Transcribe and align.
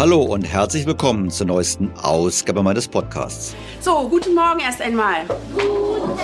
Hallo 0.00 0.22
und 0.22 0.44
herzlich 0.44 0.86
willkommen 0.86 1.28
zur 1.28 1.46
neuesten 1.46 1.92
Ausgabe 1.92 2.62
meines 2.62 2.88
Podcasts. 2.88 3.54
So, 3.82 4.08
guten 4.08 4.34
Morgen 4.34 4.60
erst 4.60 4.80
einmal. 4.80 5.26
Guten 5.52 5.66
Morgen. 6.08 6.18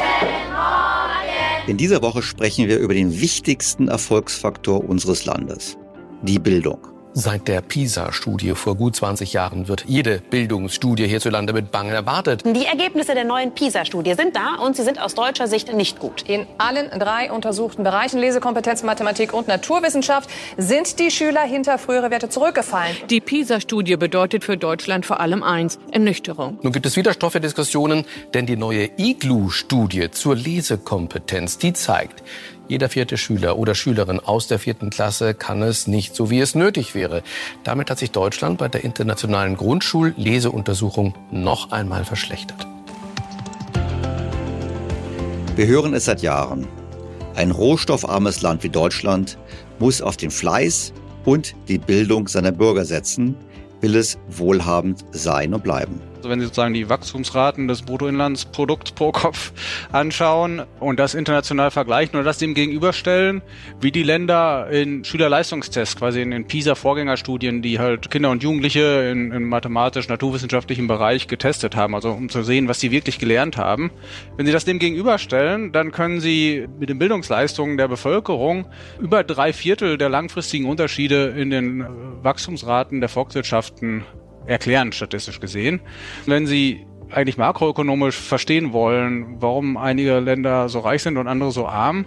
In 1.66 1.76
dieser 1.76 2.00
Woche 2.00 2.22
sprechen 2.22 2.68
wir 2.68 2.78
über 2.78 2.94
den 2.94 3.20
wichtigsten 3.20 3.88
Erfolgsfaktor 3.88 4.82
unseres 4.82 5.26
Landes, 5.26 5.76
die 6.22 6.38
Bildung. 6.38 6.95
Seit 7.18 7.48
der 7.48 7.62
PISA-Studie 7.62 8.50
vor 8.50 8.74
gut 8.74 8.94
20 8.94 9.32
Jahren 9.32 9.68
wird 9.68 9.86
jede 9.86 10.18
Bildungsstudie 10.18 11.06
hierzulande 11.06 11.54
mit 11.54 11.72
Bangen 11.72 11.94
erwartet. 11.94 12.42
Die 12.44 12.66
Ergebnisse 12.66 13.14
der 13.14 13.24
neuen 13.24 13.52
PISA-Studie 13.52 14.12
sind 14.12 14.36
da 14.36 14.56
und 14.56 14.76
sie 14.76 14.82
sind 14.82 15.00
aus 15.00 15.14
deutscher 15.14 15.48
Sicht 15.48 15.72
nicht 15.72 15.98
gut. 15.98 16.28
In 16.28 16.46
allen 16.58 16.90
drei 16.90 17.32
untersuchten 17.32 17.84
Bereichen 17.84 18.20
Lesekompetenz, 18.20 18.82
Mathematik 18.82 19.32
und 19.32 19.48
Naturwissenschaft 19.48 20.28
sind 20.58 20.98
die 20.98 21.10
Schüler 21.10 21.40
hinter 21.40 21.78
frühere 21.78 22.10
Werte 22.10 22.28
zurückgefallen. 22.28 22.94
Die 23.08 23.22
PISA-Studie 23.22 23.96
bedeutet 23.96 24.44
für 24.44 24.58
Deutschland 24.58 25.06
vor 25.06 25.18
allem 25.18 25.42
eins, 25.42 25.78
Ernüchterung. 25.92 26.58
Nun 26.60 26.74
gibt 26.74 26.84
es 26.84 26.96
wieder 26.96 27.14
Stoff 27.14 27.32
für 27.32 27.40
Diskussionen, 27.40 28.04
denn 28.34 28.44
die 28.44 28.58
neue 28.58 28.90
IGLU-Studie 28.98 30.10
zur 30.10 30.36
Lesekompetenz, 30.36 31.56
die 31.56 31.72
zeigt, 31.72 32.22
jeder 32.68 32.88
vierte 32.88 33.16
Schüler 33.16 33.58
oder 33.58 33.74
Schülerin 33.74 34.20
aus 34.20 34.48
der 34.48 34.58
vierten 34.58 34.90
Klasse 34.90 35.34
kann 35.34 35.62
es 35.62 35.86
nicht 35.86 36.14
so, 36.14 36.30
wie 36.30 36.40
es 36.40 36.54
nötig 36.54 36.94
wäre. 36.94 37.22
Damit 37.64 37.90
hat 37.90 37.98
sich 37.98 38.10
Deutschland 38.10 38.58
bei 38.58 38.68
der 38.68 38.84
internationalen 38.84 39.56
Grundschulleseuntersuchung 39.56 41.14
noch 41.30 41.70
einmal 41.70 42.04
verschlechtert. 42.04 42.66
Wir 45.54 45.66
hören 45.66 45.94
es 45.94 46.04
seit 46.04 46.22
Jahren. 46.22 46.66
Ein 47.34 47.50
rohstoffarmes 47.50 48.42
Land 48.42 48.62
wie 48.62 48.68
Deutschland 48.68 49.38
muss 49.78 50.02
auf 50.02 50.16
den 50.16 50.30
Fleiß 50.30 50.92
und 51.24 51.54
die 51.68 51.78
Bildung 51.78 52.28
seiner 52.28 52.52
Bürger 52.52 52.84
setzen, 52.84 53.36
will 53.80 53.96
es 53.96 54.18
wohlhabend 54.28 55.04
sein 55.12 55.54
und 55.54 55.62
bleiben. 55.62 56.00
Also 56.26 56.32
wenn 56.32 56.40
Sie 56.40 56.46
sozusagen 56.46 56.74
die 56.74 56.88
Wachstumsraten 56.88 57.68
des 57.68 57.82
Bruttoinlandsprodukts 57.82 58.90
pro 58.90 59.12
Kopf 59.12 59.52
anschauen 59.92 60.64
und 60.80 60.98
das 60.98 61.14
international 61.14 61.70
vergleichen 61.70 62.16
oder 62.16 62.24
das 62.24 62.38
dem 62.38 62.52
gegenüberstellen, 62.52 63.42
wie 63.80 63.92
die 63.92 64.02
Länder 64.02 64.68
in 64.68 65.04
Schülerleistungstests, 65.04 65.94
quasi 65.94 66.22
in 66.22 66.32
den 66.32 66.44
PISA-Vorgängerstudien, 66.48 67.62
die 67.62 67.78
halt 67.78 68.10
Kinder 68.10 68.30
und 68.30 68.42
Jugendliche 68.42 69.08
in, 69.12 69.30
im 69.30 69.48
mathematisch-naturwissenschaftlichen 69.48 70.88
Bereich 70.88 71.28
getestet 71.28 71.76
haben, 71.76 71.94
also 71.94 72.10
um 72.10 72.28
zu 72.28 72.42
sehen, 72.42 72.66
was 72.66 72.80
sie 72.80 72.90
wirklich 72.90 73.20
gelernt 73.20 73.56
haben. 73.56 73.92
Wenn 74.36 74.46
Sie 74.46 74.52
das 74.52 74.64
dem 74.64 74.80
gegenüberstellen, 74.80 75.70
dann 75.70 75.92
können 75.92 76.18
Sie 76.18 76.66
mit 76.80 76.88
den 76.88 76.98
Bildungsleistungen 76.98 77.76
der 77.76 77.86
Bevölkerung 77.86 78.66
über 78.98 79.22
drei 79.22 79.52
Viertel 79.52 79.96
der 79.96 80.08
langfristigen 80.08 80.66
Unterschiede 80.66 81.26
in 81.38 81.50
den 81.50 81.86
Wachstumsraten 82.24 82.98
der 82.98 83.08
Volkswirtschaften 83.08 84.02
erklären, 84.46 84.92
statistisch 84.92 85.40
gesehen. 85.40 85.80
Wenn 86.26 86.46
Sie 86.46 86.86
eigentlich 87.10 87.36
makroökonomisch 87.36 88.16
verstehen 88.16 88.72
wollen, 88.72 89.40
warum 89.40 89.76
einige 89.76 90.18
Länder 90.18 90.68
so 90.68 90.80
reich 90.80 91.02
sind 91.02 91.16
und 91.16 91.28
andere 91.28 91.52
so 91.52 91.66
arm, 91.66 92.06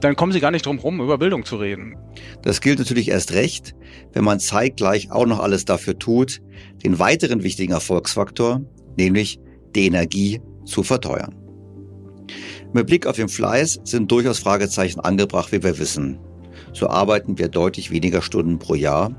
dann 0.00 0.16
kommen 0.16 0.32
Sie 0.32 0.40
gar 0.40 0.50
nicht 0.50 0.64
drum 0.64 0.76
herum, 0.76 1.00
über 1.00 1.18
Bildung 1.18 1.44
zu 1.44 1.56
reden. 1.56 1.96
Das 2.42 2.60
gilt 2.60 2.78
natürlich 2.78 3.08
erst 3.08 3.32
recht, 3.32 3.74
wenn 4.12 4.24
man 4.24 4.40
zeitgleich 4.40 5.10
auch 5.10 5.26
noch 5.26 5.40
alles 5.40 5.64
dafür 5.64 5.98
tut, 5.98 6.40
den 6.84 6.98
weiteren 6.98 7.42
wichtigen 7.42 7.72
Erfolgsfaktor, 7.72 8.62
nämlich 8.96 9.40
die 9.74 9.86
Energie, 9.86 10.40
zu 10.64 10.82
verteuern. 10.82 11.34
Mit 12.74 12.86
Blick 12.86 13.06
auf 13.06 13.16
den 13.16 13.30
Fleiß 13.30 13.80
sind 13.84 14.12
durchaus 14.12 14.38
Fragezeichen 14.38 15.00
angebracht, 15.00 15.50
wie 15.50 15.62
wir 15.62 15.78
wissen. 15.78 16.18
So 16.74 16.88
arbeiten 16.88 17.38
wir 17.38 17.48
deutlich 17.48 17.90
weniger 17.90 18.20
Stunden 18.20 18.58
pro 18.58 18.74
Jahr 18.74 19.10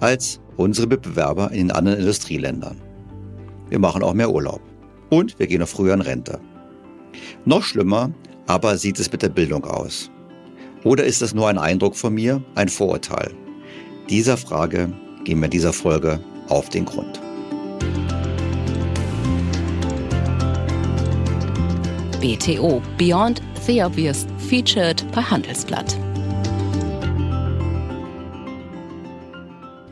als 0.00 0.40
unsere 0.56 0.86
Mitbewerber 0.86 1.50
in 1.50 1.68
den 1.68 1.70
anderen 1.70 1.98
Industrieländern. 1.98 2.80
Wir 3.68 3.78
machen 3.78 4.02
auch 4.02 4.14
mehr 4.14 4.30
Urlaub. 4.30 4.60
Und 5.10 5.38
wir 5.38 5.46
gehen 5.46 5.60
noch 5.60 5.68
früher 5.68 5.94
in 5.94 6.00
Rente. 6.00 6.40
Noch 7.44 7.62
schlimmer 7.62 8.10
aber 8.46 8.78
sieht 8.78 8.98
es 8.98 9.10
mit 9.10 9.22
der 9.22 9.28
Bildung 9.28 9.64
aus. 9.64 10.10
Oder 10.84 11.04
ist 11.04 11.22
es 11.22 11.34
nur 11.34 11.48
ein 11.48 11.58
Eindruck 11.58 11.96
von 11.96 12.14
mir, 12.14 12.42
ein 12.54 12.68
Vorurteil? 12.68 13.34
Dieser 14.08 14.36
Frage 14.36 14.92
gehen 15.24 15.40
wir 15.40 15.46
in 15.46 15.50
dieser 15.50 15.72
Folge 15.72 16.20
auf 16.48 16.68
den 16.68 16.84
Grund. 16.84 17.20
BTO 22.20 22.80
Beyond 22.98 23.42
the 23.66 23.82
Obvious 23.82 24.26
featured 24.48 25.04
bei 25.12 25.22
Handelsblatt. 25.22 26.05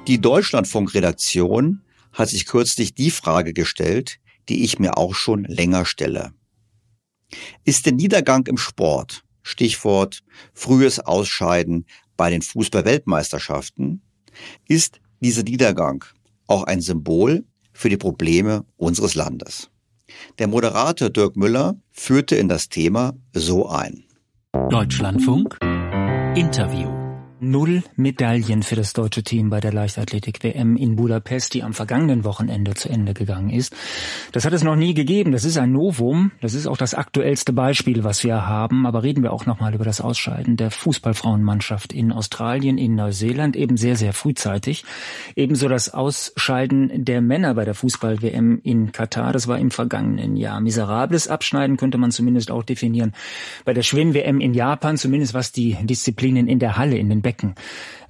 Die 0.07 0.21
Deutschlandfunk-Redaktion 0.21 1.83
hat 2.13 2.29
sich 2.29 2.45
kürzlich 2.45 2.95
die 2.95 3.11
Frage 3.11 3.55
gestellt, 3.55 4.19
die 4.51 4.63
ich 4.63 4.79
mir 4.79 4.99
auch 4.99 5.15
schon 5.15 5.45
länger 5.45 5.87
stelle. 5.87 6.33
Ist 7.65 7.87
der 7.87 7.95
Niedergang 7.95 8.47
im 8.47 8.59
Sport, 8.59 9.25
Stichwort 9.43 10.23
frühes 10.53 11.01
Ausscheiden 11.01 11.87
bei 12.19 12.29
den 12.29 12.43
Fußball-Weltmeisterschaften, 12.43 14.03
ist 14.69 15.01
dieser 15.21 15.43
Niedergang 15.43 16.05
auch 16.47 16.65
ein 16.65 16.83
Symbol 16.83 17.47
für 17.73 17.89
die 17.89 17.97
Probleme 17.97 18.67
unseres 18.77 19.15
Landes? 19.15 19.71
Der 20.39 20.49
Moderator 20.49 21.09
Dirk 21.09 21.35
Müller 21.35 21.77
führte 21.91 22.37
in 22.37 22.51
das 22.51 22.69
Thema 22.69 23.15
so 23.33 23.69
ein. 23.71 24.05
Deutschlandfunk 24.69 25.59
Interview 26.37 26.94
Null 27.41 27.83
Medaillen 27.97 28.63
für 28.63 28.77
das 28.77 28.93
deutsche 28.93 29.23
Team 29.23 29.51
bei 29.51 29.61
der 29.61 29.73
Leichtathletik-WM 29.73 30.77
in 30.77 30.97
Budapest, 30.97 31.53
die 31.53 31.63
am 31.63 31.75
vergangenen 31.75 32.25
Wochenende 32.25 32.75
zu 32.75 32.89
Ende 32.89 33.13
gegangen 33.13 33.51
ist. 33.51 33.75
Das 34.33 34.45
hat 34.45 34.53
es 34.53 34.63
noch 34.63 34.77
nie 34.77 34.95
gegeben. 34.95 35.33
Das 35.33 35.45
ist 35.45 35.59
ein 35.59 35.73
Novum. 35.73 36.31
Das 36.41 36.55
ist 36.55 36.67
auch 36.67 36.77
das 36.77 36.95
aktuellste 36.95 37.53
Beispiel, 37.53 38.05
was 38.05 38.25
wir 38.25 38.47
haben. 38.47 38.87
Aber 38.87 39.03
reden 39.03 39.23
wir 39.23 39.33
auch 39.33 39.47
nochmal 39.47 39.75
über 39.75 39.85
das 39.85 40.01
Ausscheiden 40.01 40.57
der 40.57 40.71
Fußballfrauenmannschaft 40.71 41.93
in 41.93 42.13
Australien, 42.13 42.79
in 42.79 42.95
Neuseeland, 42.95 43.57
eben 43.57 43.77
sehr, 43.77 43.97
sehr 43.97 44.13
frühzeitig. 44.13 44.85
Ebenso 45.37 45.69
das 45.69 45.93
Ausscheiden 45.93 47.05
der 47.05 47.21
Männer 47.21 47.55
bei 47.55 47.65
der 47.65 47.75
Fußball-WM 47.75 48.61
in 48.63 48.93
Katar. 48.93 49.33
Das 49.33 49.49
war 49.49 49.59
im 49.59 49.71
vergangenen 49.71 50.37
Jahr. 50.37 50.61
Miserables 50.61 51.29
Abschneiden 51.29 51.77
könnte 51.77 51.99
man 51.99 52.11
zumindest 52.11 52.51
auch 52.51 52.63
definieren. 52.63 53.13
Bei 53.65 53.75
der 53.75 53.83
Schwimm-WM 53.83 54.41
in 54.41 54.55
Japan, 54.55 54.97
zumindest 54.97 55.35
was 55.35 55.53
die 55.53 55.77
Disziplinen 55.83 56.47
in 56.47 56.59
der 56.59 56.79
Halle, 56.79 56.97
in 56.97 57.11
den 57.11 57.21
Becken 57.21 57.34
Becken 57.35 57.55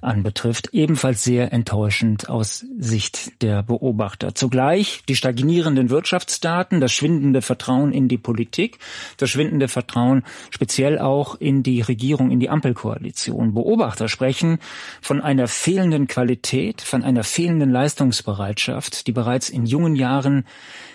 anbetrifft, 0.01 0.69
ebenfalls 0.71 1.23
sehr 1.23 1.51
enttäuschend 1.51 2.29
aus 2.29 2.63
Sicht 2.77 3.41
der 3.41 3.63
Beobachter. 3.63 4.35
Zugleich 4.35 5.01
die 5.09 5.15
stagnierenden 5.15 5.89
Wirtschaftsdaten, 5.89 6.79
das 6.79 6.91
schwindende 6.91 7.41
Vertrauen 7.41 7.91
in 7.91 8.07
die 8.07 8.19
Politik, 8.19 8.77
das 9.17 9.31
schwindende 9.31 9.67
Vertrauen 9.67 10.23
speziell 10.51 10.99
auch 10.99 11.35
in 11.35 11.63
die 11.63 11.81
Regierung, 11.81 12.29
in 12.29 12.39
die 12.39 12.49
Ampelkoalition. 12.49 13.55
Beobachter 13.55 14.07
sprechen 14.07 14.59
von 15.01 15.21
einer 15.21 15.47
fehlenden 15.47 16.05
Qualität, 16.07 16.81
von 16.81 17.03
einer 17.03 17.23
fehlenden 17.23 17.71
Leistungsbereitschaft, 17.71 19.07
die 19.07 19.11
bereits 19.11 19.49
in 19.49 19.65
jungen 19.65 19.95
Jahren 19.95 20.45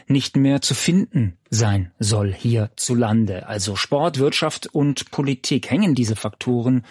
nicht 0.06 0.36
mehr 0.36 0.60
zu 0.60 0.74
finden 0.74 1.36
sein 1.50 1.90
soll 1.98 2.32
hierzulande. 2.32 3.48
Also 3.48 3.74
Sport, 3.74 4.18
Wirtschaft 4.18 4.68
und 4.72 5.10
Politik 5.10 5.70
hängen 5.70 5.96
diese 5.96 6.14
Faktoren 6.14 6.84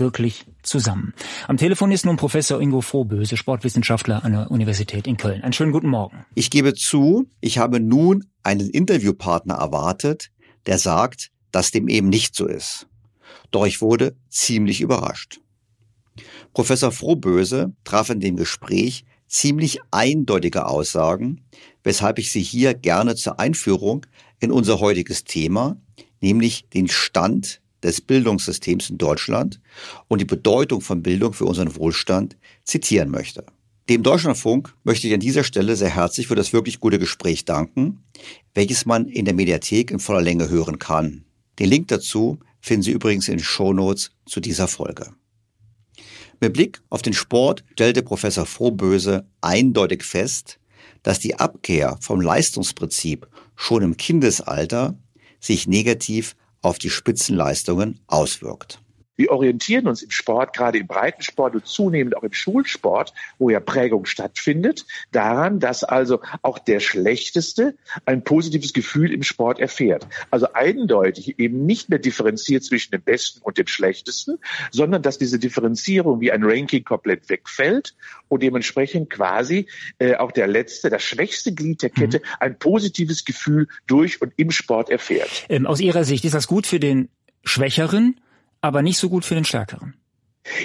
wirklich 0.00 0.46
zusammen. 0.62 1.14
Am 1.46 1.56
Telefon 1.56 1.92
ist 1.92 2.04
nun 2.04 2.16
Professor 2.16 2.60
Ingo 2.60 2.80
Frohböse, 2.80 3.36
Sportwissenschaftler 3.36 4.24
an 4.24 4.32
der 4.32 4.50
Universität 4.50 5.06
in 5.06 5.16
Köln. 5.16 5.42
Einen 5.42 5.52
schönen 5.52 5.72
guten 5.72 5.88
Morgen. 5.88 6.24
Ich 6.34 6.50
gebe 6.50 6.74
zu, 6.74 7.26
ich 7.40 7.58
habe 7.58 7.78
nun 7.80 8.24
einen 8.42 8.70
Interviewpartner 8.70 9.54
erwartet, 9.54 10.30
der 10.66 10.78
sagt, 10.78 11.30
dass 11.52 11.70
dem 11.70 11.88
eben 11.88 12.08
nicht 12.08 12.34
so 12.34 12.46
ist. 12.46 12.86
Doch 13.50 13.66
ich 13.66 13.80
wurde 13.80 14.16
ziemlich 14.28 14.80
überrascht. 14.80 15.40
Professor 16.52 16.90
Frohböse 16.90 17.72
traf 17.84 18.10
in 18.10 18.20
dem 18.20 18.36
Gespräch 18.36 19.04
ziemlich 19.28 19.78
eindeutige 19.90 20.66
Aussagen, 20.66 21.44
weshalb 21.84 22.18
ich 22.18 22.32
Sie 22.32 22.42
hier 22.42 22.74
gerne 22.74 23.14
zur 23.14 23.38
Einführung 23.38 24.06
in 24.40 24.50
unser 24.50 24.80
heutiges 24.80 25.24
Thema, 25.24 25.76
nämlich 26.20 26.68
den 26.70 26.88
Stand 26.88 27.60
des 27.82 28.00
Bildungssystems 28.00 28.90
in 28.90 28.98
Deutschland 28.98 29.60
und 30.08 30.20
die 30.20 30.26
Bedeutung 30.26 30.80
von 30.80 31.02
Bildung 31.02 31.32
für 31.32 31.44
unseren 31.44 31.74
Wohlstand 31.76 32.36
zitieren 32.64 33.10
möchte. 33.10 33.44
Dem 33.88 34.02
Deutschlandfunk 34.02 34.74
möchte 34.84 35.08
ich 35.08 35.14
an 35.14 35.20
dieser 35.20 35.42
Stelle 35.42 35.74
sehr 35.74 35.88
herzlich 35.88 36.28
für 36.28 36.36
das 36.36 36.52
wirklich 36.52 36.78
gute 36.78 36.98
Gespräch 36.98 37.44
danken, 37.44 38.04
welches 38.54 38.86
man 38.86 39.08
in 39.08 39.24
der 39.24 39.34
Mediathek 39.34 39.90
in 39.90 39.98
voller 39.98 40.22
Länge 40.22 40.48
hören 40.48 40.78
kann. 40.78 41.24
Den 41.58 41.68
Link 41.68 41.88
dazu 41.88 42.38
finden 42.60 42.82
Sie 42.82 42.92
übrigens 42.92 43.26
in 43.28 43.38
den 43.38 43.44
Shownotes 43.44 44.12
zu 44.26 44.40
dieser 44.40 44.68
Folge. 44.68 45.12
Mit 46.40 46.52
Blick 46.52 46.80
auf 46.88 47.02
den 47.02 47.12
Sport 47.12 47.64
stellte 47.72 48.02
Professor 48.02 48.46
Frohböse 48.46 49.26
eindeutig 49.40 50.04
fest, 50.04 50.58
dass 51.02 51.18
die 51.18 51.34
Abkehr 51.34 51.98
vom 52.00 52.20
Leistungsprinzip 52.20 53.26
schon 53.56 53.82
im 53.82 53.96
Kindesalter 53.96 54.96
sich 55.40 55.66
negativ 55.66 56.36
auf 56.62 56.78
die 56.78 56.90
Spitzenleistungen 56.90 58.00
auswirkt. 58.06 58.80
Wir 59.20 59.32
orientieren 59.32 59.86
uns 59.86 60.02
im 60.02 60.10
Sport, 60.10 60.56
gerade 60.56 60.78
im 60.78 60.86
Breitensport 60.86 61.54
und 61.54 61.66
zunehmend 61.66 62.16
auch 62.16 62.22
im 62.22 62.32
Schulsport, 62.32 63.12
wo 63.38 63.50
ja 63.50 63.60
Prägung 63.60 64.06
stattfindet, 64.06 64.86
daran, 65.12 65.60
dass 65.60 65.84
also 65.84 66.20
auch 66.40 66.58
der 66.58 66.80
Schlechteste 66.80 67.74
ein 68.06 68.24
positives 68.24 68.72
Gefühl 68.72 69.12
im 69.12 69.22
Sport 69.22 69.58
erfährt. 69.58 70.06
Also 70.30 70.54
eindeutig 70.54 71.38
eben 71.38 71.66
nicht 71.66 71.90
mehr 71.90 71.98
differenziert 71.98 72.64
zwischen 72.64 72.92
dem 72.92 73.02
Besten 73.02 73.42
und 73.42 73.58
dem 73.58 73.66
Schlechtesten, 73.66 74.38
sondern 74.70 75.02
dass 75.02 75.18
diese 75.18 75.38
Differenzierung 75.38 76.22
wie 76.22 76.32
ein 76.32 76.42
Ranking 76.42 76.84
komplett 76.84 77.28
wegfällt 77.28 77.94
und 78.28 78.42
dementsprechend 78.42 79.10
quasi 79.10 79.66
äh, 79.98 80.14
auch 80.14 80.32
der 80.32 80.46
letzte, 80.46 80.88
das 80.88 81.02
schwächste 81.02 81.52
Glied 81.52 81.82
der 81.82 81.90
Kette 81.90 82.20
mhm. 82.20 82.24
ein 82.40 82.58
positives 82.58 83.26
Gefühl 83.26 83.68
durch 83.86 84.22
und 84.22 84.32
im 84.38 84.50
Sport 84.50 84.88
erfährt. 84.88 85.28
Ähm, 85.50 85.66
aus 85.66 85.78
Ihrer 85.78 86.04
Sicht 86.04 86.24
ist 86.24 86.34
das 86.34 86.46
gut 86.46 86.66
für 86.66 86.80
den 86.80 87.10
Schwächeren? 87.44 88.18
Aber 88.60 88.82
nicht 88.82 88.98
so 88.98 89.08
gut 89.08 89.24
für 89.24 89.34
den 89.34 89.44
Stärkeren. 89.44 89.99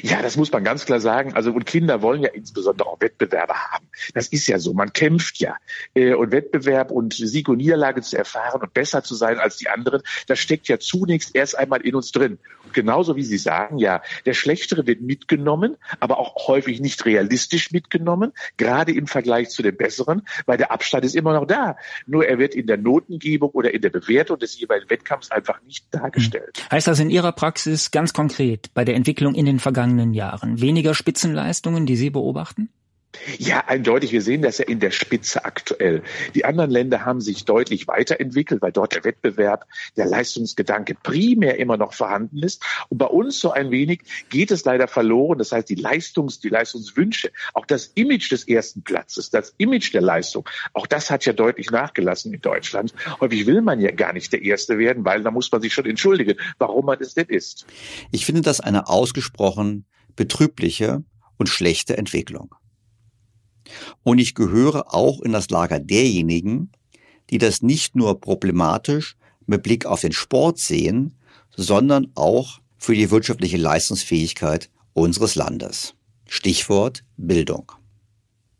Ja, 0.01 0.21
das 0.21 0.37
muss 0.37 0.51
man 0.51 0.63
ganz 0.63 0.85
klar 0.85 0.99
sagen. 0.99 1.33
Also 1.33 1.51
und 1.51 1.65
Kinder 1.65 2.01
wollen 2.01 2.21
ja 2.21 2.29
insbesondere 2.29 2.87
auch 2.87 3.01
Wettbewerbe 3.01 3.53
haben. 3.53 3.87
Das 4.13 4.27
ist 4.27 4.47
ja 4.47 4.59
so. 4.59 4.73
Man 4.73 4.93
kämpft 4.93 5.37
ja. 5.39 5.55
Äh, 5.93 6.13
und 6.13 6.31
Wettbewerb 6.31 6.91
und 6.91 7.13
Sieg 7.13 7.49
und 7.49 7.57
Niederlage 7.57 8.01
zu 8.01 8.17
erfahren 8.17 8.61
und 8.61 8.73
besser 8.73 9.03
zu 9.03 9.15
sein 9.15 9.39
als 9.39 9.57
die 9.57 9.69
anderen, 9.69 10.01
das 10.27 10.39
steckt 10.39 10.67
ja 10.67 10.79
zunächst 10.79 11.35
erst 11.35 11.57
einmal 11.57 11.81
in 11.81 11.95
uns 11.95 12.11
drin. 12.11 12.39
Und 12.63 12.73
genauso 12.73 13.15
wie 13.15 13.23
Sie 13.23 13.37
sagen, 13.37 13.77
ja, 13.77 14.01
der 14.25 14.33
Schlechtere 14.33 14.87
wird 14.87 15.01
mitgenommen, 15.01 15.77
aber 15.99 16.19
auch 16.19 16.47
häufig 16.47 16.79
nicht 16.79 17.05
realistisch 17.05 17.71
mitgenommen, 17.71 18.33
gerade 18.57 18.91
im 18.91 19.07
Vergleich 19.07 19.49
zu 19.49 19.61
dem 19.61 19.77
Besseren, 19.77 20.23
weil 20.45 20.57
der 20.57 20.71
Abstand 20.71 21.05
ist 21.05 21.15
immer 21.15 21.33
noch 21.33 21.45
da. 21.45 21.77
Nur 22.05 22.25
er 22.27 22.39
wird 22.39 22.55
in 22.55 22.67
der 22.67 22.77
Notengebung 22.77 23.51
oder 23.51 23.73
in 23.73 23.81
der 23.81 23.89
Bewertung 23.89 24.39
des 24.39 24.59
jeweiligen 24.59 24.89
Wettkampfs 24.89 25.31
einfach 25.31 25.61
nicht 25.63 25.85
dargestellt. 25.91 26.65
Heißt 26.71 26.87
das 26.87 26.99
in 26.99 27.09
Ihrer 27.09 27.31
Praxis 27.31 27.91
ganz 27.91 28.13
konkret 28.13 28.73
bei 28.73 28.85
der 28.85 28.95
Entwicklung 28.95 29.35
in 29.35 29.45
den 29.45 29.59
vergangenen 29.75 30.13
Jahren? 30.13 30.61
Weniger 30.61 30.93
Spitzenleistungen, 30.93 31.85
die 31.85 31.97
Sie 31.97 32.09
beobachten? 32.09 32.69
Ja, 33.37 33.65
eindeutig. 33.67 34.11
Wir 34.11 34.21
sehen 34.21 34.41
das 34.41 34.57
ja 34.57 34.65
in 34.65 34.79
der 34.79 34.91
Spitze 34.91 35.45
aktuell. 35.45 36.03
Die 36.33 36.45
anderen 36.45 36.71
Länder 36.71 37.05
haben 37.05 37.21
sich 37.21 37.45
deutlich 37.45 37.87
weiterentwickelt, 37.87 38.61
weil 38.61 38.71
dort 38.71 38.95
der 38.95 39.03
Wettbewerb, 39.03 39.65
der 39.97 40.05
Leistungsgedanke 40.05 40.95
primär 40.95 41.59
immer 41.59 41.77
noch 41.77 41.93
vorhanden 41.93 42.43
ist. 42.43 42.63
Und 42.89 42.97
bei 42.97 43.05
uns 43.05 43.39
so 43.39 43.51
ein 43.51 43.71
wenig 43.71 44.01
geht 44.29 44.51
es 44.51 44.65
leider 44.65 44.87
verloren. 44.87 45.37
Das 45.37 45.51
heißt, 45.51 45.69
die 45.69 45.75
Leistungs-, 45.75 46.39
die 46.39 46.49
Leistungswünsche, 46.49 47.31
auch 47.53 47.65
das 47.65 47.87
Image 47.95 48.31
des 48.31 48.47
ersten 48.47 48.83
Platzes, 48.83 49.29
das 49.29 49.53
Image 49.57 49.93
der 49.93 50.01
Leistung, 50.01 50.47
auch 50.73 50.87
das 50.87 51.11
hat 51.11 51.25
ja 51.25 51.33
deutlich 51.33 51.71
nachgelassen 51.71 52.33
in 52.33 52.41
Deutschland. 52.41 52.93
Häufig 53.19 53.45
will 53.45 53.61
man 53.61 53.79
ja 53.79 53.91
gar 53.91 54.13
nicht 54.13 54.33
der 54.33 54.41
Erste 54.41 54.77
werden, 54.77 55.05
weil 55.05 55.23
da 55.23 55.31
muss 55.31 55.51
man 55.51 55.61
sich 55.61 55.73
schon 55.73 55.85
entschuldigen, 55.85 56.37
warum 56.57 56.85
man 56.85 56.99
es 56.99 57.13
denn 57.13 57.27
ist. 57.27 57.65
Ich 58.11 58.25
finde 58.25 58.41
das 58.41 58.59
eine 58.59 58.87
ausgesprochen 58.87 59.85
betrübliche 60.15 61.03
und 61.37 61.49
schlechte 61.49 61.97
Entwicklung. 61.97 62.55
Und 64.03 64.19
ich 64.19 64.35
gehöre 64.35 64.93
auch 64.93 65.21
in 65.21 65.31
das 65.31 65.49
Lager 65.49 65.79
derjenigen, 65.79 66.71
die 67.29 67.37
das 67.37 67.61
nicht 67.61 67.95
nur 67.95 68.19
problematisch 68.19 69.17
mit 69.45 69.63
Blick 69.63 69.85
auf 69.85 70.01
den 70.01 70.11
Sport 70.11 70.59
sehen, 70.59 71.15
sondern 71.55 72.11
auch 72.15 72.59
für 72.77 72.95
die 72.95 73.11
wirtschaftliche 73.11 73.57
Leistungsfähigkeit 73.57 74.69
unseres 74.93 75.35
Landes. 75.35 75.95
Stichwort 76.27 77.03
Bildung. 77.17 77.71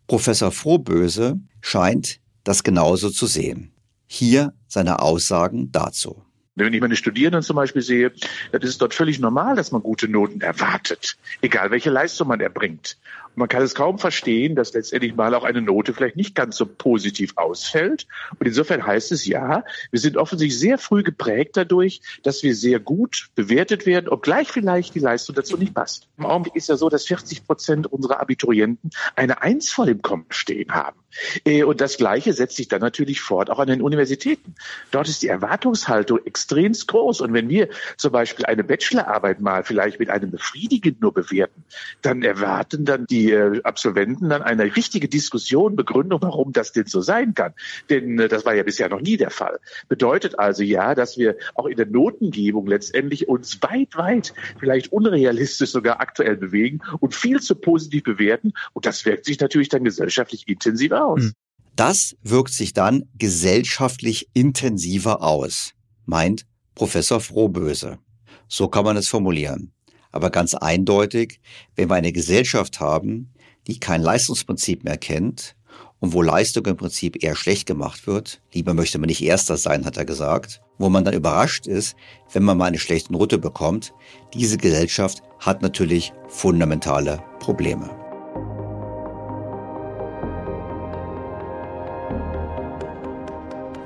Professor 0.08 0.52
Frohböse 0.52 1.40
scheint 1.62 2.20
das 2.44 2.64
genauso 2.64 3.10
zu 3.10 3.26
sehen. 3.26 3.72
Hier 4.08 4.54
seine 4.68 5.00
Aussagen 5.00 5.72
dazu. 5.72 6.24
Wenn 6.56 6.74
ich 6.74 6.80
meine 6.80 6.96
Studierenden 6.96 7.44
zum 7.44 7.58
Beispiel 7.58 7.82
sehe, 7.82 8.14
dann 8.52 8.62
ist 8.62 8.70
es 8.70 8.78
dort 8.78 8.94
völlig 8.94 9.20
normal, 9.20 9.56
dass 9.56 9.72
man 9.72 9.84
gute 9.84 10.08
Noten 10.08 10.40
erwartet, 10.40 11.18
egal 11.42 11.72
welche 11.72 11.90
Leistung 11.90 12.30
man 12.30 12.40
erbringt. 12.40 12.98
Man 13.36 13.50
kann 13.50 13.62
es 13.62 13.76
kaum 13.76 14.00
verstehen, 14.00 14.56
dass 14.56 14.74
letztendlich 14.74 15.16
mal 15.16 15.34
auch 15.36 15.44
eine 15.44 15.62
Note 15.62 15.94
vielleicht 15.94 16.16
nicht 16.16 16.36
ganz 16.36 16.58
so 16.58 16.66
positiv 16.66 17.34
ausfällt. 17.36 18.08
Und 18.40 18.48
insofern 18.48 18.86
heißt 18.86 19.12
es 19.12 19.26
ja, 19.26 19.64
wir 19.92 20.00
sind 20.00 20.18
offensichtlich 20.18 20.60
sehr 20.60 20.78
früh 20.78 21.04
geprägt 21.04 21.58
dadurch, 21.58 22.02
dass 22.24 22.44
wir 22.44 22.56
sehr 22.56 22.80
gut 22.80 23.30
bewertet 23.36 23.86
werden, 23.86 24.10
obgleich 24.10 24.52
vielleicht 24.52 24.96
die 24.96 25.00
Leistung 25.00 25.36
dazu 25.36 25.58
nicht 25.58 25.74
passt. 25.74 26.08
Im 26.18 26.26
Augenblick 26.26 26.56
ist 26.56 26.70
ja 26.70 26.78
so, 26.78 26.90
dass 26.90 27.06
40 27.06 27.46
Prozent 27.46 27.88
unserer 27.92 28.20
Abiturienten 28.20 28.90
eine 29.16 29.42
Eins 29.42 29.72
vor 29.72 29.86
dem 29.86 30.02
Kommen 30.02 30.26
stehen 30.30 30.74
haben. 30.74 30.98
Äh, 31.46 31.64
und 31.64 31.82
das 31.82 31.98
Gleiche 31.98 32.34
setzt 32.34 32.56
sich 32.56 32.68
dann 32.68 32.82
natürlich 32.82 33.22
fort, 33.22 33.50
auch 33.50 33.60
an 33.60 33.68
den 33.68 33.82
Universitäten. 33.82 34.56
Dort 34.92 35.08
ist 35.08 35.24
die 35.24 35.28
Erwartungshaltung 35.28 36.20
extremst 36.26 36.88
groß. 36.88 37.22
Und 37.22 37.34
wenn 37.34 37.50
wir 37.50 37.70
zum 37.98 38.12
Beispiel 38.12 38.46
eine 38.46 38.64
Bachelorarbeit 38.64 39.40
mal 39.40 39.64
vielleicht 39.64 40.00
mit 40.00 40.10
einem 40.10 40.32
befriedigend 40.32 41.02
nur 41.02 41.14
bewerten, 41.14 41.64
dann 42.02 42.24
erwarten 42.24 42.86
dann 42.86 43.06
die 43.06 43.25
äh, 43.32 43.62
Absolventen 43.64 44.30
dann 44.30 44.42
eine 44.42 44.76
richtige 44.76 45.08
Diskussion, 45.08 45.76
Begründung, 45.76 46.22
warum 46.22 46.54
das 46.54 46.72
denn 46.72 46.86
so 46.86 47.02
sein 47.02 47.34
kann. 47.34 47.54
Denn 47.90 48.20
äh, 48.20 48.28
das 48.28 48.46
war 48.46 48.56
ja 48.56 48.64
bisher 48.64 48.90
noch 48.90 49.02
nie 49.02 49.18
der 49.18 49.30
Fall. 49.30 49.60
Bedeutet 49.88 50.40
also 50.40 50.64
ja, 50.64 50.96
dass 50.96 51.18
wir 51.18 51.38
auch 51.54 51.66
in 51.66 51.78
der 51.78 51.86
Notengebung 51.86 52.68
letztendlich 52.68 53.28
uns 53.28 53.62
weit, 53.62 53.96
weit, 53.96 54.34
vielleicht 54.60 54.92
unrealistisch 54.92 55.72
sogar 55.72 56.00
aktuell 56.00 56.38
bewegen 56.38 56.82
und 57.00 57.16
viel 57.16 57.40
zu 57.40 57.56
positiv 57.56 58.04
bewerten. 58.04 58.54
Und 58.74 58.86
das 58.86 59.06
wirkt 59.06 59.26
sich 59.26 59.40
natürlich 59.40 59.70
dann 59.70 59.84
gesellschaftlich 59.84 60.48
intensiv 60.48 60.92
aus. 60.92 61.22
Hm. 61.22 61.34
Das 61.76 62.16
wirkt 62.24 62.54
sich 62.54 62.74
dann 62.74 63.04
gesellschaftlich 63.18 64.30
intensiver 64.34 65.22
aus, 65.22 65.74
meint 66.06 66.46
Professor 66.74 67.20
Frohböse. 67.20 68.00
So 68.48 68.70
kann 68.70 68.86
man 68.86 68.96
es 68.96 69.10
formulieren. 69.10 69.75
Aber 70.16 70.30
ganz 70.30 70.54
eindeutig, 70.54 71.42
wenn 71.76 71.90
wir 71.90 71.96
eine 71.96 72.14
Gesellschaft 72.14 72.80
haben, 72.80 73.34
die 73.68 73.82
kein 73.82 74.02
Leistungsprinzip 74.02 74.86
mehr 74.86 74.96
kennt 74.98 75.58
und 76.00 76.14
wo 76.14 76.22
Leistung 76.22 76.66
im 76.68 76.78
Prinzip 76.78 77.22
eher 77.22 77.36
schlecht 77.36 77.66
gemacht 77.66 78.08
wird, 78.08 78.42
lieber 78.54 78.74
möchte 78.74 78.98
man 78.98 79.08
nicht 79.08 79.22
Erster 79.22 79.58
sein, 79.58 79.84
hat 79.84 79.98
er 79.98 80.06
gesagt, 80.06 80.62
wo 80.78 80.88
man 80.88 81.04
dann 81.04 81.16
überrascht 81.16 81.68
ist, 81.68 81.98
wenn 82.32 82.44
man 82.44 82.58
mal 82.58 82.68
eine 82.68 82.80
schlechte 82.80 83.12
Note 83.12 83.38
bekommt, 83.38 83.94
diese 84.34 84.56
Gesellschaft 84.56 85.22
hat 85.40 85.62
natürlich 85.62 86.14
fundamentale 86.30 87.22
Probleme. 87.40 87.90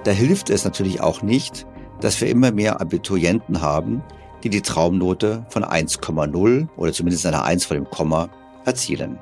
Da 0.03 0.11
hilft 0.11 0.51
es 0.51 0.63
natürlich 0.63 1.01
auch 1.01 1.23
nicht, 1.23 1.65
dass 2.01 2.21
wir 2.21 2.29
immer 2.29 2.51
mehr 2.51 2.79
Abiturienten 2.79 3.61
haben, 3.61 4.03
die 4.43 4.49
die 4.49 4.61
Traumnote 4.61 5.45
von 5.49 5.63
1,0 5.63 6.67
oder 6.77 6.93
zumindest 6.93 7.25
einer 7.25 7.43
1 7.43 7.65
vor 7.65 7.75
dem 7.75 7.89
Komma 7.89 8.29
erzielen. 8.65 9.19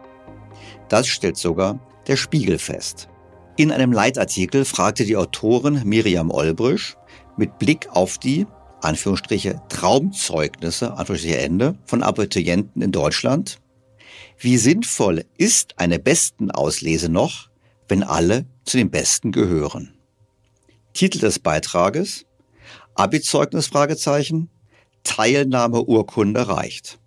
Das 0.90 1.08
stellt 1.08 1.38
sogar 1.38 1.80
der 2.08 2.18
Spiegel 2.18 2.58
fest. 2.58 3.10
In 3.58 3.72
einem 3.72 3.92
Leitartikel 3.92 4.66
fragte 4.66 5.04
die 5.04 5.18
Autorin 5.18 5.82
Miriam 5.84 6.32
Olbrisch 6.32 6.96
mit 7.38 7.58
Blick 7.58 7.88
auf 7.90 8.18
die 8.18 8.46
Anführungsstriche 8.82 9.62
Traumzeugnisse, 9.70 10.94
Anführungsstriche 10.94 11.40
Ende, 11.40 11.76
von 11.86 12.04
Abiturienten 12.04 12.82
in 12.82 12.92
Deutschland. 12.92 13.60
Wie 14.38 14.58
sinnvoll 14.58 15.26
ist 15.38 15.80
eine 15.80 15.98
Bestenauslese 15.98 17.10
noch, 17.10 17.50
wenn 17.88 18.04
alle 18.04 18.46
zu 18.64 18.78
den 18.78 18.92
Besten 18.92 19.32
gehören? 19.32 19.96
Titel 20.94 21.20
des 21.20 21.40
Beitrages 21.40 22.26
Abi-Zeugnis 22.94 23.68
Fragezeichen 23.68 24.50
Teilnahmeurkunde 25.08 26.48
reicht. 26.48 27.00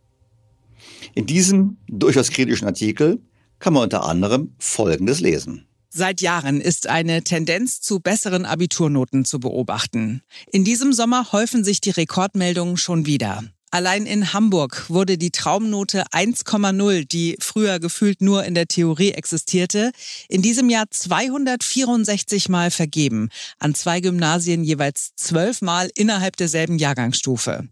In 1.14 1.26
diesem 1.26 1.76
durchaus 1.87 2.30
kritischen 2.30 2.66
Artikel 2.66 3.21
kann 3.59 3.75
man 3.75 3.85
unter 3.85 4.04
anderem 4.04 4.54
Folgendes 4.59 5.21
lesen. 5.21 5.66
Seit 5.90 6.21
Jahren 6.21 6.61
ist 6.61 6.87
eine 6.87 7.23
Tendenz 7.23 7.80
zu 7.80 8.00
besseren 8.00 8.47
Abiturnoten 8.47 9.25
zu 9.25 9.40
beobachten. 9.40 10.23
In 10.52 10.64
diesem 10.64 10.92
Sommer 10.92 11.33
häufen 11.33 11.64
sich 11.64 11.80
die 11.80 11.90
Rekordmeldungen 11.90 12.76
schon 12.76 13.07
wieder. 13.07 13.42
Allein 13.72 14.04
in 14.04 14.32
Hamburg 14.32 14.86
wurde 14.88 15.16
die 15.16 15.30
Traumnote 15.30 16.04
1,0, 16.08 17.06
die 17.06 17.36
früher 17.38 17.78
gefühlt 17.78 18.20
nur 18.20 18.44
in 18.44 18.54
der 18.54 18.66
Theorie 18.66 19.12
existierte, 19.12 19.92
in 20.28 20.42
diesem 20.42 20.68
Jahr 20.70 20.90
264 20.90 22.48
Mal 22.48 22.72
vergeben, 22.72 23.28
an 23.60 23.76
zwei 23.76 24.00
Gymnasien 24.00 24.64
jeweils 24.64 25.12
zwölf 25.14 25.62
Mal 25.62 25.88
innerhalb 25.94 26.36
derselben 26.36 26.78
Jahrgangsstufe. 26.78 27.68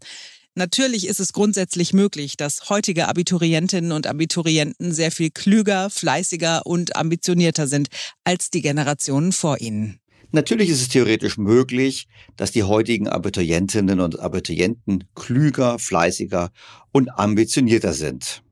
Natürlich 0.55 1.05
ist 1.05 1.19
es 1.19 1.33
grundsätzlich 1.33 1.91
möglich, 1.91 2.37
dass 2.37 2.69
heutige 2.69 3.09
Abiturientinnen 3.09 3.91
und 3.91 4.07
Abiturienten 4.07 4.93
sehr 4.93 5.11
viel 5.11 5.31
klüger, 5.31 5.89
fleißiger 5.89 6.65
und 6.65 6.95
ambitionierter 6.95 7.67
sind 7.67 7.89
als 8.23 8.49
die 8.49 8.61
Generationen 8.61 9.33
vor 9.33 9.59
ihnen. 9.59 9.99
Natürlich 10.31 10.69
ist 10.69 10.81
es 10.81 10.89
theoretisch 10.89 11.37
möglich, 11.37 12.07
dass 12.35 12.51
die 12.51 12.63
heutigen 12.63 13.07
Abiturientinnen 13.07 13.99
und 13.99 14.19
Abiturienten 14.19 15.05
klüger, 15.15 15.79
fleißiger 15.79 16.51
und 16.91 17.09
ambitionierter 17.09 17.93
sind. 17.93 18.43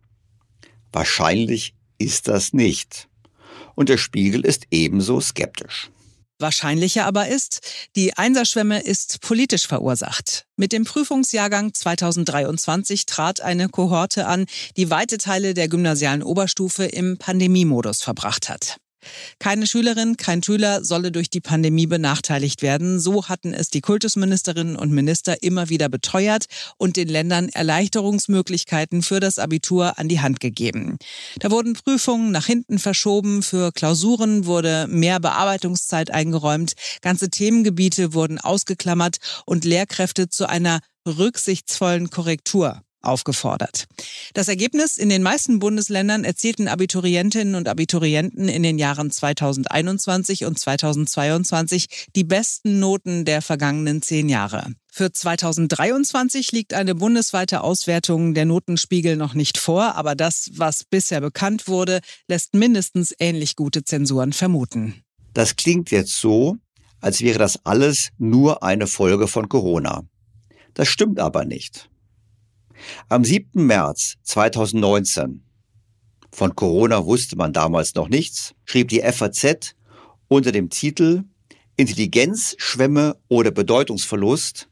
Wahrscheinlich 0.92 1.76
ist 2.00 2.28
das 2.28 2.54
nicht. 2.54 3.08
Und 3.76 3.90
der 3.90 3.98
Spiegel 3.98 4.44
ist 4.44 4.66
ebenso 4.72 5.22
skeptisch. 5.22 5.92
Wahrscheinlicher 6.40 7.06
aber 7.06 7.28
ist, 7.28 7.62
die 7.96 8.16
Einserschwemme 8.16 8.82
ist 8.82 9.22
politisch 9.22 9.68
verursacht. 9.68 10.46
Mit 10.56 10.72
dem 10.72 10.84
Prüfungsjahrgang 10.84 11.74
2023 11.74 13.08
trat 13.08 13.42
eine 13.42 13.70
Kohorte 13.70 14.28
an, 14.28 14.46
die 14.78 14.92
weite 14.92 15.18
Teile 15.18 15.56
der 15.56 15.68
gymnasialen 15.68 16.22
Oberstufe 16.22 16.86
im 16.86 17.18
Pandemiemodus 17.18 18.02
verbracht 18.02 18.50
hat. 18.50 18.78
Keine 19.40 19.68
Schülerin, 19.68 20.18
kein 20.18 20.44
Schüler 20.44 20.84
solle 20.84 21.12
durch 21.12 21.30
die 21.30 21.42
Pandemie 21.42 21.88
benachteiligt 21.88 22.62
werden. 22.62 23.00
So 23.00 23.28
hatten 23.28 23.54
es 23.54 23.70
die 23.70 23.82
Kultusministerinnen 23.82 24.76
und 24.76 24.92
Minister 24.92 25.44
immer 25.44 25.70
wieder 25.70 25.90
beteuert 25.90 26.46
und 26.78 26.98
den 26.98 27.08
Ländern 27.08 27.50
Erleichterungsmöglichkeiten 27.50 29.02
für 29.02 29.20
das 29.20 29.40
Abitur 29.40 29.98
an 29.98 30.08
die 30.08 30.20
Hand 30.20 30.40
gegeben. 30.40 30.98
Da 31.40 31.52
wurden 31.52 31.74
Prüfungen 31.74 32.32
nach 32.32 32.46
hinten 32.46 32.80
verschoben, 32.80 33.44
für 33.44 33.72
Klausuren 33.72 34.46
wurde 34.46 34.88
mehr 34.90 35.20
Bearbeitungszeit 35.20 36.12
eingeräumt, 36.12 36.74
ganze 37.02 37.30
Themengebiete 37.30 38.14
wurden 38.14 38.40
ausgeklammert 38.40 39.18
und 39.46 39.66
Lehrkräfte 39.66 40.30
zu 40.30 40.48
einer 40.48 40.80
rücksichtsvollen 41.06 42.10
Korrektur 42.10 42.82
aufgefordert. 43.08 43.86
Das 44.34 44.48
Ergebnis 44.48 44.98
in 44.98 45.10
den 45.10 45.24
meisten 45.24 45.60
Bundesländern 45.60 46.24
erzielten 46.24 46.68
Abiturientinnen 46.68 47.56
und 47.56 47.68
Abiturienten 47.68 48.48
in 48.50 48.64
den 48.64 48.78
Jahren 48.78 49.12
2021 49.12 50.46
und 50.46 50.60
2022 50.60 52.08
die 52.16 52.24
besten 52.24 52.80
Noten 52.80 53.26
der 53.26 53.42
vergangenen 53.42 54.02
zehn 54.02 54.30
Jahre. 54.30 54.74
Für 54.92 55.12
2023 55.12 56.52
liegt 56.52 56.74
eine 56.74 56.96
bundesweite 56.96 57.62
Auswertung 57.62 58.34
der 58.34 58.46
Notenspiegel 58.46 59.16
noch 59.16 59.36
nicht 59.36 59.60
vor, 59.60 59.96
aber 59.96 60.16
das, 60.16 60.50
was 60.54 60.84
bisher 60.84 61.22
bekannt 61.22 61.68
wurde, 61.68 62.00
lässt 62.28 62.56
mindestens 62.56 63.14
ähnlich 63.20 63.56
gute 63.56 63.84
Zensuren 63.84 64.34
vermuten. 64.34 65.04
Das 65.34 65.56
klingt 65.56 65.92
jetzt 65.92 66.20
so, 66.20 66.58
als 67.00 67.22
wäre 67.22 67.38
das 67.38 67.64
alles 67.64 68.10
nur 68.18 68.64
eine 68.64 68.88
Folge 68.88 69.28
von 69.28 69.50
Corona. 69.50 70.04
Das 70.74 70.88
stimmt 70.88 71.20
aber 71.20 71.46
nicht. 71.46 71.90
Am 73.10 73.24
7. 73.24 73.66
März 73.66 74.16
2019, 74.24 75.44
von 76.32 76.56
Corona 76.56 77.06
wusste 77.06 77.36
man 77.36 77.54
damals 77.54 77.96
noch 77.96 78.10
nichts, 78.10 78.54
schrieb 78.66 78.90
die 78.90 79.02
FAZ 79.02 79.76
unter 80.28 80.52
dem 80.52 80.70
Titel 80.70 81.24
Intelligenzschwämme 81.78 83.18
oder 83.28 83.52
Bedeutungsverlust 83.52 84.70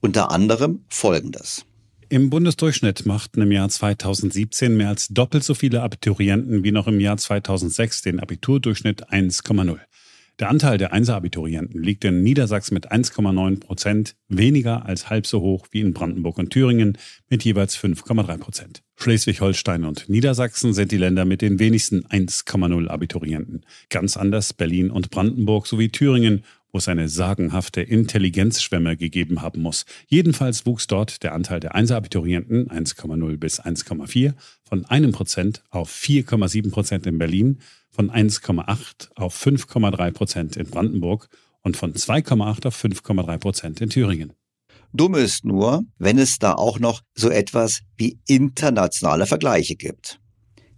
unter 0.00 0.30
anderem 0.30 0.84
Folgendes. 0.88 1.64
Im 2.08 2.30
Bundesdurchschnitt 2.30 3.04
machten 3.04 3.42
im 3.42 3.52
Jahr 3.52 3.68
2017 3.68 4.76
mehr 4.76 4.88
als 4.88 5.08
doppelt 5.08 5.44
so 5.44 5.54
viele 5.54 5.82
Abiturienten 5.82 6.64
wie 6.64 6.72
noch 6.72 6.86
im 6.86 7.00
Jahr 7.00 7.18
2006 7.18 8.02
den 8.02 8.18
Abiturdurchschnitt 8.18 9.08
1,0. 9.10 9.78
Der 10.38 10.50
Anteil 10.50 10.78
der 10.78 10.92
Einser-Abiturienten 10.92 11.82
liegt 11.82 12.04
in 12.04 12.22
Niedersachsen 12.22 12.74
mit 12.74 12.92
1,9 12.92 13.58
Prozent 13.58 14.14
weniger 14.28 14.86
als 14.86 15.10
halb 15.10 15.26
so 15.26 15.40
hoch 15.40 15.66
wie 15.72 15.80
in 15.80 15.92
Brandenburg 15.92 16.38
und 16.38 16.50
Thüringen 16.50 16.96
mit 17.28 17.42
jeweils 17.42 17.76
5,3 17.76 18.38
Prozent. 18.38 18.82
Schleswig-Holstein 18.94 19.84
und 19.84 20.08
Niedersachsen 20.08 20.74
sind 20.74 20.92
die 20.92 20.96
Länder 20.96 21.24
mit 21.24 21.42
den 21.42 21.58
wenigsten 21.58 22.04
1,0 22.06 22.86
Abiturienten. 22.86 23.64
Ganz 23.90 24.16
anders 24.16 24.52
Berlin 24.52 24.92
und 24.92 25.10
Brandenburg 25.10 25.66
sowie 25.66 25.88
Thüringen, 25.88 26.44
wo 26.72 26.78
es 26.78 26.88
eine 26.88 27.08
sagenhafte 27.08 27.80
Intelligenzschwemme 27.80 28.96
gegeben 28.96 29.42
haben 29.42 29.62
muss. 29.62 29.84
Jedenfalls 30.06 30.66
wuchs 30.66 30.86
dort 30.86 31.22
der 31.22 31.34
Anteil 31.34 31.60
der 31.60 31.74
Einser-Abiturienten 31.74 32.68
1,0 32.68 33.36
bis 33.36 33.60
1,4 33.60 34.34
von 34.64 34.84
einem 34.84 35.12
Prozent 35.12 35.62
auf 35.70 35.90
4,7 35.90 36.70
Prozent 36.70 37.06
in 37.06 37.18
Berlin 37.18 37.60
von 37.90 38.10
1,8 38.10 39.10
auf 39.16 39.36
5,3 39.36 40.10
Prozent 40.12 40.56
in 40.56 40.66
Brandenburg 40.66 41.28
und 41.62 41.76
von 41.76 41.94
2,8 41.94 42.66
auf 42.66 42.84
5,3 42.84 43.38
Prozent 43.38 43.80
in 43.80 43.90
Thüringen. 43.90 44.32
Dumm 44.92 45.14
ist 45.14 45.44
nur, 45.44 45.84
wenn 45.98 46.18
es 46.18 46.38
da 46.38 46.54
auch 46.54 46.78
noch 46.78 47.02
so 47.14 47.28
etwas 47.28 47.80
wie 47.96 48.18
internationale 48.26 49.26
Vergleiche 49.26 49.76
gibt. 49.76 50.20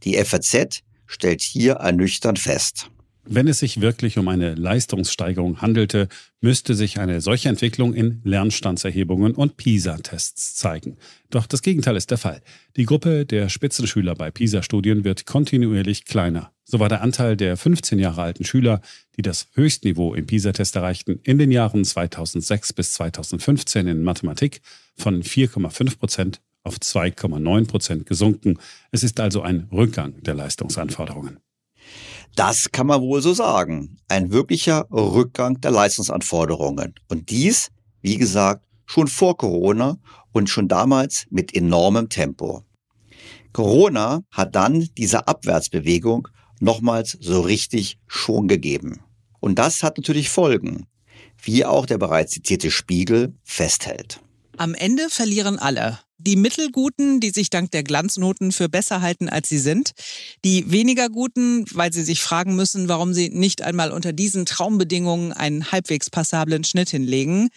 Die 0.02 0.16
FAZ 0.24 0.80
stellt 1.06 1.42
hier 1.42 1.74
ernüchternd 1.74 2.38
fest. 2.38 2.90
Wenn 3.32 3.46
es 3.46 3.60
sich 3.60 3.80
wirklich 3.80 4.18
um 4.18 4.26
eine 4.26 4.56
Leistungssteigerung 4.56 5.62
handelte, 5.62 6.08
müsste 6.40 6.74
sich 6.74 6.98
eine 6.98 7.20
solche 7.20 7.48
Entwicklung 7.48 7.94
in 7.94 8.20
Lernstandserhebungen 8.24 9.36
und 9.36 9.56
PISA-Tests 9.56 10.56
zeigen. 10.56 10.96
Doch 11.30 11.46
das 11.46 11.62
Gegenteil 11.62 11.94
ist 11.94 12.10
der 12.10 12.18
Fall. 12.18 12.42
Die 12.74 12.86
Gruppe 12.86 13.24
der 13.24 13.48
Spitzenschüler 13.48 14.16
bei 14.16 14.32
PISA-Studien 14.32 15.04
wird 15.04 15.26
kontinuierlich 15.26 16.06
kleiner. 16.06 16.50
So 16.64 16.80
war 16.80 16.88
der 16.88 17.02
Anteil 17.02 17.36
der 17.36 17.56
15 17.56 18.00
Jahre 18.00 18.22
alten 18.22 18.44
Schüler, 18.44 18.80
die 19.16 19.22
das 19.22 19.46
Höchstniveau 19.54 20.12
im 20.14 20.26
PISA-Test 20.26 20.74
erreichten, 20.74 21.20
in 21.22 21.38
den 21.38 21.52
Jahren 21.52 21.84
2006 21.84 22.72
bis 22.72 22.94
2015 22.94 23.86
in 23.86 24.02
Mathematik 24.02 24.60
von 24.96 25.22
4,5 25.22 25.98
Prozent 26.00 26.40
auf 26.64 26.78
2,9 26.78 27.68
Prozent 27.68 28.06
gesunken. 28.06 28.58
Es 28.90 29.04
ist 29.04 29.20
also 29.20 29.42
ein 29.42 29.68
Rückgang 29.70 30.20
der 30.20 30.34
Leistungsanforderungen. 30.34 31.38
Das 32.36 32.70
kann 32.70 32.86
man 32.86 33.00
wohl 33.00 33.22
so 33.22 33.34
sagen. 33.34 33.98
Ein 34.08 34.32
wirklicher 34.32 34.86
Rückgang 34.90 35.60
der 35.60 35.72
Leistungsanforderungen. 35.72 36.94
Und 37.08 37.30
dies, 37.30 37.68
wie 38.00 38.16
gesagt, 38.16 38.64
schon 38.86 39.08
vor 39.08 39.36
Corona 39.36 39.98
und 40.32 40.48
schon 40.48 40.68
damals 40.68 41.26
mit 41.30 41.54
enormem 41.54 42.08
Tempo. 42.08 42.64
Corona 43.52 44.22
hat 44.30 44.54
dann 44.54 44.88
diese 44.96 45.26
Abwärtsbewegung 45.26 46.28
nochmals 46.60 47.16
so 47.20 47.40
richtig 47.40 47.98
schon 48.06 48.48
gegeben. 48.48 49.00
Und 49.40 49.58
das 49.58 49.82
hat 49.82 49.96
natürlich 49.96 50.28
Folgen, 50.28 50.86
wie 51.42 51.64
auch 51.64 51.86
der 51.86 51.98
bereits 51.98 52.32
zitierte 52.32 52.70
Spiegel 52.70 53.34
festhält. 53.42 54.20
Am 54.56 54.74
Ende 54.74 55.08
verlieren 55.08 55.58
alle. 55.58 55.98
Die 56.22 56.36
Mittelguten, 56.36 57.18
die 57.20 57.30
sich 57.30 57.48
dank 57.48 57.70
der 57.70 57.82
Glanznoten 57.82 58.52
für 58.52 58.68
besser 58.68 59.00
halten, 59.00 59.30
als 59.30 59.48
sie 59.48 59.58
sind. 59.58 59.92
Die 60.44 60.70
weniger 60.70 61.08
Guten, 61.08 61.64
weil 61.72 61.94
sie 61.94 62.02
sich 62.02 62.20
fragen 62.20 62.56
müssen, 62.56 62.88
warum 62.88 63.14
sie 63.14 63.30
nicht 63.30 63.62
einmal 63.62 63.90
unter 63.90 64.12
diesen 64.12 64.44
Traumbedingungen 64.44 65.32
einen 65.32 65.72
halbwegs 65.72 66.10
passablen 66.10 66.62
Schnitt 66.64 66.90
hinlegen. 66.90 67.48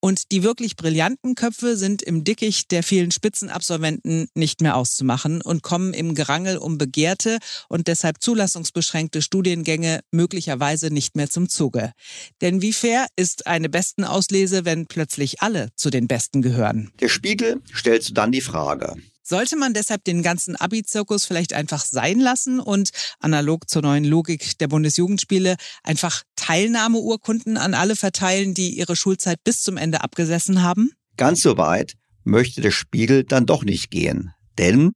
Und 0.00 0.32
die 0.32 0.42
wirklich 0.42 0.76
brillanten 0.76 1.34
Köpfe 1.34 1.76
sind 1.76 2.02
im 2.02 2.24
Dickicht 2.24 2.70
der 2.70 2.82
vielen 2.82 3.10
Spitzenabsolventen 3.10 4.28
nicht 4.34 4.62
mehr 4.62 4.76
auszumachen 4.76 5.42
und 5.42 5.62
kommen 5.62 5.92
im 5.92 6.14
Gerangel 6.14 6.56
um 6.56 6.78
begehrte 6.78 7.38
und 7.68 7.86
deshalb 7.86 8.22
zulassungsbeschränkte 8.22 9.20
Studiengänge 9.20 10.00
möglicherweise 10.10 10.90
nicht 10.90 11.16
mehr 11.16 11.28
zum 11.28 11.48
Zuge. 11.50 11.92
Denn 12.40 12.62
wie 12.62 12.72
fair 12.72 13.06
ist 13.16 13.46
eine 13.46 13.68
Bestenauslese, 13.68 14.64
wenn 14.64 14.86
plötzlich 14.86 15.42
alle 15.42 15.68
zu 15.76 15.90
den 15.90 16.08
Besten 16.08 16.40
gehören? 16.40 16.90
Der 17.00 17.08
Spiegel 17.08 17.60
stellt 17.72 18.16
dann 18.16 18.32
die 18.32 18.40
Frage, 18.40 18.96
sollte 19.30 19.56
man 19.56 19.72
deshalb 19.72 20.04
den 20.04 20.22
ganzen 20.22 20.56
Abi-Zirkus 20.56 21.24
vielleicht 21.24 21.54
einfach 21.54 21.84
sein 21.84 22.20
lassen 22.20 22.60
und 22.60 22.90
analog 23.20 23.70
zur 23.70 23.80
neuen 23.80 24.04
Logik 24.04 24.58
der 24.58 24.68
Bundesjugendspiele 24.68 25.56
einfach 25.82 26.24
Teilnahmeurkunden 26.36 27.56
an 27.56 27.72
alle 27.72 27.96
verteilen, 27.96 28.52
die 28.52 28.76
ihre 28.76 28.96
Schulzeit 28.96 29.42
bis 29.42 29.62
zum 29.62 29.78
Ende 29.78 30.02
abgesessen 30.02 30.62
haben? 30.62 30.90
Ganz 31.16 31.40
so 31.40 31.56
weit 31.56 31.94
möchte 32.24 32.60
der 32.60 32.72
Spiegel 32.72 33.24
dann 33.24 33.46
doch 33.46 33.64
nicht 33.64 33.90
gehen. 33.90 34.32
Denn 34.58 34.92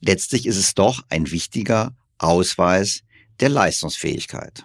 letztlich 0.00 0.46
ist 0.46 0.58
es 0.58 0.74
doch 0.74 1.02
ein 1.08 1.30
wichtiger 1.30 1.96
Ausweis 2.18 3.00
der 3.40 3.48
Leistungsfähigkeit. 3.48 4.64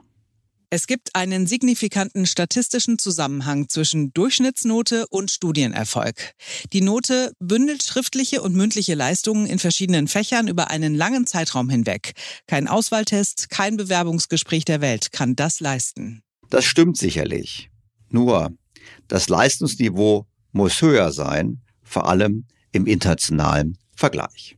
Es 0.75 0.87
gibt 0.87 1.15
einen 1.15 1.45
signifikanten 1.45 2.25
statistischen 2.25 2.97
Zusammenhang 2.97 3.69
zwischen 3.69 4.11
Durchschnittsnote 4.11 5.05
und 5.11 5.29
Studienerfolg. 5.29 6.33
Die 6.73 6.81
Note 6.81 7.31
bündelt 7.37 7.83
schriftliche 7.83 8.41
und 8.41 8.55
mündliche 8.55 8.95
Leistungen 8.95 9.45
in 9.45 9.59
verschiedenen 9.59 10.07
Fächern 10.07 10.47
über 10.47 10.71
einen 10.71 10.95
langen 10.95 11.27
Zeitraum 11.27 11.69
hinweg. 11.69 12.13
Kein 12.47 12.67
Auswahltest, 12.67 13.51
kein 13.51 13.77
Bewerbungsgespräch 13.77 14.65
der 14.65 14.81
Welt 14.81 15.11
kann 15.11 15.35
das 15.35 15.59
leisten. 15.59 16.23
Das 16.49 16.65
stimmt 16.65 16.97
sicherlich. 16.97 17.69
Nur, 18.09 18.51
das 19.07 19.29
Leistungsniveau 19.29 20.25
muss 20.53 20.81
höher 20.81 21.11
sein, 21.11 21.61
vor 21.83 22.09
allem 22.09 22.47
im 22.71 22.87
internationalen 22.87 23.77
Vergleich. 23.95 24.57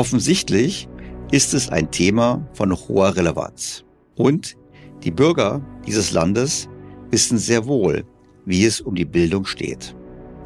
Offensichtlich 0.00 0.88
ist 1.30 1.52
es 1.52 1.68
ein 1.68 1.90
Thema 1.90 2.48
von 2.54 2.74
hoher 2.74 3.16
Relevanz. 3.16 3.84
Und 4.16 4.56
die 5.04 5.10
Bürger 5.10 5.60
dieses 5.86 6.12
Landes 6.12 6.70
wissen 7.10 7.36
sehr 7.36 7.66
wohl, 7.66 8.06
wie 8.46 8.64
es 8.64 8.80
um 8.80 8.94
die 8.94 9.04
Bildung 9.04 9.44
steht. 9.44 9.94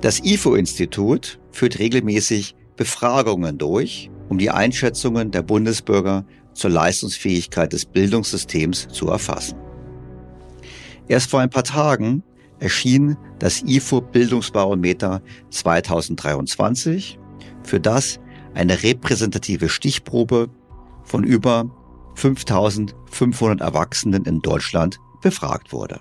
Das 0.01 0.19
IFO-Institut 0.25 1.39
führt 1.53 1.79
regelmäßig 1.79 2.57
Befragungen 2.77 3.57
durch, 3.57 4.11
um 4.29 4.39
die 4.39 4.51
Einschätzungen 4.51 5.31
der 5.31 5.43
Bundesbürger 5.43 6.27
zur 6.53 6.71
Leistungsfähigkeit 6.71 7.73
des 7.73 7.85
Bildungssystems 7.85 8.89
zu 8.89 9.07
erfassen. 9.07 9.57
Erst 11.07 11.31
vor 11.31 11.39
ein 11.39 11.51
paar 11.51 11.63
Tagen 11.63 12.25
erschien 12.59 13.17
das 13.39 13.63
IFO 13.63 14.01
Bildungsbarometer 14.01 15.23
2023, 15.51 17.21
für 17.63 17.79
das 17.79 18.19
eine 18.55 18.83
repräsentative 18.83 19.69
Stichprobe 19.69 20.49
von 21.05 21.25
über 21.25 21.71
5500 22.15 23.61
Erwachsenen 23.61 24.25
in 24.25 24.41
Deutschland 24.41 24.99
befragt 25.21 25.73
wurde. 25.73 26.01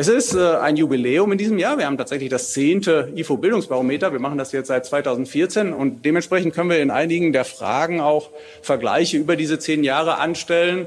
Es 0.00 0.06
ist 0.06 0.32
äh, 0.32 0.54
ein 0.58 0.76
Jubiläum 0.76 1.32
in 1.32 1.38
diesem 1.38 1.58
Jahr. 1.58 1.76
Wir 1.76 1.86
haben 1.86 1.98
tatsächlich 1.98 2.30
das 2.30 2.52
zehnte 2.52 3.12
IFO-Bildungsbarometer. 3.16 4.12
Wir 4.12 4.20
machen 4.20 4.38
das 4.38 4.52
jetzt 4.52 4.68
seit 4.68 4.86
2014 4.86 5.72
und 5.72 6.04
dementsprechend 6.04 6.54
können 6.54 6.70
wir 6.70 6.80
in 6.80 6.92
einigen 6.92 7.32
der 7.32 7.44
Fragen 7.44 8.00
auch 8.00 8.30
Vergleiche 8.62 9.16
über 9.16 9.34
diese 9.34 9.58
zehn 9.58 9.82
Jahre 9.82 10.18
anstellen. 10.18 10.86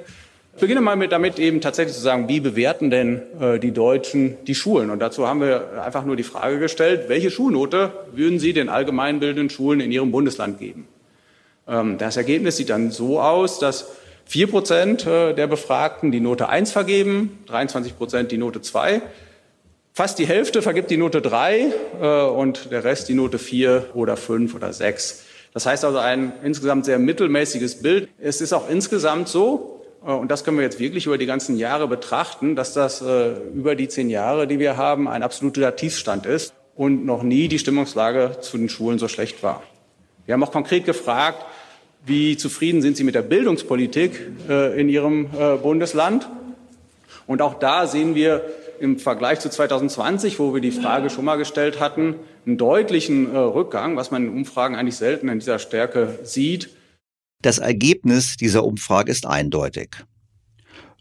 Ich 0.54 0.60
beginne 0.60 0.82
mal 0.82 0.96
mit, 0.96 1.12
damit 1.12 1.40
eben 1.40 1.62
tatsächlich 1.62 1.96
zu 1.96 2.02
sagen, 2.02 2.28
wie 2.28 2.40
bewerten 2.40 2.90
denn 2.90 3.22
äh, 3.40 3.58
die 3.58 3.72
Deutschen 3.72 4.38
die 4.46 4.56
Schulen? 4.56 4.90
Und 4.90 5.00
dazu 5.00 5.28
haben 5.28 5.42
wir 5.42 5.82
einfach 5.84 6.04
nur 6.06 6.16
die 6.16 6.24
Frage 6.24 6.60
gestellt, 6.60 7.06
welche 7.08 7.32
Schulnote 7.32 7.92
würden 8.12 8.38
Sie 8.38 8.54
den 8.54 8.70
allgemeinbildenden 8.70 9.50
Schulen 9.50 9.80
in 9.80 9.92
Ihrem 9.92 10.12
Bundesland 10.12 10.60
geben? 10.60 10.88
Ähm, 11.68 11.98
das 11.98 12.18
Ergebnis 12.18 12.58
sieht 12.58 12.70
dann 12.70 12.92
so 12.92 13.22
aus, 13.22 13.60
dass 13.60 13.88
Vier 14.32 14.48
Prozent 14.48 15.06
äh, 15.06 15.34
der 15.34 15.48
Befragten 15.48 16.12
die 16.12 16.22
Note 16.22 16.48
1 16.48 16.72
vergeben, 16.72 17.40
23 17.48 17.98
Prozent 17.98 18.32
die 18.32 18.38
Note 18.38 18.62
2. 18.62 19.02
Fast 19.94 20.20
die 20.20 20.26
Hälfte 20.26 20.62
vergibt 20.62 20.90
die 20.90 20.96
Note 20.96 21.22
3 21.22 21.74
äh, 22.02 22.24
und 22.28 22.72
der 22.72 22.86
Rest 22.86 23.10
die 23.10 23.14
Note 23.14 23.40
4 23.40 23.88
oder 23.94 24.16
5 24.16 24.56
oder 24.56 24.72
6. 24.72 25.26
Das 25.54 25.66
heißt 25.66 25.84
also 25.84 25.98
ein 25.98 26.32
insgesamt 26.44 26.86
sehr 26.86 26.98
mittelmäßiges 26.98 27.82
Bild. 27.82 28.08
Es 28.20 28.40
ist 28.40 28.54
auch 28.54 28.70
insgesamt 28.70 29.28
so, 29.28 29.81
und 30.02 30.32
das 30.32 30.44
können 30.44 30.58
wir 30.58 30.64
jetzt 30.64 30.80
wirklich 30.80 31.06
über 31.06 31.18
die 31.18 31.26
ganzen 31.26 31.58
Jahre 31.58 31.88
betrachten, 31.88 32.56
dass 32.56 32.74
das 32.74 33.02
über 33.02 33.76
die 33.76 33.88
zehn 33.88 34.10
Jahre, 34.10 34.48
die 34.48 34.58
wir 34.58 34.76
haben, 34.76 35.08
ein 35.08 35.22
absoluter 35.22 35.76
Tiefstand 35.76 36.26
ist 36.26 36.54
und 36.76 37.06
noch 37.06 37.22
nie 37.22 37.48
die 37.48 37.60
Stimmungslage 37.60 38.38
zu 38.42 38.58
den 38.58 38.68
Schulen 38.68 38.98
so 38.98 39.08
schlecht 39.08 39.44
war. 39.44 39.62
Wir 40.26 40.34
haben 40.34 40.44
auch 40.44 40.52
konkret 40.52 40.86
gefragt, 40.86 41.46
wie 42.06 42.38
zufrieden 42.38 42.82
sind 42.82 42.98
Sie 42.98 43.04
mit 43.04 43.16
der 43.16 43.22
Bildungspolitik 43.22 44.20
äh, 44.50 44.80
in 44.80 44.90
Ihrem 44.90 45.28
äh, 45.38 45.58
Bundesland? 45.58 46.28
Und 47.28 47.42
auch 47.42 47.56
da 47.56 47.86
sehen 47.86 48.16
wir 48.16 48.44
im 48.80 48.98
Vergleich 48.98 49.40
zu 49.40 49.50
2020, 49.50 50.40
wo 50.40 50.54
wir 50.54 50.62
die 50.62 50.72
Frage 50.72 51.12
schon 51.12 51.26
mal 51.26 51.36
gestellt 51.36 51.80
hatten, 51.80 52.16
einen 52.46 52.58
deutlichen 52.58 53.34
äh, 53.34 53.38
Rückgang, 53.38 53.98
was 53.98 54.10
man 54.10 54.24
in 54.24 54.34
Umfragen 54.34 54.76
eigentlich 54.76 54.96
selten 54.96 55.30
in 55.30 55.38
dieser 55.38 55.60
Stärke 55.60 56.20
sieht. 56.24 56.70
Das 57.42 57.58
Ergebnis 57.58 58.38
dieser 58.38 58.64
Umfrage 58.64 59.12
ist 59.12 59.26
eindeutig. 59.26 60.06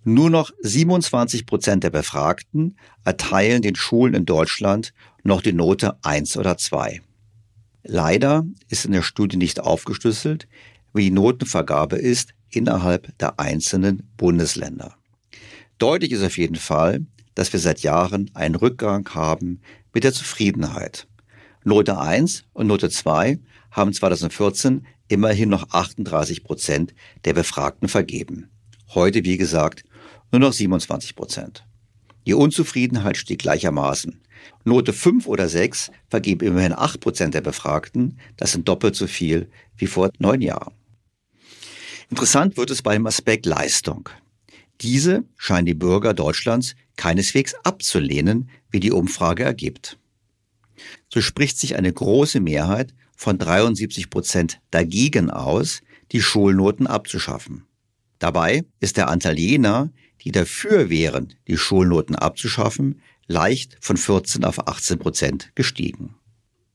Nur 0.05 0.31
noch 0.31 0.51
27 0.63 1.45
Prozent 1.45 1.85
der 1.85 1.91
Befragten 1.91 2.79
erteilen 3.05 3.61
den 3.61 3.75
Schulen 3.75 4.15
in 4.15 4.25
Deutschland 4.25 4.95
noch 5.23 5.43
die 5.43 5.53
Note 5.53 5.99
1 6.03 6.39
oder 6.39 6.57
2. 6.57 7.03
Leider 7.83 8.47
ist 8.69 8.87
in 8.87 8.93
der 8.93 9.03
Studie 9.03 9.37
nicht 9.37 9.61
aufgeschlüsselt, 9.61 10.49
wie 10.95 11.05
die 11.05 11.11
Notenvergabe 11.11 11.97
ist 11.97 12.33
innerhalb 12.49 13.17
der 13.19 13.39
einzelnen 13.39 14.11
Bundesländer. 14.17 14.97
Deutlich 15.79 16.13
ist 16.13 16.25
auf 16.25 16.39
jeden 16.39 16.57
Fall, 16.57 17.05
dass 17.35 17.53
wir 17.53 17.61
seit 17.61 17.81
Jahren 17.81 18.31
einen 18.33 18.55
Rückgang 18.55 19.09
haben 19.15 19.61
mit 19.93 20.05
der 20.05 20.13
Zufriedenheit. 20.15 21.07
Note 21.65 21.99
1 21.99 22.45
und 22.55 22.67
Note 22.67 22.89
2 22.89 23.39
haben 23.71 23.93
2014 23.93 24.87
immerhin 25.11 25.49
noch 25.49 25.71
38 25.71 26.45
Prozent 26.45 26.95
der 27.25 27.35
Befragten 27.35 27.89
vergeben. 27.89 28.49
Heute, 28.95 29.25
wie 29.25 29.37
gesagt, 29.37 29.85
nur 30.33 30.41
noch 30.41 30.53
27 30.53 31.17
Prozent. 31.17 31.67
Die 32.27 32.35
Unzufriedenheit 32.35 33.17
stieg 33.17 33.41
gleichermaßen. 33.41 34.21
Note 34.65 34.93
5 34.93 35.27
oder 35.27 35.49
6 35.49 35.91
vergeben 36.09 36.47
immerhin 36.47 36.73
8 36.73 37.01
Prozent 37.01 37.35
der 37.35 37.41
Befragten. 37.41 38.19
Das 38.37 38.53
sind 38.53 38.69
doppelt 38.69 38.95
so 38.95 39.07
viel 39.07 39.51
wie 39.77 39.87
vor 39.87 40.11
neun 40.19 40.41
Jahren. 40.41 40.75
Interessant 42.09 42.57
wird 42.57 42.71
es 42.71 42.83
beim 42.83 43.07
Aspekt 43.07 43.47
Leistung. 43.47 44.09
Diese 44.81 45.25
scheinen 45.37 45.67
die 45.67 45.75
Bürger 45.75 46.15
Deutschlands 46.15 46.75
keineswegs 46.97 47.55
abzulehnen, 47.65 48.49
wie 48.71 48.81
die 48.81 48.93
Umfrage 48.93 49.43
ergibt. 49.43 49.99
So 51.13 51.21
spricht 51.21 51.59
sich 51.59 51.77
eine 51.77 51.93
große 51.93 52.41
Mehrheit 52.41 52.95
von 53.21 53.37
73 53.37 54.09
Prozent 54.09 54.63
dagegen 54.71 55.29
aus, 55.31 55.83
die 56.11 56.23
Schulnoten 56.23 56.87
abzuschaffen. 56.87 57.67
Dabei 58.19 58.65
ist 58.81 58.97
der 58.97 59.11
Anteil 59.11 59.39
jener, 59.39 59.93
die 60.23 60.33
dafür 60.33 60.89
wären, 60.89 61.35
die 61.47 61.59
Schulnoten 61.59 62.17
abzuschaffen, 62.17 63.03
leicht 63.27 63.77
von 63.83 63.99
14 63.99 64.43
auf 64.43 64.67
18 64.67 64.99
Prozent 64.99 65.53
gestiegen. 65.55 66.15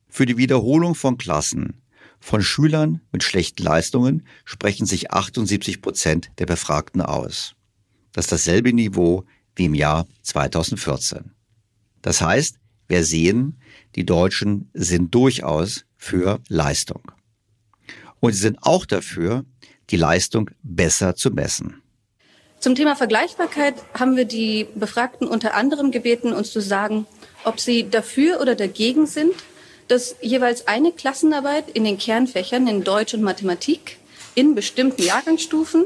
Für 0.08 0.28
die 0.28 0.38
Wiederholung 0.38 0.94
von 0.94 1.18
Klassen 1.18 1.82
von 2.20 2.44
Schülern 2.44 3.02
mit 3.12 3.24
schlechten 3.24 3.64
Leistungen 3.64 4.28
sprechen 4.44 4.86
sich 4.86 5.10
78 5.10 5.82
Prozent 5.82 6.30
der 6.38 6.46
Befragten 6.46 7.02
aus. 7.02 7.56
Das 8.12 8.26
ist 8.26 8.32
dasselbe 8.32 8.72
Niveau 8.72 9.26
wie 9.56 9.66
im 9.66 9.74
Jahr 9.74 10.06
2014. 10.22 11.32
Das 12.04 12.22
heißt, 12.22 12.60
wir 12.88 13.04
sehen, 13.04 13.60
die 13.96 14.06
Deutschen 14.06 14.70
sind 14.76 15.16
durchaus 15.16 15.86
für 15.98 16.40
Leistung. 16.48 17.02
Und 18.20 18.34
sie 18.34 18.40
sind 18.40 18.60
auch 18.62 18.86
dafür, 18.86 19.46
die 19.90 19.98
Leistung 19.98 20.50
besser 20.64 21.16
zu 21.16 21.32
messen. 21.32 21.82
Zum 22.60 22.74
Thema 22.74 22.96
Vergleichbarkeit 22.96 23.76
haben 23.94 24.16
wir 24.16 24.26
die 24.26 24.68
Befragten 24.76 25.28
unter 25.28 25.54
anderem 25.54 25.92
gebeten, 25.92 26.34
uns 26.34 26.52
zu 26.52 26.62
sagen, 26.62 27.06
ob 27.44 27.60
sie 27.60 27.90
dafür 27.90 28.42
oder 28.42 28.56
dagegen 28.56 29.06
sind, 29.06 29.34
dass 29.88 30.16
jeweils 30.22 30.68
eine 30.68 30.92
Klassenarbeit 30.92 31.70
in 31.70 31.84
den 31.84 32.00
Kernfächern 32.00 32.68
in 32.68 32.84
Deutsch 32.84 33.14
und 33.14 33.22
Mathematik 33.22 33.98
in 34.34 34.56
bestimmten 34.56 35.04
Jahrgangsstufen 35.04 35.86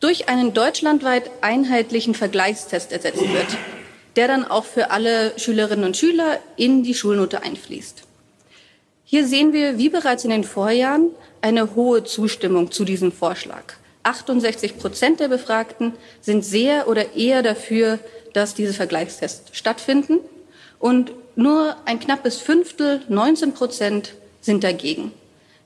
durch 0.00 0.28
einen 0.28 0.52
deutschlandweit 0.52 1.30
einheitlichen 1.42 2.14
Vergleichstest 2.14 2.90
ersetzt 2.90 3.20
wird, 3.20 3.56
der 4.16 4.26
dann 4.26 4.44
auch 4.44 4.64
für 4.64 4.90
alle 4.90 5.38
Schülerinnen 5.38 5.84
und 5.84 5.96
Schüler 5.96 6.40
in 6.56 6.82
die 6.82 6.94
Schulnote 6.94 7.42
einfließt. 7.42 8.07
Hier 9.10 9.26
sehen 9.26 9.54
wir, 9.54 9.78
wie 9.78 9.88
bereits 9.88 10.24
in 10.24 10.30
den 10.30 10.44
Vorjahren, 10.44 11.12
eine 11.40 11.74
hohe 11.74 12.04
Zustimmung 12.04 12.70
zu 12.70 12.84
diesem 12.84 13.10
Vorschlag. 13.10 13.72
68 14.02 14.76
Prozent 14.76 15.18
der 15.18 15.28
Befragten 15.28 15.94
sind 16.20 16.44
sehr 16.44 16.88
oder 16.88 17.14
eher 17.16 17.42
dafür, 17.42 18.00
dass 18.34 18.52
diese 18.52 18.74
Vergleichstests 18.74 19.56
stattfinden. 19.56 20.18
Und 20.78 21.12
nur 21.36 21.74
ein 21.86 22.00
knappes 22.00 22.36
Fünftel, 22.36 23.00
19 23.08 23.54
Prozent, 23.54 24.12
sind 24.42 24.62
dagegen. 24.62 25.12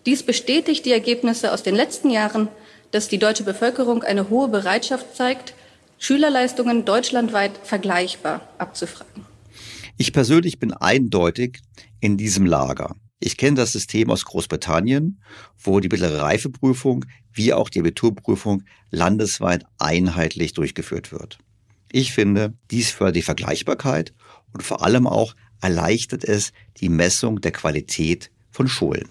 Dies 0.06 0.22
bestätigt 0.22 0.86
die 0.86 0.92
Ergebnisse 0.92 1.52
aus 1.52 1.64
den 1.64 1.74
letzten 1.74 2.10
Jahren, 2.10 2.46
dass 2.92 3.08
die 3.08 3.18
deutsche 3.18 3.42
Bevölkerung 3.42 4.04
eine 4.04 4.30
hohe 4.30 4.46
Bereitschaft 4.46 5.16
zeigt, 5.16 5.54
Schülerleistungen 5.98 6.84
deutschlandweit 6.84 7.58
vergleichbar 7.64 8.46
abzufragen. 8.58 9.26
Ich 9.96 10.12
persönlich 10.12 10.60
bin 10.60 10.72
eindeutig 10.72 11.58
in 11.98 12.16
diesem 12.16 12.46
Lager. 12.46 12.94
Ich 13.24 13.36
kenne 13.36 13.54
das 13.54 13.70
System 13.70 14.10
aus 14.10 14.24
Großbritannien, 14.24 15.22
wo 15.56 15.78
die 15.78 15.88
mittlere 15.88 16.22
Reifeprüfung 16.22 17.04
wie 17.32 17.52
auch 17.52 17.70
die 17.70 17.78
Abiturprüfung 17.78 18.64
landesweit 18.90 19.64
einheitlich 19.78 20.54
durchgeführt 20.54 21.12
wird. 21.12 21.38
Ich 21.92 22.12
finde, 22.12 22.54
dies 22.72 22.90
fördert 22.90 23.14
die 23.14 23.22
Vergleichbarkeit 23.22 24.12
und 24.52 24.64
vor 24.64 24.82
allem 24.82 25.06
auch 25.06 25.36
erleichtert 25.60 26.24
es 26.24 26.52
die 26.78 26.88
Messung 26.88 27.40
der 27.40 27.52
Qualität 27.52 28.32
von 28.50 28.66
Schulen. 28.66 29.08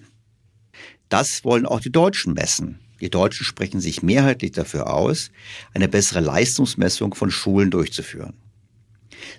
Das 1.08 1.46
wollen 1.46 1.66
auch 1.66 1.80
die 1.80 1.92
Deutschen 1.92 2.34
messen. 2.34 2.82
Die 3.00 3.10
Deutschen 3.10 3.46
sprechen 3.46 3.80
sich 3.80 4.04
mehrheitlich 4.04 4.52
dafür 4.52 4.94
aus, 4.94 5.32
eine 5.74 5.88
bessere 5.88 6.20
Leistungsmessung 6.20 7.16
von 7.16 7.32
Schulen 7.32 7.72
durchzuführen. 7.72 8.41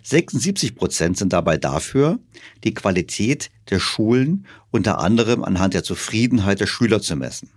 76 0.03 0.75
Prozent 0.75 1.19
sind 1.19 1.33
dabei 1.33 1.57
dafür, 1.57 2.19
die 2.65 2.75
Qualität 2.75 3.51
der 3.71 3.79
Schulen 3.79 4.47
unter 4.71 4.99
anderem 4.99 5.45
anhand 5.45 5.75
der 5.75 5.85
Zufriedenheit 5.85 6.61
der 6.61 6.67
Schüler 6.67 7.01
zu 7.01 7.17
messen. 7.17 7.51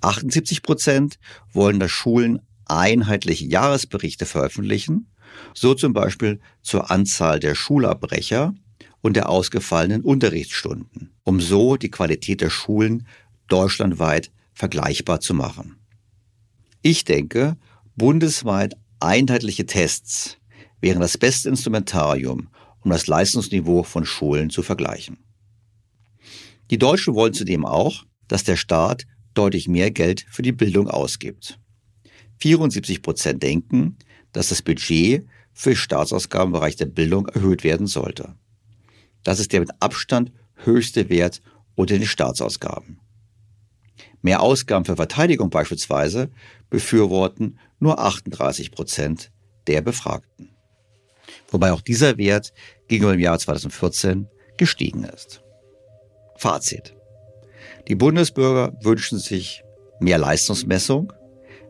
78 0.00 0.62
Prozent 0.62 1.18
wollen, 1.52 1.80
dass 1.80 1.90
Schulen 1.90 2.40
einheitliche 2.66 3.46
Jahresberichte 3.46 4.26
veröffentlichen, 4.26 5.10
so 5.54 5.74
zum 5.74 5.92
Beispiel 5.92 6.40
zur 6.62 6.90
Anzahl 6.90 7.40
der 7.40 7.54
Schulabbrecher 7.54 8.54
und 9.00 9.16
der 9.16 9.28
ausgefallenen 9.28 10.02
Unterrichtsstunden, 10.02 11.10
um 11.24 11.40
so 11.40 11.76
die 11.76 11.90
Qualität 11.90 12.40
der 12.40 12.50
Schulen 12.50 13.06
deutschlandweit 13.48 14.30
vergleichbar 14.54 15.20
zu 15.20 15.34
machen. 15.34 15.76
Ich 16.82 17.04
denke, 17.04 17.56
bundesweit 17.96 18.74
einheitliche 19.00 19.66
Tests 19.66 20.38
wären 20.84 21.00
das 21.00 21.16
beste 21.16 21.48
Instrumentarium, 21.48 22.50
um 22.82 22.90
das 22.90 23.06
Leistungsniveau 23.06 23.84
von 23.84 24.04
Schulen 24.04 24.50
zu 24.50 24.62
vergleichen. 24.62 25.16
Die 26.70 26.76
Deutschen 26.76 27.14
wollen 27.14 27.32
zudem 27.32 27.64
auch, 27.64 28.04
dass 28.28 28.44
der 28.44 28.56
Staat 28.56 29.06
deutlich 29.32 29.66
mehr 29.66 29.90
Geld 29.90 30.26
für 30.30 30.42
die 30.42 30.52
Bildung 30.52 30.88
ausgibt. 30.88 31.58
74 32.40 33.00
Prozent 33.00 33.42
denken, 33.42 33.96
dass 34.32 34.50
das 34.50 34.60
Budget 34.60 35.26
für 35.54 35.74
Staatsausgaben 35.74 36.48
im 36.48 36.52
Bereich 36.52 36.76
der 36.76 36.84
Bildung 36.84 37.28
erhöht 37.28 37.64
werden 37.64 37.86
sollte. 37.86 38.34
Das 39.22 39.40
ist 39.40 39.54
der 39.54 39.60
mit 39.60 39.70
Abstand 39.80 40.32
höchste 40.56 41.08
Wert 41.08 41.40
unter 41.76 41.96
den 41.96 42.06
Staatsausgaben. 42.06 43.00
Mehr 44.20 44.42
Ausgaben 44.42 44.84
für 44.84 44.96
Verteidigung 44.96 45.48
beispielsweise 45.48 46.30
befürworten 46.68 47.58
nur 47.78 48.00
38 48.00 48.70
Prozent 48.70 49.32
der 49.66 49.80
Befragten. 49.80 50.53
Wobei 51.54 51.72
auch 51.72 51.80
dieser 51.80 52.18
Wert 52.18 52.52
gegenüber 52.88 53.12
dem 53.12 53.20
Jahr 53.20 53.38
2014 53.38 54.26
gestiegen 54.56 55.04
ist. 55.04 55.40
Fazit. 56.36 56.96
Die 57.86 57.94
Bundesbürger 57.94 58.72
wünschen 58.82 59.18
sich 59.18 59.62
mehr 60.00 60.18
Leistungsmessung, 60.18 61.12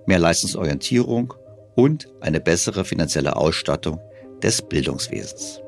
mehr 0.06 0.18
Leistungsorientierung 0.18 1.34
und 1.76 2.08
eine 2.22 2.40
bessere 2.40 2.84
finanzielle 2.86 3.36
Ausstattung 3.36 4.00
des 4.42 4.62
Bildungswesens. 4.62 5.60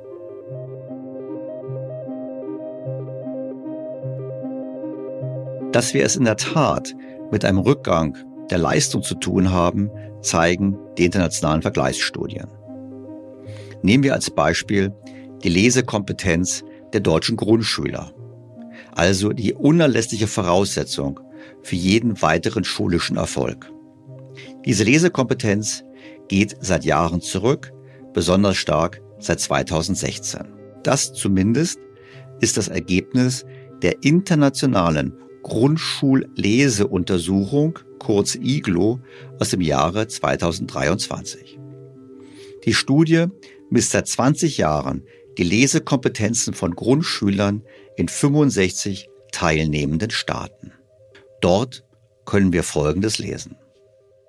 Dass 5.73 5.93
wir 5.93 6.05
es 6.07 6.17
in 6.17 6.25
der 6.25 6.39
Tat 6.39 6.95
mit 7.31 7.45
einem 7.45 7.59
Rückgang 7.59 8.17
der 8.51 8.59
Leistung 8.59 9.03
zu 9.03 9.17
tun 9.17 9.51
haben, 9.51 9.91
zeigen 10.23 10.79
die 10.97 11.05
internationalen 11.05 11.61
Vergleichsstudien. 11.61 12.56
Nehmen 13.87 14.03
wir 14.03 14.15
als 14.15 14.31
Beispiel 14.31 14.93
die 15.45 15.49
Lesekompetenz 15.49 16.65
der 16.93 16.99
deutschen 16.99 17.37
Grundschüler, 17.37 18.13
also 18.91 19.33
die 19.33 19.55
unerlässliche 19.55 20.27
Voraussetzung 20.27 21.21
für 21.63 21.77
jeden 21.77 22.21
weiteren 22.21 22.65
schulischen 22.65 23.17
Erfolg. 23.17 23.71
Diese 24.65 24.83
Lesekompetenz 24.83 25.85
geht 26.27 26.57
seit 26.59 26.85
Jahren 26.85 27.21
zurück, 27.21 27.73
besonders 28.13 28.57
stark 28.57 29.01
seit 29.21 29.39
2016. 29.39 30.41
Das 30.83 31.13
zumindest 31.13 31.79
ist 32.41 32.57
das 32.57 32.67
Ergebnis 32.67 33.47
der 33.83 34.03
internationalen 34.03 35.17
Grundschulleseuntersuchung, 35.45 37.79
kurz 38.01 38.35
IGLO, 38.35 38.99
aus 39.39 39.51
dem 39.51 39.61
Jahre 39.61 40.09
2023. 40.09 41.61
Die 42.65 42.75
Studie 42.75 43.27
misst 43.71 43.91
seit 43.91 44.09
20 44.09 44.59
Jahren 44.59 45.03
die 45.39 45.45
Lesekompetenzen 45.45 46.55
von 46.55 46.75
Grundschülern 46.75 47.63
in 47.97 48.09
65 48.09 49.09
teilnehmenden 49.33 50.11
Staaten. 50.11 50.73
Dort 51.41 51.85
können 52.25 52.53
wir 52.53 52.63
Folgendes 52.63 53.19
lesen. 53.19 53.57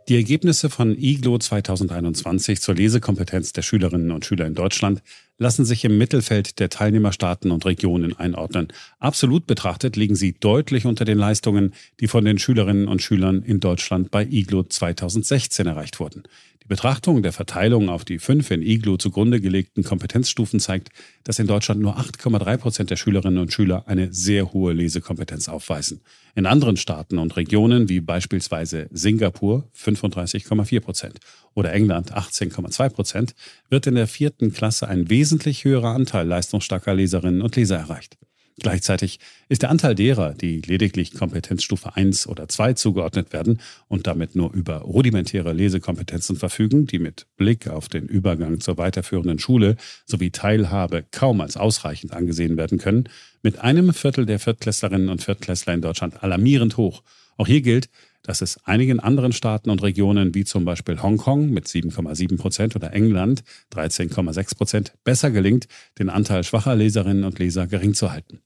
Die 0.10 0.16
Ergebnisse 0.16 0.70
von 0.70 0.98
IGLO 0.98 1.38
2021 1.38 2.62
zur 2.62 2.76
Lesekompetenz 2.76 3.52
der 3.52 3.62
Schülerinnen 3.62 4.12
und 4.12 4.24
Schüler 4.24 4.46
in 4.46 4.56
Deutschland 4.56 5.02
lassen 5.38 5.66
sich 5.66 5.84
im 5.84 5.98
Mittelfeld 5.98 6.60
der 6.60 6.70
Teilnehmerstaaten 6.70 7.52
und 7.52 7.66
Regionen 7.66 8.18
einordnen. 8.18 8.70
Absolut 9.00 9.48
betrachtet 9.48 9.98
liegen 9.98 10.16
sie 10.16 10.32
deutlich 10.32 10.86
unter 10.86 11.04
den 11.04 11.18
Leistungen, 11.18 11.74
die 12.00 12.08
von 12.08 12.24
den 12.24 12.40
Schülerinnen 12.40 12.88
und 12.88 13.02
Schülern 13.02 13.44
in 13.44 13.60
Deutschland 13.60 14.10
bei 14.10 14.24
IGLO 14.24 14.64
2016 14.64 15.68
erreicht 15.68 16.00
wurden. 16.00 16.24
Die 16.68 16.76
Betrachtung 16.76 17.24
der 17.24 17.32
Verteilung 17.32 17.88
auf 17.88 18.04
die 18.04 18.20
fünf 18.20 18.52
in 18.52 18.62
IGLO 18.62 18.98
zugrunde 18.98 19.40
gelegten 19.40 19.84
Kompetenzstufen 19.84 20.60
zeigt, 20.60 20.90
dass 21.24 21.40
in 21.40 21.48
Deutschland 21.48 21.80
nur 21.80 21.98
8,3 21.98 22.58
Prozent 22.58 22.90
der 22.90 22.98
Schülerinnen 22.98 23.40
und 23.40 23.54
Schüler 23.54 23.88
eine 23.88 24.12
sehr 24.12 24.52
hohe 24.52 24.74
Lesekompetenz 24.74 25.48
aufweisen. 25.48 26.02
In 26.36 26.46
anderen 26.46 26.76
Staaten 26.76 27.20
und 27.20 27.38
Regionen 27.38 27.88
wie 27.88 28.02
beispielsweise 28.02 28.90
Singapur 28.92 29.70
35,4 29.78 30.82
Prozent 30.82 31.20
oder 31.54 31.72
England 31.72 32.14
18,2 32.14 32.90
Prozent 32.90 33.34
wird 33.70 33.88
in 33.88 33.96
der 33.96 34.08
vierten 34.08 34.52
Klasse 34.52 34.90
ein 34.90 35.10
wesentlich 35.10 35.64
höherer 35.64 35.96
Anteil 35.96 36.28
leistungsstarker 36.28 36.94
Leserinnen 36.94 37.42
und 37.42 37.56
Leser 37.56 37.78
erreicht. 37.78 38.18
Gleichzeitig 38.60 39.20
ist 39.50 39.62
der 39.62 39.70
Anteil 39.70 39.94
derer, 39.94 40.34
die 40.34 40.62
lediglich 40.62 41.14
Kompetenzstufe 41.14 41.96
1 41.96 42.26
oder 42.26 42.50
2 42.50 42.74
zugeordnet 42.74 43.32
werden 43.32 43.62
und 43.88 44.08
damit 44.08 44.36
nur 44.36 44.52
über 44.52 44.78
rudimentäre 44.78 45.54
Lesekompetenzen 45.54 46.38
verfügen, 46.38 46.88
die 46.88 46.98
mit 46.98 47.28
Blick 47.38 47.68
auf 47.68 47.88
den 47.88 48.08
Übergang 48.08 48.60
zur 48.60 48.80
weiterführenden 48.80 49.38
Schule 49.38 49.78
sowie 50.08 50.32
Teilhabe 50.32 51.06
kaum 51.12 51.40
als 51.42 51.56
ausreichend 51.56 52.14
angesehen 52.14 52.58
werden 52.58 52.80
können, 52.80 53.10
mit 53.44 53.60
einem 53.60 53.94
Viertel 53.94 54.26
der 54.26 54.40
Viertklässlerinnen 54.40 55.10
und 55.10 55.22
Viertklässler 55.22 55.76
in 55.76 55.82
Deutschland 55.84 56.24
alarmierend 56.24 56.78
hoch. 56.78 57.04
Auch 57.38 57.46
hier 57.46 57.62
gilt, 57.62 57.90
dass 58.24 58.42
es 58.42 58.58
einigen 58.66 59.00
anderen 59.00 59.34
Staaten 59.34 59.70
und 59.70 59.84
Regionen 59.84 60.34
wie 60.34 60.46
zum 60.46 60.66
Beispiel 60.66 61.02
Hongkong 61.02 61.52
mit 61.52 61.68
7,7 61.68 62.38
Prozent 62.38 62.76
oder 62.76 62.92
England 62.92 63.44
13,6 63.72 64.58
Prozent 64.58 64.94
besser 65.04 65.30
gelingt, 65.30 65.68
den 66.00 66.10
Anteil 66.10 66.44
schwacher 66.44 66.76
Leserinnen 66.76 67.24
und 67.24 67.38
Leser 67.38 67.68
gering 67.68 67.94
zu 67.94 68.12
halten. 68.12 68.42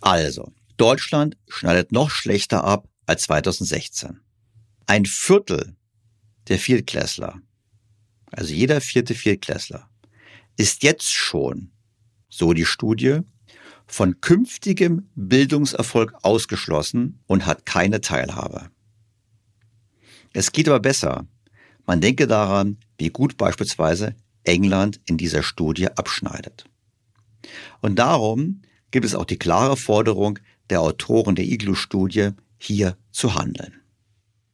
Also, 0.00 0.52
Deutschland 0.76 1.36
schneidet 1.48 1.92
noch 1.92 2.10
schlechter 2.10 2.64
ab 2.64 2.88
als 3.06 3.22
2016. 3.22 4.20
Ein 4.86 5.06
Viertel 5.06 5.76
der 6.48 6.58
Viertklässler, 6.58 7.40
also 8.30 8.52
jeder 8.52 8.80
vierte 8.80 9.14
Viertklässler, 9.14 9.88
ist 10.56 10.82
jetzt 10.82 11.12
schon, 11.12 11.70
so 12.28 12.52
die 12.52 12.66
Studie, 12.66 13.20
von 13.86 14.20
künftigem 14.20 15.10
Bildungserfolg 15.14 16.14
ausgeschlossen 16.22 17.20
und 17.26 17.46
hat 17.46 17.66
keine 17.66 18.00
Teilhabe. 18.00 18.70
Es 20.32 20.52
geht 20.52 20.68
aber 20.68 20.80
besser. 20.80 21.26
Man 21.86 22.00
denke 22.00 22.26
daran, 22.26 22.78
wie 22.98 23.10
gut 23.10 23.36
beispielsweise 23.36 24.16
England 24.42 25.00
in 25.06 25.16
dieser 25.16 25.42
Studie 25.42 25.88
abschneidet. 25.88 26.64
Und 27.80 27.96
darum 27.96 28.62
gibt 28.94 29.04
es 29.04 29.16
auch 29.16 29.24
die 29.24 29.38
klare 29.38 29.76
Forderung 29.76 30.38
der 30.70 30.80
Autoren 30.80 31.34
der 31.34 31.44
Iglu-Studie, 31.44 32.28
hier 32.58 32.96
zu 33.10 33.34
handeln. 33.34 33.72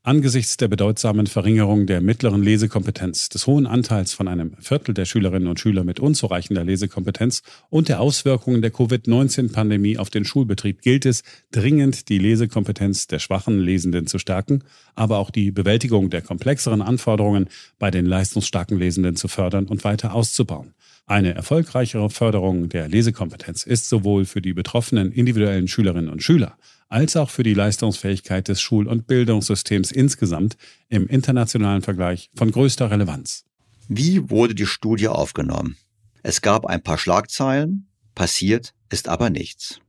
Angesichts 0.03 0.57
der 0.57 0.69
bedeutsamen 0.69 1.27
Verringerung 1.27 1.87
der 1.87 2.01
mittleren 2.01 2.43
Lesekompetenz, 2.43 3.29
des 3.29 3.47
hohen 3.47 3.67
Anteils 3.67 4.15
von 4.15 4.29
einem 4.29 4.57
Viertel 4.59 4.95
der 4.95 5.05
Schülerinnen 5.05 5.47
und 5.47 5.61
Schüler 5.61 5.85
mit 5.85 6.01
unzureichender 6.01 6.65
Lesekompetenz 6.65 7.43
und 7.69 7.91
der 7.91 8.01
Auswirkungen 8.01 8.63
der 8.63 8.71
Covid-19-Pandemie 8.71 9.99
auf 9.99 10.09
den 10.09 10.25
Schulbetrieb 10.25 10.81
gilt 10.81 11.05
es, 11.05 11.23
dringend 11.53 12.09
die 12.09 12.17
Lesekompetenz 12.17 13.09
der 13.09 13.19
schwachen 13.19 13.61
Lesenden 13.61 14.07
zu 14.07 14.19
stärken, 14.19 14.65
aber 14.95 15.19
auch 15.19 15.31
die 15.31 15.51
Bewältigung 15.51 16.09
der 16.09 16.23
komplexeren 16.23 16.81
Anforderungen 16.81 17.51
bei 17.79 17.91
den 17.91 18.07
leistungsstarken 18.07 18.79
Lesenden 18.79 19.17
zu 19.17 19.29
fördern 19.29 19.67
und 19.67 19.85
weiter 19.85 20.15
auszubauen. 20.15 20.73
Eine 21.07 21.35
erfolgreichere 21.35 22.11
Förderung 22.11 22.69
der 22.69 22.89
Lesekompetenz 22.89 23.65
ist 23.65 23.89
sowohl 23.89 24.25
für 24.25 24.41
die 24.41 24.53
betroffenen 24.53 25.11
individuellen 25.13 25.69
Schülerinnen 25.69 26.11
und 26.11 26.23
Schüler 26.23 26.57
als 26.91 27.17
auch 27.17 27.31
für 27.31 27.45
die 27.45 27.55
Leistungsfähigkeit 27.55 28.49
des 28.49 28.61
Schul- 28.61 28.89
und 28.89 29.07
Bildungssystems 29.07 29.93
insgesamt 29.93 30.57
im 30.89 31.07
internationalen 31.07 31.83
Vergleich 31.83 32.31
von 32.35 32.51
größter 32.51 32.91
Relevanz. 32.91 33.45
Wie 33.89 34.29
wurde 34.29 34.55
die 34.55 34.67
Studie 34.67 35.09
aufgenommen? 35.09 35.77
Es 36.23 36.43
gab 36.43 36.67
ein 36.67 36.83
paar 36.83 36.99
Schlagzeilen, 36.99 37.89
passiert 38.15 38.75
ist 38.91 39.09
aber 39.09 39.31
nichts. 39.31 39.81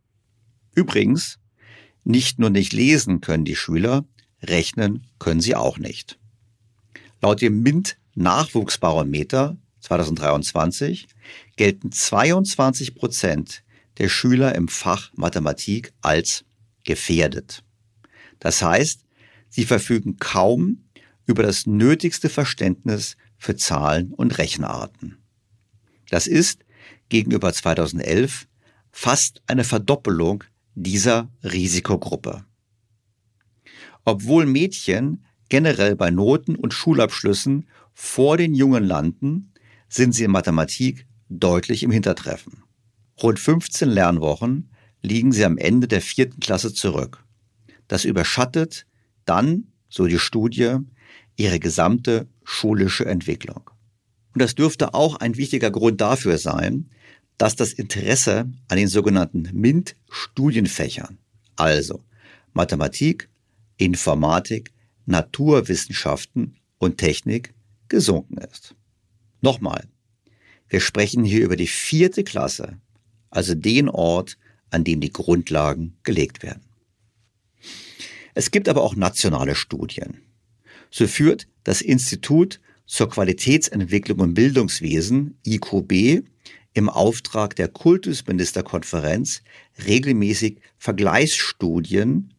Übrigens, 0.75 1.39
nicht 2.03 2.39
nur 2.39 2.51
nicht 2.51 2.71
lesen 2.71 3.19
können 3.19 3.45
die 3.45 3.55
Schüler, 3.55 4.05
rechnen 4.41 5.07
können 5.19 5.41
sie 5.41 5.55
auch 5.55 5.77
nicht. 5.77 6.19
Laut 7.21 7.41
dem 7.41 7.61
MINT 7.61 7.97
Nachwuchsbarometer 8.13 9.57
2023 9.81 11.07
gelten 11.55 11.91
22 11.91 12.95
Prozent 12.95 13.63
der 13.97 14.09
Schüler 14.09 14.55
im 14.55 14.67
Fach 14.67 15.11
Mathematik 15.15 15.93
als 16.01 16.45
gefährdet. 16.83 17.63
Das 18.39 18.61
heißt, 18.61 19.03
sie 19.49 19.65
verfügen 19.65 20.17
kaum 20.17 20.85
über 21.25 21.43
das 21.43 21.65
nötigste 21.65 22.29
Verständnis 22.29 23.17
für 23.37 23.55
Zahlen 23.55 24.13
und 24.13 24.37
Rechenarten. 24.37 25.17
Das 26.09 26.27
ist 26.27 26.65
gegenüber 27.09 27.53
2011 27.53 28.47
fast 28.91 29.41
eine 29.47 29.63
Verdoppelung 29.63 30.43
dieser 30.75 31.29
Risikogruppe. 31.43 32.45
Obwohl 34.03 34.45
Mädchen 34.45 35.25
generell 35.49 35.95
bei 35.95 36.09
Noten 36.09 36.55
und 36.55 36.73
Schulabschlüssen 36.73 37.67
vor 37.93 38.37
den 38.37 38.53
Jungen 38.53 38.83
landen, 38.83 39.50
sind 39.91 40.13
sie 40.13 40.23
in 40.23 40.31
Mathematik 40.31 41.05
deutlich 41.27 41.83
im 41.83 41.91
Hintertreffen. 41.91 42.63
Rund 43.21 43.39
15 43.39 43.89
Lernwochen 43.89 44.71
liegen 45.01 45.33
sie 45.33 45.43
am 45.43 45.57
Ende 45.57 45.87
der 45.87 46.01
vierten 46.01 46.39
Klasse 46.39 46.73
zurück. 46.73 47.25
Das 47.87 48.05
überschattet 48.05 48.87
dann, 49.25 49.67
so 49.89 50.07
die 50.07 50.17
Studie, 50.17 50.77
ihre 51.35 51.59
gesamte 51.59 52.27
schulische 52.43 53.05
Entwicklung. 53.05 53.69
Und 54.33 54.41
das 54.41 54.55
dürfte 54.55 54.93
auch 54.93 55.17
ein 55.17 55.35
wichtiger 55.35 55.71
Grund 55.71 55.99
dafür 55.99 56.37
sein, 56.37 56.89
dass 57.37 57.57
das 57.57 57.73
Interesse 57.73 58.49
an 58.69 58.77
den 58.77 58.87
sogenannten 58.87 59.49
MINT-Studienfächern, 59.51 61.17
also 61.57 62.01
Mathematik, 62.53 63.29
Informatik, 63.75 64.71
Naturwissenschaften 65.05 66.55
und 66.77 66.97
Technik, 66.97 67.53
gesunken 67.89 68.37
ist. 68.37 68.75
Nochmal, 69.41 69.87
wir 70.69 70.79
sprechen 70.79 71.23
hier 71.23 71.43
über 71.43 71.55
die 71.55 71.67
vierte 71.67 72.23
Klasse, 72.23 72.79
also 73.29 73.55
den 73.55 73.89
Ort, 73.89 74.37
an 74.69 74.83
dem 74.83 75.01
die 75.01 75.11
Grundlagen 75.11 75.97
gelegt 76.03 76.43
werden. 76.43 76.61
Es 78.33 78.51
gibt 78.51 78.69
aber 78.69 78.81
auch 78.81 78.95
nationale 78.95 79.55
Studien. 79.55 80.21
So 80.89 81.07
führt 81.07 81.47
das 81.63 81.81
Institut 81.81 82.61
zur 82.85 83.09
Qualitätsentwicklung 83.09 84.19
im 84.19 84.33
Bildungswesen, 84.33 85.37
IQB, 85.45 86.23
im 86.73 86.89
Auftrag 86.89 87.55
der 87.55 87.67
Kultusministerkonferenz 87.67 89.41
regelmäßig 89.85 90.59
Vergleichsstudien 90.77 92.33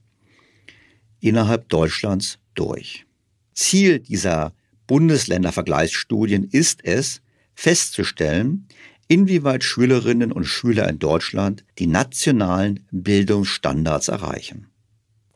innerhalb 1.21 1.69
Deutschlands 1.69 2.38
durch. 2.55 3.07
Ziel 3.55 3.99
dieser 3.99 4.55
Bundesländervergleichsstudien 4.87 6.45
ist 6.45 6.85
es, 6.85 7.23
festzustellen, 7.55 8.66
inwieweit 9.09 9.64
Schülerinnen 9.64 10.33
und 10.33 10.45
Schüler 10.45 10.88
in 10.88 10.99
Deutschland 10.99 11.64
die 11.79 11.87
nationalen 11.87 12.87
Bildungsstandards 12.90 14.09
erreichen. 14.09 14.68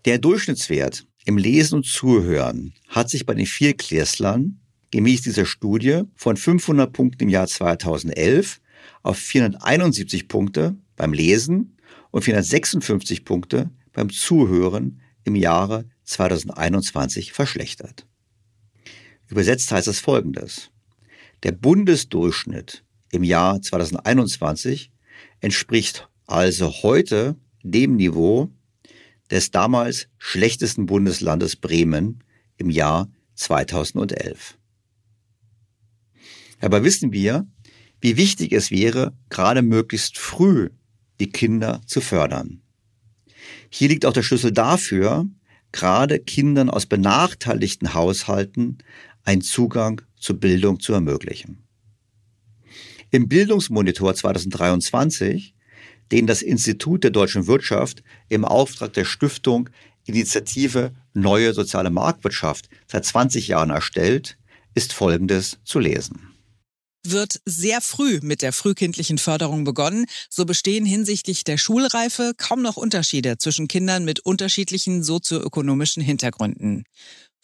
Der 0.05 0.19
Durchschnittswert 0.19 1.07
im 1.25 1.37
Lesen 1.37 1.77
und 1.77 1.87
Zuhören 1.87 2.73
hat 2.89 3.11
sich 3.11 3.27
bei 3.27 3.35
den 3.35 3.47
Vierklässlern 3.47 4.61
gemäß 4.91 5.23
dieser 5.23 5.45
Studie 5.45 6.03
von 6.15 6.37
500 6.37 6.93
Punkten 6.93 7.25
im 7.25 7.29
Jahr 7.29 7.47
2011 7.47 8.61
auf 9.03 9.19
471 9.19 10.29
Punkte 10.29 10.77
beim 10.97 11.13
Lesen 11.13 11.77
und 12.11 12.23
456 12.23 13.25
Punkte 13.25 13.71
beim 13.93 14.11
Zuhören 14.11 15.01
im 15.25 15.35
Jahre 15.35 15.87
2021 16.05 17.33
verschlechtert. 17.33 18.07
Übersetzt 19.29 19.71
heißt 19.73 19.89
es 19.89 20.01
folgendes. 20.01 20.71
Der 21.43 21.53
Bundesdurchschnitt 21.53 22.85
im 23.13 23.23
Jahr 23.23 23.61
2021 23.61 24.91
entspricht 25.41 26.09
also 26.27 26.71
heute 26.83 27.37
dem 27.63 27.97
Niveau 27.97 28.51
des 29.31 29.51
damals 29.51 30.09
schlechtesten 30.19 30.87
Bundeslandes 30.87 31.57
Bremen 31.57 32.23
im 32.57 32.71
Jahr 32.71 33.11
2011. 33.35 34.57
Aber 36.61 36.85
wissen 36.85 37.13
wir, 37.13 37.47
wie 38.01 38.17
wichtig 38.17 38.53
es 38.53 38.71
wäre, 38.71 39.13
gerade 39.31 39.63
möglichst 39.63 40.19
früh 40.19 40.71
die 41.21 41.31
Kinder 41.31 41.81
zu 41.87 42.01
fördern. 42.01 42.63
Hier 43.69 43.89
liegt 43.89 44.07
auch 44.07 44.13
der 44.13 44.23
Schlüssel 44.23 44.53
dafür, 44.53 45.27
gerade 45.73 46.19
Kindern 46.19 46.71
aus 46.71 46.87
benachteiligten 46.87 47.95
Haushalten 47.95 48.79
einen 49.27 49.43
Zugang 49.43 50.01
zur 50.19 50.41
Bildung 50.41 50.81
zu 50.81 50.95
ermöglichen. 50.95 51.63
Im 53.11 53.29
Bildungsmonitor 53.29 54.15
2023, 54.15 55.55
den 56.11 56.27
das 56.27 56.43
Institut 56.43 57.05
der 57.05 57.11
deutschen 57.11 57.47
Wirtschaft 57.47 58.03
im 58.29 58.45
Auftrag 58.45 58.95
der 58.95 59.05
Stiftung 59.05 59.69
Initiative 60.07 60.93
Neue 61.15 61.53
Soziale 61.53 61.91
Marktwirtschaft 61.91 62.69
seit 62.87 63.05
20 63.05 63.49
Jahren 63.49 63.71
erstellt, 63.71 64.39
ist 64.75 64.93
Folgendes 64.93 65.59
zu 65.65 65.79
lesen 65.81 66.37
wird 67.11 67.41
sehr 67.45 67.81
früh 67.81 68.21
mit 68.23 68.43
der 68.43 68.53
frühkindlichen 68.53 69.19
Förderung 69.19 69.65
begonnen, 69.65 70.07
so 70.29 70.45
bestehen 70.45 70.85
hinsichtlich 70.85 71.45
der 71.45 71.59
Schulreife 71.59 72.33
kaum 72.37 72.63
noch 72.63 72.77
Unterschiede 72.77 73.39
zwischen 73.39 73.69
Kindern 73.69 74.05
mit 74.05 74.21
unterschiedlichen 74.21 75.03
sozioökonomischen 75.03 76.03
Hintergründen. 76.03 76.85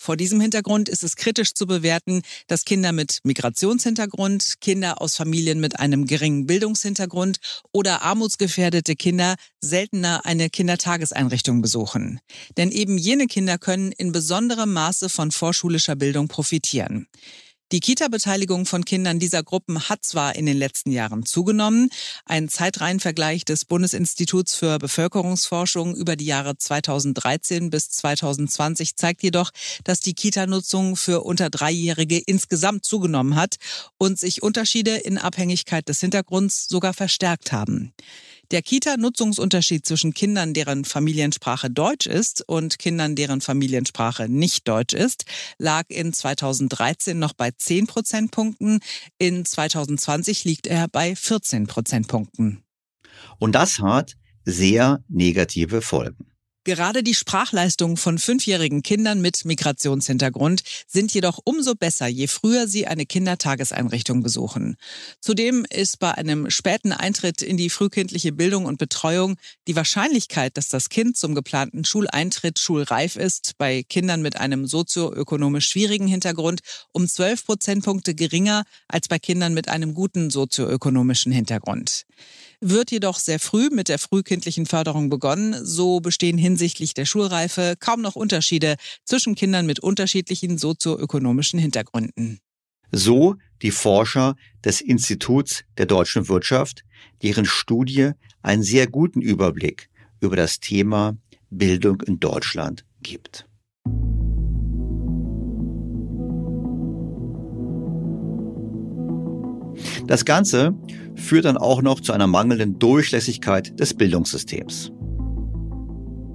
Vor 0.02 0.16
diesem 0.16 0.40
Hintergrund 0.40 0.88
ist 0.88 1.04
es 1.04 1.14
kritisch 1.14 1.54
zu 1.54 1.64
bewerten, 1.64 2.22
dass 2.48 2.64
Kinder 2.64 2.90
mit 2.90 3.20
Migrationshintergrund, 3.22 4.54
Kinder 4.60 5.00
aus 5.00 5.14
Familien 5.14 5.60
mit 5.60 5.78
einem 5.78 6.08
geringen 6.08 6.44
Bildungshintergrund 6.44 7.38
oder 7.70 8.02
armutsgefährdete 8.02 8.96
Kinder 8.96 9.36
seltener 9.60 10.26
eine 10.26 10.50
Kindertageseinrichtung 10.50 11.62
besuchen. 11.62 12.18
Denn 12.56 12.72
eben 12.72 12.98
jene 12.98 13.28
Kinder 13.28 13.58
können 13.58 13.92
in 13.92 14.10
besonderem 14.10 14.72
Maße 14.72 15.08
von 15.08 15.30
vorschulischer 15.30 15.94
Bildung 15.94 16.26
profitieren. 16.26 17.06
Die 17.72 17.80
Kita-Beteiligung 17.80 18.66
von 18.66 18.84
Kindern 18.84 19.18
dieser 19.18 19.42
Gruppen 19.42 19.88
hat 19.88 20.04
zwar 20.04 20.36
in 20.36 20.44
den 20.44 20.58
letzten 20.58 20.90
Jahren 20.90 21.24
zugenommen. 21.24 21.88
Ein 22.26 22.50
Zeitreihenvergleich 22.50 23.46
des 23.46 23.64
Bundesinstituts 23.64 24.54
für 24.54 24.78
Bevölkerungsforschung 24.78 25.96
über 25.96 26.14
die 26.14 26.26
Jahre 26.26 26.58
2013 26.58 27.70
bis 27.70 27.88
2020 27.88 28.96
zeigt 28.96 29.22
jedoch, 29.22 29.52
dass 29.84 30.00
die 30.00 30.12
Kita-Nutzung 30.12 30.96
für 30.96 31.22
unter 31.22 31.48
Dreijährige 31.48 32.18
insgesamt 32.18 32.84
zugenommen 32.84 33.36
hat 33.36 33.56
und 33.96 34.18
sich 34.18 34.42
Unterschiede 34.42 34.96
in 34.96 35.16
Abhängigkeit 35.16 35.88
des 35.88 35.98
Hintergrunds 36.00 36.68
sogar 36.68 36.92
verstärkt 36.92 37.52
haben. 37.52 37.94
Der 38.52 38.60
Kita-Nutzungsunterschied 38.60 39.86
zwischen 39.86 40.12
Kindern, 40.12 40.52
deren 40.52 40.84
Familiensprache 40.84 41.70
Deutsch 41.70 42.06
ist 42.06 42.46
und 42.46 42.78
Kindern, 42.78 43.16
deren 43.16 43.40
Familiensprache 43.40 44.28
nicht 44.28 44.68
Deutsch 44.68 44.92
ist, 44.92 45.24
lag 45.56 45.84
in 45.88 46.12
2013 46.12 47.18
noch 47.18 47.32
bei 47.32 47.50
10 47.50 47.86
Prozentpunkten. 47.86 48.80
In 49.16 49.46
2020 49.46 50.44
liegt 50.44 50.66
er 50.66 50.86
bei 50.88 51.16
14 51.16 51.66
Prozentpunkten. 51.66 52.62
Und 53.38 53.54
das 53.54 53.78
hat 53.78 54.16
sehr 54.44 55.02
negative 55.08 55.80
Folgen. 55.80 56.31
Gerade 56.64 57.02
die 57.02 57.14
Sprachleistungen 57.14 57.96
von 57.96 58.18
fünfjährigen 58.18 58.84
Kindern 58.84 59.20
mit 59.20 59.44
Migrationshintergrund 59.44 60.62
sind 60.86 61.12
jedoch 61.12 61.40
umso 61.42 61.74
besser, 61.74 62.06
je 62.06 62.28
früher 62.28 62.68
sie 62.68 62.86
eine 62.86 63.04
Kindertageseinrichtung 63.04 64.22
besuchen. 64.22 64.76
Zudem 65.20 65.66
ist 65.68 65.98
bei 65.98 66.12
einem 66.12 66.50
späten 66.50 66.92
Eintritt 66.92 67.42
in 67.42 67.56
die 67.56 67.68
frühkindliche 67.68 68.30
Bildung 68.30 68.66
und 68.66 68.78
Betreuung 68.78 69.38
die 69.66 69.74
Wahrscheinlichkeit, 69.74 70.56
dass 70.56 70.68
das 70.68 70.88
Kind 70.88 71.16
zum 71.16 71.34
geplanten 71.34 71.84
Schuleintritt 71.84 72.60
schulreif 72.60 73.16
ist, 73.16 73.54
bei 73.58 73.82
Kindern 73.82 74.22
mit 74.22 74.36
einem 74.36 74.68
sozioökonomisch 74.68 75.68
schwierigen 75.68 76.06
Hintergrund 76.06 76.60
um 76.92 77.08
12 77.08 77.44
Prozentpunkte 77.44 78.14
geringer 78.14 78.62
als 78.86 79.08
bei 79.08 79.18
Kindern 79.18 79.52
mit 79.52 79.68
einem 79.68 79.94
guten 79.94 80.30
sozioökonomischen 80.30 81.32
Hintergrund 81.32 82.04
wird 82.62 82.90
jedoch 82.92 83.18
sehr 83.18 83.40
früh 83.40 83.68
mit 83.70 83.88
der 83.88 83.98
frühkindlichen 83.98 84.66
Förderung 84.66 85.10
begonnen. 85.10 85.54
So 85.64 86.00
bestehen 86.00 86.38
hinsichtlich 86.38 86.94
der 86.94 87.04
Schulreife 87.04 87.74
kaum 87.78 88.00
noch 88.00 88.16
Unterschiede 88.16 88.76
zwischen 89.04 89.34
Kindern 89.34 89.66
mit 89.66 89.80
unterschiedlichen 89.80 90.56
sozioökonomischen 90.56 91.58
Hintergründen. 91.58 92.38
So 92.92 93.36
die 93.62 93.70
Forscher 93.70 94.36
des 94.64 94.80
Instituts 94.80 95.64
der 95.76 95.86
deutschen 95.86 96.28
Wirtschaft, 96.28 96.84
deren 97.22 97.44
Studie 97.44 98.12
einen 98.42 98.62
sehr 98.62 98.86
guten 98.86 99.20
Überblick 99.20 99.88
über 100.20 100.36
das 100.36 100.60
Thema 100.60 101.16
Bildung 101.50 102.00
in 102.02 102.20
Deutschland 102.20 102.84
gibt. 103.02 103.46
Das 110.06 110.24
Ganze 110.24 110.74
führt 111.14 111.44
dann 111.44 111.56
auch 111.56 111.82
noch 111.82 112.00
zu 112.00 112.12
einer 112.12 112.26
mangelnden 112.26 112.78
Durchlässigkeit 112.78 113.78
des 113.78 113.94
Bildungssystems. 113.94 114.92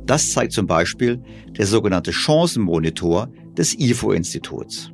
Das 0.05 0.31
zeigt 0.31 0.53
zum 0.53 0.67
Beispiel 0.67 1.21
der 1.57 1.67
sogenannte 1.67 2.13
Chancenmonitor 2.13 3.29
des 3.57 3.77
IFO-Instituts. 3.77 4.91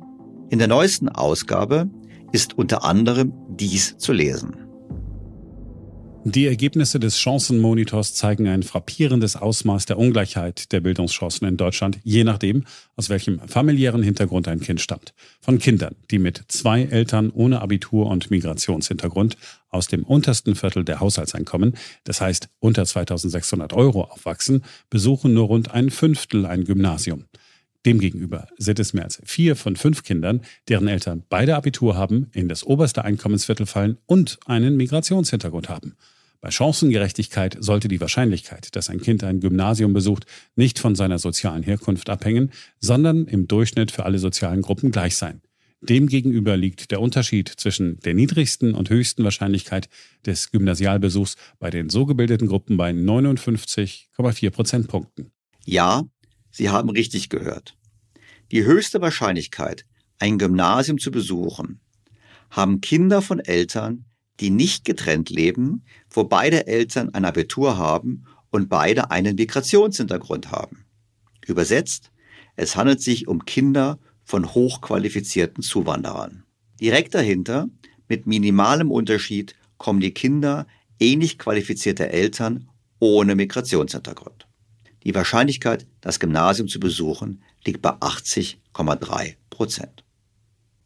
In 0.50 0.58
der 0.58 0.68
neuesten 0.68 1.08
Ausgabe 1.08 1.88
ist 2.32 2.58
unter 2.58 2.84
anderem 2.84 3.32
dies 3.48 3.96
zu 3.96 4.12
lesen. 4.12 4.63
Die 6.26 6.46
Ergebnisse 6.46 6.98
des 6.98 7.20
Chancenmonitors 7.20 8.14
zeigen 8.14 8.48
ein 8.48 8.62
frappierendes 8.62 9.36
Ausmaß 9.36 9.84
der 9.84 9.98
Ungleichheit 9.98 10.72
der 10.72 10.80
Bildungschancen 10.80 11.46
in 11.46 11.58
Deutschland, 11.58 11.98
je 12.02 12.24
nachdem, 12.24 12.64
aus 12.96 13.10
welchem 13.10 13.40
familiären 13.40 14.02
Hintergrund 14.02 14.48
ein 14.48 14.60
Kind 14.60 14.80
stammt. 14.80 15.12
Von 15.42 15.58
Kindern, 15.58 15.96
die 16.10 16.18
mit 16.18 16.42
zwei 16.48 16.84
Eltern 16.84 17.30
ohne 17.30 17.60
Abitur 17.60 18.06
und 18.06 18.30
Migrationshintergrund 18.30 19.36
aus 19.68 19.86
dem 19.86 20.02
untersten 20.02 20.54
Viertel 20.54 20.82
der 20.82 21.00
Haushaltseinkommen, 21.00 21.74
das 22.04 22.22
heißt 22.22 22.48
unter 22.58 22.86
2600 22.86 23.74
Euro 23.74 24.04
aufwachsen, 24.04 24.64
besuchen 24.88 25.34
nur 25.34 25.48
rund 25.48 25.72
ein 25.72 25.90
Fünftel 25.90 26.46
ein 26.46 26.64
Gymnasium. 26.64 27.26
Demgegenüber 27.84 28.48
sind 28.56 28.78
es 28.78 28.94
mehr 28.94 29.04
als 29.04 29.20
vier 29.26 29.56
von 29.56 29.76
fünf 29.76 30.04
Kindern, 30.04 30.40
deren 30.68 30.88
Eltern 30.88 31.22
beide 31.28 31.54
Abitur 31.54 31.98
haben, 31.98 32.30
in 32.32 32.48
das 32.48 32.64
oberste 32.64 33.04
Einkommensviertel 33.04 33.66
fallen 33.66 33.98
und 34.06 34.38
einen 34.46 34.78
Migrationshintergrund 34.78 35.68
haben. 35.68 35.94
Bei 36.44 36.50
Chancengerechtigkeit 36.50 37.56
sollte 37.58 37.88
die 37.88 38.02
Wahrscheinlichkeit, 38.02 38.76
dass 38.76 38.90
ein 38.90 39.00
Kind 39.00 39.24
ein 39.24 39.40
Gymnasium 39.40 39.94
besucht, 39.94 40.26
nicht 40.56 40.78
von 40.78 40.94
seiner 40.94 41.18
sozialen 41.18 41.62
Herkunft 41.62 42.10
abhängen, 42.10 42.52
sondern 42.78 43.24
im 43.24 43.48
Durchschnitt 43.48 43.90
für 43.90 44.04
alle 44.04 44.18
sozialen 44.18 44.60
Gruppen 44.60 44.90
gleich 44.90 45.16
sein. 45.16 45.40
Demgegenüber 45.80 46.58
liegt 46.58 46.90
der 46.90 47.00
Unterschied 47.00 47.48
zwischen 47.48 47.98
der 48.00 48.12
niedrigsten 48.12 48.74
und 48.74 48.90
höchsten 48.90 49.24
Wahrscheinlichkeit 49.24 49.88
des 50.26 50.50
Gymnasialbesuchs 50.50 51.36
bei 51.60 51.70
den 51.70 51.88
so 51.88 52.04
gebildeten 52.04 52.46
Gruppen 52.46 52.76
bei 52.76 52.90
59,4 52.90 54.50
Prozentpunkten. 54.50 55.30
Ja, 55.64 56.04
Sie 56.50 56.68
haben 56.68 56.90
richtig 56.90 57.30
gehört. 57.30 57.74
Die 58.52 58.64
höchste 58.66 59.00
Wahrscheinlichkeit, 59.00 59.86
ein 60.18 60.36
Gymnasium 60.36 60.98
zu 60.98 61.10
besuchen, 61.10 61.80
haben 62.50 62.82
Kinder 62.82 63.22
von 63.22 63.40
Eltern, 63.40 64.04
die 64.40 64.50
nicht 64.50 64.84
getrennt 64.84 65.30
leben, 65.30 65.84
wo 66.10 66.24
beide 66.24 66.66
Eltern 66.66 67.14
ein 67.14 67.24
Abitur 67.24 67.76
haben 67.76 68.24
und 68.50 68.68
beide 68.68 69.10
einen 69.10 69.36
Migrationshintergrund 69.36 70.50
haben. 70.50 70.84
Übersetzt, 71.46 72.10
es 72.56 72.76
handelt 72.76 73.00
sich 73.00 73.28
um 73.28 73.44
Kinder 73.44 73.98
von 74.22 74.54
hochqualifizierten 74.54 75.62
Zuwanderern. 75.62 76.44
Direkt 76.80 77.14
dahinter, 77.14 77.68
mit 78.08 78.26
minimalem 78.26 78.90
Unterschied, 78.90 79.54
kommen 79.78 80.00
die 80.00 80.14
Kinder 80.14 80.66
ähnlich 80.98 81.38
qualifizierter 81.38 82.08
Eltern 82.08 82.68
ohne 82.98 83.34
Migrationshintergrund. 83.34 84.46
Die 85.04 85.14
Wahrscheinlichkeit, 85.14 85.86
das 86.00 86.18
Gymnasium 86.18 86.68
zu 86.68 86.80
besuchen, 86.80 87.42
liegt 87.64 87.82
bei 87.82 87.90
80,3 87.90 89.34
Prozent. 89.50 90.04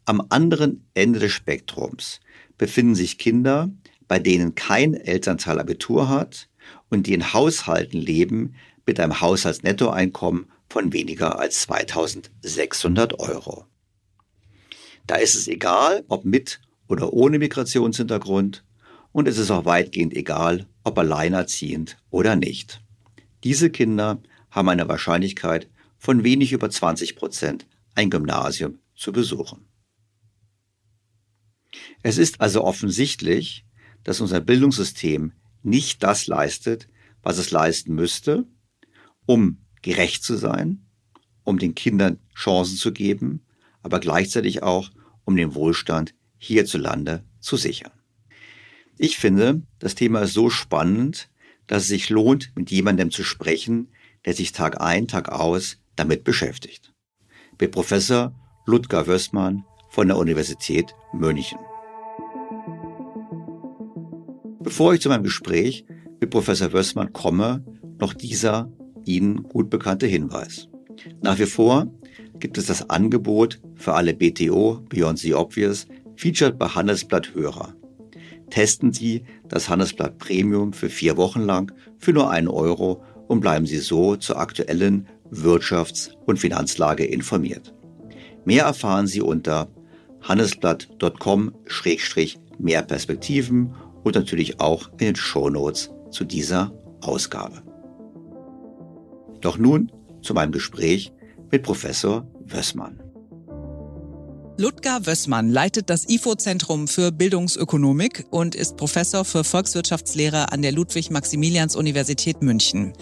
Am 0.04 0.26
anderen 0.30 0.88
Ende 0.94 1.18
des 1.18 1.32
Spektrums 1.32 2.20
befinden 2.58 2.94
sich 2.94 3.18
Kinder, 3.18 3.70
bei 4.08 4.18
denen 4.18 4.54
kein 4.54 4.94
Elternteil 4.94 5.58
Abitur 5.60 6.08
hat 6.08 6.48
und 6.90 7.06
die 7.06 7.14
in 7.14 7.32
Haushalten 7.32 7.98
leben 7.98 8.54
mit 8.86 9.00
einem 9.00 9.20
Haushaltsnettoeinkommen 9.20 10.46
von 10.68 10.92
weniger 10.92 11.38
als 11.38 11.62
2600 11.62 13.18
Euro. 13.20 13.64
Da 15.06 15.16
ist 15.16 15.34
es 15.34 15.48
egal, 15.48 16.04
ob 16.08 16.24
mit 16.24 16.60
oder 16.88 17.12
ohne 17.12 17.38
Migrationshintergrund 17.38 18.64
und 19.12 19.28
es 19.28 19.38
ist 19.38 19.50
auch 19.50 19.64
weitgehend 19.64 20.14
egal, 20.14 20.66
ob 20.84 20.98
alleinerziehend 20.98 21.98
oder 22.10 22.36
nicht. 22.36 22.82
Diese 23.44 23.70
Kinder 23.70 24.20
haben 24.50 24.68
eine 24.68 24.88
Wahrscheinlichkeit 24.88 25.68
von 25.98 26.24
wenig 26.24 26.52
über 26.52 26.70
20 26.70 27.16
Prozent, 27.16 27.66
ein 27.94 28.10
Gymnasium 28.10 28.78
zu 28.94 29.12
besuchen. 29.12 29.67
Es 32.02 32.18
ist 32.18 32.40
also 32.40 32.64
offensichtlich, 32.64 33.64
dass 34.04 34.20
unser 34.20 34.40
Bildungssystem 34.40 35.32
nicht 35.62 36.02
das 36.02 36.26
leistet, 36.26 36.88
was 37.22 37.38
es 37.38 37.50
leisten 37.50 37.94
müsste, 37.94 38.46
um 39.26 39.58
gerecht 39.82 40.22
zu 40.22 40.36
sein, 40.36 40.86
um 41.44 41.58
den 41.58 41.74
Kindern 41.74 42.18
Chancen 42.34 42.76
zu 42.76 42.92
geben, 42.92 43.42
aber 43.82 44.00
gleichzeitig 44.00 44.62
auch, 44.62 44.90
um 45.24 45.36
den 45.36 45.54
Wohlstand 45.54 46.14
hierzulande 46.38 47.24
zu 47.40 47.56
sichern. 47.56 47.92
Ich 48.96 49.18
finde, 49.18 49.62
das 49.78 49.94
Thema 49.94 50.22
ist 50.22 50.32
so 50.32 50.50
spannend, 50.50 51.28
dass 51.66 51.82
es 51.82 51.88
sich 51.88 52.08
lohnt, 52.08 52.52
mit 52.56 52.70
jemandem 52.70 53.10
zu 53.10 53.22
sprechen, 53.22 53.88
der 54.24 54.34
sich 54.34 54.52
Tag 54.52 54.80
ein, 54.80 55.06
Tag 55.06 55.28
aus 55.28 55.78
damit 55.96 56.24
beschäftigt. 56.24 56.92
Mit 57.60 57.72
Professor 57.72 58.34
Ludger 58.66 59.06
Wössmann 59.06 59.64
von 59.90 60.08
der 60.08 60.16
Universität 60.16 60.94
München. 61.12 61.58
Bevor 64.60 64.94
ich 64.94 65.00
zu 65.00 65.08
meinem 65.08 65.22
Gespräch 65.22 65.84
mit 66.20 66.30
Professor 66.30 66.72
Wössmann 66.72 67.12
komme, 67.12 67.64
noch 67.98 68.12
dieser 68.12 68.72
Ihnen 69.04 69.44
gut 69.44 69.70
bekannte 69.70 70.06
Hinweis. 70.06 70.68
Nach 71.22 71.38
wie 71.38 71.46
vor 71.46 71.86
gibt 72.40 72.58
es 72.58 72.66
das 72.66 72.90
Angebot 72.90 73.60
für 73.76 73.94
alle 73.94 74.14
BTO 74.14 74.82
Beyond 74.88 75.20
the 75.20 75.34
Obvious 75.34 75.86
Featured 76.16 76.58
bei 76.58 76.66
Handelsblatt 76.66 77.34
Hörer. 77.34 77.74
Testen 78.50 78.92
Sie 78.92 79.22
das 79.48 79.68
Handelsblatt 79.68 80.18
Premium 80.18 80.72
für 80.72 80.88
vier 80.88 81.16
Wochen 81.16 81.42
lang 81.42 81.72
für 81.98 82.12
nur 82.12 82.30
einen 82.30 82.48
Euro 82.48 83.02
und 83.28 83.40
bleiben 83.40 83.66
Sie 83.66 83.78
so 83.78 84.16
zur 84.16 84.38
aktuellen 84.38 85.06
Wirtschafts- 85.30 86.10
und 86.26 86.38
Finanzlage 86.38 87.04
informiert. 87.04 87.74
Mehr 88.44 88.64
erfahren 88.64 89.06
Sie 89.06 89.20
unter 89.20 89.68
handelsblatt.com-mehr 90.22 92.82
Perspektiven 92.82 93.74
und 94.04 94.14
natürlich 94.14 94.60
auch 94.60 94.90
in 94.92 94.98
den 94.98 95.16
Shownotes 95.16 95.90
zu 96.10 96.24
dieser 96.24 96.72
Ausgabe. 97.00 97.62
Doch 99.40 99.58
nun 99.58 99.92
zu 100.22 100.34
meinem 100.34 100.52
Gespräch 100.52 101.12
mit 101.50 101.62
Professor 101.62 102.26
Wössmann. 102.44 103.00
Ludger 104.60 105.06
Wössmann 105.06 105.50
leitet 105.50 105.88
das 105.88 106.08
IFO-Zentrum 106.08 106.88
für 106.88 107.12
Bildungsökonomik 107.12 108.24
und 108.30 108.56
ist 108.56 108.76
Professor 108.76 109.24
für 109.24 109.44
Volkswirtschaftslehre 109.44 110.50
an 110.50 110.62
der 110.62 110.72
Ludwig-Maximilians-Universität 110.72 112.42
München. 112.42 112.92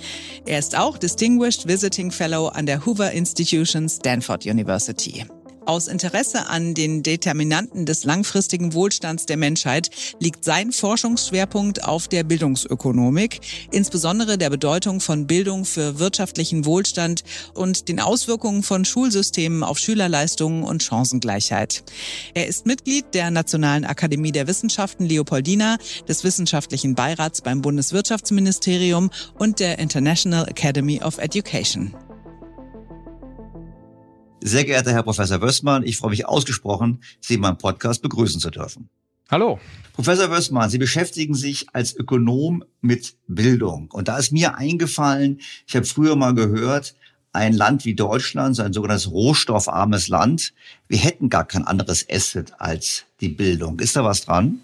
Er 0.44 0.58
ist 0.58 0.76
auch 0.76 0.98
Distinguished 0.98 1.66
Visiting 1.66 2.10
Fellow 2.10 2.48
an 2.48 2.66
der 2.66 2.84
Hoover 2.84 3.10
Institution 3.12 3.88
Stanford 3.88 4.44
University. 4.44 5.24
Aus 5.66 5.88
Interesse 5.88 6.48
an 6.48 6.74
den 6.74 7.02
Determinanten 7.02 7.86
des 7.86 8.04
langfristigen 8.04 8.72
Wohlstands 8.72 9.26
der 9.26 9.36
Menschheit 9.36 9.90
liegt 10.20 10.44
sein 10.44 10.70
Forschungsschwerpunkt 10.70 11.82
auf 11.82 12.06
der 12.06 12.22
Bildungsökonomik, 12.22 13.40
insbesondere 13.72 14.38
der 14.38 14.50
Bedeutung 14.50 15.00
von 15.00 15.26
Bildung 15.26 15.64
für 15.64 15.98
wirtschaftlichen 15.98 16.64
Wohlstand 16.66 17.24
und 17.52 17.88
den 17.88 17.98
Auswirkungen 17.98 18.62
von 18.62 18.84
Schulsystemen 18.84 19.64
auf 19.64 19.78
Schülerleistungen 19.78 20.62
und 20.62 20.84
Chancengleichheit. 20.84 21.82
Er 22.34 22.46
ist 22.46 22.64
Mitglied 22.64 23.06
der 23.12 23.32
Nationalen 23.32 23.84
Akademie 23.84 24.30
der 24.30 24.46
Wissenschaften 24.46 25.04
Leopoldina, 25.04 25.78
des 26.08 26.22
Wissenschaftlichen 26.22 26.94
Beirats 26.94 27.42
beim 27.42 27.60
Bundeswirtschaftsministerium 27.60 29.10
und 29.36 29.58
der 29.58 29.80
International 29.80 30.46
Academy 30.46 31.02
of 31.02 31.18
Education. 31.18 31.92
Sehr 34.48 34.64
geehrter 34.64 34.92
Herr 34.92 35.02
Professor 35.02 35.42
Wössmann, 35.42 35.82
ich 35.82 35.96
freue 35.96 36.10
mich 36.10 36.24
ausgesprochen, 36.24 37.02
Sie 37.20 37.34
in 37.34 37.40
meinem 37.40 37.58
Podcast 37.58 38.00
begrüßen 38.00 38.40
zu 38.40 38.48
dürfen. 38.48 38.88
Hallo. 39.28 39.58
Professor 39.92 40.30
Wössmann, 40.30 40.70
Sie 40.70 40.78
beschäftigen 40.78 41.34
sich 41.34 41.66
als 41.72 41.96
Ökonom 41.96 42.62
mit 42.80 43.16
Bildung. 43.26 43.90
Und 43.90 44.06
da 44.06 44.18
ist 44.18 44.30
mir 44.30 44.54
eingefallen, 44.54 45.40
ich 45.66 45.74
habe 45.74 45.84
früher 45.84 46.14
mal 46.14 46.32
gehört, 46.32 46.94
ein 47.32 47.54
Land 47.54 47.84
wie 47.84 47.96
Deutschland, 47.96 48.54
so 48.54 48.62
ein 48.62 48.72
sogenanntes 48.72 49.10
rohstoffarmes 49.10 50.06
Land, 50.06 50.54
wir 50.86 50.98
hätten 50.98 51.28
gar 51.28 51.44
kein 51.44 51.64
anderes 51.64 52.06
Asset 52.08 52.52
als 52.58 53.02
die 53.20 53.30
Bildung. 53.30 53.80
Ist 53.80 53.96
da 53.96 54.04
was 54.04 54.20
dran? 54.20 54.60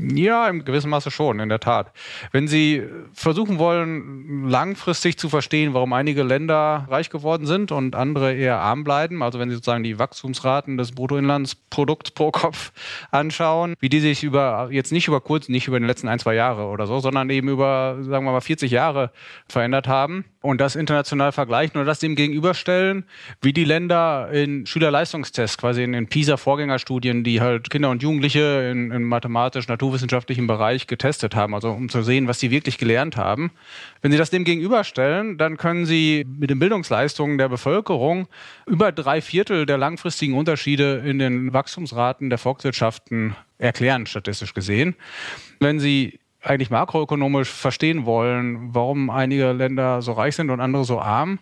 Ja, 0.00 0.46
im 0.46 0.64
gewissen 0.64 0.90
Maße 0.90 1.10
schon, 1.10 1.40
in 1.40 1.48
der 1.48 1.58
Tat. 1.58 1.92
Wenn 2.30 2.46
Sie 2.46 2.84
versuchen 3.12 3.58
wollen, 3.58 4.48
langfristig 4.48 5.18
zu 5.18 5.28
verstehen, 5.28 5.74
warum 5.74 5.92
einige 5.92 6.22
Länder 6.22 6.86
reich 6.88 7.10
geworden 7.10 7.46
sind 7.46 7.72
und 7.72 7.96
andere 7.96 8.32
eher 8.32 8.60
arm 8.60 8.84
bleiben, 8.84 9.24
also 9.24 9.40
wenn 9.40 9.48
Sie 9.48 9.56
sozusagen 9.56 9.82
die 9.82 9.98
Wachstumsraten 9.98 10.76
des 10.76 10.92
Bruttoinlandsprodukts 10.92 12.12
pro 12.12 12.30
Kopf 12.30 12.70
anschauen, 13.10 13.74
wie 13.80 13.88
die 13.88 13.98
sich 13.98 14.22
über, 14.22 14.68
jetzt 14.70 14.92
nicht 14.92 15.08
über 15.08 15.20
kurz, 15.20 15.48
nicht 15.48 15.66
über 15.66 15.80
die 15.80 15.86
letzten 15.86 16.06
ein, 16.06 16.20
zwei 16.20 16.34
Jahre 16.34 16.66
oder 16.66 16.86
so, 16.86 17.00
sondern 17.00 17.28
eben 17.30 17.48
über, 17.48 17.96
sagen 18.00 18.24
wir 18.24 18.32
mal, 18.32 18.40
40 18.40 18.70
Jahre 18.70 19.10
verändert 19.48 19.88
haben 19.88 20.24
und 20.40 20.60
das 20.60 20.76
international 20.76 21.32
vergleichen 21.32 21.76
oder 21.76 21.86
das 21.86 21.98
dem 21.98 22.14
gegenüberstellen, 22.14 23.04
wie 23.42 23.52
die 23.52 23.64
Länder 23.64 24.30
in 24.32 24.64
Schülerleistungstests, 24.66 25.58
quasi 25.58 25.82
in 25.82 25.92
den 25.92 26.06
PISA-Vorgängerstudien, 26.06 27.24
die 27.24 27.40
halt 27.40 27.70
Kinder 27.70 27.90
und 27.90 28.02
Jugendliche 28.02 28.70
in, 28.70 28.92
in 28.92 29.02
mathematisch, 29.02 29.66
Natur 29.66 29.88
naturwissenschaftlichen 29.88 30.46
Bereich 30.46 30.86
getestet 30.86 31.34
haben, 31.34 31.54
also 31.54 31.70
um 31.70 31.88
zu 31.88 32.02
sehen, 32.02 32.28
was 32.28 32.38
sie 32.38 32.50
wirklich 32.50 32.78
gelernt 32.78 33.16
haben. 33.16 33.50
Wenn 34.02 34.12
Sie 34.12 34.18
das 34.18 34.30
dem 34.30 34.44
gegenüberstellen, 34.44 35.38
dann 35.38 35.56
können 35.56 35.86
Sie 35.86 36.26
mit 36.28 36.50
den 36.50 36.58
Bildungsleistungen 36.58 37.38
der 37.38 37.48
Bevölkerung 37.48 38.28
über 38.66 38.92
drei 38.92 39.20
Viertel 39.20 39.66
der 39.66 39.78
langfristigen 39.78 40.34
Unterschiede 40.34 41.02
in 41.04 41.18
den 41.18 41.52
Wachstumsraten 41.52 42.28
der 42.28 42.38
Volkswirtschaften 42.38 43.34
erklären, 43.58 44.06
statistisch 44.06 44.54
gesehen. 44.54 44.94
Wenn 45.58 45.80
Sie 45.80 46.20
eigentlich 46.48 46.70
makroökonomisch 46.70 47.50
verstehen 47.50 48.06
wollen, 48.06 48.74
warum 48.74 49.10
einige 49.10 49.52
Länder 49.52 50.02
so 50.02 50.12
reich 50.12 50.36
sind 50.36 50.50
und 50.50 50.60
andere 50.60 50.84
so 50.84 51.00
arm, 51.00 51.38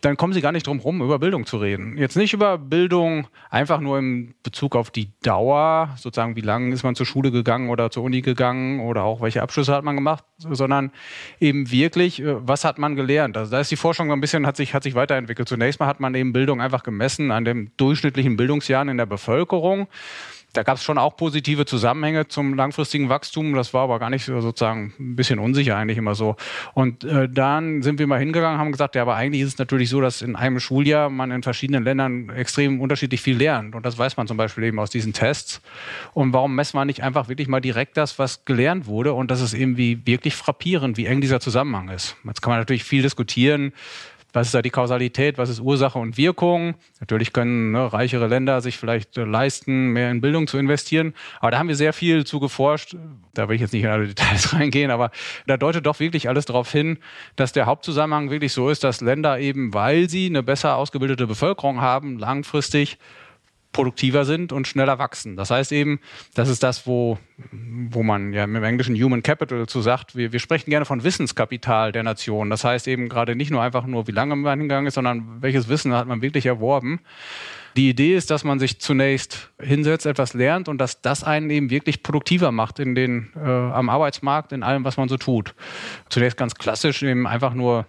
dann 0.00 0.16
kommen 0.16 0.32
sie 0.32 0.40
gar 0.40 0.52
nicht 0.52 0.66
drum 0.66 0.78
herum, 0.78 1.02
über 1.02 1.18
Bildung 1.18 1.44
zu 1.44 1.56
reden. 1.56 1.96
Jetzt 1.98 2.16
nicht 2.16 2.32
über 2.32 2.56
Bildung 2.56 3.26
einfach 3.50 3.80
nur 3.80 3.98
im 3.98 4.34
Bezug 4.44 4.76
auf 4.76 4.90
die 4.90 5.10
Dauer, 5.22 5.90
sozusagen 5.96 6.36
wie 6.36 6.40
lange 6.40 6.72
ist 6.72 6.84
man 6.84 6.94
zur 6.94 7.06
Schule 7.06 7.32
gegangen 7.32 7.68
oder 7.68 7.90
zur 7.90 8.04
Uni 8.04 8.20
gegangen 8.20 8.80
oder 8.80 9.02
auch 9.02 9.20
welche 9.20 9.42
Abschlüsse 9.42 9.74
hat 9.74 9.82
man 9.82 9.96
gemacht, 9.96 10.24
sondern 10.38 10.92
eben 11.40 11.70
wirklich, 11.72 12.22
äh, 12.22 12.46
was 12.46 12.64
hat 12.64 12.78
man 12.78 12.94
gelernt. 12.94 13.36
Also 13.36 13.50
da 13.50 13.60
ist 13.60 13.72
die 13.72 13.76
Forschung 13.76 14.08
so 14.08 14.12
ein 14.12 14.20
bisschen, 14.20 14.46
hat 14.46 14.56
sich, 14.56 14.72
hat 14.72 14.84
sich 14.84 14.94
weiterentwickelt. 14.94 15.48
Zunächst 15.48 15.80
mal 15.80 15.86
hat 15.86 15.98
man 15.98 16.14
eben 16.14 16.32
Bildung 16.32 16.60
einfach 16.60 16.84
gemessen 16.84 17.32
an 17.32 17.44
den 17.44 17.72
durchschnittlichen 17.76 18.36
Bildungsjahren 18.36 18.88
in 18.88 18.98
der 18.98 19.06
Bevölkerung. 19.06 19.88
Da 20.54 20.62
gab 20.62 20.78
es 20.78 20.82
schon 20.82 20.96
auch 20.96 21.16
positive 21.16 21.66
Zusammenhänge 21.66 22.28
zum 22.28 22.54
langfristigen 22.54 23.10
Wachstum. 23.10 23.52
Das 23.54 23.74
war 23.74 23.82
aber 23.82 23.98
gar 23.98 24.08
nicht 24.08 24.24
sozusagen 24.24 24.94
ein 24.98 25.14
bisschen 25.14 25.38
unsicher 25.38 25.76
eigentlich 25.76 25.98
immer 25.98 26.14
so. 26.14 26.36
Und 26.72 27.04
äh, 27.04 27.28
dann 27.28 27.82
sind 27.82 27.98
wir 27.98 28.06
mal 28.06 28.18
hingegangen, 28.18 28.58
haben 28.58 28.72
gesagt, 28.72 28.94
ja, 28.94 29.02
aber 29.02 29.14
eigentlich 29.14 29.42
ist 29.42 29.48
es 29.48 29.58
natürlich 29.58 29.90
so, 29.90 30.00
dass 30.00 30.22
in 30.22 30.36
einem 30.36 30.58
Schuljahr 30.58 31.10
man 31.10 31.30
in 31.30 31.42
verschiedenen 31.42 31.84
Ländern 31.84 32.30
extrem 32.30 32.80
unterschiedlich 32.80 33.20
viel 33.20 33.36
lernt. 33.36 33.74
Und 33.74 33.84
das 33.84 33.98
weiß 33.98 34.16
man 34.16 34.26
zum 34.26 34.38
Beispiel 34.38 34.64
eben 34.64 34.78
aus 34.78 34.88
diesen 34.90 35.12
Tests. 35.12 35.60
Und 36.14 36.32
warum 36.32 36.54
messen 36.54 36.78
wir 36.78 36.86
nicht 36.86 37.02
einfach 37.02 37.28
wirklich 37.28 37.48
mal 37.48 37.60
direkt 37.60 37.98
das, 37.98 38.18
was 38.18 38.46
gelernt 38.46 38.86
wurde? 38.86 39.12
Und 39.12 39.30
das 39.30 39.42
ist 39.42 39.52
irgendwie 39.52 40.00
wirklich 40.06 40.34
frappierend, 40.34 40.96
wie 40.96 41.06
eng 41.06 41.20
dieser 41.20 41.40
Zusammenhang 41.40 41.90
ist. 41.90 42.16
Jetzt 42.24 42.40
kann 42.40 42.52
man 42.52 42.58
natürlich 42.58 42.84
viel 42.84 43.02
diskutieren 43.02 43.72
was 44.32 44.48
ist 44.48 44.54
da 44.54 44.62
die 44.62 44.70
Kausalität, 44.70 45.38
was 45.38 45.48
ist 45.48 45.60
Ursache 45.60 45.98
und 45.98 46.16
Wirkung. 46.16 46.74
Natürlich 47.00 47.32
können 47.32 47.72
ne, 47.72 47.92
reichere 47.92 48.26
Länder 48.26 48.60
sich 48.60 48.76
vielleicht 48.76 49.16
äh, 49.16 49.24
leisten, 49.24 49.88
mehr 49.88 50.10
in 50.10 50.20
Bildung 50.20 50.46
zu 50.46 50.58
investieren. 50.58 51.14
Aber 51.40 51.50
da 51.50 51.58
haben 51.58 51.68
wir 51.68 51.76
sehr 51.76 51.92
viel 51.92 52.24
zu 52.24 52.38
geforscht. 52.38 52.96
Da 53.34 53.48
will 53.48 53.56
ich 53.56 53.62
jetzt 53.62 53.72
nicht 53.72 53.84
in 53.84 53.88
alle 53.88 54.06
Details 54.06 54.52
reingehen, 54.54 54.90
aber 54.90 55.10
da 55.46 55.56
deutet 55.56 55.86
doch 55.86 55.98
wirklich 56.00 56.28
alles 56.28 56.44
darauf 56.44 56.70
hin, 56.70 56.98
dass 57.36 57.52
der 57.52 57.66
Hauptzusammenhang 57.66 58.30
wirklich 58.30 58.52
so 58.52 58.68
ist, 58.68 58.84
dass 58.84 59.00
Länder 59.00 59.38
eben, 59.38 59.72
weil 59.72 60.10
sie 60.10 60.26
eine 60.26 60.42
besser 60.42 60.76
ausgebildete 60.76 61.26
Bevölkerung 61.26 61.80
haben, 61.80 62.18
langfristig 62.18 62.98
produktiver 63.72 64.24
sind 64.24 64.52
und 64.52 64.66
schneller 64.66 64.98
wachsen. 64.98 65.36
Das 65.36 65.50
heißt 65.50 65.72
eben, 65.72 66.00
das 66.34 66.48
ist 66.48 66.62
das, 66.62 66.86
wo, 66.86 67.18
wo 67.52 68.02
man 68.02 68.32
ja 68.32 68.44
im 68.44 68.62
Englischen 68.62 68.96
Human 68.96 69.22
Capital 69.22 69.66
zu 69.66 69.82
sagt, 69.82 70.16
wir, 70.16 70.32
wir 70.32 70.40
sprechen 70.40 70.70
gerne 70.70 70.86
von 70.86 71.04
Wissenskapital 71.04 71.92
der 71.92 72.02
Nation. 72.02 72.50
Das 72.50 72.64
heißt 72.64 72.88
eben 72.88 73.08
gerade 73.08 73.36
nicht 73.36 73.50
nur 73.50 73.62
einfach 73.62 73.86
nur, 73.86 74.06
wie 74.06 74.12
lange 74.12 74.36
man 74.36 74.58
hingegangen 74.58 74.86
ist, 74.86 74.94
sondern 74.94 75.42
welches 75.42 75.68
Wissen 75.68 75.92
hat 75.92 76.08
man 76.08 76.22
wirklich 76.22 76.46
erworben. 76.46 77.00
Die 77.76 77.90
Idee 77.90 78.16
ist, 78.16 78.30
dass 78.30 78.42
man 78.42 78.58
sich 78.58 78.80
zunächst 78.80 79.50
hinsetzt, 79.60 80.06
etwas 80.06 80.34
lernt 80.34 80.68
und 80.68 80.78
dass 80.78 81.00
das 81.00 81.22
einen 81.22 81.50
eben 81.50 81.70
wirklich 81.70 82.02
produktiver 82.02 82.50
macht 82.50 82.78
in 82.80 82.94
den, 82.94 83.30
äh, 83.36 83.48
am 83.48 83.90
Arbeitsmarkt, 83.90 84.52
in 84.52 84.62
allem, 84.62 84.84
was 84.84 84.96
man 84.96 85.08
so 85.08 85.16
tut. 85.16 85.54
Zunächst 86.08 86.36
ganz 86.38 86.54
klassisch 86.54 87.02
eben 87.02 87.26
einfach 87.26 87.54
nur 87.54 87.86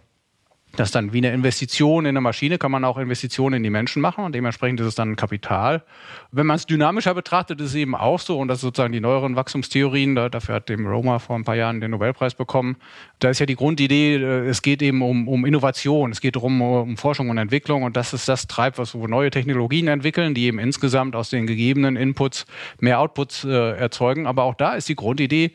das 0.76 0.90
ist 0.90 0.96
dann 0.96 1.14
wie 1.14 1.18
eine 1.18 1.34
Investition 1.34 2.06
in 2.06 2.10
eine 2.10 2.22
Maschine, 2.22 2.58
kann 2.58 2.72
man 2.72 2.86
auch 2.86 2.98
Investitionen 2.98 3.56
in 3.56 3.64
die 3.64 3.70
Menschen 3.70 4.02
machen 4.02 4.24
und 4.24 4.36
dementsprechend 4.36 4.80
ist 4.80 4.88
es 4.88 4.96
dann 4.96 5.16
Kapital. 5.16 5.84
Wenn 6.32 6.46
man 6.46 6.58
es 6.58 6.68
dynamischer 6.68 7.14
betrachtet, 7.14 7.60
ist 7.60 7.70
es 7.70 7.76
eben 7.76 7.96
auch 7.96 8.20
so 8.20 8.40
und 8.40 8.48
das 8.48 8.62
sozusagen 8.62 8.94
die 8.94 9.02
neueren 9.02 9.36
Wachstumstheorien, 9.36 10.16
da, 10.16 10.30
dafür 10.30 10.56
hat 10.56 10.70
dem 10.70 10.86
Roma 10.86 11.20
vor 11.20 11.36
ein 11.36 11.44
paar 11.44 11.56
Jahren 11.56 11.82
den 11.82 11.92
Nobelpreis 11.92 12.36
bekommen. 12.36 12.78
Da 13.18 13.30
ist 13.30 13.40
ja 13.40 13.46
die 13.46 13.56
Grundidee, 13.56 14.16
äh, 14.16 14.48
es 14.48 14.62
geht 14.62 14.82
eben 14.82 15.02
um, 15.02 15.28
um 15.28 15.46
Innovation, 15.46 16.12
es 16.12 16.22
geht 16.22 16.36
darum, 16.36 16.62
um 16.62 16.98
Forschung 16.98 17.30
und 17.30 17.38
Entwicklung 17.40 17.84
und 17.84 17.98
das 17.98 18.14
ist 18.14 18.30
das 18.30 18.48
treibt, 18.48 18.78
was 18.78 18.94
wo 18.94 19.08
neue 19.08 19.32
Technologien 19.32 19.88
entwickeln, 19.88 20.34
die 20.34 20.46
eben 20.46 20.60
insgesamt 20.60 21.16
aus 21.16 21.30
den 21.30 21.48
gegebenen 21.48 21.96
Inputs 21.96 22.46
mehr 22.80 23.00
Outputs 23.00 23.44
äh, 23.44 23.78
erzeugen. 23.78 24.28
Aber 24.28 24.44
auch 24.44 24.56
da 24.56 24.74
ist 24.74 24.88
die 24.88 24.96
Grundidee, 24.96 25.52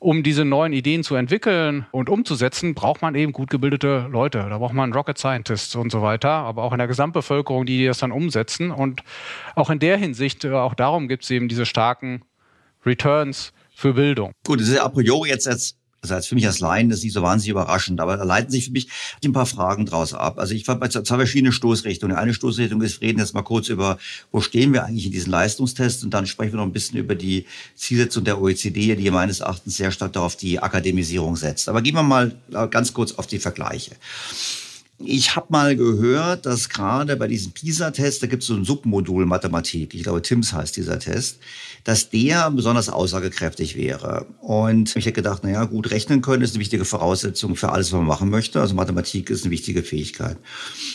um 0.00 0.22
diese 0.22 0.44
neuen 0.44 0.72
Ideen 0.72 1.02
zu 1.02 1.16
entwickeln 1.16 1.86
und 1.90 2.08
umzusetzen, 2.08 2.74
braucht 2.74 3.02
man 3.02 3.14
eben 3.14 3.32
gut 3.32 3.50
gebildete 3.50 4.06
Leute. 4.10 4.46
Da 4.48 4.58
braucht 4.58 4.74
man 4.74 4.92
Rocket 4.92 5.18
Scientists 5.18 5.74
und 5.74 5.90
so 5.90 6.02
weiter, 6.02 6.30
aber 6.30 6.62
auch 6.62 6.72
in 6.72 6.78
der 6.78 6.86
Gesamtbevölkerung, 6.86 7.66
die 7.66 7.86
das 7.86 7.98
dann 7.98 8.12
umsetzen. 8.12 8.70
Und 8.70 9.02
auch 9.56 9.70
in 9.70 9.78
der 9.78 9.96
Hinsicht, 9.96 10.44
äh, 10.44 10.52
auch 10.52 10.74
darum 10.74 11.08
gibt 11.08 11.24
es 11.24 11.30
eben 11.30 11.48
diese 11.48 11.66
starken 11.66 12.22
Returns 12.86 13.52
für 13.74 13.94
Bildung. 13.94 14.32
Gut, 14.46 14.60
das 14.60 14.68
ist 14.68 14.76
ja 14.76 14.84
a 14.84 14.88
priori 14.88 15.30
jetzt, 15.30 15.46
jetzt 15.46 15.77
das 16.00 16.10
heißt, 16.10 16.28
für 16.28 16.34
mich 16.34 16.46
als 16.46 16.60
Laien 16.60 16.88
das 16.88 16.98
ist 16.98 17.04
nicht 17.04 17.12
so 17.12 17.22
wahnsinnig 17.22 17.50
überraschend, 17.50 18.00
aber 18.00 18.16
da 18.16 18.24
leiten 18.24 18.50
sich 18.50 18.66
für 18.66 18.70
mich 18.70 18.88
ein 19.24 19.32
paar 19.32 19.46
Fragen 19.46 19.84
draus 19.84 20.14
ab. 20.14 20.38
Also 20.38 20.54
ich 20.54 20.66
war 20.68 20.76
bei 20.76 20.88
zwei 20.88 21.02
verschiedenen 21.02 21.52
Stoßrichtungen. 21.52 22.16
Eine 22.16 22.34
Stoßrichtung 22.34 22.80
ist, 22.82 23.00
wir 23.00 23.08
reden 23.08 23.18
jetzt 23.18 23.34
mal 23.34 23.42
kurz 23.42 23.68
über, 23.68 23.98
wo 24.30 24.40
stehen 24.40 24.72
wir 24.72 24.84
eigentlich 24.84 25.06
in 25.06 25.12
diesen 25.12 25.30
Leistungstests 25.30 26.04
und 26.04 26.14
dann 26.14 26.26
sprechen 26.26 26.52
wir 26.52 26.58
noch 26.58 26.66
ein 26.66 26.72
bisschen 26.72 26.98
über 26.98 27.14
die 27.14 27.46
Zielsetzung 27.74 28.24
der 28.24 28.40
OECD, 28.40 28.94
die 28.94 29.10
meines 29.10 29.40
Erachtens 29.40 29.76
sehr 29.76 29.90
stark 29.90 30.12
darauf 30.12 30.36
die 30.36 30.60
Akademisierung 30.60 31.36
setzt. 31.36 31.68
Aber 31.68 31.82
gehen 31.82 31.94
wir 31.94 32.02
mal 32.02 32.32
ganz 32.70 32.92
kurz 32.92 33.12
auf 33.12 33.26
die 33.26 33.38
Vergleiche. 33.38 33.92
Ich 35.00 35.36
habe 35.36 35.46
mal 35.50 35.76
gehört, 35.76 36.44
dass 36.44 36.68
gerade 36.68 37.16
bei 37.16 37.28
diesem 37.28 37.52
PISA-Test, 37.52 38.20
da 38.20 38.26
gibt 38.26 38.42
es 38.42 38.48
so 38.48 38.54
ein 38.54 38.64
Submodul 38.64 39.26
Mathematik, 39.26 39.94
ich 39.94 40.02
glaube 40.02 40.22
TIMS 40.22 40.52
heißt 40.52 40.76
dieser 40.76 40.98
Test, 40.98 41.38
dass 41.84 42.10
der 42.10 42.50
besonders 42.50 42.88
aussagekräftig 42.88 43.76
wäre. 43.76 44.26
Und 44.40 44.96
ich 44.96 45.06
hätte 45.06 45.12
gedacht, 45.12 45.44
naja, 45.44 45.64
gut 45.66 45.92
rechnen 45.92 46.20
können 46.20 46.42
ist 46.42 46.54
eine 46.54 46.60
wichtige 46.60 46.84
Voraussetzung 46.84 47.54
für 47.54 47.70
alles, 47.70 47.92
was 47.92 47.98
man 47.98 48.08
machen 48.08 48.28
möchte. 48.28 48.60
Also 48.60 48.74
Mathematik 48.74 49.30
ist 49.30 49.44
eine 49.44 49.52
wichtige 49.52 49.84
Fähigkeit. 49.84 50.36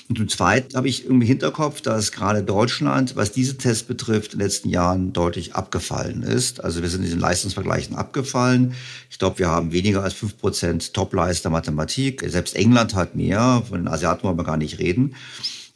Und 0.10 0.18
zum 0.18 0.28
Zweiten 0.28 0.76
habe 0.76 0.89
ich 0.89 1.06
im 1.06 1.22
Hinterkopf, 1.22 1.80
dass 1.80 2.12
gerade 2.12 2.43
Deutschland, 2.43 3.16
was 3.16 3.32
diese 3.32 3.58
Tests 3.58 3.84
betrifft, 3.84 4.34
in 4.34 4.39
den 4.39 4.45
letzten 4.45 4.68
Jahren 4.68 5.14
deutlich 5.14 5.56
abgefallen 5.56 6.24
ist. 6.24 6.62
Also 6.62 6.82
wir 6.82 6.89
sind 6.89 7.06
in 7.06 7.10
den 7.10 7.20
Leistungsvergleichen 7.20 7.95
abgefallen. 7.95 8.74
Ich 9.10 9.18
glaube, 9.18 9.39
wir 9.39 9.47
haben 9.47 9.72
weniger 9.72 10.04
als 10.04 10.14
fünf 10.14 10.38
Prozent 10.38 10.93
Topleister 10.93 11.49
Mathematik. 11.49 12.22
Selbst 12.28 12.56
England 12.58 12.95
hat 12.95 13.16
mehr. 13.16 13.64
Von 13.70 13.88
Asiaten 13.93 14.23
wollen 14.23 14.37
wir 14.37 14.43
gar 14.43 14.57
nicht 14.57 14.79
reden. 14.79 15.15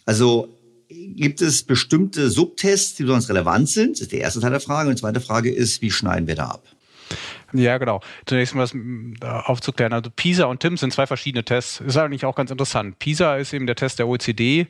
Also 0.05 0.57
gibt 0.89 1.41
es 1.41 1.63
bestimmte 1.63 2.30
Subtests, 2.30 2.95
die 2.95 3.03
besonders 3.03 3.30
relevant 3.30 3.70
sind? 3.70 3.93
Das 3.93 4.01
ist 4.01 4.11
der 4.11 4.22
erste 4.22 4.39
Teil 4.39 4.51
der 4.51 4.59
Frage. 4.59 4.89
Und 4.89 4.97
die 4.97 5.01
zweite 5.01 5.22
Frage 5.22 5.51
ist, 5.51 5.82
wie 5.82 5.91
schneiden 5.91 6.28
wir 6.28 6.36
da 6.36 6.45
ab? 6.49 6.63
Ja, 7.53 7.78
genau. 7.78 8.01
Zunächst 8.26 8.55
mal 8.55 8.68
das 8.68 9.45
aufzuklären. 9.45 9.93
Also 9.93 10.09
PISA 10.13 10.45
und 10.45 10.59
TIMS 10.59 10.82
sind 10.82 10.93
zwei 10.93 11.07
verschiedene 11.07 11.43
Tests. 11.43 11.80
Ist 11.80 11.97
eigentlich 11.97 12.26
auch 12.26 12.36
ganz 12.36 12.51
interessant. 12.51 12.99
PISA 12.99 13.38
ist 13.38 13.53
eben 13.53 13.68
der 13.68 13.76
Test 13.76 13.99
der 13.99 14.07
OECD. 14.07 14.68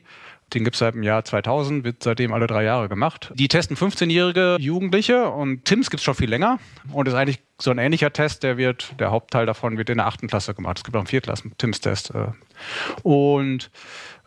Den 0.54 0.64
gibt 0.64 0.76
es 0.76 0.80
seit 0.80 0.94
dem 0.94 1.02
Jahr 1.02 1.24
2000, 1.24 1.84
wird 1.84 2.02
seitdem 2.02 2.32
alle 2.32 2.46
drei 2.46 2.64
Jahre 2.64 2.88
gemacht. 2.88 3.32
Die 3.34 3.48
testen 3.48 3.76
15-jährige 3.76 4.56
Jugendliche 4.58 5.28
und 5.28 5.66
TIMS 5.66 5.90
gibt 5.90 6.00
es 6.00 6.04
schon 6.04 6.14
viel 6.14 6.30
länger 6.30 6.58
und 6.90 7.06
ist 7.06 7.12
eigentlich 7.12 7.40
so 7.60 7.70
ein 7.70 7.76
ähnlicher 7.76 8.12
Test, 8.14 8.44
der 8.44 8.56
wird, 8.56 8.94
der 8.98 9.10
Hauptteil 9.10 9.44
davon 9.44 9.76
wird 9.76 9.90
in 9.90 9.98
der 9.98 10.06
achten 10.06 10.26
Klasse 10.26 10.54
gemacht. 10.54 10.78
Es 10.78 10.84
gibt 10.84 10.96
auch 10.96 11.00
einen 11.00 11.06
Viertklassen-TIMS-Test. 11.06 12.14
Äh. 12.14 12.28
Und 13.02 13.70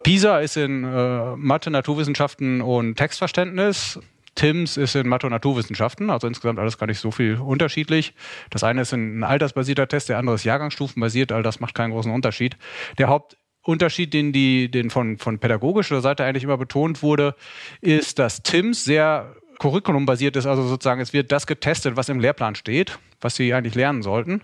PISA 0.03 0.39
ist 0.39 0.57
in 0.57 0.83
äh, 0.83 1.35
Mathe, 1.35 1.69
Naturwissenschaften 1.69 2.61
und 2.61 2.95
Textverständnis. 2.95 3.99
TIMS 4.35 4.77
ist 4.77 4.95
in 4.95 5.07
Mathe 5.07 5.27
und 5.27 5.33
Naturwissenschaften, 5.33 6.09
also 6.09 6.25
insgesamt 6.25 6.57
alles 6.57 6.77
gar 6.77 6.87
nicht 6.87 6.99
so 6.99 7.11
viel 7.11 7.35
unterschiedlich. 7.35 8.13
Das 8.49 8.63
eine 8.63 8.81
ist 8.81 8.93
ein 8.93 9.23
altersbasierter 9.23 9.87
Test, 9.87 10.09
der 10.09 10.17
andere 10.17 10.35
ist 10.35 10.45
jahrgangsstufenbasiert, 10.45 11.31
all 11.31 11.43
das 11.43 11.59
macht 11.59 11.75
keinen 11.75 11.91
großen 11.91 12.11
Unterschied. 12.11 12.55
Der 12.97 13.09
Hauptunterschied, 13.09 14.13
den, 14.13 14.31
die, 14.31 14.71
den 14.71 14.89
von, 14.89 15.17
von 15.17 15.39
pädagogischer 15.39 16.01
Seite 16.01 16.23
eigentlich 16.23 16.45
immer 16.45 16.57
betont 16.57 17.03
wurde, 17.03 17.35
ist, 17.81 18.19
dass 18.19 18.41
TIMS 18.41 18.85
sehr 18.85 19.35
curriculumbasiert 19.59 20.35
ist, 20.37 20.47
also 20.47 20.63
sozusagen 20.63 21.01
es 21.01 21.13
wird 21.13 21.31
das 21.31 21.45
getestet, 21.45 21.95
was 21.95 22.09
im 22.09 22.19
Lehrplan 22.19 22.55
steht, 22.55 22.97
was 23.19 23.35
sie 23.35 23.53
eigentlich 23.53 23.75
lernen 23.75 24.01
sollten. 24.01 24.41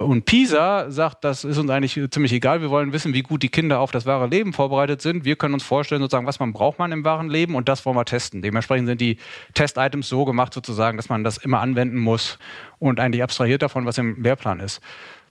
Und 0.00 0.24
PISA 0.24 0.90
sagt, 0.90 1.24
das 1.24 1.44
ist 1.44 1.58
uns 1.58 1.68
eigentlich 1.68 2.00
ziemlich 2.10 2.32
egal. 2.32 2.62
Wir 2.62 2.70
wollen 2.70 2.94
wissen, 2.94 3.12
wie 3.12 3.20
gut 3.20 3.42
die 3.42 3.50
Kinder 3.50 3.80
auf 3.80 3.90
das 3.90 4.06
wahre 4.06 4.28
Leben 4.28 4.54
vorbereitet 4.54 5.02
sind. 5.02 5.26
Wir 5.26 5.36
können 5.36 5.52
uns 5.52 5.62
vorstellen, 5.62 6.00
sozusagen, 6.00 6.26
was 6.26 6.40
man 6.40 6.54
braucht 6.54 6.78
man 6.78 6.90
im 6.90 7.04
wahren 7.04 7.28
Leben 7.28 7.54
und 7.54 7.68
das 7.68 7.84
wollen 7.84 7.98
wir 7.98 8.06
testen. 8.06 8.40
Dementsprechend 8.40 8.88
sind 8.88 9.02
die 9.02 9.18
Test-Items 9.52 10.08
so 10.08 10.24
gemacht, 10.24 10.54
sozusagen, 10.54 10.96
dass 10.96 11.10
man 11.10 11.22
das 11.22 11.36
immer 11.36 11.60
anwenden 11.60 11.98
muss 11.98 12.38
und 12.78 12.98
eigentlich 12.98 13.22
abstrahiert 13.22 13.60
davon, 13.60 13.84
was 13.84 13.98
im 13.98 14.22
Lehrplan 14.22 14.60
ist. 14.60 14.80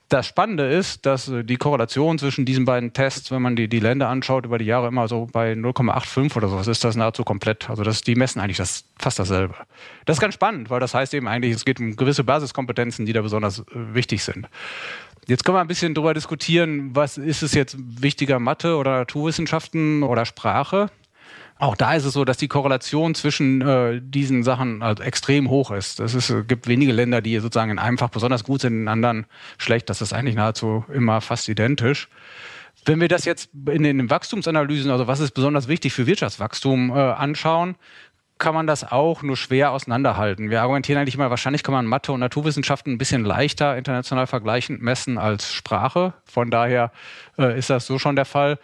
Das 0.10 0.26
Spannende 0.26 0.66
ist, 0.66 1.06
dass 1.06 1.30
äh, 1.30 1.44
die 1.44 1.58
Korrelation 1.58 2.18
zwischen 2.18 2.44
diesen 2.44 2.66
beiden 2.66 2.94
Tests, 2.94 3.30
wenn 3.30 3.44
man 3.44 3.56
die, 3.56 3.68
die 3.68 3.80
Länder 3.80 4.10
anschaut, 4.10 4.44
über 4.44 4.58
die 4.58 4.66
Jahre 4.66 4.88
immer 4.88 5.08
so 5.08 5.28
bei 5.32 5.54
0,85 5.54 6.36
oder 6.36 6.48
sowas 6.50 6.68
ist 6.68 6.84
das 6.84 6.96
nahezu 6.96 7.24
komplett. 7.24 7.70
Also 7.70 7.84
das, 7.84 8.02
die 8.02 8.16
messen 8.16 8.40
eigentlich 8.40 8.58
das, 8.58 8.86
fast 8.98 9.20
dasselbe. 9.20 9.54
Das 10.06 10.18
ist 10.18 10.22
ganz 10.22 10.34
spannend, 10.34 10.72
weil 10.72 10.80
das 10.80 10.96
heißt 10.96 11.14
eben 11.14 11.28
eigentlich, 11.28 11.54
es 11.54 11.64
geht 11.64 11.80
um 11.80 11.96
gewisse 11.96 12.24
Basiskompetenzen, 12.24 13.06
die 13.06 13.14
da 13.14 13.22
besonders 13.22 13.60
äh, 13.60 13.64
wichtig 13.94 14.24
sind. 14.24 14.48
Jetzt 15.28 15.46
können 15.46 15.58
wir 15.58 15.62
ein 15.62 15.68
bisschen 15.68 15.94
darüber 15.94 16.16
diskutieren, 16.16 16.96
was 16.96 17.20
ist 17.20 17.44
es 17.44 17.54
jetzt 17.54 17.78
wichtiger, 17.78 18.40
Mathe 18.40 18.78
oder 18.78 18.98
Naturwissenschaften 18.98 20.02
oder 20.02 20.26
Sprache? 20.26 20.90
Auch 21.60 21.76
da 21.76 21.94
ist 21.94 22.06
es 22.06 22.14
so, 22.14 22.24
dass 22.24 22.38
die 22.38 22.48
Korrelation 22.48 23.16
zwischen 23.16 23.62
äh, 23.62 24.00
diesen 24.02 24.44
Sachen 24.44 24.82
also 24.82 25.04
extrem 25.04 25.50
hoch 25.50 25.72
ist. 25.72 26.00
Es 26.00 26.14
ist, 26.14 26.34
gibt 26.48 26.68
wenige 26.68 26.94
Länder, 26.94 27.22
die 27.22 27.38
sozusagen 27.40 27.70
in 27.70 27.80
einem 27.80 27.98
Fach 27.98 28.10
besonders 28.10 28.46
gut 28.46 28.62
sind, 28.62 28.74
in 28.74 28.88
anderen 28.88 29.26
schlecht. 29.58 29.90
Das 29.90 30.02
ist 30.02 30.14
eigentlich 30.14 30.36
nahezu 30.36 30.86
immer 30.92 31.20
fast 31.20 31.50
identisch. 31.50 32.08
Wenn 32.86 33.02
wir 33.02 33.10
das 33.10 33.26
jetzt 33.26 33.50
in 33.70 33.84
den 33.84 34.10
Wachstumsanalysen, 34.10 34.90
also 34.90 35.08
was 35.08 35.20
ist 35.20 35.32
besonders 35.32 35.68
wichtig 35.68 35.92
für 35.92 36.08
Wirtschaftswachstum, 36.08 36.92
äh, 36.92 36.94
anschauen, 36.94 37.76
kann 38.40 38.56
man 38.56 38.68
das 38.68 38.90
auch 38.90 39.22
nur 39.22 39.36
schwer 39.36 39.72
auseinanderhalten. 39.72 40.50
Wir 40.50 40.62
argumentieren 40.62 41.00
eigentlich 41.00 41.16
immer, 41.16 41.30
wahrscheinlich 41.30 41.62
kann 41.62 41.74
man 41.74 41.86
Mathe 41.86 42.14
und 42.14 42.22
Naturwissenschaften 42.22 42.94
ein 42.94 42.98
bisschen 42.98 43.26
leichter 43.26 43.78
international 43.78 44.28
vergleichend 44.28 44.82
messen 44.82 45.18
als 45.18 45.52
Sprache. 45.52 46.14
Von 46.24 46.50
daher 46.50 46.94
äh, 47.40 47.58
ist 47.58 47.70
das 47.70 47.86
so 47.86 47.98
schon 47.98 48.16
der 48.16 48.26
Fall 48.26 48.60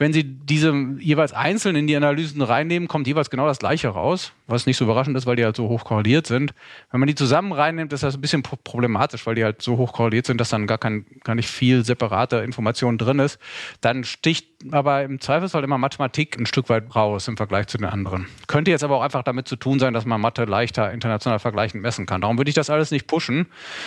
wenn 0.00 0.14
Sie 0.14 0.24
diese 0.24 0.72
jeweils 0.98 1.34
einzeln 1.34 1.76
in 1.76 1.86
die 1.86 1.94
Analysen 1.94 2.40
reinnehmen, 2.40 2.88
kommt 2.88 3.06
jeweils 3.06 3.28
genau 3.28 3.46
das 3.46 3.58
Gleiche 3.58 3.88
raus, 3.88 4.32
was 4.46 4.64
nicht 4.64 4.78
so 4.78 4.86
überraschend 4.86 5.14
ist, 5.14 5.26
weil 5.26 5.36
die 5.36 5.44
halt 5.44 5.56
so 5.56 5.68
hoch 5.68 5.84
korreliert 5.84 6.26
sind. 6.26 6.54
Wenn 6.90 7.00
man 7.00 7.06
die 7.06 7.14
zusammen 7.14 7.52
reinnimmt, 7.52 7.92
ist 7.92 8.02
das 8.02 8.14
ein 8.14 8.20
bisschen 8.22 8.42
problematisch, 8.42 9.26
weil 9.26 9.34
die 9.34 9.44
halt 9.44 9.60
so 9.60 9.76
hoch 9.76 9.92
korreliert 9.92 10.24
sind, 10.24 10.40
dass 10.40 10.48
dann 10.48 10.66
gar, 10.66 10.78
kein, 10.78 11.04
gar 11.22 11.34
nicht 11.34 11.50
viel 11.50 11.84
separate 11.84 12.36
Information 12.36 12.96
drin 12.96 13.18
ist. 13.18 13.38
Dann 13.82 14.04
sticht 14.04 14.46
aber 14.72 15.02
im 15.02 15.20
Zweifelsfall 15.20 15.64
immer 15.64 15.76
Mathematik 15.76 16.38
ein 16.38 16.46
Stück 16.46 16.70
weit 16.70 16.94
raus 16.96 17.28
im 17.28 17.36
Vergleich 17.36 17.66
zu 17.66 17.76
den 17.76 17.86
anderen. 17.86 18.26
Könnte 18.46 18.70
jetzt 18.70 18.84
aber 18.84 18.96
auch 18.96 19.02
einfach 19.02 19.22
damit 19.22 19.48
zu 19.48 19.56
tun 19.56 19.78
sein, 19.78 19.92
dass 19.92 20.06
man 20.06 20.20
Mathe 20.20 20.44
leichter 20.44 20.92
international 20.92 21.38
vergleichend 21.38 21.82
messen 21.82 22.06
kann. 22.06 22.22
Darum 22.22 22.38
würde 22.38 22.48
ich 22.48 22.54
das 22.54 22.70
alles 22.70 22.90
nicht 22.90 23.06
pushen, 23.06 23.46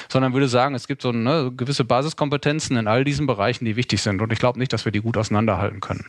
sondern 0.10 0.34
würde 0.34 0.48
sagen, 0.48 0.76
es 0.76 0.88
gibt 0.88 1.02
so 1.02 1.10
eine 1.10 1.52
gewisse 1.56 1.86
Basiskompetenzen 1.86 2.78
in 2.78 2.88
all 2.88 3.04
diesen 3.04 3.26
Bereichen, 3.26 3.66
die 3.66 3.76
wichtig 3.76 4.02
sind. 4.02 4.22
Und 4.22 4.32
ich 4.34 4.40
glaube 4.40 4.60
nicht, 4.60 4.74
dass 4.74 4.86
wir 4.86 4.92
die 4.92 5.02
gut 5.02 5.18
auseinanderhalten 5.18 5.80
können. 5.80 6.06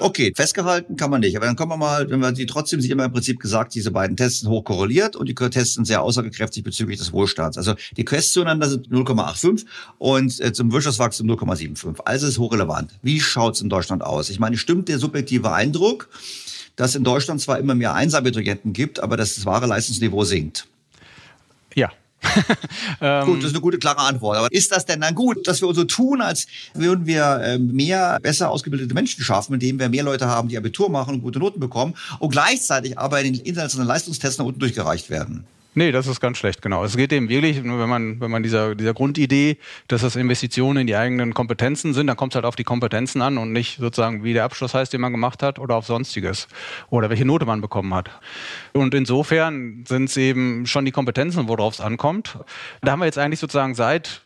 Okay, 0.00 0.32
festgehalten 0.36 0.94
kann 0.94 1.10
man 1.10 1.20
nicht. 1.22 1.36
Aber 1.36 1.46
dann 1.46 1.56
kommen 1.56 1.72
wir 1.72 1.76
mal, 1.76 2.08
wenn 2.08 2.20
wir 2.20 2.30
die 2.30 2.46
trotzdem 2.46 2.80
sind 2.80 2.92
immer 2.92 3.06
im 3.06 3.12
Prinzip 3.12 3.40
gesagt, 3.40 3.74
diese 3.74 3.90
beiden 3.90 4.16
Tests 4.16 4.40
sind 4.40 4.48
hoch 4.48 4.62
korreliert 4.62 5.16
und 5.16 5.28
die 5.28 5.34
Tests 5.34 5.74
sind 5.74 5.86
sehr 5.86 6.02
aussagekräftig 6.02 6.62
bezüglich 6.62 6.98
des 6.98 7.12
Wohlstands. 7.12 7.58
Also 7.58 7.74
die 7.96 8.04
Tests 8.04 8.32
zueinander 8.32 8.68
sind 8.68 8.88
0,85 8.90 9.66
und 9.98 10.40
äh, 10.40 10.52
zum 10.52 10.70
Wirtschaftswachstum 10.70 11.28
0,75. 11.28 12.00
Also 12.04 12.28
ist 12.28 12.38
hochrelevant. 12.38 12.92
Wie 13.02 13.20
schaut's 13.20 13.60
in 13.60 13.68
Deutschland 13.68 14.04
aus? 14.04 14.30
Ich 14.30 14.38
meine, 14.38 14.56
stimmt 14.56 14.88
der 14.88 15.00
subjektive 15.00 15.50
Eindruck, 15.50 16.08
dass 16.76 16.94
in 16.94 17.02
Deutschland 17.02 17.40
zwar 17.40 17.58
immer 17.58 17.74
mehr 17.74 17.94
Einsabiturienten 17.94 18.72
gibt, 18.72 19.00
aber 19.00 19.16
dass 19.16 19.34
das 19.34 19.46
wahre 19.46 19.66
Leistungsniveau 19.66 20.22
sinkt? 20.22 20.68
Ja, 21.74 21.90
ähm, 23.00 23.26
gut, 23.26 23.38
das 23.38 23.46
ist 23.46 23.54
eine 23.54 23.60
gute, 23.60 23.78
klare 23.78 23.98
Antwort. 23.98 24.38
Aber 24.38 24.52
ist 24.52 24.72
das 24.72 24.84
denn 24.84 25.00
dann 25.00 25.14
gut, 25.14 25.46
dass 25.46 25.62
wir 25.62 25.72
so 25.72 25.84
tun, 25.84 26.20
als 26.20 26.46
würden 26.74 27.06
wir 27.06 27.40
ähm, 27.44 27.72
mehr 27.72 28.18
besser 28.20 28.50
ausgebildete 28.50 28.94
Menschen 28.94 29.22
schaffen, 29.22 29.54
indem 29.54 29.78
wir 29.78 29.88
mehr 29.88 30.02
Leute 30.02 30.26
haben, 30.26 30.48
die 30.48 30.56
Abitur 30.56 30.90
machen 30.90 31.14
und 31.14 31.22
gute 31.22 31.38
Noten 31.38 31.60
bekommen 31.60 31.94
und 32.18 32.30
gleichzeitig 32.30 32.98
aber 32.98 33.20
in 33.20 33.34
den 33.34 33.42
internationalen 33.44 33.88
Leistungstests 33.88 34.38
nach 34.38 34.46
unten 34.46 34.60
durchgereicht 34.60 35.10
werden? 35.10 35.46
Nee, 35.78 35.92
das 35.92 36.08
ist 36.08 36.18
ganz 36.18 36.38
schlecht, 36.38 36.60
genau. 36.60 36.82
Es 36.82 36.96
geht 36.96 37.12
eben 37.12 37.28
wirklich, 37.28 37.62
wenn 37.62 37.88
man, 37.88 38.20
wenn 38.20 38.32
man 38.32 38.42
dieser, 38.42 38.74
dieser 38.74 38.94
Grundidee, 38.94 39.58
dass 39.86 40.00
das 40.00 40.16
Investitionen 40.16 40.78
in 40.78 40.86
die 40.88 40.96
eigenen 40.96 41.34
Kompetenzen 41.34 41.94
sind, 41.94 42.08
dann 42.08 42.16
kommt 42.16 42.32
es 42.32 42.34
halt 42.34 42.44
auf 42.44 42.56
die 42.56 42.64
Kompetenzen 42.64 43.22
an 43.22 43.38
und 43.38 43.52
nicht 43.52 43.78
sozusagen, 43.78 44.24
wie 44.24 44.32
der 44.32 44.42
Abschluss 44.42 44.74
heißt, 44.74 44.92
den 44.92 45.00
man 45.00 45.12
gemacht 45.12 45.40
hat 45.40 45.60
oder 45.60 45.76
auf 45.76 45.86
Sonstiges 45.86 46.48
oder 46.90 47.10
welche 47.10 47.24
Note 47.24 47.46
man 47.46 47.60
bekommen 47.60 47.94
hat. 47.94 48.10
Und 48.72 48.92
insofern 48.92 49.84
sind 49.86 50.06
es 50.06 50.16
eben 50.16 50.66
schon 50.66 50.84
die 50.84 50.90
Kompetenzen, 50.90 51.46
worauf 51.46 51.74
es 51.74 51.80
ankommt. 51.80 52.40
Da 52.82 52.90
haben 52.90 52.98
wir 52.98 53.06
jetzt 53.06 53.18
eigentlich 53.18 53.38
sozusagen 53.38 53.76
seit 53.76 54.22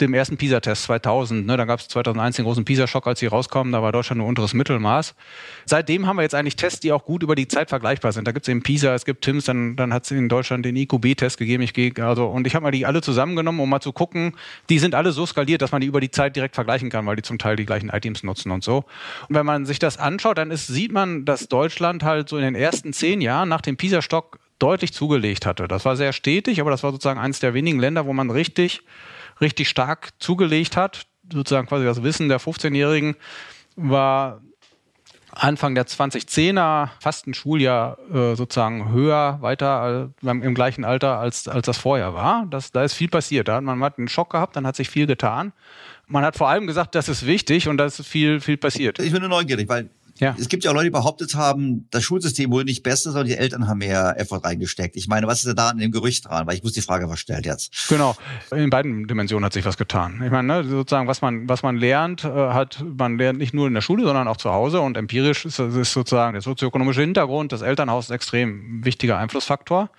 dem 0.00 0.12
ersten 0.12 0.36
PISA-Test 0.36 0.84
2000. 0.84 1.46
Ne, 1.46 1.56
da 1.56 1.64
gab 1.64 1.78
es 1.78 1.88
2001 1.88 2.36
den 2.36 2.44
großen 2.44 2.64
PISA-Schock, 2.64 3.06
als 3.06 3.20
sie 3.20 3.26
rauskamen. 3.26 3.72
Da 3.72 3.80
war 3.80 3.92
Deutschland 3.92 4.18
nur 4.18 4.28
unteres 4.28 4.52
Mittelmaß. 4.52 5.14
Seitdem 5.66 6.06
haben 6.06 6.16
wir 6.16 6.22
jetzt 6.22 6.34
eigentlich 6.34 6.56
Tests, 6.56 6.80
die 6.80 6.90
auch 6.90 7.04
gut 7.04 7.22
über 7.22 7.36
die 7.36 7.46
Zeit 7.46 7.68
vergleichbar 7.68 8.12
sind. 8.12 8.26
Da 8.26 8.32
gibt 8.32 8.46
es 8.46 8.50
eben 8.50 8.62
PISA, 8.62 8.94
es 8.94 9.04
gibt 9.04 9.22
TIMS, 9.24 9.44
dann, 9.44 9.76
dann 9.76 9.92
hat 9.92 10.04
es 10.04 10.10
in 10.10 10.28
Deutschland 10.28 10.64
den 10.64 10.74
IQB-Test 10.76 11.38
gegeben. 11.38 11.62
Ich 11.62 11.74
gehe, 11.74 11.92
also, 12.00 12.26
und 12.26 12.46
ich 12.46 12.54
habe 12.54 12.64
mal 12.64 12.72
die 12.72 12.86
alle 12.86 13.02
zusammengenommen, 13.02 13.60
um 13.60 13.70
mal 13.70 13.80
zu 13.80 13.92
gucken. 13.92 14.34
Die 14.68 14.80
sind 14.80 14.96
alle 14.96 15.12
so 15.12 15.26
skaliert, 15.26 15.62
dass 15.62 15.70
man 15.70 15.80
die 15.80 15.86
über 15.86 16.00
die 16.00 16.10
Zeit 16.10 16.34
direkt 16.34 16.56
vergleichen 16.56 16.90
kann, 16.90 17.06
weil 17.06 17.16
die 17.16 17.22
zum 17.22 17.38
Teil 17.38 17.54
die 17.54 17.66
gleichen 17.66 17.90
Items 17.90 18.24
nutzen 18.24 18.50
und 18.50 18.64
so. 18.64 18.84
Und 19.28 19.36
wenn 19.36 19.46
man 19.46 19.64
sich 19.64 19.78
das 19.78 19.98
anschaut, 19.98 20.38
dann 20.38 20.50
ist, 20.50 20.66
sieht 20.66 20.92
man, 20.92 21.24
dass 21.24 21.48
Deutschland 21.48 22.02
halt 22.02 22.28
so 22.28 22.36
in 22.36 22.42
den 22.42 22.56
ersten 22.56 22.92
zehn 22.92 23.20
Jahren 23.20 23.48
nach 23.48 23.60
dem 23.60 23.76
PISA-Stock 23.76 24.40
deutlich 24.58 24.92
zugelegt 24.92 25.46
hatte. 25.46 25.68
Das 25.68 25.84
war 25.84 25.96
sehr 25.96 26.12
stetig, 26.12 26.60
aber 26.60 26.70
das 26.70 26.82
war 26.82 26.92
sozusagen 26.92 27.20
eines 27.20 27.40
der 27.40 27.54
wenigen 27.54 27.78
Länder, 27.78 28.06
wo 28.06 28.12
man 28.12 28.30
richtig 28.30 28.82
richtig 29.40 29.68
stark 29.68 30.10
zugelegt 30.18 30.76
hat. 30.76 31.06
Sozusagen 31.32 31.66
quasi 31.66 31.84
das 31.84 32.02
Wissen 32.02 32.28
der 32.28 32.40
15-Jährigen 32.40 33.16
war 33.76 34.40
Anfang 35.36 35.74
der 35.74 35.86
2010er 35.86 36.90
fast 37.00 37.26
ein 37.26 37.34
Schuljahr 37.34 37.98
äh, 38.12 38.36
sozusagen 38.36 38.92
höher, 38.92 39.38
weiter 39.40 40.10
äh, 40.24 40.30
im 40.30 40.54
gleichen 40.54 40.84
Alter, 40.84 41.18
als, 41.18 41.48
als 41.48 41.66
das 41.66 41.78
vorher 41.78 42.14
war. 42.14 42.46
Das, 42.50 42.70
da 42.70 42.84
ist 42.84 42.94
viel 42.94 43.08
passiert. 43.08 43.48
Da 43.48 43.56
hat 43.56 43.64
man 43.64 43.82
hat 43.82 43.98
einen 43.98 44.08
Schock 44.08 44.30
gehabt, 44.30 44.54
dann 44.54 44.66
hat 44.66 44.76
sich 44.76 44.88
viel 44.88 45.06
getan. 45.06 45.52
Man 46.06 46.24
hat 46.24 46.36
vor 46.36 46.48
allem 46.48 46.66
gesagt, 46.66 46.94
das 46.94 47.08
ist 47.08 47.26
wichtig 47.26 47.68
und 47.68 47.78
da 47.78 47.86
ist 47.86 48.06
viel, 48.06 48.40
viel 48.40 48.56
passiert. 48.56 48.98
Ich 49.00 49.12
bin 49.12 49.20
nur 49.20 49.30
neugierig, 49.30 49.68
weil 49.68 49.90
ja. 50.18 50.36
Es 50.38 50.48
gibt 50.48 50.64
ja 50.64 50.70
auch 50.70 50.74
Leute, 50.74 50.86
die 50.86 50.90
behauptet 50.90 51.34
haben, 51.34 51.88
das 51.90 52.04
Schulsystem 52.04 52.50
wurde 52.50 52.66
nicht 52.66 52.82
besser, 52.82 53.10
sondern 53.10 53.26
die 53.26 53.36
Eltern 53.36 53.66
haben 53.66 53.78
mehr 53.78 54.14
Effort 54.18 54.44
reingesteckt. 54.44 54.96
Ich 54.96 55.08
meine, 55.08 55.26
was 55.26 55.38
ist 55.38 55.46
denn 55.46 55.56
da 55.56 55.70
an 55.70 55.78
dem 55.78 55.90
Gerücht 55.90 56.26
dran? 56.26 56.46
Weil 56.46 56.54
ich 56.54 56.62
muss 56.62 56.72
die 56.72 56.82
Frage 56.82 57.08
verstellt 57.08 57.46
jetzt. 57.46 57.88
Genau. 57.88 58.14
In 58.54 58.70
beiden 58.70 59.08
Dimensionen 59.08 59.44
hat 59.44 59.52
sich 59.52 59.64
was 59.64 59.76
getan. 59.76 60.22
Ich 60.24 60.30
meine, 60.30 60.62
ne, 60.62 60.64
sozusagen, 60.64 61.08
was 61.08 61.20
man, 61.20 61.48
was 61.48 61.62
man 61.62 61.76
lernt, 61.76 62.24
äh, 62.24 62.28
hat, 62.28 62.84
man 62.84 63.18
lernt 63.18 63.38
nicht 63.38 63.54
nur 63.54 63.66
in 63.66 63.74
der 63.74 63.80
Schule, 63.80 64.04
sondern 64.04 64.28
auch 64.28 64.36
zu 64.36 64.52
Hause. 64.52 64.80
Und 64.80 64.96
empirisch 64.96 65.44
ist, 65.44 65.58
ist 65.58 65.92
sozusagen 65.92 66.34
der 66.34 66.42
sozioökonomische 66.42 67.00
Hintergrund, 67.00 67.50
das 67.50 67.62
Elternhaus 67.62 68.10
ein 68.10 68.14
extrem 68.14 68.84
wichtiger 68.84 69.18
Einflussfaktor. 69.18 69.90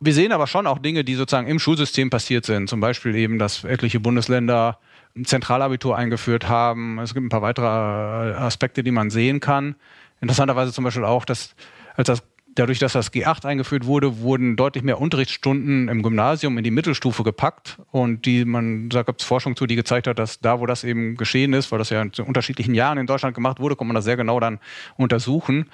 Wir 0.00 0.14
sehen 0.14 0.30
aber 0.30 0.46
schon 0.46 0.66
auch 0.66 0.78
Dinge, 0.78 1.02
die 1.02 1.14
sozusagen 1.14 1.48
im 1.48 1.58
Schulsystem 1.58 2.10
passiert 2.10 2.46
sind. 2.46 2.68
Zum 2.68 2.80
Beispiel 2.80 3.14
eben, 3.16 3.38
dass 3.38 3.64
etliche 3.64 3.98
Bundesländer 3.98 4.78
Zentralabitur 5.24 5.96
eingeführt 5.96 6.48
haben. 6.48 6.98
Es 6.98 7.14
gibt 7.14 7.24
ein 7.24 7.30
paar 7.30 7.42
weitere 7.42 7.66
äh, 7.66 8.34
Aspekte, 8.34 8.82
die 8.82 8.90
man 8.90 9.10
sehen 9.10 9.40
kann. 9.40 9.76
Interessanterweise 10.20 10.72
zum 10.72 10.84
Beispiel 10.84 11.04
auch, 11.04 11.24
dass 11.24 11.54
als 11.96 12.06
das 12.08 12.22
dadurch, 12.58 12.78
dass 12.78 12.94
das 12.94 13.12
G8 13.12 13.44
eingeführt 13.44 13.86
wurde, 13.86 14.18
wurden 14.18 14.56
deutlich 14.56 14.82
mehr 14.82 15.00
Unterrichtsstunden 15.00 15.88
im 15.88 16.02
Gymnasium 16.02 16.58
in 16.58 16.64
die 16.64 16.70
Mittelstufe 16.70 17.22
gepackt. 17.22 17.78
Und 17.92 18.26
die, 18.26 18.44
man, 18.44 18.88
da 18.88 19.02
gibt 19.02 19.20
es 19.20 19.26
Forschung 19.26 19.56
zu, 19.56 19.66
die 19.66 19.76
gezeigt 19.76 20.06
hat, 20.06 20.18
dass 20.18 20.40
da, 20.40 20.60
wo 20.60 20.66
das 20.66 20.84
eben 20.84 21.16
geschehen 21.16 21.52
ist, 21.52 21.70
weil 21.70 21.78
das 21.78 21.90
ja 21.90 22.02
in 22.02 22.10
unterschiedlichen 22.24 22.74
Jahren 22.74 22.98
in 22.98 23.06
Deutschland 23.06 23.34
gemacht 23.34 23.60
wurde, 23.60 23.76
kann 23.76 23.86
man 23.86 23.94
das 23.94 24.04
sehr 24.04 24.16
genau 24.16 24.40
dann 24.40 24.58
untersuchen. 24.96 25.70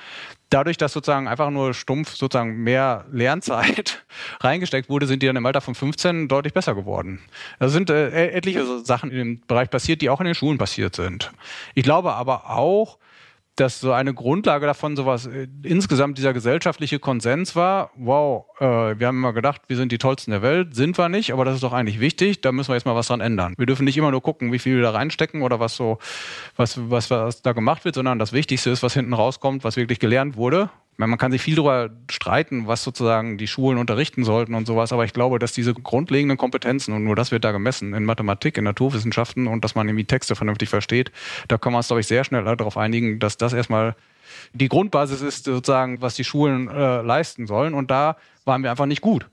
Dadurch, 0.52 0.76
dass 0.76 0.92
sozusagen 0.92 1.28
einfach 1.28 1.48
nur 1.48 1.72
stumpf 1.72 2.14
sozusagen 2.14 2.62
mehr 2.62 3.06
Lernzeit 3.10 4.04
reingesteckt 4.40 4.90
wurde, 4.90 5.06
sind 5.06 5.22
die 5.22 5.26
dann 5.26 5.36
im 5.36 5.46
Alter 5.46 5.62
von 5.62 5.74
15 5.74 6.28
deutlich 6.28 6.52
besser 6.52 6.74
geworden. 6.74 7.20
Da 7.58 7.70
sind 7.70 7.88
äh, 7.88 8.28
etliche 8.32 8.80
Sachen 8.80 9.10
in 9.10 9.16
dem 9.16 9.40
Bereich 9.46 9.70
passiert, 9.70 10.02
die 10.02 10.10
auch 10.10 10.20
in 10.20 10.26
den 10.26 10.34
Schulen 10.34 10.58
passiert 10.58 10.94
sind. 10.94 11.32
Ich 11.74 11.84
glaube 11.84 12.12
aber 12.12 12.50
auch, 12.50 12.98
dass 13.56 13.80
so 13.80 13.92
eine 13.92 14.14
Grundlage 14.14 14.66
davon 14.66 14.96
sowas 14.96 15.26
äh, 15.26 15.46
insgesamt 15.62 16.16
dieser 16.18 16.32
gesellschaftliche 16.32 16.98
Konsens 16.98 17.54
war, 17.54 17.90
wow, 17.96 18.46
äh, 18.58 18.98
wir 18.98 19.06
haben 19.06 19.18
immer 19.18 19.32
gedacht, 19.32 19.62
wir 19.68 19.76
sind 19.76 19.92
die 19.92 19.98
tollsten 19.98 20.30
der 20.30 20.42
Welt, 20.42 20.74
sind 20.74 20.96
wir 20.98 21.08
nicht, 21.08 21.32
aber 21.32 21.44
das 21.44 21.56
ist 21.56 21.62
doch 21.62 21.72
eigentlich 21.72 22.00
wichtig, 22.00 22.40
da 22.40 22.52
müssen 22.52 22.70
wir 22.70 22.76
jetzt 22.76 22.86
mal 22.86 22.94
was 22.94 23.08
dran 23.08 23.20
ändern. 23.20 23.54
Wir 23.58 23.66
dürfen 23.66 23.84
nicht 23.84 23.98
immer 23.98 24.10
nur 24.10 24.22
gucken, 24.22 24.52
wie 24.52 24.58
viel 24.58 24.76
wir 24.76 24.82
da 24.82 24.90
reinstecken 24.90 25.42
oder 25.42 25.60
was 25.60 25.76
so, 25.76 25.98
was, 26.56 26.78
was, 26.90 27.10
was 27.10 27.42
da 27.42 27.52
gemacht 27.52 27.84
wird, 27.84 27.94
sondern 27.94 28.18
das 28.18 28.32
Wichtigste 28.32 28.70
ist, 28.70 28.82
was 28.82 28.94
hinten 28.94 29.12
rauskommt, 29.12 29.64
was 29.64 29.76
wirklich 29.76 29.98
gelernt 29.98 30.36
wurde 30.36 30.70
man 30.96 31.18
kann 31.18 31.32
sich 31.32 31.42
viel 31.42 31.56
darüber 31.56 31.90
streiten, 32.10 32.66
was 32.66 32.84
sozusagen 32.84 33.38
die 33.38 33.46
Schulen 33.46 33.78
unterrichten 33.78 34.24
sollten 34.24 34.54
und 34.54 34.66
sowas, 34.66 34.92
aber 34.92 35.04
ich 35.04 35.12
glaube, 35.12 35.38
dass 35.38 35.52
diese 35.52 35.74
grundlegenden 35.74 36.38
Kompetenzen, 36.38 36.92
und 36.94 37.04
nur 37.04 37.16
das 37.16 37.30
wird 37.32 37.44
da 37.44 37.52
gemessen, 37.52 37.94
in 37.94 38.04
Mathematik, 38.04 38.58
in 38.58 38.64
Naturwissenschaften 38.64 39.46
und 39.46 39.64
dass 39.64 39.74
man 39.74 39.88
irgendwie 39.88 40.04
Texte 40.04 40.36
vernünftig 40.36 40.68
versteht, 40.68 41.10
da 41.48 41.58
kann 41.58 41.72
man 41.72 41.80
es, 41.80 41.88
glaube 41.88 42.00
ich, 42.00 42.06
sehr 42.06 42.24
schnell 42.24 42.44
darauf 42.44 42.76
einigen, 42.76 43.18
dass 43.18 43.36
das 43.36 43.52
erstmal 43.52 43.96
die 44.52 44.68
Grundbasis 44.68 45.22
ist, 45.22 45.44
sozusagen, 45.44 46.00
was 46.00 46.14
die 46.14 46.24
Schulen 46.24 46.68
äh, 46.68 47.02
leisten 47.02 47.46
sollen. 47.46 47.74
Und 47.74 47.90
da 47.90 48.16
waren 48.44 48.62
wir 48.62 48.70
einfach 48.70 48.86
nicht 48.86 49.02
gut. 49.02 49.26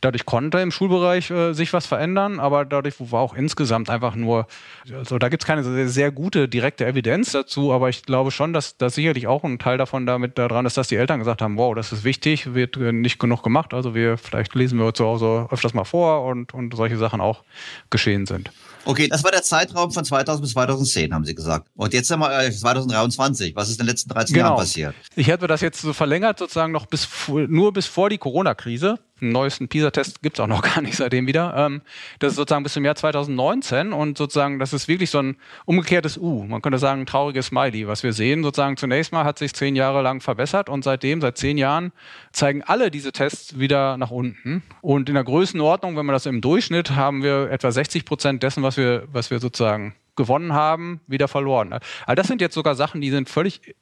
Dadurch 0.00 0.26
konnte 0.26 0.58
im 0.58 0.70
Schulbereich 0.70 1.30
äh, 1.30 1.52
sich 1.52 1.72
was 1.72 1.86
verändern, 1.86 2.40
aber 2.40 2.64
dadurch 2.64 2.94
war 2.98 3.20
auch 3.20 3.34
insgesamt 3.34 3.90
einfach 3.90 4.14
nur, 4.14 4.46
also 4.92 5.18
da 5.18 5.28
gibt 5.28 5.42
es 5.42 5.46
keine 5.46 5.62
sehr, 5.62 5.88
sehr, 5.88 6.10
gute 6.10 6.48
direkte 6.48 6.86
Evidenz 6.86 7.32
dazu, 7.32 7.72
aber 7.72 7.88
ich 7.88 8.02
glaube 8.04 8.30
schon, 8.30 8.52
dass 8.52 8.76
da 8.76 8.90
sicherlich 8.90 9.26
auch 9.26 9.44
ein 9.44 9.58
Teil 9.58 9.78
davon 9.78 10.06
damit 10.06 10.38
daran 10.38 10.66
ist, 10.66 10.76
dass 10.76 10.88
die 10.88 10.96
Eltern 10.96 11.18
gesagt 11.18 11.42
haben, 11.42 11.56
wow, 11.56 11.74
das 11.74 11.92
ist 11.92 12.04
wichtig, 12.04 12.54
wird 12.54 12.76
äh, 12.76 12.92
nicht 12.92 13.18
genug 13.18 13.42
gemacht, 13.42 13.74
also 13.74 13.94
wir 13.94 14.18
vielleicht 14.18 14.54
lesen 14.54 14.78
wir 14.78 14.94
zu 14.94 15.04
Hause 15.04 15.48
öfters 15.50 15.74
mal 15.74 15.84
vor 15.84 16.24
und, 16.24 16.54
und 16.54 16.74
solche 16.74 16.96
Sachen 16.96 17.20
auch 17.20 17.42
geschehen 17.90 18.26
sind. 18.26 18.50
Okay, 18.84 19.08
das 19.08 19.24
war 19.24 19.30
der 19.30 19.42
Zeitraum 19.42 19.90
von 19.90 20.04
2000 20.04 20.42
bis 20.42 20.52
2010, 20.52 21.12
haben 21.12 21.24
Sie 21.24 21.34
gesagt. 21.34 21.68
Und 21.76 21.92
jetzt 21.92 22.10
haben 22.10 22.20
wir 22.20 22.50
2023. 22.50 23.54
Was 23.54 23.68
ist 23.68 23.80
in 23.80 23.86
den 23.86 23.88
letzten 23.88 24.10
13 24.10 24.34
genau. 24.34 24.48
Jahren 24.48 24.58
passiert? 24.58 24.94
Ich 25.16 25.28
hätte 25.28 25.46
das 25.46 25.60
jetzt 25.60 25.80
so 25.80 25.92
verlängert, 25.92 26.38
sozusagen 26.38 26.72
noch 26.72 26.86
bis 26.86 27.08
nur 27.28 27.72
bis 27.72 27.86
vor 27.86 28.10
die 28.10 28.18
Corona-Krise. 28.18 28.98
Einen 29.20 29.32
neuesten 29.32 29.68
PISA-Test 29.68 30.22
gibt 30.22 30.38
es 30.38 30.40
auch 30.40 30.46
noch 30.46 30.62
gar 30.74 30.80
nicht 30.80 30.96
seitdem 30.96 31.26
wieder. 31.26 31.54
Ähm, 31.56 31.82
das 32.18 32.32
ist 32.32 32.36
sozusagen 32.36 32.62
bis 32.62 32.72
zum 32.72 32.84
Jahr 32.84 32.94
2019 32.94 33.92
und 33.92 34.16
sozusagen, 34.16 34.58
das 34.58 34.72
ist 34.72 34.88
wirklich 34.88 35.10
so 35.10 35.18
ein 35.18 35.36
umgekehrtes 35.66 36.16
U. 36.16 36.44
Man 36.44 36.62
könnte 36.62 36.78
sagen, 36.78 37.02
ein 37.02 37.06
trauriges 37.06 37.46
Smiley. 37.46 37.86
Was 37.86 38.02
wir 38.02 38.12
sehen, 38.12 38.42
sozusagen 38.42 38.76
zunächst 38.76 39.12
mal 39.12 39.24
hat 39.24 39.38
sich 39.38 39.52
zehn 39.54 39.76
Jahre 39.76 40.02
lang 40.02 40.20
verbessert 40.20 40.68
und 40.68 40.84
seitdem, 40.84 41.20
seit 41.20 41.36
zehn 41.36 41.58
Jahren, 41.58 41.92
zeigen 42.32 42.62
alle 42.62 42.90
diese 42.90 43.12
Tests 43.12 43.58
wieder 43.58 43.96
nach 43.96 44.10
unten. 44.10 44.62
Und 44.80 45.08
in 45.08 45.14
der 45.14 45.24
Größenordnung, 45.24 45.96
wenn 45.96 46.06
man 46.06 46.14
das 46.14 46.26
im 46.26 46.40
Durchschnitt, 46.40 46.92
haben 46.92 47.22
wir 47.22 47.50
etwa 47.50 47.70
60 47.70 48.04
Prozent 48.04 48.42
dessen, 48.42 48.62
was 48.62 48.69
wir, 48.76 49.06
was 49.12 49.30
wir 49.30 49.40
sozusagen 49.40 49.94
gewonnen 50.16 50.52
haben, 50.52 51.00
wieder 51.06 51.28
verloren. 51.28 51.72
Also 51.72 52.14
das 52.14 52.26
sind 52.26 52.40
jetzt 52.40 52.54
sogar 52.54 52.74
Sachen, 52.74 53.00
die 53.00 53.10
sind 53.10 53.28
völlig, 53.28 53.74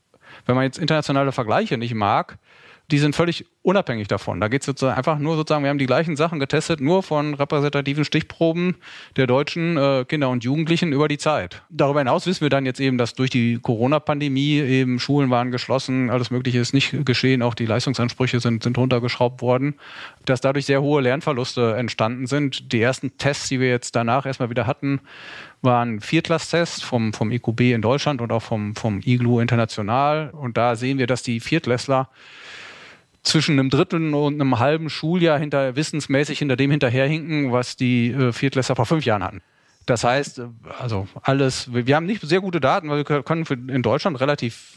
wenn 0.47 0.55
man 0.55 0.64
jetzt 0.64 0.78
internationale 0.78 1.32
Vergleiche 1.32 1.78
nicht 1.78 1.95
mag, 1.95 2.39
die 2.91 2.99
sind 2.99 3.14
völlig 3.14 3.45
unabhängig 3.62 4.09
davon. 4.09 4.41
Da 4.41 4.49
geht 4.49 4.62
es 4.62 4.66
sozusagen 4.66 4.97
einfach 4.97 5.18
nur 5.18 5.36
sozusagen, 5.36 5.62
wir 5.62 5.68
haben 5.68 5.78
die 5.78 5.86
gleichen 5.86 6.16
Sachen 6.16 6.39
getestet, 6.39 6.80
nur 6.80 7.03
von 7.03 7.34
repräsentativen 7.34 8.05
Stichproben 8.05 8.76
der 9.16 9.26
deutschen 9.26 9.76
äh, 9.76 10.07
Kinder 10.09 10.30
und 10.30 10.43
Jugendlichen 10.43 10.93
über 10.93 11.07
die 11.07 11.18
Zeit. 11.18 11.62
Darüber 11.68 12.01
hinaus 12.01 12.26
wissen 12.26 12.41
wir 12.41 12.49
dann 12.49 12.64
jetzt 12.64 12.80
eben, 12.80 12.97
dass 12.97 13.12
durch 13.12 13.28
die 13.28 13.59
Corona-Pandemie 13.61 14.61
eben 14.61 14.99
Schulen 15.01 15.28
waren 15.28 15.51
geschlossen, 15.51 16.09
alles 16.09 16.30
Mögliche 16.30 16.61
ist 16.61 16.72
nicht 16.72 17.05
geschehen, 17.05 17.43
auch 17.43 17.55
die 17.55 17.66
Leistungsansprüche 17.66 18.41
sind, 18.41 18.62
sind 18.62 18.78
runtergeschraubt 18.78 19.43
worden, 19.43 19.74
dass 20.24 20.41
dadurch 20.41 20.64
sehr 20.64 20.80
hohe 20.80 21.03
Lernverluste 21.03 21.74
entstanden 21.76 22.26
sind. 22.26 22.72
Die 22.72 22.80
ersten 22.80 23.18
Tests, 23.18 23.49
die 23.49 23.61
wir 23.61 23.68
jetzt 23.68 23.97
danach 23.97 24.24
erstmal 24.24 24.49
wieder 24.49 24.66
hatten, 24.66 25.01
waren 25.61 26.01
Viertklasstests 26.01 26.82
vom, 26.82 27.12
vom 27.12 27.30
IQB 27.32 27.61
in 27.61 27.82
Deutschland 27.82 28.22
und 28.22 28.32
auch 28.32 28.43
vom, 28.43 28.74
vom 28.74 29.01
IGLU 29.05 29.41
international. 29.41 30.30
Und 30.30 30.57
da 30.57 30.74
sehen 30.74 30.97
wir, 30.99 31.07
dass 31.07 31.22
die 31.22 31.41
Viertklässler 31.41 32.09
zwischen 33.28 33.58
einem 33.58 33.70
Drittel 33.70 34.14
und 34.14 34.34
einem 34.34 34.58
halben 34.58 34.90
Schuljahr 34.90 35.38
hinter 35.38 35.76
wissensmäßig 35.76 36.38
hinter 36.38 36.56
dem 36.56 36.70
hinterherhinken, 36.70 37.52
was 37.52 37.76
die 37.76 38.10
äh, 38.10 38.32
Viertklässler 38.32 38.76
vor 38.76 38.86
fünf 38.86 39.04
Jahren 39.04 39.22
hatten. 39.22 39.42
Das 39.86 40.04
heißt, 40.04 40.38
äh, 40.38 40.46
also 40.80 41.06
alles, 41.22 41.72
wir 41.72 41.94
haben 41.94 42.06
nicht 42.06 42.22
sehr 42.22 42.40
gute 42.40 42.60
Daten, 42.60 42.88
weil 42.88 43.06
wir 43.06 43.22
können 43.22 43.44
in 43.68 43.82
Deutschland 43.82 44.20
relativ 44.20 44.74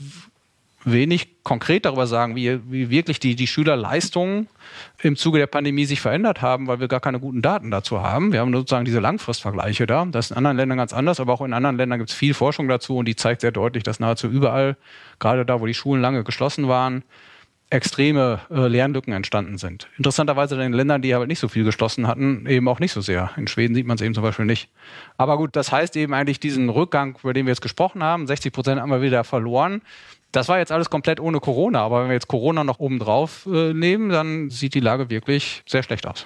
wenig 0.83 1.43
konkret 1.43 1.85
darüber 1.85 2.07
sagen, 2.07 2.35
wie, 2.35 2.59
wie 2.71 2.89
wirklich 2.89 3.19
die, 3.19 3.35
die 3.35 3.47
Schülerleistungen 3.47 4.47
im 5.01 5.15
Zuge 5.15 5.37
der 5.37 5.47
Pandemie 5.47 5.85
sich 5.85 6.01
verändert 6.01 6.41
haben, 6.41 6.67
weil 6.67 6.79
wir 6.79 6.87
gar 6.87 6.99
keine 6.99 7.19
guten 7.19 7.41
Daten 7.41 7.69
dazu 7.69 8.01
haben. 8.01 8.33
Wir 8.33 8.39
haben 8.39 8.51
sozusagen 8.51 8.85
diese 8.85 8.99
Langfristvergleiche 8.99 9.85
da. 9.85 10.05
Das 10.05 10.25
ist 10.25 10.31
in 10.31 10.37
anderen 10.37 10.57
Ländern 10.57 10.79
ganz 10.79 10.91
anders, 10.91 11.19
aber 11.19 11.33
auch 11.33 11.41
in 11.41 11.53
anderen 11.53 11.77
Ländern 11.77 11.99
gibt 11.99 12.09
es 12.09 12.15
viel 12.15 12.33
Forschung 12.33 12.67
dazu 12.67 12.97
und 12.97 13.05
die 13.05 13.15
zeigt 13.15 13.41
sehr 13.41 13.51
deutlich, 13.51 13.83
dass 13.83 13.99
nahezu 13.99 14.27
überall, 14.27 14.75
gerade 15.19 15.45
da, 15.45 15.61
wo 15.61 15.67
die 15.67 15.73
Schulen 15.75 16.01
lange 16.01 16.23
geschlossen 16.23 16.67
waren, 16.67 17.03
extreme 17.71 18.41
äh, 18.49 18.67
Lernlücken 18.67 19.13
entstanden 19.13 19.57
sind. 19.57 19.87
Interessanterweise 19.97 20.55
in 20.55 20.61
den 20.61 20.73
Ländern, 20.73 21.01
die 21.01 21.15
halt 21.15 21.27
nicht 21.27 21.39
so 21.39 21.47
viel 21.47 21.63
geschlossen 21.63 22.05
hatten, 22.05 22.45
eben 22.45 22.67
auch 22.67 22.79
nicht 22.79 22.91
so 22.91 22.99
sehr. 22.99 23.31
In 23.37 23.47
Schweden 23.47 23.73
sieht 23.73 23.87
man 23.87 23.95
es 23.95 24.01
eben 24.01 24.13
zum 24.13 24.23
Beispiel 24.23 24.45
nicht. 24.45 24.69
Aber 25.17 25.37
gut, 25.37 25.55
das 25.55 25.71
heißt 25.71 25.95
eben 25.95 26.13
eigentlich 26.13 26.41
diesen 26.41 26.69
Rückgang, 26.69 27.17
über 27.23 27.33
den 27.33 27.45
wir 27.45 27.51
jetzt 27.51 27.61
gesprochen 27.61 28.03
haben, 28.03 28.27
60 28.27 28.51
Prozent 28.51 28.81
haben 28.81 28.91
wir 28.91 29.01
wieder 29.01 29.23
verloren. 29.23 29.81
Das 30.33 30.49
war 30.49 30.59
jetzt 30.59 30.71
alles 30.71 30.89
komplett 30.89 31.21
ohne 31.21 31.39
Corona, 31.39 31.79
aber 31.81 32.01
wenn 32.01 32.09
wir 32.09 32.13
jetzt 32.13 32.27
Corona 32.27 32.63
noch 32.65 32.79
oben 32.79 32.99
drauf 32.99 33.47
äh, 33.51 33.73
nehmen, 33.73 34.09
dann 34.09 34.49
sieht 34.49 34.73
die 34.73 34.79
Lage 34.81 35.09
wirklich 35.09 35.63
sehr 35.65 35.81
schlecht 35.81 36.05
aus. 36.05 36.25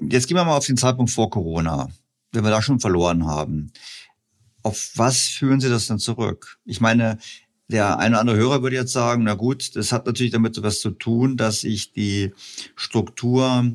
Jetzt 0.00 0.28
gehen 0.28 0.36
wir 0.36 0.44
mal 0.44 0.56
auf 0.56 0.66
den 0.66 0.78
Zeitpunkt 0.78 1.10
vor 1.10 1.28
Corona, 1.28 1.88
wenn 2.32 2.42
wir 2.42 2.50
da 2.50 2.62
schon 2.62 2.80
verloren 2.80 3.26
haben. 3.26 3.70
Auf 4.62 4.92
was 4.96 5.26
führen 5.26 5.60
Sie 5.60 5.68
das 5.68 5.86
dann 5.86 5.98
zurück? 5.98 6.58
Ich 6.64 6.80
meine, 6.80 7.18
der 7.68 7.98
eine 7.98 8.14
oder 8.14 8.20
andere 8.20 8.36
Hörer 8.36 8.62
würde 8.62 8.76
jetzt 8.76 8.92
sagen, 8.92 9.24
na 9.24 9.34
gut, 9.34 9.74
das 9.76 9.92
hat 9.92 10.06
natürlich 10.06 10.32
damit 10.32 10.56
etwas 10.58 10.80
zu 10.80 10.90
tun, 10.90 11.36
dass 11.36 11.60
sich 11.60 11.92
die 11.92 12.32
Struktur 12.76 13.72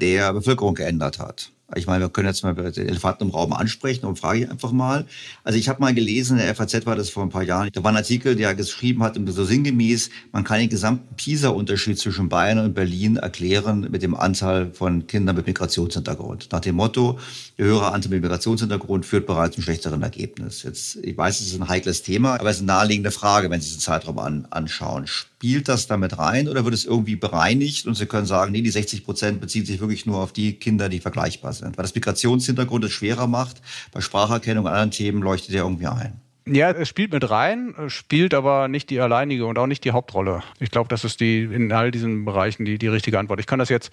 der 0.00 0.32
Bevölkerung 0.32 0.74
geändert 0.74 1.18
hat. 1.18 1.52
Ich 1.76 1.86
meine, 1.86 2.04
wir 2.04 2.08
können 2.08 2.28
jetzt 2.28 2.42
mal 2.42 2.54
den 2.54 2.88
Elefanten 2.88 3.24
im 3.24 3.30
Raum 3.30 3.52
ansprechen 3.52 4.06
und 4.06 4.18
frage 4.18 4.40
ich 4.40 4.50
einfach 4.50 4.72
mal. 4.72 5.04
Also 5.44 5.58
ich 5.58 5.68
habe 5.68 5.80
mal 5.80 5.92
gelesen, 5.92 6.38
in 6.38 6.46
der 6.46 6.54
FAZ 6.54 6.86
war 6.86 6.96
das 6.96 7.10
vor 7.10 7.22
ein 7.22 7.28
paar 7.28 7.42
Jahren, 7.42 7.68
da 7.70 7.84
war 7.84 7.92
ein 7.92 7.96
Artikel, 7.96 8.36
der 8.36 8.54
geschrieben 8.54 9.02
hat, 9.02 9.18
so 9.26 9.44
sinngemäß, 9.44 10.08
man 10.32 10.44
kann 10.44 10.60
den 10.60 10.70
gesamten 10.70 11.14
PISA-Unterschied 11.16 11.98
zwischen 11.98 12.30
Bayern 12.30 12.58
und 12.58 12.72
Berlin 12.72 13.16
erklären 13.16 13.86
mit 13.90 14.02
dem 14.02 14.14
Anteil 14.14 14.72
von 14.72 15.06
Kindern 15.06 15.36
mit 15.36 15.46
Migrationshintergrund. 15.46 16.48
Nach 16.52 16.60
dem 16.60 16.76
Motto, 16.76 17.18
der 17.58 17.66
höhere 17.66 17.92
Anteil 17.92 18.12
mit 18.12 18.22
Migrationshintergrund 18.22 19.04
führt 19.04 19.26
bereits 19.26 19.56
zu 19.56 19.58
einem 19.58 19.64
schlechteren 19.64 20.02
Ergebnis. 20.02 20.62
Jetzt, 20.62 20.96
ich 21.02 21.18
weiß, 21.18 21.40
es 21.40 21.48
ist 21.48 21.60
ein 21.60 21.68
heikles 21.68 22.02
Thema, 22.02 22.40
aber 22.40 22.48
es 22.48 22.56
ist 22.56 22.62
eine 22.62 22.68
naheliegende 22.68 23.10
Frage, 23.10 23.50
wenn 23.50 23.60
Sie 23.60 23.66
diesen 23.66 23.80
Zeitraum 23.80 24.18
an, 24.18 24.46
anschauen. 24.48 25.06
Spielt 25.06 25.68
das 25.68 25.86
damit 25.86 26.18
rein 26.18 26.48
oder 26.48 26.64
wird 26.64 26.72
es 26.72 26.86
irgendwie 26.86 27.16
bereinigt 27.16 27.86
und 27.86 27.94
Sie 27.94 28.06
können 28.06 28.26
sagen, 28.26 28.52
nee, 28.52 28.62
die 28.62 28.70
60 28.70 29.04
Prozent 29.04 29.40
beziehen 29.42 29.66
sich 29.66 29.80
wirklich 29.80 30.06
nur 30.06 30.16
auf 30.16 30.32
die 30.32 30.54
Kinder, 30.54 30.88
die 30.88 31.00
vergleichbar 31.00 31.52
sind? 31.52 31.57
Weil 31.62 31.72
das 31.84 31.94
Migrationshintergrund 31.94 32.84
es 32.84 32.92
schwerer 32.92 33.26
macht. 33.26 33.60
Bei 33.92 34.00
Spracherkennung 34.00 34.64
und 34.64 34.70
anderen 34.70 34.90
Themen 34.90 35.22
leuchtet 35.22 35.54
der 35.54 35.62
irgendwie 35.62 35.86
ein. 35.86 36.20
Ja, 36.50 36.70
es 36.70 36.88
spielt 36.88 37.12
mit 37.12 37.28
rein, 37.28 37.74
spielt 37.88 38.32
aber 38.32 38.68
nicht 38.68 38.88
die 38.88 39.00
alleinige 39.00 39.44
und 39.44 39.58
auch 39.58 39.66
nicht 39.66 39.84
die 39.84 39.90
Hauptrolle. 39.90 40.42
Ich 40.60 40.70
glaube, 40.70 40.88
das 40.88 41.04
ist 41.04 41.20
die 41.20 41.42
in 41.42 41.70
all 41.72 41.90
diesen 41.90 42.24
Bereichen 42.24 42.64
die, 42.64 42.78
die 42.78 42.88
richtige 42.88 43.18
Antwort. 43.18 43.38
Ich 43.38 43.46
kann 43.46 43.58
das 43.58 43.68
jetzt, 43.68 43.92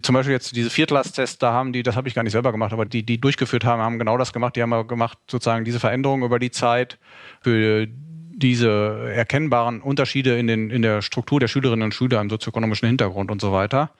zum 0.00 0.14
Beispiel 0.14 0.32
jetzt 0.32 0.56
diese 0.56 0.70
Viertlasttest, 0.70 1.42
da 1.42 1.52
haben 1.52 1.74
die, 1.74 1.82
das 1.82 1.96
habe 1.96 2.08
ich 2.08 2.14
gar 2.14 2.22
nicht 2.22 2.32
selber 2.32 2.52
gemacht, 2.52 2.72
aber 2.72 2.86
die, 2.86 3.02
die 3.02 3.20
durchgeführt 3.20 3.64
haben, 3.66 3.82
haben 3.82 3.98
genau 3.98 4.16
das 4.16 4.32
gemacht. 4.32 4.56
Die 4.56 4.62
haben 4.62 4.88
gemacht, 4.88 5.18
sozusagen 5.30 5.64
diese 5.66 5.78
Veränderung 5.78 6.22
über 6.22 6.38
die 6.38 6.50
Zeit 6.50 6.98
für 7.42 7.86
diese 8.40 9.12
erkennbaren 9.14 9.80
Unterschiede 9.80 10.38
in, 10.38 10.46
den, 10.46 10.70
in 10.70 10.82
der 10.82 11.02
Struktur 11.02 11.38
der 11.38 11.48
Schülerinnen 11.48 11.84
und 11.84 11.94
Schüler 11.94 12.20
im 12.20 12.30
sozioökonomischen 12.30 12.88
Hintergrund 12.88 13.30
und 13.30 13.40
so 13.40 13.52
weiter 13.52 13.90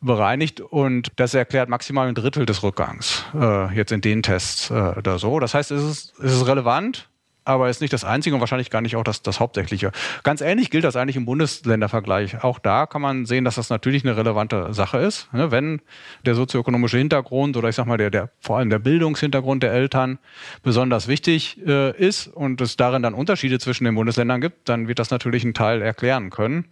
bereinigt. 0.00 0.60
Und 0.60 1.12
das 1.16 1.34
erklärt 1.34 1.68
maximal 1.68 2.08
ein 2.08 2.14
Drittel 2.14 2.46
des 2.46 2.62
Rückgangs 2.62 3.24
äh, 3.34 3.74
jetzt 3.74 3.92
in 3.92 4.00
den 4.00 4.22
Tests 4.22 4.70
äh, 4.70 4.74
oder 4.74 5.18
so. 5.18 5.40
Das 5.40 5.54
heißt, 5.54 5.70
es 5.70 5.82
ist, 5.82 6.18
es 6.20 6.32
ist 6.32 6.46
relevant, 6.46 7.07
aber 7.48 7.70
ist 7.70 7.80
nicht 7.80 7.92
das 7.92 8.04
Einzige 8.04 8.34
und 8.34 8.40
wahrscheinlich 8.40 8.70
gar 8.70 8.82
nicht 8.82 8.94
auch 8.96 9.04
das, 9.04 9.22
das 9.22 9.40
Hauptsächliche. 9.40 9.90
Ganz 10.22 10.42
ähnlich 10.42 10.70
gilt 10.70 10.84
das 10.84 10.96
eigentlich 10.96 11.16
im 11.16 11.24
Bundesländervergleich. 11.24 12.44
Auch 12.44 12.58
da 12.58 12.86
kann 12.86 13.00
man 13.00 13.24
sehen, 13.24 13.44
dass 13.44 13.54
das 13.54 13.70
natürlich 13.70 14.04
eine 14.04 14.16
relevante 14.16 14.74
Sache 14.74 14.98
ist. 14.98 15.32
Ne? 15.32 15.50
Wenn 15.50 15.80
der 16.26 16.34
sozioökonomische 16.34 16.98
Hintergrund 16.98 17.56
oder 17.56 17.70
ich 17.70 17.74
sag 17.74 17.86
mal 17.86 17.96
der, 17.96 18.10
der 18.10 18.30
vor 18.38 18.58
allem 18.58 18.68
der 18.68 18.78
Bildungshintergrund 18.78 19.62
der 19.62 19.72
Eltern 19.72 20.18
besonders 20.62 21.08
wichtig 21.08 21.58
äh, 21.66 21.96
ist 21.96 22.26
und 22.26 22.60
es 22.60 22.76
darin 22.76 23.02
dann 23.02 23.14
Unterschiede 23.14 23.58
zwischen 23.58 23.84
den 23.84 23.94
Bundesländern 23.94 24.42
gibt, 24.42 24.68
dann 24.68 24.86
wird 24.86 24.98
das 24.98 25.10
natürlich 25.10 25.42
einen 25.44 25.54
Teil 25.54 25.80
erklären 25.80 26.28
können. 26.28 26.66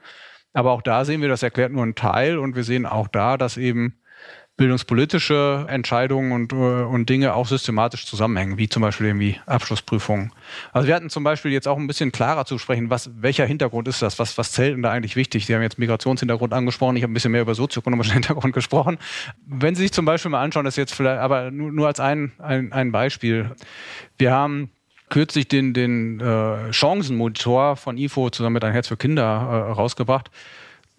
Aber 0.53 0.73
auch 0.73 0.83
da 0.83 1.05
sehen 1.07 1.23
wir, 1.23 1.29
das 1.29 1.43
erklärt 1.43 1.73
nur 1.73 1.85
einen 1.85 1.95
Teil 1.95 2.39
und 2.39 2.55
wir 2.55 2.65
sehen 2.65 2.87
auch 2.87 3.09
da, 3.09 3.37
dass 3.37 3.57
eben 3.57 3.95
bildungspolitische 4.57 5.67
Entscheidungen 5.69 6.33
und, 6.33 6.53
äh, 6.53 6.57
und 6.57 7.09
Dinge 7.11 7.35
auch 7.35 7.47
systematisch 7.47 8.07
zusammenhängen, 8.07 8.57
wie 8.57 8.69
zum 8.69 8.81
Beispiel 8.81 9.07
irgendwie 9.07 9.39
Abschlussprüfungen. 9.45 10.33
Also 10.73 10.89
wir 10.89 10.95
hatten 10.95 11.11
zum 11.11 11.25
Beispiel 11.25 11.53
jetzt 11.53 11.69
auch 11.69 11.77
ein 11.77 11.87
bisschen 11.87 12.11
klarer 12.11 12.47
zu 12.47 12.57
sprechen, 12.59 12.89
was, 12.89 13.11
welcher 13.17 13.45
Hintergrund 13.45 13.87
ist 13.87 14.01
das, 14.01 14.19
was, 14.19 14.39
was 14.39 14.53
zählt 14.53 14.75
denn 14.75 14.83
da 14.83 14.93
eigentlich 14.93 15.15
wichtig? 15.15 15.45
Sie 15.45 15.55
haben 15.55 15.63
jetzt 15.63 15.79
Migrationshintergrund 15.79 16.55
angesprochen, 16.55 16.97
ich 16.97 17.03
habe 17.03 17.13
ein 17.13 17.15
bisschen 17.15 17.33
mehr 17.33 17.43
über 17.43 17.55
sozioökonomischen 17.55 18.13
Hintergrund 18.15 18.55
gesprochen. 18.55 18.99
Wenn 19.47 19.75
Sie 19.75 19.83
sich 19.83 19.93
zum 19.93 20.07
Beispiel 20.07 20.31
mal 20.31 20.43
anschauen, 20.43 20.65
das 20.65 20.77
jetzt 20.77 20.95
vielleicht, 20.95 21.21
aber 21.21 21.51
nur, 21.51 21.71
nur 21.71 21.87
als 21.87 22.01
ein, 22.01 22.33
ein, 22.39 22.73
ein 22.73 22.93
Beispiel. 22.93 23.51
Wir 24.17 24.33
haben 24.33 24.71
kürzlich 25.11 25.49
den, 25.49 25.75
den 25.75 26.19
äh, 26.21 26.73
Chancenmonitor 26.73 27.77
von 27.77 27.99
IFO 27.99 28.31
zusammen 28.31 28.55
mit 28.55 28.65
Ein 28.65 28.73
Herz 28.73 28.89
für 28.89 28.97
Kinder 28.97 29.23
äh, 29.23 29.73
rausgebracht 29.73 30.31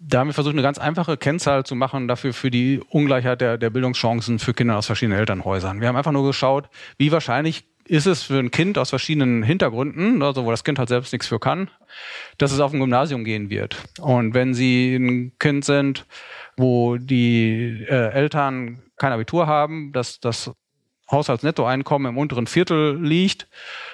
da 0.00 0.20
haben 0.20 0.28
wir 0.28 0.34
versucht, 0.34 0.54
eine 0.54 0.62
ganz 0.62 0.78
einfache 0.78 1.16
Kennzahl 1.16 1.64
zu 1.64 1.74
machen 1.74 2.08
dafür 2.08 2.32
für 2.32 2.50
die 2.50 2.80
Ungleichheit 2.88 3.40
der, 3.40 3.58
der 3.58 3.70
Bildungschancen 3.70 4.38
für 4.38 4.54
Kinder 4.54 4.76
aus 4.76 4.86
verschiedenen 4.86 5.18
Elternhäusern. 5.18 5.80
Wir 5.80 5.88
haben 5.88 5.96
einfach 5.96 6.12
nur 6.12 6.26
geschaut, 6.26 6.68
wie 6.98 7.10
wahrscheinlich 7.10 7.64
ist 7.84 8.06
es 8.06 8.22
für 8.22 8.38
ein 8.38 8.50
Kind 8.50 8.76
aus 8.78 8.90
verschiedenen 8.90 9.42
Hintergründen, 9.42 10.22
also 10.22 10.44
wo 10.44 10.50
das 10.50 10.62
Kind 10.62 10.78
halt 10.78 10.90
selbst 10.90 11.12
nichts 11.12 11.26
für 11.26 11.40
kann, 11.40 11.70
dass 12.36 12.52
es 12.52 12.60
auf 12.60 12.72
ein 12.72 12.80
Gymnasium 12.80 13.24
gehen 13.24 13.50
wird. 13.50 13.82
Und 14.00 14.34
wenn 14.34 14.52
Sie 14.54 14.94
ein 14.94 15.32
Kind 15.38 15.64
sind, 15.64 16.06
wo 16.56 16.96
die 16.98 17.86
äh, 17.88 18.12
Eltern 18.12 18.82
kein 18.98 19.12
Abitur 19.12 19.46
haben, 19.46 19.92
dass 19.92 20.20
das 20.20 20.52
Haushaltsnettoeinkommen 21.10 22.12
im 22.12 22.18
unteren 22.18 22.46
Viertel 22.46 23.02
liegt, 23.02 23.48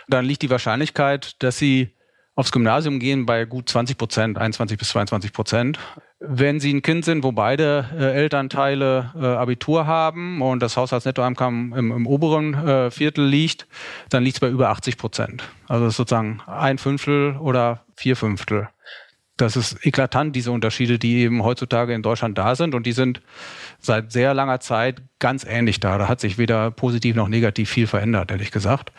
dann 0.09 0.25
liegt 0.25 0.43
die 0.43 0.51
Wahrscheinlichkeit, 0.51 1.43
dass 1.43 1.59
sie 1.59 1.95
aufs 2.37 2.53
Gymnasium 2.53 2.99
gehen 2.99 3.27
bei 3.27 3.45
gut 3.45 3.69
20 3.69 3.97
Prozent, 3.97 4.39
21 4.39 4.79
bis 4.79 4.89
22 4.89 5.33
Prozent. 5.33 5.79
Wenn 6.19 6.59
Sie 6.59 6.73
ein 6.73 6.83
Kind 6.83 7.05
sind, 7.05 7.23
wo 7.23 7.33
beide 7.33 7.89
äh, 7.97 8.15
Elternteile 8.15 9.13
äh, 9.15 9.25
Abitur 9.25 9.87
haben 9.87 10.43
und 10.43 10.61
das 10.61 10.77
Haushaltsnettoeinkommen 10.77 11.73
im, 11.73 11.93
im 11.93 12.07
oberen 12.07 12.55
äh, 12.55 12.91
Viertel 12.91 13.27
liegt, 13.27 13.67
dann 14.09 14.25
liegt 14.25 14.37
es 14.37 14.41
bei 14.41 14.49
über 14.49 14.71
80 14.71 14.97
Prozent. 14.97 15.45
Also 15.69 15.89
sozusagen 15.91 16.41
ein 16.47 16.79
Fünftel 16.79 17.37
oder 17.37 17.85
vier 17.95 18.17
Fünftel. 18.17 18.69
Das 19.37 19.57
ist 19.57 19.85
eklatant, 19.85 20.37
diese 20.37 20.53
Unterschiede, 20.53 20.99
die 20.99 21.17
eben 21.17 21.43
heutzutage 21.43 21.93
in 21.93 22.03
Deutschland 22.03 22.39
da 22.39 22.55
sind. 22.55 22.75
Und 22.75 22.87
die 22.87 22.93
sind 22.93 23.21
seit 23.81 24.13
sehr 24.13 24.33
langer 24.33 24.61
Zeit 24.61 25.03
ganz 25.19 25.45
ähnlich 25.45 25.81
da. 25.81 25.99
Da 25.99 26.09
hat 26.09 26.21
sich 26.21 26.39
weder 26.39 26.71
positiv 26.71 27.17
noch 27.17 27.29
negativ 27.29 27.69
viel 27.69 27.89
verändert, 27.89 28.31
ehrlich 28.31 28.53
gesagt. 28.53 28.93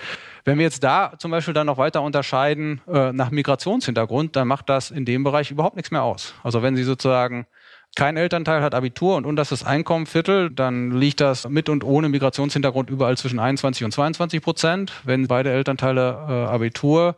Wenn 0.46 0.60
wir 0.60 0.66
jetzt 0.66 0.84
da 0.84 1.14
zum 1.18 1.32
Beispiel 1.32 1.56
dann 1.56 1.66
noch 1.66 1.80
weiter 1.80 2.04
unterscheiden 2.04 2.80
äh, 2.88 3.12
nach 3.12 3.32
Migrationshintergrund, 3.32 4.36
dann 4.36 4.48
macht 4.48 4.70
das 4.70 4.92
in 4.92 5.04
dem 5.04 5.24
Bereich 5.24 5.50
überhaupt 5.50 5.76
nichts 5.76 5.90
mehr 5.90 6.04
aus. 6.04 6.36
Also 6.44 6.62
wenn 6.62 6.76
Sie 6.76 6.84
sozusagen 6.84 7.48
kein 7.96 8.16
Elternteil 8.16 8.62
hat 8.62 8.76
Abitur 8.76 9.16
und 9.16 9.26
unterstes 9.26 9.64
Einkommen 9.64 10.06
Viertel, 10.06 10.52
dann 10.52 10.92
liegt 10.92 11.20
das 11.20 11.50
mit 11.50 11.68
und 11.68 11.84
ohne 11.84 12.10
Migrationshintergrund 12.10 12.92
überall 12.92 13.18
zwischen 13.18 13.40
21 13.40 13.86
und 13.86 13.92
22 13.92 14.42
Prozent. 14.42 14.92
Wenn 15.04 15.28
beide 15.28 15.52
Elternteile 15.52 16.12
äh, 16.30 16.54
Abitur 16.54 17.16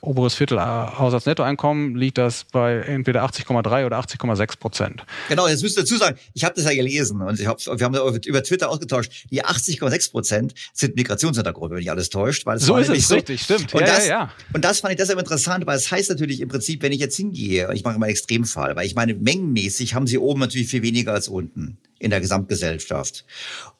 oberes 0.00 0.34
Viertel 0.34 0.58
äh, 0.58 0.60
Haushaltsnettoeinkommen 0.60 1.96
liegt 1.96 2.18
das 2.18 2.44
bei 2.52 2.76
entweder 2.80 3.24
80,3 3.24 3.86
oder 3.86 3.98
80,6 3.98 4.58
Prozent. 4.58 5.04
Genau, 5.28 5.48
jetzt 5.48 5.62
müsst 5.62 5.76
ihr 5.76 5.82
dazu 5.82 5.96
sagen, 5.96 6.18
ich 6.34 6.44
habe 6.44 6.54
das 6.54 6.64
ja 6.64 6.74
gelesen 6.74 7.20
und 7.20 7.40
ich 7.40 7.46
hab, 7.46 7.58
wir 7.58 7.84
haben 7.84 8.16
über 8.26 8.42
Twitter 8.42 8.68
ausgetauscht. 8.70 9.26
Die 9.30 9.44
80,6 9.44 10.10
Prozent 10.10 10.54
sind 10.72 10.96
Migrationshintergrund, 10.96 11.72
wenn 11.72 11.82
ich 11.82 11.90
alles 11.90 12.10
täuscht. 12.10 12.46
Weil 12.46 12.58
so 12.58 12.76
ist 12.76 12.88
es, 12.88 13.08
so. 13.08 13.14
richtig, 13.14 13.42
stimmt. 13.42 13.74
Und, 13.74 13.80
ja, 13.80 13.86
das, 13.86 14.06
ja, 14.06 14.12
ja. 14.12 14.32
und 14.52 14.64
das 14.64 14.80
fand 14.80 14.92
ich 14.92 14.98
deshalb 14.98 15.18
interessant, 15.18 15.66
weil 15.66 15.76
es 15.76 15.84
das 15.84 15.92
heißt 15.92 16.10
natürlich 16.10 16.40
im 16.40 16.48
Prinzip, 16.48 16.82
wenn 16.82 16.92
ich 16.92 17.00
jetzt 17.00 17.16
hingehe, 17.16 17.72
ich 17.74 17.84
mache 17.84 17.98
mal 17.98 18.06
einen 18.06 18.12
Extremfall, 18.12 18.76
weil 18.76 18.86
ich 18.86 18.94
meine, 18.94 19.14
mengenmäßig 19.14 19.94
haben 19.94 20.06
sie 20.06 20.18
oben 20.18 20.40
natürlich 20.40 20.68
viel 20.68 20.82
weniger 20.82 21.12
als 21.12 21.28
unten 21.28 21.78
in 21.98 22.10
der 22.10 22.20
Gesamtgesellschaft. 22.20 23.24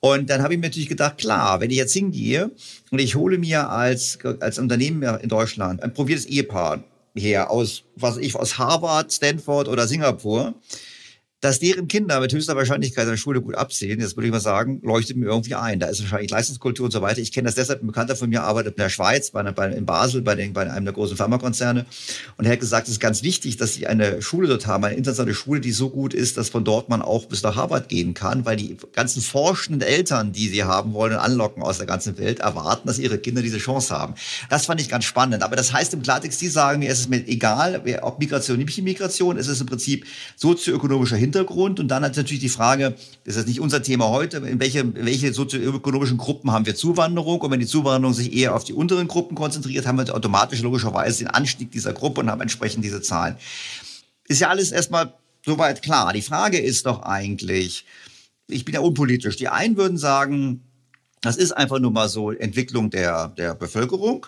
Und 0.00 0.30
dann 0.30 0.42
habe 0.42 0.54
ich 0.54 0.60
mir 0.60 0.66
natürlich 0.66 0.88
gedacht, 0.88 1.18
klar, 1.18 1.60
wenn 1.60 1.70
ich 1.70 1.76
jetzt 1.76 1.92
hingehe 1.92 2.50
und 2.90 2.98
ich 2.98 3.14
hole 3.14 3.38
mir 3.38 3.70
als, 3.70 4.18
als 4.40 4.58
Unternehmen 4.58 5.02
in 5.20 5.28
Deutschland 5.28 5.82
ein 5.82 5.92
probiertes 5.92 6.26
Ehepaar 6.26 6.82
her 7.14 7.50
aus, 7.50 7.84
was 7.96 8.16
ich, 8.16 8.34
aus 8.34 8.58
Harvard, 8.58 9.12
Stanford 9.12 9.68
oder 9.68 9.86
Singapur, 9.86 10.54
dass 11.40 11.60
deren 11.60 11.86
Kinder 11.86 12.18
mit 12.20 12.32
höchster 12.32 12.56
Wahrscheinlichkeit 12.56 13.04
in 13.04 13.10
der 13.10 13.16
Schule 13.16 13.40
gut 13.40 13.54
absehen, 13.54 14.00
das 14.00 14.16
würde 14.16 14.26
ich 14.26 14.32
mal 14.32 14.40
sagen, 14.40 14.80
leuchtet 14.82 15.16
mir 15.16 15.26
irgendwie 15.26 15.54
ein. 15.54 15.78
Da 15.78 15.86
ist 15.86 16.00
wahrscheinlich 16.02 16.32
Leistungskultur 16.32 16.86
und 16.86 16.90
so 16.90 17.00
weiter. 17.00 17.20
Ich 17.20 17.30
kenne 17.30 17.46
das 17.46 17.54
deshalb, 17.54 17.80
ein 17.80 17.86
Bekannter 17.86 18.16
von 18.16 18.28
mir 18.28 18.42
arbeitet 18.42 18.74
in 18.74 18.82
der 18.82 18.88
Schweiz, 18.88 19.30
bei, 19.30 19.44
bei, 19.52 19.70
in 19.70 19.86
Basel, 19.86 20.22
bei, 20.22 20.34
den, 20.34 20.52
bei 20.52 20.68
einem 20.68 20.84
der 20.84 20.94
großen 20.94 21.16
Pharmakonzerne. 21.16 21.86
Und 22.38 22.44
er 22.44 22.52
hat 22.52 22.60
gesagt, 22.60 22.88
es 22.88 22.94
ist 22.94 23.00
ganz 23.00 23.22
wichtig, 23.22 23.56
dass 23.56 23.74
sie 23.74 23.86
eine 23.86 24.20
Schule 24.20 24.48
dort 24.48 24.66
haben, 24.66 24.82
eine 24.82 24.96
internationale 24.96 25.34
Schule, 25.34 25.60
die 25.60 25.70
so 25.70 25.90
gut 25.90 26.12
ist, 26.12 26.36
dass 26.36 26.48
von 26.48 26.64
dort 26.64 26.88
man 26.88 27.02
auch 27.02 27.26
bis 27.26 27.44
nach 27.44 27.54
Harvard 27.54 27.88
gehen 27.88 28.14
kann, 28.14 28.44
weil 28.44 28.56
die 28.56 28.76
ganzen 28.92 29.22
forschenden 29.22 29.82
Eltern, 29.82 30.32
die 30.32 30.48
sie 30.48 30.64
haben 30.64 30.92
wollen 30.92 31.12
und 31.12 31.20
anlocken 31.20 31.62
aus 31.62 31.78
der 31.78 31.86
ganzen 31.86 32.18
Welt, 32.18 32.40
erwarten, 32.40 32.88
dass 32.88 32.98
ihre 32.98 33.18
Kinder 33.18 33.42
diese 33.42 33.58
Chance 33.58 33.96
haben. 33.96 34.14
Das 34.50 34.66
fand 34.66 34.80
ich 34.80 34.88
ganz 34.88 35.04
spannend. 35.04 35.44
Aber 35.44 35.54
das 35.54 35.72
heißt 35.72 35.94
im 35.94 36.02
Klartext, 36.02 36.40
die 36.40 36.48
sagen 36.48 36.80
mir, 36.80 36.90
es 36.90 36.98
ist 36.98 37.10
mir 37.10 37.24
egal, 37.28 37.80
ob 38.02 38.18
Migration, 38.18 38.58
nicht 38.58 38.82
Migration, 38.82 39.38
es 39.38 39.46
ist 39.46 39.60
im 39.60 39.68
Prinzip 39.68 40.04
sozioökonomischer 40.36 41.16
Hintergrund 41.16 41.27
und 41.36 41.88
dann 41.88 42.04
ist 42.04 42.16
natürlich 42.16 42.40
die 42.40 42.48
Frage, 42.48 42.94
das 43.24 43.36
ist 43.36 43.48
nicht 43.48 43.60
unser 43.60 43.82
Thema 43.82 44.08
heute, 44.08 44.38
in 44.38 44.60
welche, 44.60 44.94
welche 44.94 45.32
sozioökonomischen 45.32 46.18
Gruppen 46.18 46.50
haben 46.52 46.66
wir 46.66 46.74
Zuwanderung? 46.74 47.40
Und 47.40 47.50
wenn 47.50 47.60
die 47.60 47.66
Zuwanderung 47.66 48.14
sich 48.14 48.34
eher 48.34 48.54
auf 48.54 48.64
die 48.64 48.72
unteren 48.72 49.08
Gruppen 49.08 49.34
konzentriert, 49.34 49.86
haben 49.86 49.98
wir 49.98 50.14
automatisch 50.14 50.62
logischerweise 50.62 51.24
den 51.24 51.28
Anstieg 51.28 51.70
dieser 51.70 51.92
Gruppe 51.92 52.20
und 52.20 52.30
haben 52.30 52.40
entsprechend 52.40 52.84
diese 52.84 53.02
Zahlen. 53.02 53.36
Ist 54.26 54.40
ja 54.40 54.48
alles 54.48 54.72
erstmal 54.72 55.14
soweit 55.44 55.82
klar. 55.82 56.12
Die 56.12 56.22
Frage 56.22 56.58
ist 56.58 56.86
doch 56.86 57.02
eigentlich, 57.02 57.84
ich 58.46 58.64
bin 58.64 58.74
ja 58.74 58.80
unpolitisch. 58.80 59.36
Die 59.36 59.48
einen 59.48 59.76
würden 59.76 59.98
sagen, 59.98 60.62
das 61.22 61.36
ist 61.36 61.52
einfach 61.52 61.78
nur 61.78 61.90
mal 61.90 62.08
so 62.08 62.30
Entwicklung 62.30 62.90
der, 62.90 63.28
der 63.28 63.54
Bevölkerung. 63.54 64.26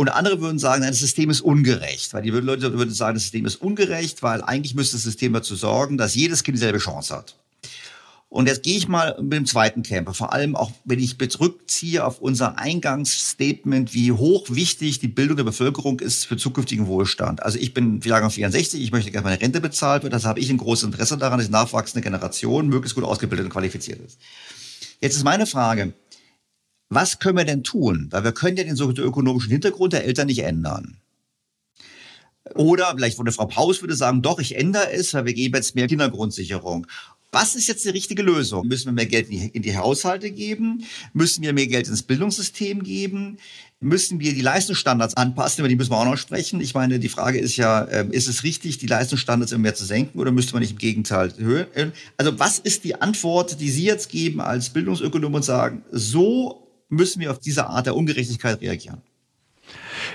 Und 0.00 0.10
andere 0.10 0.40
würden 0.40 0.60
sagen, 0.60 0.82
nein, 0.82 0.92
das 0.92 1.00
System 1.00 1.28
ist 1.28 1.40
ungerecht. 1.40 2.14
Weil 2.14 2.22
die 2.22 2.30
Leute 2.30 2.72
würden 2.72 2.94
sagen, 2.94 3.16
das 3.16 3.24
System 3.24 3.46
ist 3.46 3.56
ungerecht, 3.56 4.22
weil 4.22 4.42
eigentlich 4.42 4.76
müsste 4.76 4.94
das 4.94 5.02
System 5.02 5.32
dazu 5.32 5.56
sorgen, 5.56 5.98
dass 5.98 6.14
jedes 6.14 6.44
Kind 6.44 6.56
dieselbe 6.56 6.78
Chance 6.78 7.16
hat. 7.16 7.34
Und 8.28 8.46
jetzt 8.46 8.62
gehe 8.62 8.76
ich 8.76 8.86
mal 8.86 9.16
mit 9.20 9.32
dem 9.32 9.46
zweiten 9.46 9.82
Camper, 9.82 10.14
vor 10.14 10.32
allem 10.32 10.54
auch, 10.54 10.70
wenn 10.84 11.00
ich 11.00 11.18
zurückziehe 11.18 12.04
auf 12.04 12.20
unser 12.20 12.58
Eingangsstatement, 12.58 13.92
wie 13.92 14.12
hoch 14.12 14.46
wichtig 14.50 15.00
die 15.00 15.08
Bildung 15.08 15.36
der 15.36 15.44
Bevölkerung 15.44 15.98
ist 15.98 16.26
für 16.26 16.36
zukünftigen 16.36 16.86
Wohlstand. 16.86 17.42
Also 17.42 17.58
ich 17.58 17.74
bin 17.74 18.00
Jahrgang 18.04 18.30
64, 18.30 18.80
ich 18.80 18.92
möchte 18.92 19.10
gerne 19.10 19.24
meine 19.24 19.40
Rente 19.40 19.60
bezahlt 19.60 20.04
wird, 20.04 20.12
deshalb 20.12 20.30
habe 20.30 20.40
ich 20.40 20.50
ein 20.50 20.58
großes 20.58 20.84
Interesse 20.84 21.16
daran, 21.16 21.38
dass 21.38 21.48
die 21.48 21.52
nachwachsende 21.52 22.04
Generation 22.04 22.68
möglichst 22.68 22.94
gut 22.94 23.04
ausgebildet 23.04 23.46
und 23.46 23.52
qualifiziert 23.52 23.98
ist. 24.06 24.18
Jetzt 25.00 25.16
ist 25.16 25.24
meine 25.24 25.46
Frage, 25.46 25.94
was 26.90 27.18
können 27.18 27.36
wir 27.36 27.44
denn 27.44 27.64
tun? 27.64 28.08
Weil 28.10 28.24
wir 28.24 28.32
können 28.32 28.56
ja 28.56 28.64
den 28.64 28.76
sozioökonomischen 28.76 29.50
Hintergrund 29.50 29.92
der 29.92 30.04
Eltern 30.04 30.26
nicht 30.26 30.40
ändern. 30.40 30.96
Oder 32.54 32.92
vielleicht 32.96 33.18
wurde 33.18 33.32
Frau 33.32 33.46
Paus 33.46 33.82
würde 33.82 33.94
sagen, 33.94 34.22
doch, 34.22 34.38
ich 34.38 34.56
ändere 34.56 34.90
es, 34.92 35.12
weil 35.12 35.26
wir 35.26 35.34
geben 35.34 35.54
jetzt 35.54 35.74
mehr 35.74 35.86
Kindergrundsicherung. 35.86 36.86
Was 37.30 37.54
ist 37.54 37.66
jetzt 37.66 37.84
die 37.84 37.90
richtige 37.90 38.22
Lösung? 38.22 38.66
Müssen 38.68 38.86
wir 38.86 38.92
mehr 38.92 39.04
Geld 39.04 39.28
in 39.28 39.38
die, 39.38 39.46
in 39.48 39.60
die 39.60 39.76
Haushalte 39.76 40.30
geben? 40.30 40.84
Müssen 41.12 41.42
wir 41.42 41.52
mehr 41.52 41.66
Geld 41.66 41.86
ins 41.86 42.02
Bildungssystem 42.02 42.82
geben? 42.82 43.36
Müssen 43.80 44.18
wir 44.18 44.32
die 44.32 44.40
Leistungsstandards 44.40 45.14
anpassen? 45.14 45.60
Über 45.60 45.68
die 45.68 45.76
müssen 45.76 45.90
wir 45.90 45.98
auch 45.98 46.06
noch 46.06 46.16
sprechen. 46.16 46.58
Ich 46.62 46.72
meine, 46.72 46.98
die 46.98 47.10
Frage 47.10 47.38
ist 47.38 47.58
ja, 47.58 47.86
ähm, 47.90 48.12
ist 48.12 48.28
es 48.28 48.44
richtig, 48.44 48.78
die 48.78 48.86
Leistungsstandards 48.86 49.52
immer 49.52 49.62
mehr 49.62 49.74
zu 49.74 49.84
senken 49.84 50.18
oder 50.18 50.32
müsste 50.32 50.54
man 50.54 50.62
nicht 50.62 50.72
im 50.72 50.78
Gegenteil 50.78 51.34
erhöhen? 51.36 51.92
Also 52.16 52.38
was 52.38 52.58
ist 52.58 52.84
die 52.84 52.98
Antwort, 52.98 53.60
die 53.60 53.70
Sie 53.70 53.84
jetzt 53.84 54.08
geben 54.08 54.40
als 54.40 54.70
Bildungsökonom 54.70 55.34
und 55.34 55.44
sagen, 55.44 55.82
so 55.92 56.67
müssen 56.88 57.20
wir 57.20 57.30
auf 57.30 57.38
diese 57.38 57.66
Art 57.66 57.86
der 57.86 57.96
Ungerechtigkeit 57.96 58.60
reagieren? 58.60 59.02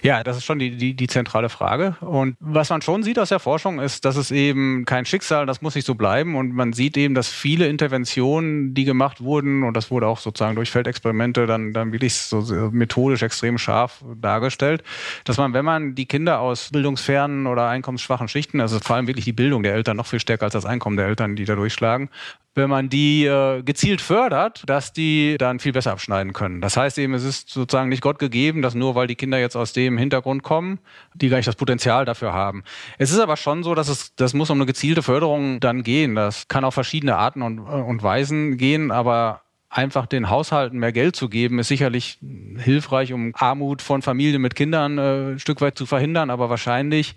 Ja, 0.02 0.24
das 0.24 0.38
ist 0.38 0.46
schon 0.46 0.60
die, 0.60 0.76
die, 0.76 0.96
die 0.96 1.08
zentrale 1.08 1.50
Frage. 1.50 1.96
Und 2.02 2.36
was 2.40 2.70
man 2.70 2.82
schon 2.82 3.04
sieht 3.04 3.20
aus 3.20 3.30
der 3.30 3.40
Forschung 3.40 3.80
ist, 3.80 4.06
dass 4.06 4.16
es 4.16 4.32
eben 4.32 4.86
kein 4.86 5.06
Schicksal, 5.06 5.46
das 5.46 5.62
muss 5.62 5.76
nicht 5.76 5.86
so 5.86 5.96
bleiben. 5.96 6.36
Und 6.36 6.54
man 6.54 6.74
sieht 6.74 6.98
eben, 6.98 7.16
dass 7.16 7.30
viele 7.30 7.68
Interventionen, 7.68 8.74
die 8.74 8.86
gemacht 8.86 9.22
wurden, 9.22 9.64
und 9.64 9.76
das 9.76 9.92
wurde 9.92 10.08
auch 10.08 10.20
sozusagen 10.20 10.56
durch 10.56 10.72
Feldexperimente 10.72 11.46
dann, 11.46 11.74
dann 11.74 11.92
wirklich 11.92 12.16
so 12.16 12.42
methodisch 12.72 13.22
extrem 13.22 13.58
scharf 13.58 14.04
dargestellt, 14.16 14.84
dass 15.26 15.38
man, 15.38 15.54
wenn 15.54 15.66
man 15.66 15.96
die 15.96 16.06
Kinder 16.06 16.40
aus 16.40 16.70
bildungsfernen 16.72 17.48
oder 17.48 17.68
einkommensschwachen 17.68 18.28
Schichten, 18.28 18.62
also 18.62 18.80
vor 18.80 18.96
allem 18.96 19.08
wirklich 19.08 19.26
die 19.26 19.34
Bildung 19.34 19.64
der 19.64 19.74
Eltern 19.74 19.98
noch 19.98 20.08
viel 20.08 20.20
stärker 20.20 20.46
als 20.46 20.54
das 20.54 20.66
Einkommen 20.66 20.98
der 20.98 21.08
Eltern, 21.08 21.36
die 21.36 21.46
da 21.46 21.56
durchschlagen, 21.56 22.10
wenn 22.56 22.70
man 22.70 22.90
die 22.90 23.26
äh, 23.26 23.64
gezielt 23.64 24.02
fördert, 24.02 24.64
dass 24.68 24.94
die 24.94 25.38
dann 25.40 25.60
viel 25.60 25.74
besser 25.74 25.92
abschneiden 25.92 26.34
können. 26.34 26.62
Das 26.62 26.78
heißt 26.78 26.98
eben, 27.00 27.14
es 27.14 27.24
ist 27.24 27.50
sozusagen 27.50 27.90
nicht 27.90 28.02
Gott 28.02 28.20
gegeben, 28.20 28.62
dass 28.62 28.76
nur 28.76 28.96
weil 28.96 29.08
die 29.08 29.16
Kinder 29.16 29.40
jetzt 29.40 29.56
aus 29.56 29.74
dem 29.74 29.83
Hintergrund 29.98 30.44
kommen, 30.44 30.80
die 31.14 31.30
gar 31.30 31.38
nicht 31.38 31.48
das 31.48 31.56
Potenzial 31.56 32.06
dafür 32.06 32.34
haben. 32.34 32.64
Es 32.98 33.12
ist 33.12 33.20
aber 33.20 33.38
schon 33.38 33.64
so, 33.64 33.76
dass 33.76 33.88
es, 33.90 34.16
das 34.16 34.34
muss 34.34 34.50
um 34.50 34.58
eine 34.58 34.66
gezielte 34.66 35.04
Förderung 35.04 35.60
dann 35.60 35.84
gehen. 35.84 36.16
Das 36.16 36.48
kann 36.48 36.64
auf 36.64 36.74
verschiedene 36.74 37.16
Arten 37.16 37.42
und, 37.42 37.60
und 37.60 38.04
Weisen 38.04 38.58
gehen, 38.58 38.92
aber 38.92 39.42
einfach 39.70 40.06
den 40.06 40.30
Haushalten 40.30 40.78
mehr 40.78 40.92
Geld 40.92 41.16
zu 41.16 41.30
geben, 41.30 41.60
ist 41.60 41.68
sicherlich 41.68 42.20
hilfreich, 42.58 43.12
um 43.12 43.34
Armut 43.36 43.82
von 43.82 44.02
Familien 44.02 44.42
mit 44.42 44.56
Kindern 44.56 44.98
äh, 44.98 45.32
ein 45.32 45.40
Stück 45.40 45.62
weit 45.62 45.78
zu 45.78 45.86
verhindern. 45.86 46.30
Aber 46.30 46.50
wahrscheinlich 46.50 47.16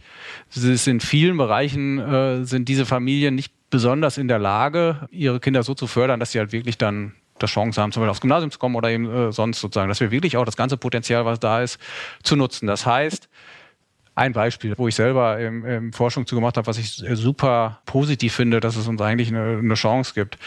ist 0.55 0.89
in 0.89 1.01
vielen 1.01 1.37
Bereichen 1.37 1.99
äh, 1.99 2.45
sind 2.45 2.69
diese 2.69 2.87
Familien 2.87 3.35
nicht 3.35 3.53
besonders 3.71 4.17
in 4.17 4.29
der 4.29 4.39
Lage, 4.39 5.09
ihre 5.11 5.41
Kinder 5.41 5.63
so 5.63 5.75
zu 5.75 5.87
fördern, 5.87 6.21
dass 6.21 6.33
sie 6.33 6.39
halt 6.39 6.53
wirklich 6.53 6.79
dann 6.79 7.13
das 7.39 7.51
Chance 7.51 7.81
haben, 7.81 7.93
zum 7.93 8.01
Beispiel 8.01 8.11
aufs 8.11 8.21
Gymnasium 8.21 8.51
zu 8.51 8.59
kommen 8.59 8.75
oder 8.75 8.91
eben 8.91 9.11
äh, 9.11 9.33
sonst 9.33 9.61
sozusagen, 9.61 9.89
dass 9.89 10.01
wir 10.01 10.11
wirklich 10.11 10.37
auch 10.37 10.45
das 10.45 10.57
ganze 10.57 10.77
Potenzial, 10.77 11.25
was 11.25 11.41
da 11.41 11.63
ist, 11.63 11.79
zu 12.23 12.37
nutzen. 12.37 12.67
Das 12.67 12.87
heißt, 12.87 13.29
ein 14.17 14.33
Beispiel, 14.33 14.73
wo 14.79 14.89
ich 14.89 14.95
selber 14.95 15.39
im, 15.39 15.65
im 15.67 15.93
Forschung 15.93 16.27
zu 16.27 16.35
gemacht 16.35 16.57
habe, 16.57 16.67
was 16.67 16.79
ich 16.79 17.05
super 17.13 17.83
positiv 17.85 18.35
finde, 18.35 18.61
dass 18.61 18.77
es 18.77 18.89
uns 18.89 19.01
eigentlich 19.03 19.29
eine, 19.29 19.59
eine 19.59 19.75
Chance 19.75 20.15
gibt. 20.15 20.39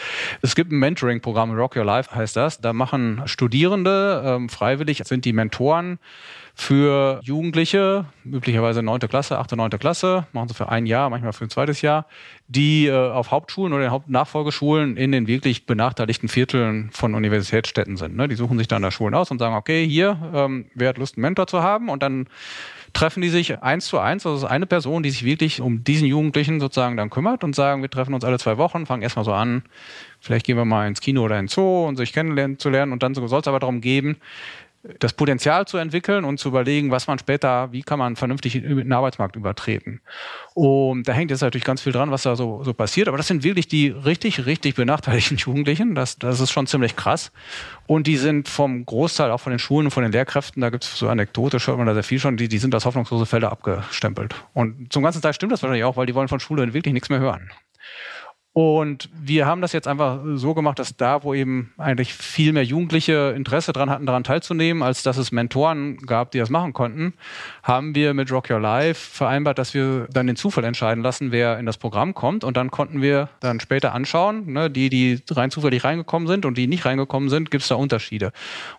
Es 0.42 0.56
gibt 0.56 0.72
ein 0.72 0.78
Mentoring-Programm, 0.80 1.52
Rock 1.52 1.76
Your 1.76 1.84
Life 1.84 2.12
heißt 2.12 2.34
das. 2.34 2.60
Da 2.60 2.72
machen 2.72 3.22
Studierende 3.26 4.22
ähm, 4.26 4.48
freiwillig, 4.48 5.00
sind 5.04 5.24
die 5.24 5.32
Mentoren 5.32 6.00
für 6.54 7.20
Jugendliche, 7.22 8.06
üblicherweise 8.24 8.82
neunte 8.82 9.08
Klasse, 9.08 9.38
achte, 9.38 9.56
neunte 9.56 9.78
Klasse, 9.78 10.26
machen 10.32 10.48
sie 10.48 10.54
für 10.54 10.68
ein 10.68 10.86
Jahr, 10.86 11.10
manchmal 11.10 11.32
für 11.32 11.44
ein 11.44 11.50
zweites 11.50 11.82
Jahr, 11.82 12.06
die 12.48 12.86
äh, 12.86 12.92
auf 12.92 13.30
Hauptschulen 13.30 13.72
oder 13.72 13.90
Hauptnachfolgeschulen 13.90 14.96
in 14.96 15.12
den 15.12 15.26
wirklich 15.26 15.66
benachteiligten 15.66 16.28
Vierteln 16.28 16.90
von 16.92 17.14
Universitätsstädten 17.14 17.96
sind. 17.96 18.16
Ne? 18.16 18.28
Die 18.28 18.34
suchen 18.34 18.58
sich 18.58 18.68
dann 18.68 18.82
da 18.82 18.90
Schulen 18.90 19.14
aus 19.14 19.30
und 19.30 19.38
sagen, 19.38 19.54
okay, 19.54 19.86
hier, 19.86 20.18
ähm, 20.34 20.66
wer 20.74 20.90
hat 20.90 20.98
Lust, 20.98 21.16
einen 21.16 21.22
Mentor 21.22 21.46
zu 21.46 21.62
haben? 21.62 21.88
Und 21.88 22.02
dann 22.02 22.26
treffen 22.92 23.22
die 23.22 23.28
sich 23.28 23.62
eins 23.62 23.86
zu 23.86 23.98
eins, 23.98 24.26
also 24.26 24.46
eine 24.46 24.66
Person, 24.66 25.02
die 25.02 25.10
sich 25.10 25.24
wirklich 25.24 25.60
um 25.60 25.84
diesen 25.84 26.06
Jugendlichen 26.06 26.60
sozusagen 26.60 26.96
dann 26.96 27.10
kümmert 27.10 27.44
und 27.44 27.54
sagen, 27.54 27.82
wir 27.82 27.90
treffen 27.90 28.14
uns 28.14 28.24
alle 28.24 28.38
zwei 28.38 28.58
Wochen, 28.58 28.86
fangen 28.86 29.02
erstmal 29.02 29.24
so 29.24 29.32
an, 29.32 29.62
vielleicht 30.20 30.46
gehen 30.46 30.56
wir 30.56 30.64
mal 30.64 30.88
ins 30.88 31.00
Kino 31.00 31.22
oder 31.22 31.38
ins 31.38 31.54
Zoo 31.54 31.86
und 31.86 31.96
sich 31.96 32.12
kennenlernen 32.12 32.58
zu 32.58 32.68
lernen 32.68 32.92
und 32.92 33.02
dann 33.02 33.14
soll 33.14 33.40
es 33.40 33.48
aber 33.48 33.60
darum 33.60 33.80
geben, 33.80 34.16
das 34.98 35.12
Potenzial 35.12 35.66
zu 35.66 35.76
entwickeln 35.76 36.24
und 36.24 36.38
zu 36.38 36.48
überlegen, 36.48 36.90
was 36.90 37.06
man 37.06 37.18
später, 37.18 37.70
wie 37.70 37.82
kann 37.82 37.98
man 37.98 38.16
vernünftig 38.16 38.56
in 38.56 38.76
den 38.76 38.92
Arbeitsmarkt 38.92 39.36
übertreten. 39.36 40.00
Und 40.54 41.06
da 41.06 41.12
hängt 41.12 41.30
jetzt 41.30 41.42
natürlich 41.42 41.66
ganz 41.66 41.82
viel 41.82 41.92
dran, 41.92 42.10
was 42.10 42.22
da 42.22 42.34
so, 42.34 42.64
so 42.64 42.72
passiert. 42.72 43.08
Aber 43.08 43.18
das 43.18 43.26
sind 43.26 43.44
wirklich 43.44 43.68
die 43.68 43.88
richtig, 43.88 44.46
richtig 44.46 44.76
benachteiligten 44.76 45.36
Jugendlichen. 45.36 45.94
Das, 45.94 46.18
das 46.18 46.40
ist 46.40 46.50
schon 46.50 46.66
ziemlich 46.66 46.96
krass. 46.96 47.30
Und 47.86 48.06
die 48.06 48.16
sind 48.16 48.48
vom 48.48 48.86
Großteil 48.86 49.30
auch 49.30 49.40
von 49.40 49.50
den 49.50 49.58
Schulen 49.58 49.88
und 49.88 49.90
von 49.90 50.02
den 50.02 50.12
Lehrkräften, 50.12 50.62
da 50.62 50.70
gibt 50.70 50.84
es 50.84 50.98
so 50.98 51.08
anekdotisch, 51.08 51.66
hört 51.66 51.76
man 51.76 51.86
da 51.86 51.92
sehr 51.92 52.02
viel 52.02 52.18
schon, 52.18 52.38
die, 52.38 52.48
die 52.48 52.58
sind 52.58 52.74
als 52.74 52.86
hoffnungslose 52.86 53.26
Fälle 53.26 53.50
abgestempelt. 53.50 54.34
Und 54.54 54.92
zum 54.92 55.02
ganzen 55.02 55.20
Teil 55.20 55.34
stimmt 55.34 55.52
das 55.52 55.62
wahrscheinlich 55.62 55.84
auch, 55.84 55.96
weil 55.96 56.06
die 56.06 56.14
wollen 56.14 56.28
von 56.28 56.40
Schule 56.40 56.72
wirklich 56.72 56.94
nichts 56.94 57.10
mehr 57.10 57.20
hören. 57.20 57.50
Und 58.52 59.08
wir 59.14 59.46
haben 59.46 59.60
das 59.60 59.72
jetzt 59.72 59.86
einfach 59.86 60.18
so 60.34 60.54
gemacht, 60.54 60.80
dass 60.80 60.96
da, 60.96 61.22
wo 61.22 61.34
eben 61.34 61.72
eigentlich 61.78 62.12
viel 62.12 62.52
mehr 62.52 62.64
Jugendliche 62.64 63.32
Interesse 63.36 63.72
daran 63.72 63.90
hatten, 63.90 64.06
daran 64.06 64.24
teilzunehmen, 64.24 64.82
als 64.82 65.04
dass 65.04 65.18
es 65.18 65.30
Mentoren 65.30 65.98
gab, 65.98 66.32
die 66.32 66.38
das 66.40 66.50
machen 66.50 66.72
konnten, 66.72 67.14
haben 67.62 67.94
wir 67.94 68.12
mit 68.12 68.32
Rock 68.32 68.50
Your 68.50 68.58
Life 68.58 69.12
vereinbart, 69.14 69.58
dass 69.58 69.72
wir 69.72 70.08
dann 70.12 70.26
den 70.26 70.34
Zufall 70.34 70.64
entscheiden 70.64 71.04
lassen, 71.04 71.30
wer 71.30 71.60
in 71.60 71.66
das 71.66 71.78
Programm 71.78 72.12
kommt. 72.12 72.42
Und 72.42 72.56
dann 72.56 72.72
konnten 72.72 73.00
wir 73.00 73.28
dann 73.38 73.60
später 73.60 73.94
anschauen, 73.94 74.52
ne, 74.52 74.68
die, 74.68 74.90
die 74.90 75.22
rein 75.30 75.52
zufällig 75.52 75.84
reingekommen 75.84 76.26
sind 76.26 76.44
und 76.44 76.58
die 76.58 76.66
nicht 76.66 76.84
reingekommen 76.84 77.28
sind, 77.28 77.52
gibt 77.52 77.62
es 77.62 77.68
da 77.68 77.76
Unterschiede. 77.76 78.32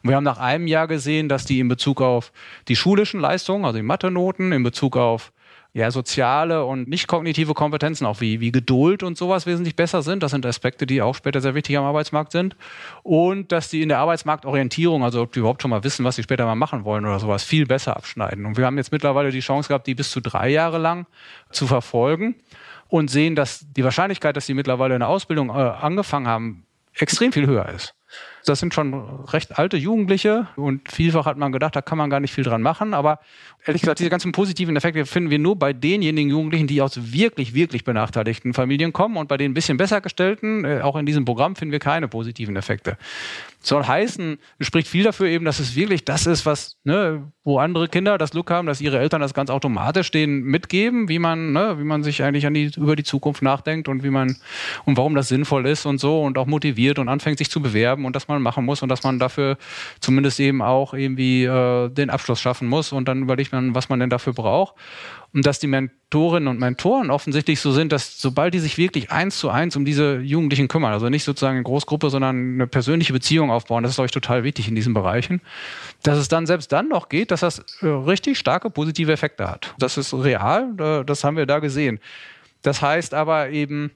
Und 0.04 0.10
wir 0.10 0.18
haben 0.18 0.26
nach 0.26 0.40
einem 0.40 0.68
Jahr 0.68 0.88
gesehen, 0.88 1.30
dass 1.30 1.46
die 1.46 1.62
in 1.62 1.70
Bezug 1.70 2.02
auf 2.02 2.34
die 2.68 2.76
schulischen 2.76 3.22
Leistungen, 3.22 3.64
also 3.64 3.78
die 3.78 3.84
Mathe-Noten, 3.84 4.52
in 4.52 4.64
Bezug 4.64 4.98
auf 4.98 5.32
ja, 5.74 5.90
soziale 5.90 6.66
und 6.66 6.90
nicht 6.90 7.08
kognitive 7.08 7.54
Kompetenzen, 7.54 8.06
auch 8.06 8.20
wie, 8.20 8.42
wie 8.42 8.52
Geduld 8.52 9.04
und 9.04 9.18
sowas 9.18 9.46
wesentlich 9.46 9.78
besser 9.78 10.02
sind. 10.02 10.22
Das 10.22 10.32
sind 10.32 10.46
Aspekte, 10.46 10.86
die 10.86 11.02
auch 11.02 11.16
später 11.16 11.40
sehr 11.40 11.56
wichtig 11.56 11.78
am 11.78 11.86
Arbeitsmarkt 11.86 12.34
sind. 12.34 12.58
Und 13.04 13.54
dass 13.54 13.70
die 13.70 13.82
in 13.82 13.88
der 13.88 14.00
Arbeitsmarktorientierung, 14.00 15.04
also 15.04 15.22
ob 15.22 15.32
die 15.32 15.40
überhaupt 15.40 15.62
schon 15.62 15.72
mal 15.72 15.84
wissen, 15.86 16.04
was 16.04 16.18
sie 16.18 16.24
später 16.24 16.46
mal 16.46 16.56
machen 16.56 16.84
wollen 16.84 17.06
oder 17.06 17.20
sowas, 17.20 17.46
viel 17.46 17.66
besser 17.66 17.96
abschneiden. 17.96 18.46
Und 18.46 18.58
wir 18.58 18.66
haben 18.66 18.78
jetzt 18.78 18.92
mittlerweile 18.92 19.32
die 19.32 19.40
Chance 19.40 19.70
gehabt, 19.70 19.88
die 19.88 19.96
bis 19.96 20.12
zu 20.12 20.20
drei 20.20 20.50
Jahre 20.50 20.78
lang 20.78 21.06
zu 21.52 21.68
verfolgen 21.68 22.36
und 22.90 23.10
sehen, 23.10 23.36
dass 23.36 23.66
die 23.72 23.86
Wahrscheinlichkeit, 23.86 24.36
dass 24.36 24.46
sie 24.46 24.54
mittlerweile 24.54 24.96
eine 24.96 25.08
Ausbildung 25.08 25.50
äh, 25.50 25.54
angefangen 25.54 26.28
haben, 26.28 26.66
extrem 26.94 27.32
viel 27.32 27.48
höher 27.48 27.70
ist. 27.70 27.96
Das 28.46 28.60
sind 28.60 28.74
schon 28.74 28.94
recht 29.26 29.60
alte 29.60 29.78
Jugendliche 29.78 30.48
und 30.56 30.92
vielfach 30.92 31.26
hat 31.26 31.38
man 31.38 31.52
gedacht, 31.52 31.76
da 31.76 31.82
kann 31.82 31.98
man 31.98 32.10
gar 32.10 32.20
nicht 32.20 32.34
viel 32.34 32.44
dran 32.44 32.62
machen. 32.62 32.94
Aber 32.94 33.20
ehrlich 33.66 33.82
gesagt, 33.82 34.00
diese 34.00 34.10
ganzen 34.10 34.32
positiven 34.32 34.76
Effekte 34.76 35.06
finden 35.06 35.30
wir 35.30 35.40
nur 35.40 35.56
bei 35.56 35.74
denjenigen 35.74 36.32
Jugendlichen, 36.32 36.68
die 36.68 36.82
aus 36.82 37.14
wirklich, 37.14 37.54
wirklich 37.54 37.84
benachteiligten 37.84 38.54
Familien 38.54 38.94
kommen 38.94 39.18
und 39.18 39.28
bei 39.28 39.38
den 39.38 39.52
ein 39.52 39.54
bisschen 39.54 39.78
besser 39.78 40.02
gestellten, 40.02 40.66
äh, 40.66 40.82
auch 40.82 40.96
in 40.96 41.06
diesem 41.06 41.26
Programm 41.26 41.56
finden 41.56 41.72
wir 41.72 41.80
keine 41.80 42.08
positiven 42.08 42.56
Effekte. 42.56 42.98
Soll 43.64 43.86
heißen, 43.86 44.40
spricht 44.60 44.88
viel 44.88 45.04
dafür 45.04 45.28
eben, 45.28 45.46
dass 45.46 45.60
es 45.60 45.76
wirklich 45.76 46.04
das 46.04 46.26
ist, 46.26 46.48
was, 46.48 46.78
ne, 46.84 47.32
wo 47.44 47.60
andere 47.60 47.88
Kinder 47.88 48.18
das 48.18 48.32
Glück 48.32 48.50
haben, 48.50 48.66
dass 48.66 48.82
ihre 48.82 48.98
Eltern 48.98 49.22
das 49.22 49.36
ganz 49.36 49.52
automatisch 49.52 50.10
denen 50.10 50.44
mitgeben, 50.44 51.10
wie 51.10 51.20
man, 51.20 51.54
ne, 51.54 51.76
wie 51.78 51.84
man 51.84 52.02
sich 52.02 52.24
eigentlich 52.24 52.48
die, 52.52 52.72
über 52.80 52.96
die 52.96 53.04
Zukunft 53.04 53.44
nachdenkt 53.44 53.88
und 53.88 54.04
wie 54.04 54.10
man 54.10 54.36
und 54.86 54.98
warum 54.98 55.14
das 55.14 55.28
sinnvoll 55.28 55.68
ist 55.68 55.86
und 55.86 56.00
so 56.00 56.24
und 56.24 56.40
auch 56.40 56.48
motiviert 56.48 56.98
und 56.98 57.08
anfängt 57.08 57.38
sich 57.38 57.52
zu 57.52 57.62
bewerben 57.62 58.06
und 58.06 58.16
dass 58.16 58.28
man 58.28 58.31
machen 58.40 58.66
muss 58.66 58.82
und 58.82 58.90
dass 58.90 59.04
man 59.04 59.20
dafür 59.20 59.58
zumindest 60.00 60.40
eben 60.40 60.62
auch 60.62 60.94
irgendwie 60.94 61.44
äh, 61.44 61.90
den 61.90 62.10
Abschluss 62.10 62.40
schaffen 62.40 62.68
muss 62.68 62.92
und 62.92 63.08
dann 63.08 63.24
überlegt 63.24 63.52
man, 63.52 63.76
was 63.76 63.90
man 63.90 64.00
denn 64.00 64.10
dafür 64.10 64.34
braucht. 64.34 64.76
Und 65.34 65.46
dass 65.46 65.60
die 65.60 65.68
Mentorinnen 65.68 66.50
und 66.50 66.60
Mentoren 66.60 67.10
offensichtlich 67.10 67.62
so 67.62 67.72
sind, 67.72 67.94
dass 67.94 68.20
sobald 68.20 68.54
die 68.54 68.60
sich 68.60 68.78
wirklich 68.78 69.12
eins 69.12 69.38
zu 69.38 69.50
eins 69.50 69.78
um 69.78 69.86
diese 69.86 70.20
Jugendlichen 70.20 70.68
kümmern, 70.68 70.92
also 70.92 71.08
nicht 71.08 71.24
sozusagen 71.24 71.58
in 71.58 71.64
Großgruppe, 71.64 72.10
sondern 72.10 72.56
eine 72.56 72.68
persönliche 72.68 73.14
Beziehung 73.14 73.50
aufbauen, 73.50 73.84
das 73.84 73.92
ist, 73.92 73.96
glaube 73.96 74.08
ich, 74.08 74.12
total 74.12 74.44
wichtig 74.44 74.68
in 74.68 74.76
diesen 74.76 74.94
Bereichen, 74.94 75.40
dass 76.04 76.18
es 76.18 76.28
dann 76.28 76.46
selbst 76.46 76.74
dann 76.74 76.90
noch 76.90 77.08
geht, 77.08 77.32
dass 77.32 77.40
das 77.40 77.60
äh, 77.82 77.88
richtig 77.88 78.38
starke 78.38 78.70
positive 78.70 79.12
Effekte 79.12 79.50
hat. 79.50 79.74
Das 79.80 79.98
ist 79.98 80.14
real, 80.14 80.74
das 81.06 81.24
haben 81.24 81.38
wir 81.38 81.46
da 81.46 81.60
gesehen. 81.60 82.00
Das 82.62 82.82
heißt 82.82 83.14
aber 83.14 83.50
eben, 83.50 83.92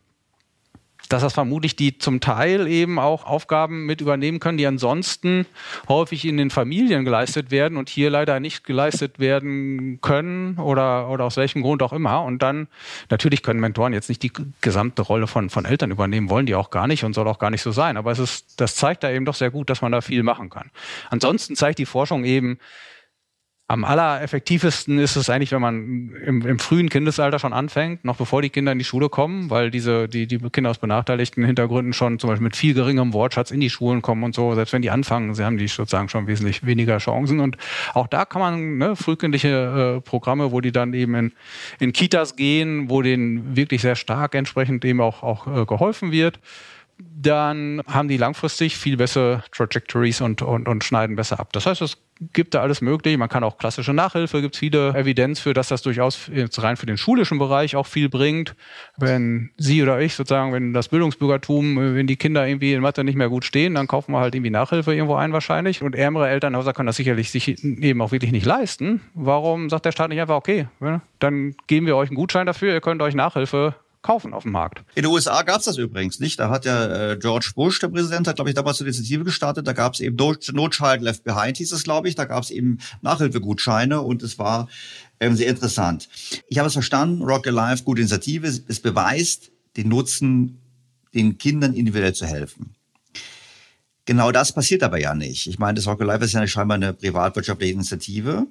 dass 1.10 1.22
das 1.22 1.34
vermutlich 1.34 1.76
die 1.76 1.98
zum 1.98 2.20
Teil 2.20 2.68
eben 2.68 3.00
auch 3.00 3.26
Aufgaben 3.26 3.86
mit 3.86 4.02
übernehmen 4.02 4.40
können, 4.40 4.58
die 4.58 4.66
ansonsten 4.66 5.46
häufig 5.88 6.26
in 6.26 6.38
den 6.38 6.50
Familien 6.50 7.06
geleistet 7.06 7.52
werden 7.52 7.78
und 7.78 7.90
hier 7.90 8.10
leider 8.10 8.40
nicht 8.40 8.64
geleistet 8.64 9.20
werden 9.20 10.00
können 10.02 10.58
oder, 10.58 11.10
oder 11.10 11.26
aus 11.26 11.38
welchem 11.38 11.62
Grund 11.62 11.84
auch 11.84 11.94
immer. 11.94 12.24
Und 12.24 12.42
dann, 12.42 12.68
natürlich 13.10 13.44
können 13.44 13.60
Mentoren 13.60 13.94
jetzt 13.94 14.10
nicht 14.10 14.24
die 14.24 14.32
gesamte 14.62 15.02
Rolle 15.02 15.28
von, 15.28 15.50
von 15.50 15.66
Eltern 15.66 15.92
übernehmen, 15.92 16.30
wollen 16.30 16.46
die 16.46 16.56
auch 16.56 16.70
gar 16.70 16.88
nicht 16.88 17.04
und 17.04 17.14
soll 17.14 17.28
auch 17.28 17.40
gar 17.40 17.50
nicht 17.50 17.62
so 17.62 17.72
sein. 17.72 17.98
Aber 17.98 18.12
es 18.12 18.20
ist, 18.20 18.60
das 18.60 18.76
zeigt 18.76 19.04
da 19.04 19.12
eben 19.12 19.26
doch 19.26 19.36
sehr 19.36 19.52
gut, 19.52 19.70
dass 19.70 19.82
man 19.82 19.92
da 19.92 20.02
viel 20.02 20.24
machen 20.24 20.50
kann. 20.50 20.72
Ansonsten 21.10 21.56
zeigt 21.56 21.80
die 21.80 21.86
Forschung 21.86 22.26
eben, 22.26 22.60
am 23.68 23.84
allereffektivsten 23.84 25.00
ist 25.00 25.16
es 25.16 25.28
eigentlich, 25.28 25.52
wenn 25.52 25.62
man 25.62 26.12
im, 26.24 26.46
im, 26.46 26.60
frühen 26.60 26.90
Kindesalter 26.90 27.40
schon 27.40 27.52
anfängt, 27.52 28.06
noch 28.06 28.16
bevor 28.16 28.44
die 28.44 28.52
Kinder 28.52 28.72
in 28.72 28.78
die 28.78 28.86
Schule 28.86 29.10
kommen, 29.10 29.50
weil 29.50 29.72
diese, 29.72 30.08
die, 30.08 30.28
die 30.28 30.38
Kinder 30.38 30.70
aus 30.70 30.78
benachteiligten 30.78 31.44
Hintergründen 31.44 31.92
schon 31.92 32.20
zum 32.20 32.30
Beispiel 32.30 32.44
mit 32.44 32.56
viel 32.56 32.76
geringerem 32.76 33.14
Wortschatz 33.14 33.50
in 33.50 33.60
die 33.60 33.72
Schulen 33.72 34.04
kommen 34.04 34.24
und 34.24 34.36
so. 34.36 34.54
Selbst 34.54 34.72
wenn 34.72 34.84
die 34.84 34.92
anfangen, 34.92 35.34
sie 35.34 35.44
haben 35.44 35.58
die 35.58 35.68
sozusagen 35.68 36.10
schon 36.10 36.28
wesentlich 36.28 36.64
weniger 36.64 37.00
Chancen. 37.00 37.40
Und 37.40 37.58
auch 37.96 38.06
da 38.06 38.26
kann 38.26 38.42
man 38.42 38.78
ne, 38.78 38.96
frühkindliche 38.96 39.98
äh, 39.98 40.02
Programme, 40.02 40.52
wo 40.52 40.62
die 40.62 40.72
dann 40.72 40.94
eben 40.94 41.16
in, 41.16 41.32
in 41.80 41.92
Kitas 41.92 42.36
gehen, 42.36 42.92
wo 42.92 43.02
denen 43.02 43.56
wirklich 43.56 43.82
sehr 43.82 43.96
stark 43.96 44.36
entsprechend 44.36 44.86
eben 44.86 45.02
auch, 45.02 45.24
auch 45.24 45.48
äh, 45.48 45.66
geholfen 45.66 46.12
wird 46.12 46.40
dann 46.98 47.82
haben 47.88 48.08
die 48.08 48.18
langfristig 48.18 48.78
viel 48.78 48.98
bessere 48.98 49.44
Trajectories 49.52 50.22
und, 50.22 50.42
und, 50.42 50.68
und 50.68 50.84
schneiden 50.84 51.16
besser 51.16 51.40
ab. 51.40 51.52
Das 51.54 51.66
heißt, 51.66 51.82
es 51.82 51.98
gibt 52.34 52.54
da 52.54 52.62
alles 52.62 52.82
Mögliche. 52.82 53.18
Man 53.18 53.28
kann 53.28 53.44
auch 53.44 53.58
klassische 53.58 53.94
Nachhilfe, 53.94 54.42
gibt 54.42 54.56
es 54.56 54.60
viele 54.60 54.90
Evidenz 54.96 55.40
für, 55.40 55.54
dass 55.54 55.68
das 55.68 55.82
durchaus 55.82 56.30
jetzt 56.34 56.62
rein 56.64 56.78
für 56.78 56.86
den 56.86 56.98
schulischen 56.98 57.38
Bereich 57.38 57.76
auch 57.76 57.88
viel 57.88 58.08
bringt. 58.08 58.56
Wenn 58.98 59.50
Sie 59.58 59.84
oder 59.84 60.00
ich 60.00 60.16
sozusagen, 60.16 60.54
wenn 60.54 60.74
das 60.74 60.88
Bildungsbürgertum, 60.88 61.96
wenn 61.96 62.08
die 62.08 62.16
Kinder 62.16 62.48
irgendwie 62.48 62.74
in 62.74 62.82
Mathe 62.82 63.04
nicht 63.04 63.16
mehr 63.16 63.30
gut 63.30 63.44
stehen, 63.44 63.76
dann 63.76 63.88
kaufen 63.88 64.14
wir 64.14 64.20
halt 64.20 64.34
irgendwie 64.34 64.52
Nachhilfe 64.52 64.94
irgendwo 64.94 65.16
ein 65.16 65.34
wahrscheinlich. 65.34 65.82
Und 65.82 65.96
ärmere 65.96 66.30
Elternhäuser 66.30 66.74
können 66.74 66.88
das 66.88 66.96
sicherlich 66.96 67.32
sich 67.32 67.64
eben 67.64 68.02
auch 68.02 68.12
wirklich 68.12 68.32
nicht 68.32 68.46
leisten. 68.46 69.02
Warum 69.14 69.70
sagt 69.70 69.86
der 69.86 69.92
Staat 69.92 70.10
nicht 70.10 70.22
einfach, 70.22 70.36
okay, 70.36 70.68
dann 71.20 71.56
geben 71.68 71.86
wir 71.86 71.98
euch 71.98 72.10
einen 72.10 72.16
Gutschein 72.16 72.46
dafür, 72.46 72.74
ihr 72.74 72.82
könnt 72.82 73.02
euch 73.02 73.16
Nachhilfe 73.16 73.76
kaufen 74.06 74.34
auf 74.34 74.44
dem 74.44 74.52
Markt. 74.52 74.84
In 74.94 75.02
den 75.02 75.12
USA 75.12 75.42
gab 75.42 75.60
es 75.60 75.66
das 75.66 75.78
übrigens 75.78 76.20
nicht. 76.20 76.40
Da 76.40 76.50
hat 76.52 76.64
ja 76.64 77.14
äh, 77.14 77.18
George 77.18 77.54
Bush, 77.56 77.80
der 77.80 77.88
Präsident, 77.88 78.28
hat, 78.28 78.36
glaube 78.36 78.52
ich, 78.52 78.56
damals 78.56 78.80
eine 78.80 78.90
Initiative 78.90 79.24
gestartet. 79.24 79.66
Da 79.66 79.74
gab 79.74 79.96
es 79.96 80.00
eben 80.00 80.16
No 80.16 80.70
Child 80.70 81.02
Left 81.02 81.24
Behind, 81.24 81.58
hieß 81.58 81.72
es, 81.72 81.84
glaube 81.84 82.08
ich. 82.08 82.14
Da 82.14 82.26
gab 82.26 82.44
es 82.44 82.52
eben 82.52 82.78
Nachhilfegutscheine 83.02 84.02
und 84.02 84.22
es 84.22 84.38
war 84.38 84.70
ähm, 85.20 85.36
sehr 85.36 85.48
interessant. 85.48 86.08
Ich 86.48 86.60
habe 86.60 86.68
es 86.68 86.74
verstanden, 86.74 87.24
Rock 87.24 87.48
Alive, 87.48 87.84
gute 87.84 88.02
Initiative. 88.02 88.46
Es 88.46 88.80
beweist 88.80 89.52
den 89.76 89.90
Nutzen, 89.90 90.60
den 91.16 91.40
Kindern 91.40 91.74
individuell 91.74 92.14
zu 92.14 92.28
helfen. 92.28 92.76
Genau 94.06 94.32
das 94.32 94.52
passiert 94.52 94.84
aber 94.84 95.00
ja 95.00 95.16
nicht. 95.16 95.48
Ich 95.48 95.58
meine, 95.58 95.74
das 95.74 95.88
Rock 95.88 96.02
Alive 96.02 96.26
ist 96.26 96.34
ja 96.34 96.46
scheinbar 96.46 96.76
eine 96.76 96.94
privatwirtschaftliche 96.94 97.74
Initiative. 97.74 98.46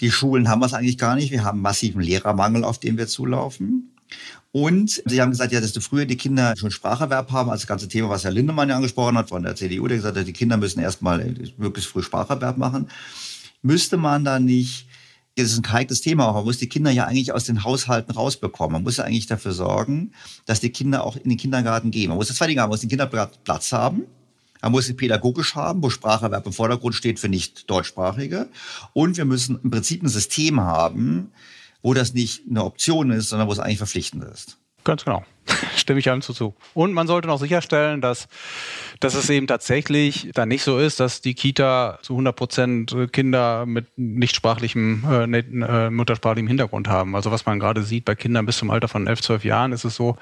Die 0.00 0.12
Schulen 0.12 0.48
haben 0.48 0.62
es 0.62 0.74
eigentlich 0.74 0.96
gar 0.96 1.16
nicht. 1.16 1.32
Wir 1.32 1.42
haben 1.42 1.60
massiven 1.60 2.00
Lehrermangel, 2.00 2.62
auf 2.62 2.78
den 2.78 2.96
wir 2.96 3.08
zulaufen. 3.08 3.96
Und 4.52 5.02
Sie 5.04 5.20
haben 5.20 5.30
gesagt, 5.30 5.52
ja, 5.52 5.60
desto 5.60 5.80
früher 5.80 6.06
die 6.06 6.16
Kinder 6.16 6.54
schon 6.56 6.70
Spracherwerb 6.70 7.30
haben, 7.30 7.50
als 7.50 7.62
das 7.62 7.68
ganze 7.68 7.88
Thema, 7.88 8.08
was 8.08 8.24
Herr 8.24 8.32
Lindemann 8.32 8.68
ja 8.68 8.76
angesprochen 8.76 9.16
hat 9.16 9.28
von 9.28 9.42
der 9.42 9.54
CDU, 9.54 9.86
der 9.86 9.98
gesagt 9.98 10.16
hat, 10.16 10.26
die 10.26 10.32
Kinder 10.32 10.56
müssen 10.56 10.80
erstmal 10.80 11.34
möglichst 11.56 11.90
früh 11.90 12.02
Spracherwerb 12.02 12.58
machen. 12.58 12.88
Müsste 13.62 13.96
man 13.96 14.24
da 14.24 14.40
nicht, 14.40 14.86
das 15.36 15.52
ist 15.52 15.58
ein 15.58 15.62
kaltes 15.62 16.00
Thema, 16.00 16.24
aber 16.24 16.38
man 16.38 16.44
muss 16.44 16.58
die 16.58 16.68
Kinder 16.68 16.90
ja 16.90 17.04
eigentlich 17.04 17.32
aus 17.32 17.44
den 17.44 17.62
Haushalten 17.62 18.12
rausbekommen. 18.12 18.72
Man 18.72 18.82
muss 18.82 18.96
ja 18.96 19.04
eigentlich 19.04 19.26
dafür 19.26 19.52
sorgen, 19.52 20.12
dass 20.46 20.58
die 20.58 20.70
Kinder 20.70 21.04
auch 21.04 21.16
in 21.16 21.28
den 21.28 21.38
Kindergarten 21.38 21.92
gehen. 21.92 22.08
Man 22.08 22.16
muss 22.16 22.28
das 22.28 22.38
zwei 22.38 22.48
Dinge 22.48 22.60
haben. 22.60 22.70
Man 22.70 22.74
muss 22.74 22.80
den 22.80 22.90
Kindergarten 22.90 23.38
Platz 23.44 23.70
haben. 23.70 24.02
Man 24.62 24.72
muss 24.72 24.86
sie 24.86 24.94
pädagogisch 24.94 25.54
haben, 25.54 25.82
wo 25.82 25.90
Spracherwerb 25.90 26.44
im 26.44 26.52
Vordergrund 26.52 26.94
steht 26.94 27.18
für 27.18 27.28
nicht 27.28 27.70
Deutschsprachige. 27.70 28.48
Und 28.92 29.16
wir 29.16 29.24
müssen 29.24 29.58
im 29.62 29.70
Prinzip 29.70 30.02
ein 30.02 30.08
System 30.08 30.60
haben, 30.60 31.32
wo 31.82 31.94
das 31.94 32.14
nicht 32.14 32.42
eine 32.48 32.64
Option 32.64 33.10
ist, 33.10 33.30
sondern 33.30 33.48
wo 33.48 33.52
es 33.52 33.58
eigentlich 33.58 33.78
verpflichtend 33.78 34.24
ist. 34.24 34.58
Ganz 34.84 35.04
genau. 35.04 35.24
Stimme 35.76 36.00
ich 36.00 36.10
allem 36.10 36.22
zu. 36.22 36.54
Und 36.74 36.92
man 36.92 37.06
sollte 37.06 37.28
noch 37.28 37.38
sicherstellen, 37.38 38.00
dass 38.00 38.28
dass 39.00 39.14
es 39.14 39.30
eben 39.30 39.46
tatsächlich 39.46 40.30
dann 40.34 40.50
nicht 40.50 40.62
so 40.62 40.78
ist, 40.78 41.00
dass 41.00 41.22
die 41.22 41.32
Kita 41.32 41.98
zu 42.02 42.12
100 42.12 42.36
Prozent 42.36 42.96
Kinder 43.12 43.64
mit 43.64 43.86
nicht 43.96 44.36
sprachlichem, 44.36 45.04
äh, 45.10 45.38
äh, 45.38 45.90
muttersprachlichem 45.90 46.46
Hintergrund 46.46 46.86
haben. 46.86 47.16
Also 47.16 47.30
was 47.30 47.46
man 47.46 47.58
gerade 47.58 47.82
sieht 47.82 48.04
bei 48.04 48.14
Kindern 48.14 48.44
bis 48.44 48.58
zum 48.58 48.70
Alter 48.70 48.88
von 48.88 49.06
11, 49.06 49.22
12 49.22 49.44
Jahren, 49.44 49.72
ist 49.72 49.84
es 49.84 49.96
so, 49.96 50.16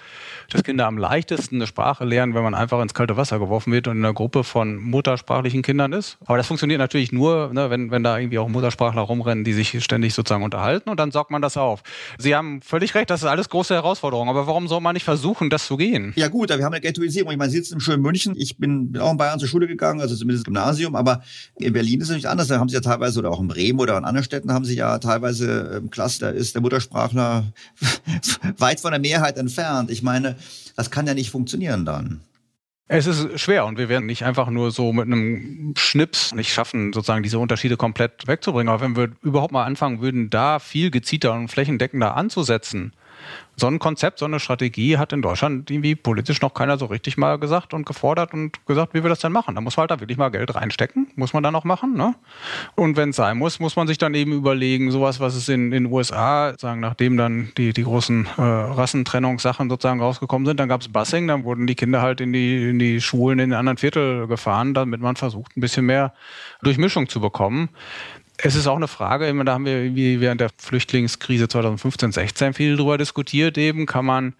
dass 0.49 0.62
Kinder 0.62 0.87
am 0.87 0.97
leichtesten 0.97 1.57
eine 1.57 1.66
Sprache 1.66 2.05
lernen, 2.05 2.35
wenn 2.35 2.45
man 2.45 2.55
einfach 2.55 2.81
ins 2.81 2.95
kalte 2.95 3.16
Wasser 3.16 3.41
geworfen 3.41 3.72
wird 3.72 3.89
und 3.89 3.97
in 3.97 4.05
einer 4.05 4.14
Gruppe 4.14 4.45
von 4.45 4.76
muttersprachlichen 4.76 5.62
Kindern 5.62 5.93
ist. 5.93 6.16
Aber 6.24 6.37
das 6.37 6.47
funktioniert 6.47 6.79
natürlich 6.79 7.11
nur, 7.11 7.53
ne, 7.53 7.70
wenn, 7.70 7.91
wenn 7.91 8.05
da 8.05 8.16
irgendwie 8.16 8.39
auch 8.39 8.49
Muttersprachler 8.49 9.03
rumrennen, 9.03 9.43
die 9.43 9.55
sich 9.55 9.83
ständig 9.83 10.14
sozusagen 10.14 10.45
unterhalten 10.45 10.89
und 10.89 11.01
dann 11.01 11.11
sorgt 11.11 11.33
man 11.33 11.43
das 11.43 11.57
auf. 11.57 11.83
Sie 12.16 12.37
haben 12.37 12.62
völlig 12.62 12.95
recht, 12.95 13.11
das 13.11 13.22
ist 13.22 13.29
alles 13.29 13.49
große 13.49 13.74
Herausforderungen. 13.74 14.31
Aber 14.31 14.47
warum 14.47 14.68
soll 14.68 14.81
man 14.81 14.95
nicht 14.95 15.05
versuchen, 15.05 15.17
das 15.50 15.66
zu 15.66 15.76
gehen? 15.76 16.12
Ja 16.16 16.28
gut, 16.28 16.48
wir 16.48 16.64
haben 16.64 16.72
eine 16.72 16.80
Ghettoisierung. 16.80 17.32
Ich 17.32 17.38
meine, 17.38 17.50
Sie 17.50 17.58
sitzen 17.58 17.74
im 17.74 17.80
schönen 17.80 18.02
München. 18.02 18.34
Ich 18.36 18.56
bin 18.58 18.96
auch 18.98 19.10
in 19.10 19.16
Bayern 19.16 19.38
zur 19.38 19.48
Schule 19.48 19.66
gegangen, 19.66 20.00
also 20.00 20.16
zumindest 20.16 20.44
Gymnasium, 20.44 20.94
aber 20.94 21.22
in 21.58 21.72
Berlin 21.72 22.00
ist 22.00 22.08
es 22.08 22.16
nicht 22.16 22.26
anders. 22.26 22.48
Da 22.48 22.58
haben 22.58 22.68
sie 22.68 22.74
ja 22.74 22.80
teilweise, 22.80 23.18
oder 23.18 23.30
auch 23.30 23.40
in 23.40 23.48
Bremen 23.48 23.80
oder 23.80 23.96
in 23.98 24.04
anderen 24.04 24.24
Städten 24.24 24.52
haben 24.52 24.64
sie 24.64 24.76
ja 24.76 24.98
teilweise 24.98 25.78
ähm, 25.78 25.90
Cluster, 25.90 26.32
ist 26.32 26.54
der 26.54 26.62
Muttersprachler 26.62 27.52
weit 28.58 28.80
von 28.80 28.90
der 28.90 29.00
Mehrheit 29.00 29.36
entfernt. 29.36 29.90
Ich 29.90 30.02
meine, 30.02 30.36
das 30.76 30.90
kann 30.90 31.06
ja 31.06 31.14
nicht 31.14 31.30
funktionieren 31.30 31.84
dann. 31.84 32.20
Es 32.90 33.06
ist 33.06 33.38
schwer 33.38 33.66
und 33.66 33.76
wir 33.76 33.90
werden 33.90 34.06
nicht 34.06 34.24
einfach 34.24 34.48
nur 34.48 34.70
so 34.70 34.94
mit 34.94 35.04
einem 35.04 35.74
Schnips 35.76 36.34
nicht 36.34 36.50
schaffen, 36.50 36.94
sozusagen 36.94 37.22
diese 37.22 37.38
Unterschiede 37.38 37.76
komplett 37.76 38.26
wegzubringen. 38.26 38.72
Aber 38.72 38.82
wenn 38.82 38.96
wir 38.96 39.10
überhaupt 39.22 39.52
mal 39.52 39.64
anfangen 39.64 40.00
würden, 40.00 40.30
da 40.30 40.58
viel 40.58 40.90
gezielter 40.90 41.34
und 41.34 41.48
flächendeckender 41.48 42.16
anzusetzen, 42.16 42.94
so 43.57 43.66
ein 43.66 43.79
Konzept, 43.81 44.20
so 44.20 44.24
eine 44.24 44.39
Strategie 44.39 44.99
hat 44.99 45.12
in 45.12 45.20
Deutschland 45.20 45.70
irgendwie 45.70 45.97
politisch 45.97 46.41
noch 46.41 46.55
keiner 46.55 46.79
so 46.79 46.87
richtig 46.87 47.16
mal 47.16 47.39
gesagt 47.39 47.74
und 47.74 47.87
gefordert 47.87 48.33
und 48.33 48.64
gesagt, 48.66 48.95
wie 48.95 49.03
wir 49.03 49.09
das 49.09 49.18
denn 49.18 49.33
machen. 49.33 49.57
Da 49.57 49.61
muss 49.61 49.76
man 49.76 49.83
halt 49.83 49.91
da 49.91 50.01
wirklich 50.01 50.16
mal 50.16 50.29
Geld 50.29 50.55
reinstecken, 50.55 51.09
muss 51.16 51.33
man 51.33 51.43
dann 51.43 51.57
auch 51.57 51.64
machen. 51.64 51.95
Ne? 51.95 52.14
Und 52.76 52.97
wenn 52.97 53.11
es 53.11 53.16
sein 53.16 53.37
muss, 53.37 53.59
muss 53.59 53.74
man 53.74 53.89
sich 53.89 53.99
dann 53.99 54.14
eben 54.14 54.33
überlegen, 54.33 54.93
sowas, 54.93 55.18
was 55.18 55.35
es 55.35 55.49
in 55.49 55.72
den 55.72 55.87
USA, 55.87 56.55
sagen, 56.57 56.81
nachdem 56.81 57.16
dann 57.16 57.51
die, 57.57 57.72
die 57.72 57.83
großen 57.83 58.26
äh, 58.37 58.41
Rassentrennungssachen 58.41 59.68
sozusagen 59.68 60.01
rausgekommen 60.01 60.47
sind, 60.47 60.61
dann 60.61 60.68
gab 60.68 60.81
es 60.81 60.89
Bussing, 60.89 61.26
dann 61.26 61.43
wurden 61.43 61.66
die 61.66 61.74
Kinder 61.74 62.01
halt 62.01 62.20
in 62.20 62.33
die, 62.33 62.70
in 62.70 62.79
die 62.79 63.01
Schulen 63.01 63.41
in 63.41 63.51
den 63.51 63.59
anderen 63.59 63.79
Viertel 63.79 64.29
gefahren, 64.29 64.72
damit 64.72 65.01
man 65.01 65.16
versucht, 65.16 65.57
ein 65.57 65.61
bisschen 65.61 65.85
mehr 65.85 66.12
Durchmischung 66.62 67.09
zu 67.09 67.20
bekommen. 67.20 67.70
Es 68.41 68.55
ist 68.55 68.66
auch 68.68 68.76
eine 68.76 68.89
Frage, 68.89 69.32
da 69.45 69.53
haben 69.53 69.66
wir 69.66 70.20
während 70.20 70.41
der 70.41 70.51
Flüchtlingskrise 70.57 71.49
2015, 71.49 72.12
16 72.12 72.55
viel 72.55 72.76
drüber 72.76 72.97
diskutiert 72.97 73.59
eben, 73.59 73.84
kann 73.84 74.07
man 74.07 74.34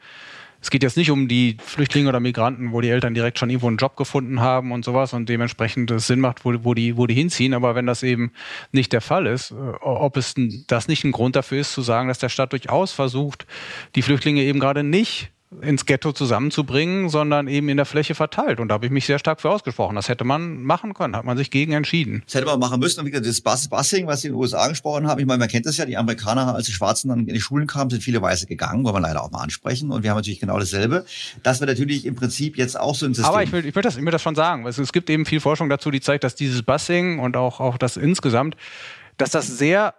es 0.61 0.71
geht 0.71 0.83
jetzt 0.83 0.97
nicht 0.97 1.11
um 1.11 1.29
die 1.29 1.57
Flüchtlinge 1.63 2.09
oder 2.09 2.19
Migranten, 2.19 2.73
wo 2.73 2.81
die 2.81 2.91
Eltern 2.91 3.15
direkt 3.15 3.39
schon 3.39 3.49
irgendwo 3.49 3.69
einen 3.69 3.77
Job 3.77 3.97
gefunden 3.97 4.41
haben 4.41 4.73
und 4.73 4.85
sowas 4.85 5.13
und 5.13 5.29
dementsprechend 5.29 5.91
es 5.91 6.09
Sinn 6.09 6.21
macht, 6.21 6.45
wo, 6.45 6.53
wo, 6.65 6.75
die, 6.75 6.97
wo 6.97 7.07
die 7.07 7.15
hinziehen. 7.15 7.55
Aber 7.55 7.75
wenn 7.75 7.87
das 7.87 8.03
eben 8.03 8.33
nicht 8.73 8.93
der 8.93 9.01
Fall 9.01 9.27
ist, 9.27 9.53
äh, 9.53 9.55
ob 9.55 10.17
es 10.17 10.35
das 10.67 10.89
nicht 10.89 11.05
ein 11.05 11.13
Grund 11.13 11.37
dafür 11.37 11.61
ist, 11.61 11.73
zu 11.73 11.83
sagen, 11.83 12.09
dass 12.09 12.19
der 12.19 12.29
Staat 12.29 12.53
durchaus 12.53 12.93
versucht, 12.93 13.47
die 13.95 14.03
Flüchtlinge 14.03 14.43
eben 14.43 14.59
gerade 14.59 14.83
nicht 14.83 15.31
ins 15.63 15.87
Ghetto 15.87 16.13
zusammenzubringen, 16.13 17.09
sondern 17.09 17.49
eben 17.49 17.71
in 17.71 17.79
der 17.79 17.87
Fläche 17.87 18.15
verteilt. 18.15 18.61
Und 18.61 18.69
da 18.69 18.75
habe 18.75 18.87
ich 18.87 18.93
mich 18.93 19.07
sehr 19.07 19.19
stark 19.19 19.41
für 19.41 19.49
ausgesprochen. 19.51 19.97
Das 19.97 20.09
hätte 20.09 20.25
man 20.25 20.63
machen 20.63 20.93
können, 20.93 21.17
hat 21.17 21.25
man 21.25 21.39
sich 21.39 21.51
gegen 21.51 21.73
entschieden. 21.73 22.23
Das 22.27 22.35
hätte 22.35 22.47
man 22.47 22.59
machen 22.59 22.81
müssen. 22.81 23.01
Und 23.01 23.07
wie 23.07 23.11
gesagt, 23.11 23.27
das 23.27 23.69
Busing, 23.69 24.07
was 24.07 24.21
Sie 24.21 24.29
in 24.29 24.35
den 24.35 24.41
USA 24.41 24.59
angesprochen 24.59 25.09
haben, 25.09 25.19
ich 25.19 25.27
meine, 25.27 25.39
man 25.39 25.49
kennt 25.49 25.65
das 25.65 25.79
ja, 25.79 25.87
die 25.87 25.97
Amerikaner, 25.97 26.55
als 26.55 26.67
die 26.67 26.73
Schwarzen 26.73 27.09
dann 27.09 27.21
in 27.21 27.35
die 27.35 27.41
Schulen 27.41 27.67
kamen, 27.67 27.89
sind 27.89 28.03
viele 28.03 28.21
Weiße 28.21 28.47
gegangen, 28.47 28.85
wollen 28.85 28.97
wir 28.97 29.01
leider 29.01 29.23
auch 29.23 29.31
mal 29.31 29.41
ansprechen. 29.41 29.91
Und 29.91 30.03
wir 30.03 30.11
haben 30.11 30.19
natürlich 30.19 30.41
genau 30.41 30.59
dasselbe. 30.59 31.07
Das 31.43 31.61
wird 31.61 31.71
natürlich 31.71 32.05
im 32.05 32.15
Prinzip 32.15 32.59
jetzt 32.59 32.79
auch 32.79 32.95
so 32.95 33.07
ein 33.07 33.15
System. 33.15 33.33
Aber 33.33 33.43
ich 33.43 33.51
will, 33.51 33.65
ich 33.65 33.75
will, 33.75 33.83
das, 33.83 33.97
ich 33.97 34.05
will 34.05 34.13
das 34.13 34.23
schon 34.23 34.35
sagen. 34.35 34.67
Es, 34.67 34.77
es 34.77 34.93
gibt 34.93 35.09
eben 35.09 35.25
viel 35.25 35.41
Forschung 35.41 35.71
dazu, 35.71 35.91
die 35.91 36.01
zeigt, 36.01 36.25
dass 36.25 36.35
dieses 36.35 36.63
Busing 36.63 37.21
und 37.21 37.39
auch, 37.39 37.61
auch 37.61 37.79
das 37.79 37.97
insgesamt, 37.97 38.55
dass 39.17 39.31
das 39.31 39.47
sehr 39.47 39.95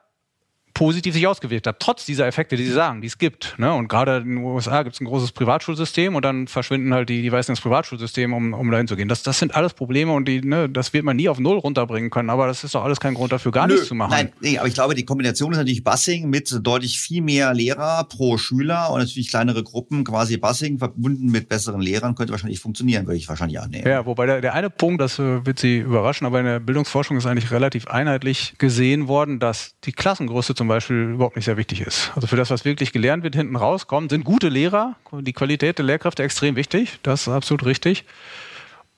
positiv 0.80 1.14
sich 1.14 1.28
ausgewirkt 1.28 1.68
hat, 1.68 1.82
trotz 1.82 2.06
dieser 2.06 2.26
Effekte, 2.26 2.56
die 2.56 2.64
Sie 2.64 2.72
sagen, 2.72 3.02
die 3.02 3.08
es 3.08 3.18
gibt. 3.18 3.54
Ne? 3.58 3.74
Und 3.74 3.90
gerade 3.90 4.20
in 4.20 4.36
den 4.36 4.38
USA 4.38 4.84
gibt 4.84 4.96
es 4.96 5.02
ein 5.02 5.06
großes 5.06 5.34
Privatschulsystem 5.34 6.16
und 6.16 6.24
dann 6.24 6.48
verschwinden 6.48 6.94
halt 6.94 7.10
die, 7.10 7.22
die 7.22 7.30
Weißen 7.30 7.52
ins 7.52 7.60
Privatschulsystem, 7.60 8.32
um, 8.32 8.54
um 8.54 8.72
dahin 8.72 8.88
zu 8.88 8.96
gehen. 8.96 9.10
Das, 9.10 9.22
das 9.22 9.40
sind 9.40 9.54
alles 9.54 9.74
Probleme 9.74 10.14
und 10.14 10.26
die, 10.26 10.40
ne, 10.40 10.70
das 10.70 10.94
wird 10.94 11.04
man 11.04 11.18
nie 11.18 11.28
auf 11.28 11.38
Null 11.38 11.58
runterbringen 11.58 12.10
können, 12.10 12.30
aber 12.30 12.48
das 12.48 12.64
ist 12.64 12.76
doch 12.76 12.86
alles 12.86 13.02
kein 13.02 13.14
Grund 13.14 13.34
dafür, 13.34 13.52
gar 13.52 13.68
Nö, 13.68 13.74
nichts 13.74 13.90
zu 13.90 13.94
machen. 13.96 14.12
Nein, 14.12 14.32
nee, 14.40 14.58
aber 14.58 14.70
ich 14.70 14.74
glaube, 14.74 14.96
die 14.96 15.04
Kombination 15.04 15.52
ist 15.52 15.58
natürlich 15.58 15.84
Bussing 15.84 16.30
mit 16.30 16.50
deutlich 16.64 17.02
viel 17.02 17.22
mehr 17.24 17.54
Lehrer 17.54 18.06
pro 18.06 18.38
Schüler 18.38 18.90
und 18.94 19.00
natürlich 19.00 19.30
kleinere 19.30 19.64
Gruppen, 19.64 20.06
quasi 20.06 20.38
Bussing 20.38 20.80
verbunden 20.80 21.30
mit 21.30 21.50
besseren 21.50 21.82
Lehrern, 21.82 22.16
könnte 22.16 22.32
wahrscheinlich 22.32 22.62
funktionieren, 22.62 23.06
würde 23.06 23.18
ich 23.18 23.28
wahrscheinlich 23.28 23.60
annehmen. 23.60 23.86
Ja, 23.86 24.06
wobei 24.06 24.28
der, 24.28 24.40
der 24.40 24.54
eine 24.54 24.70
Punkt, 24.70 25.02
das 25.02 25.20
äh, 25.20 25.46
wird 25.46 25.60
Sie 25.60 25.80
überraschen, 25.80 26.26
aber 26.26 26.40
in 26.40 26.46
der 26.46 26.62
Bildungsforschung 26.62 27.18
ist 27.18 27.26
eigentlich 27.26 27.52
relativ 27.52 27.88
einheitlich 27.88 28.54
gesehen 28.60 29.10
worden, 29.10 29.40
dass 29.40 29.76
die 29.84 29.92
Klassengröße 29.92 30.56
zum 30.56 30.69
Beispiel 30.70 31.12
überhaupt 31.12 31.36
nicht 31.36 31.46
sehr 31.46 31.58
wichtig 31.58 31.82
ist. 31.82 32.12
Also 32.16 32.28
für 32.28 32.38
das, 32.38 32.50
was 32.50 32.64
wirklich 32.64 32.94
gelernt 32.94 33.24
wird, 33.24 33.36
hinten 33.36 33.58
rauskommt, 33.58 34.10
sind 34.12 34.24
gute 34.24 34.48
Lehrer, 34.48 34.96
die 35.12 35.34
Qualität 35.34 35.78
der 35.78 35.86
Lehrkräfte 35.86 36.24
extrem 36.24 36.56
wichtig. 36.56 37.00
Das 37.04 37.24
ist 37.24 37.28
absolut 37.28 37.66
richtig. 37.66 38.06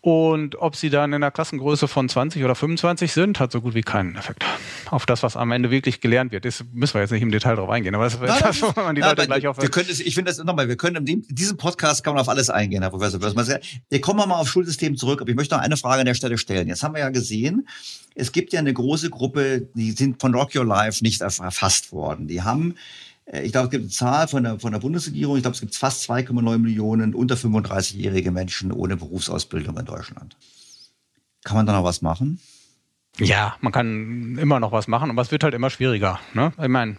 Und 0.04 0.56
ob 0.56 0.76
sie 0.76 0.90
dann 0.90 1.12
in 1.12 1.16
einer 1.16 1.30
Klassengröße 1.30 1.88
von 1.88 2.10
20 2.10 2.44
oder 2.44 2.56
25 2.56 3.14
sind, 3.14 3.40
hat 3.40 3.52
so 3.52 3.62
gut 3.62 3.76
wie 3.76 3.84
keinen 3.84 4.16
Effekt. 4.16 4.44
Auf 4.90 5.06
das, 5.06 5.22
was 5.22 5.38
am 5.38 5.52
Ende 5.52 5.70
wirklich 5.70 6.02
gelernt 6.02 6.32
wird. 6.32 6.44
Das 6.44 6.64
müssen 6.74 6.96
wir 6.96 7.02
jetzt 7.02 7.12
nicht 7.12 7.22
im 7.22 7.30
Detail 7.30 7.56
drauf 7.56 7.70
eingehen, 7.70 7.94
aber 7.94 8.06
das, 8.06 8.20
nein, 8.20 8.40
das 8.42 8.64
wo 8.64 8.72
man 8.82 8.96
die 8.96 9.02
nein, 9.02 9.12
Leute 9.12 9.28
gleich 9.28 9.48
auf. 9.48 9.62
Wir 9.62 9.70
können 9.70 9.86
das, 9.88 10.00
ich 10.00 10.16
finde 10.16 10.32
das 10.32 10.44
nochmal, 10.44 10.68
wir 10.68 10.76
können 10.76 11.06
in 11.06 11.24
diesem 11.30 11.56
Podcast 11.56 12.04
kann 12.04 12.16
man 12.16 12.22
auf 12.22 12.30
alles 12.30 12.50
eingehen, 12.50 12.82
Herr 12.82 12.90
Professor 12.90 13.20
Börsmann. 13.20 13.60
Wir 13.90 14.02
kommen 14.02 14.28
mal 14.28 14.40
auf 14.40 14.50
Schulsystem 14.50 14.98
zurück, 14.98 15.22
aber 15.22 15.30
ich 15.30 15.36
möchte 15.36 15.54
noch 15.54 15.62
eine 15.62 15.78
Frage 15.78 16.00
an 16.00 16.08
der 16.08 16.16
Stelle 16.16 16.40
stellen. 16.40 16.68
Jetzt 16.68 16.82
haben 16.82 16.96
wir 16.96 17.02
ja 17.02 17.10
gesehen, 17.10 17.68
es 18.16 18.32
gibt 18.32 18.54
ja 18.54 18.60
eine 18.60 18.74
große 18.74 19.12
Gruppe, 19.12 19.68
die 19.76 19.92
sind 19.92 20.20
von 20.20 20.34
Rock 20.34 20.56
Your 20.56 20.66
Life 20.66 21.04
nicht 21.04 21.22
erfasst 21.22 21.92
worden. 21.92 22.28
Die 22.28 22.42
haben 22.42 22.74
ich 23.26 23.52
glaube, 23.52 23.66
es 23.66 23.72
gibt 23.72 23.84
eine 23.84 23.90
Zahl 23.90 24.28
von 24.28 24.44
der, 24.44 24.60
von 24.60 24.72
der 24.72 24.80
Bundesregierung. 24.80 25.38
Ich 25.38 25.44
glaube, 25.44 25.56
es 25.56 25.62
gibt 25.62 25.76
fast 25.76 26.10
2,9 26.10 26.58
Millionen 26.58 27.14
unter 27.14 27.36
35-jährige 27.36 28.32
Menschen 28.32 28.72
ohne 28.72 28.98
Berufsausbildung 28.98 29.78
in 29.78 29.86
Deutschland. 29.86 30.36
Kann 31.44 31.58
man 31.58 31.66
da 31.66 31.74
noch 31.74 31.84
was 31.84 32.02
machen? 32.02 32.40
Ja, 33.20 33.56
man 33.60 33.74
kann 33.74 34.38
immer 34.38 34.60
noch 34.60 34.72
was 34.72 34.88
machen, 34.88 35.10
aber 35.10 35.22
es 35.22 35.32
wird 35.32 35.44
halt 35.44 35.54
immer 35.54 35.70
schwieriger. 35.70 36.20
Ne? 36.34 36.54
Ich 36.58 36.70
meine, 36.70 36.98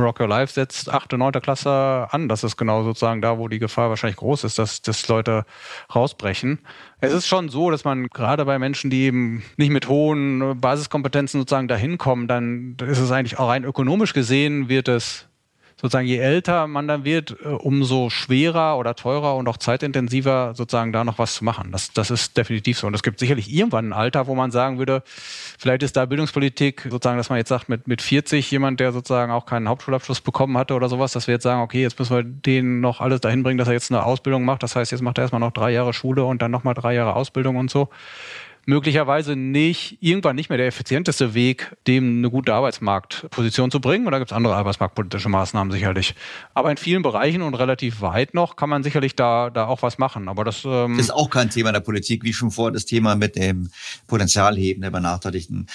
Rock 0.00 0.20
Your 0.20 0.28
Life 0.28 0.52
setzt 0.52 0.88
8. 0.88 1.12
und 1.14 1.18
9. 1.18 1.32
Klasse 1.42 2.06
an. 2.10 2.28
Das 2.28 2.44
ist 2.44 2.56
genau 2.56 2.84
sozusagen 2.84 3.20
da, 3.20 3.38
wo 3.38 3.48
die 3.48 3.58
Gefahr 3.58 3.90
wahrscheinlich 3.90 4.16
groß 4.16 4.44
ist, 4.44 4.58
dass, 4.58 4.82
dass 4.82 5.08
Leute 5.08 5.46
rausbrechen. 5.94 6.60
Es 7.04 7.12
ist 7.12 7.26
schon 7.26 7.48
so, 7.48 7.70
dass 7.70 7.84
man 7.84 8.08
gerade 8.08 8.44
bei 8.44 8.58
Menschen, 8.58 8.90
die 8.90 9.02
eben 9.02 9.42
nicht 9.56 9.70
mit 9.70 9.88
hohen 9.88 10.60
Basiskompetenzen 10.60 11.40
sozusagen 11.40 11.68
dahin 11.68 11.98
kommen, 11.98 12.28
dann 12.28 12.76
ist 12.86 12.98
es 12.98 13.10
eigentlich 13.10 13.38
auch 13.38 13.48
rein 13.48 13.64
ökonomisch 13.64 14.12
gesehen, 14.12 14.68
wird 14.68 14.88
es 14.88 15.28
sozusagen 15.84 16.06
je 16.06 16.16
älter 16.16 16.66
man 16.66 16.88
dann 16.88 17.04
wird, 17.04 17.36
äh, 17.44 17.48
umso 17.48 18.08
schwerer 18.08 18.78
oder 18.78 18.94
teurer 18.94 19.36
und 19.36 19.46
auch 19.48 19.58
zeitintensiver 19.58 20.54
sozusagen 20.54 20.94
da 20.94 21.04
noch 21.04 21.18
was 21.18 21.34
zu 21.34 21.44
machen. 21.44 21.72
Das, 21.72 21.92
das 21.92 22.10
ist 22.10 22.38
definitiv 22.38 22.78
so. 22.78 22.86
Und 22.86 22.94
es 22.94 23.02
gibt 23.02 23.18
sicherlich 23.18 23.52
irgendwann 23.52 23.90
ein 23.90 23.92
Alter, 23.92 24.26
wo 24.26 24.34
man 24.34 24.50
sagen 24.50 24.78
würde, 24.78 25.02
vielleicht 25.58 25.82
ist 25.82 25.94
da 25.94 26.06
Bildungspolitik 26.06 26.88
sozusagen, 26.88 27.18
dass 27.18 27.28
man 27.28 27.36
jetzt 27.36 27.50
sagt, 27.50 27.68
mit, 27.68 27.86
mit 27.86 28.00
40 28.00 28.50
jemand, 28.50 28.80
der 28.80 28.92
sozusagen 28.92 29.30
auch 29.30 29.44
keinen 29.44 29.68
Hauptschulabschluss 29.68 30.22
bekommen 30.22 30.56
hatte 30.56 30.72
oder 30.72 30.88
sowas, 30.88 31.12
dass 31.12 31.26
wir 31.26 31.34
jetzt 31.34 31.42
sagen, 31.42 31.60
okay, 31.60 31.82
jetzt 31.82 31.98
müssen 31.98 32.16
wir 32.16 32.22
den 32.22 32.80
noch 32.80 33.02
alles 33.02 33.20
dahin 33.20 33.42
bringen, 33.42 33.58
dass 33.58 33.68
er 33.68 33.74
jetzt 33.74 33.92
eine 33.92 34.04
Ausbildung 34.04 34.46
macht. 34.46 34.62
Das 34.62 34.76
heißt, 34.76 34.90
jetzt 34.90 35.02
macht 35.02 35.18
er 35.18 35.24
erstmal 35.24 35.40
noch 35.40 35.52
drei 35.52 35.70
Jahre 35.70 35.92
Schule 35.92 36.24
und 36.24 36.40
dann 36.40 36.50
nochmal 36.50 36.72
drei 36.72 36.94
Jahre 36.94 37.14
Ausbildung 37.14 37.56
und 37.56 37.70
so 37.70 37.90
möglicherweise 38.66 39.36
nicht, 39.36 39.98
irgendwann 40.00 40.36
nicht 40.36 40.48
mehr 40.48 40.58
der 40.58 40.66
effizienteste 40.66 41.34
Weg, 41.34 41.74
dem 41.86 42.18
eine 42.18 42.30
gute 42.30 42.54
Arbeitsmarktposition 42.54 43.70
zu 43.70 43.80
bringen. 43.80 44.06
Oder 44.06 44.18
gibt 44.18 44.30
es 44.30 44.36
andere 44.36 44.54
arbeitsmarktpolitische 44.56 45.28
Maßnahmen 45.28 45.72
sicherlich. 45.72 46.14
Aber 46.54 46.70
in 46.70 46.76
vielen 46.76 47.02
Bereichen 47.02 47.42
und 47.42 47.54
relativ 47.54 48.00
weit 48.00 48.34
noch 48.34 48.56
kann 48.56 48.68
man 48.68 48.82
sicherlich 48.82 49.16
da, 49.16 49.50
da 49.50 49.66
auch 49.66 49.82
was 49.82 49.98
machen. 49.98 50.28
Aber 50.28 50.44
das, 50.44 50.64
ähm 50.64 50.98
ist 50.98 51.12
auch 51.12 51.30
kein 51.30 51.50
Thema 51.50 51.72
der 51.72 51.80
Politik, 51.80 52.24
wie 52.24 52.32
schon 52.32 52.50
vor 52.50 52.72
das 52.72 52.84
Thema 52.84 53.14
mit 53.14 53.36
dem 53.36 53.70
Potenzialheben 54.06 54.82
der 54.82 54.90
benachteiligten 54.90 55.66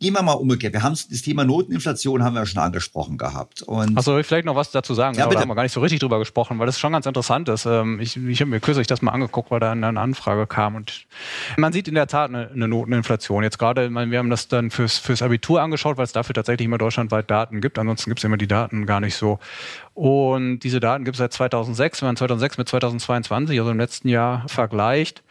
Gehen 0.00 0.12
wir 0.12 0.22
mal 0.22 0.32
umgekehrt. 0.32 0.72
Wir 0.72 0.82
haben 0.82 0.92
das 0.92 1.22
Thema 1.22 1.44
Noteninflation 1.44 2.24
haben 2.24 2.34
wir 2.34 2.44
schon 2.46 2.60
angesprochen 2.60 3.16
gehabt. 3.16 3.62
Und 3.62 3.96
Achso, 3.96 4.18
ich 4.18 4.26
vielleicht 4.26 4.44
noch 4.44 4.56
was 4.56 4.72
dazu 4.72 4.92
sagen. 4.92 5.16
Ja, 5.16 5.24
aber 5.24 5.34
da 5.34 5.40
haben 5.40 5.48
wir 5.48 5.54
gar 5.54 5.62
nicht 5.62 5.72
so 5.72 5.80
richtig 5.80 6.00
drüber 6.00 6.18
gesprochen, 6.18 6.58
weil 6.58 6.66
das 6.66 6.80
schon 6.80 6.92
ganz 6.92 7.06
interessant 7.06 7.48
ist. 7.48 7.64
Ähm, 7.64 8.00
ich, 8.00 8.16
ich 8.16 8.40
habe 8.40 8.50
mir 8.50 8.58
kürzlich 8.58 8.88
das 8.88 9.02
mal 9.02 9.12
angeguckt, 9.12 9.52
weil 9.52 9.60
da 9.60 9.70
eine 9.70 9.98
Anfrage 10.00 10.48
kam. 10.48 10.74
Und 10.74 11.06
man 11.56 11.72
sieht 11.72 11.86
in 11.86 11.94
der 11.94 12.08
Tat 12.08 12.30
eine, 12.30 12.50
eine 12.50 12.66
Noteninflation. 12.66 13.44
Jetzt 13.44 13.58
gerade, 13.58 13.88
wir 13.88 14.18
haben 14.18 14.30
das 14.30 14.48
dann 14.48 14.70
fürs, 14.72 14.98
fürs 14.98 15.22
Abitur 15.22 15.62
angeschaut, 15.62 15.96
weil 15.96 16.04
es 16.04 16.12
dafür 16.12 16.34
tatsächlich 16.34 16.66
immer 16.66 16.78
deutschlandweit 16.78 17.30
Daten 17.30 17.60
gibt. 17.60 17.78
Ansonsten 17.78 18.10
gibt 18.10 18.18
es 18.18 18.24
immer 18.24 18.36
die 18.36 18.48
Daten 18.48 18.86
gar 18.86 18.98
nicht 19.00 19.14
so. 19.14 19.38
Und 19.94 20.58
diese 20.60 20.80
Daten 20.80 21.04
gibt 21.04 21.14
es 21.14 21.18
seit 21.18 21.32
2006. 21.32 22.02
Wenn 22.02 22.08
man 22.08 22.16
2006 22.16 22.58
mit 22.58 22.68
2022, 22.68 23.58
also 23.60 23.70
im 23.70 23.78
letzten 23.78 24.08
Jahr, 24.08 24.44
vergleicht, 24.48 25.22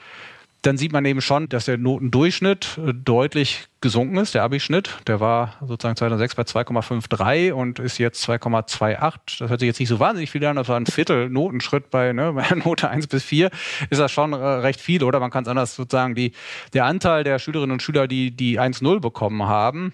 dann 0.64 0.78
sieht 0.78 0.93
man 0.93 1.05
eben 1.05 1.22
schon, 1.22 1.49
dass 1.49 1.66
der 1.66 1.78
Notendurchschnitt 1.78 2.80
äh, 2.80 2.93
deutlich 2.93 3.68
gesunken 3.82 4.18
ist, 4.18 4.34
der 4.34 4.43
Abischnitt. 4.43 4.97
Der 5.07 5.20
war 5.20 5.55
sozusagen 5.59 5.97
2006 5.97 6.36
bei 6.36 6.43
2,53 6.43 7.51
und 7.51 7.80
ist 7.80 7.97
jetzt 7.97 8.28
2,28. 8.28 9.39
Das 9.39 9.49
hört 9.49 9.59
sich 9.59 9.68
jetzt 9.68 9.80
nicht 9.80 9.89
so 9.89 9.99
wahnsinnig 9.99 10.32
viel 10.32 10.43
an, 10.45 10.55
das 10.55 10.70
war 10.70 10.78
ein 10.78 10.86
Viertel 10.86 11.30
Notenschritt 11.30 11.89
bei, 11.89 12.14
ne, 12.14 12.34
bei 12.36 12.49
Note 12.55 12.89
1 12.89 13.07
bis 13.07 13.24
4. 13.24 13.51
Ist 13.89 13.99
das 13.99 14.11
schon 14.11 14.34
äh, 14.34 14.36
recht 14.36 14.80
viel, 14.80 15.03
oder? 15.03 15.20
Man 15.20 15.32
kann 15.32 15.43
es 15.43 15.49
anders 15.49 15.76
sozusagen, 15.76 16.16
die, 16.16 16.32
der 16.74 16.86
Anteil 16.86 17.24
der 17.24 17.39
Schülerinnen 17.39 17.74
und 17.74 17.82
Schüler, 17.82 18.07
die 18.07 18.36
die 18.36 18.59
1,0 18.59 19.01
bekommen 19.01 19.43
haben, 19.43 19.93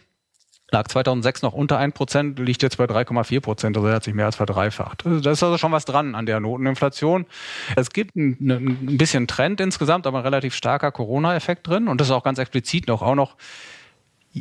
lag 0.71 0.87
2006 0.87 1.41
noch 1.41 1.53
unter 1.53 1.79
1%, 1.79 2.41
liegt 2.41 2.61
jetzt 2.61 2.77
bei 2.77 2.85
3,4 2.85 3.41
Prozent, 3.41 3.77
also 3.77 3.87
er 3.87 3.95
hat 3.95 4.03
sich 4.03 4.13
mehr 4.13 4.25
als 4.25 4.35
verdreifacht. 4.35 5.05
Also 5.05 5.19
da 5.19 5.31
ist 5.31 5.43
also 5.43 5.57
schon 5.57 5.71
was 5.71 5.85
dran 5.85 6.15
an 6.15 6.25
der 6.25 6.39
Noteninflation. 6.39 7.25
Es 7.75 7.89
gibt 7.91 8.15
ein, 8.15 8.37
ein 8.39 8.97
bisschen 8.97 9.27
Trend 9.27 9.61
insgesamt, 9.61 10.07
aber 10.07 10.19
ein 10.19 10.23
relativ 10.23 10.53
starker 10.53 10.91
Corona-Effekt 10.91 11.67
drin 11.67 11.87
und 11.87 11.99
das 11.99 12.07
ist 12.07 12.13
auch 12.13 12.23
ganz 12.23 12.39
explizit 12.39 12.87
noch, 12.87 13.01
auch 13.01 13.15
noch 13.15 13.35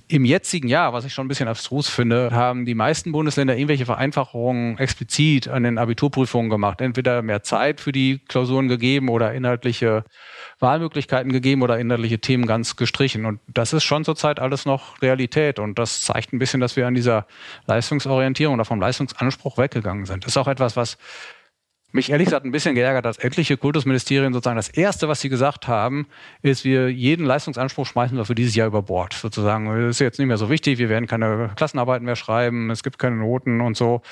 im 0.06 0.24
jetzigen 0.24 0.68
Jahr, 0.68 0.92
was 0.92 1.06
ich 1.06 1.14
schon 1.14 1.24
ein 1.24 1.28
bisschen 1.28 1.48
abstrus 1.48 1.88
finde, 1.88 2.30
haben 2.30 2.66
die 2.66 2.74
meisten 2.74 3.10
Bundesländer 3.10 3.56
irgendwelche 3.56 3.86
Vereinfachungen 3.86 4.76
explizit 4.76 5.48
an 5.48 5.62
den 5.62 5.78
Abiturprüfungen 5.78 6.50
gemacht. 6.50 6.82
Entweder 6.82 7.22
mehr 7.22 7.42
Zeit 7.42 7.80
für 7.80 7.92
die 7.92 8.18
Klausuren 8.28 8.68
gegeben 8.68 9.08
oder 9.08 9.32
inhaltliche 9.32 10.04
Wahlmöglichkeiten 10.60 11.32
gegeben 11.32 11.62
oder 11.62 11.78
inhaltliche 11.78 12.18
Themen 12.18 12.46
ganz 12.46 12.76
gestrichen. 12.76 13.24
Und 13.24 13.40
das 13.46 13.72
ist 13.72 13.84
schon 13.84 14.04
zurzeit 14.04 14.40
alles 14.40 14.66
noch 14.66 15.00
Realität. 15.02 15.58
Und 15.58 15.78
das 15.78 16.02
zeigt 16.02 16.32
ein 16.32 16.38
bisschen, 16.38 16.60
dass 16.60 16.76
wir 16.76 16.86
an 16.86 16.94
dieser 16.94 17.26
Leistungsorientierung 17.66 18.54
oder 18.54 18.64
vom 18.64 18.80
Leistungsanspruch 18.80 19.58
weggegangen 19.58 20.06
sind. 20.06 20.24
Das 20.24 20.32
ist 20.32 20.36
auch 20.36 20.48
etwas, 20.48 20.76
was 20.76 20.98
mich 21.90 22.10
ehrlich 22.10 22.26
gesagt 22.26 22.44
ein 22.44 22.52
bisschen 22.52 22.74
geärgert, 22.74 23.04
dass 23.04 23.18
etliche 23.18 23.56
Kultusministerien 23.56 24.32
sozusagen 24.32 24.56
das 24.56 24.68
Erste, 24.68 25.08
was 25.08 25.20
sie 25.20 25.30
gesagt 25.30 25.68
haben, 25.68 26.06
ist, 26.42 26.64
wir 26.64 26.90
jeden 26.90 27.24
Leistungsanspruch 27.24 27.86
schmeißen 27.86 28.16
wir 28.16 28.26
für 28.26 28.34
dieses 28.34 28.54
Jahr 28.54 28.66
über 28.66 28.82
Bord. 28.82 29.14
Sozusagen, 29.14 29.66
das 29.66 29.96
ist 29.96 30.00
jetzt 30.00 30.18
nicht 30.18 30.28
mehr 30.28 30.36
so 30.36 30.50
wichtig, 30.50 30.78
wir 30.78 30.90
werden 30.90 31.06
keine 31.06 31.50
Klassenarbeiten 31.56 32.04
mehr 32.04 32.16
schreiben, 32.16 32.70
es 32.70 32.82
gibt 32.82 32.98
keine 32.98 33.16
Noten 33.16 33.60
und 33.60 33.76
so. 33.76 34.02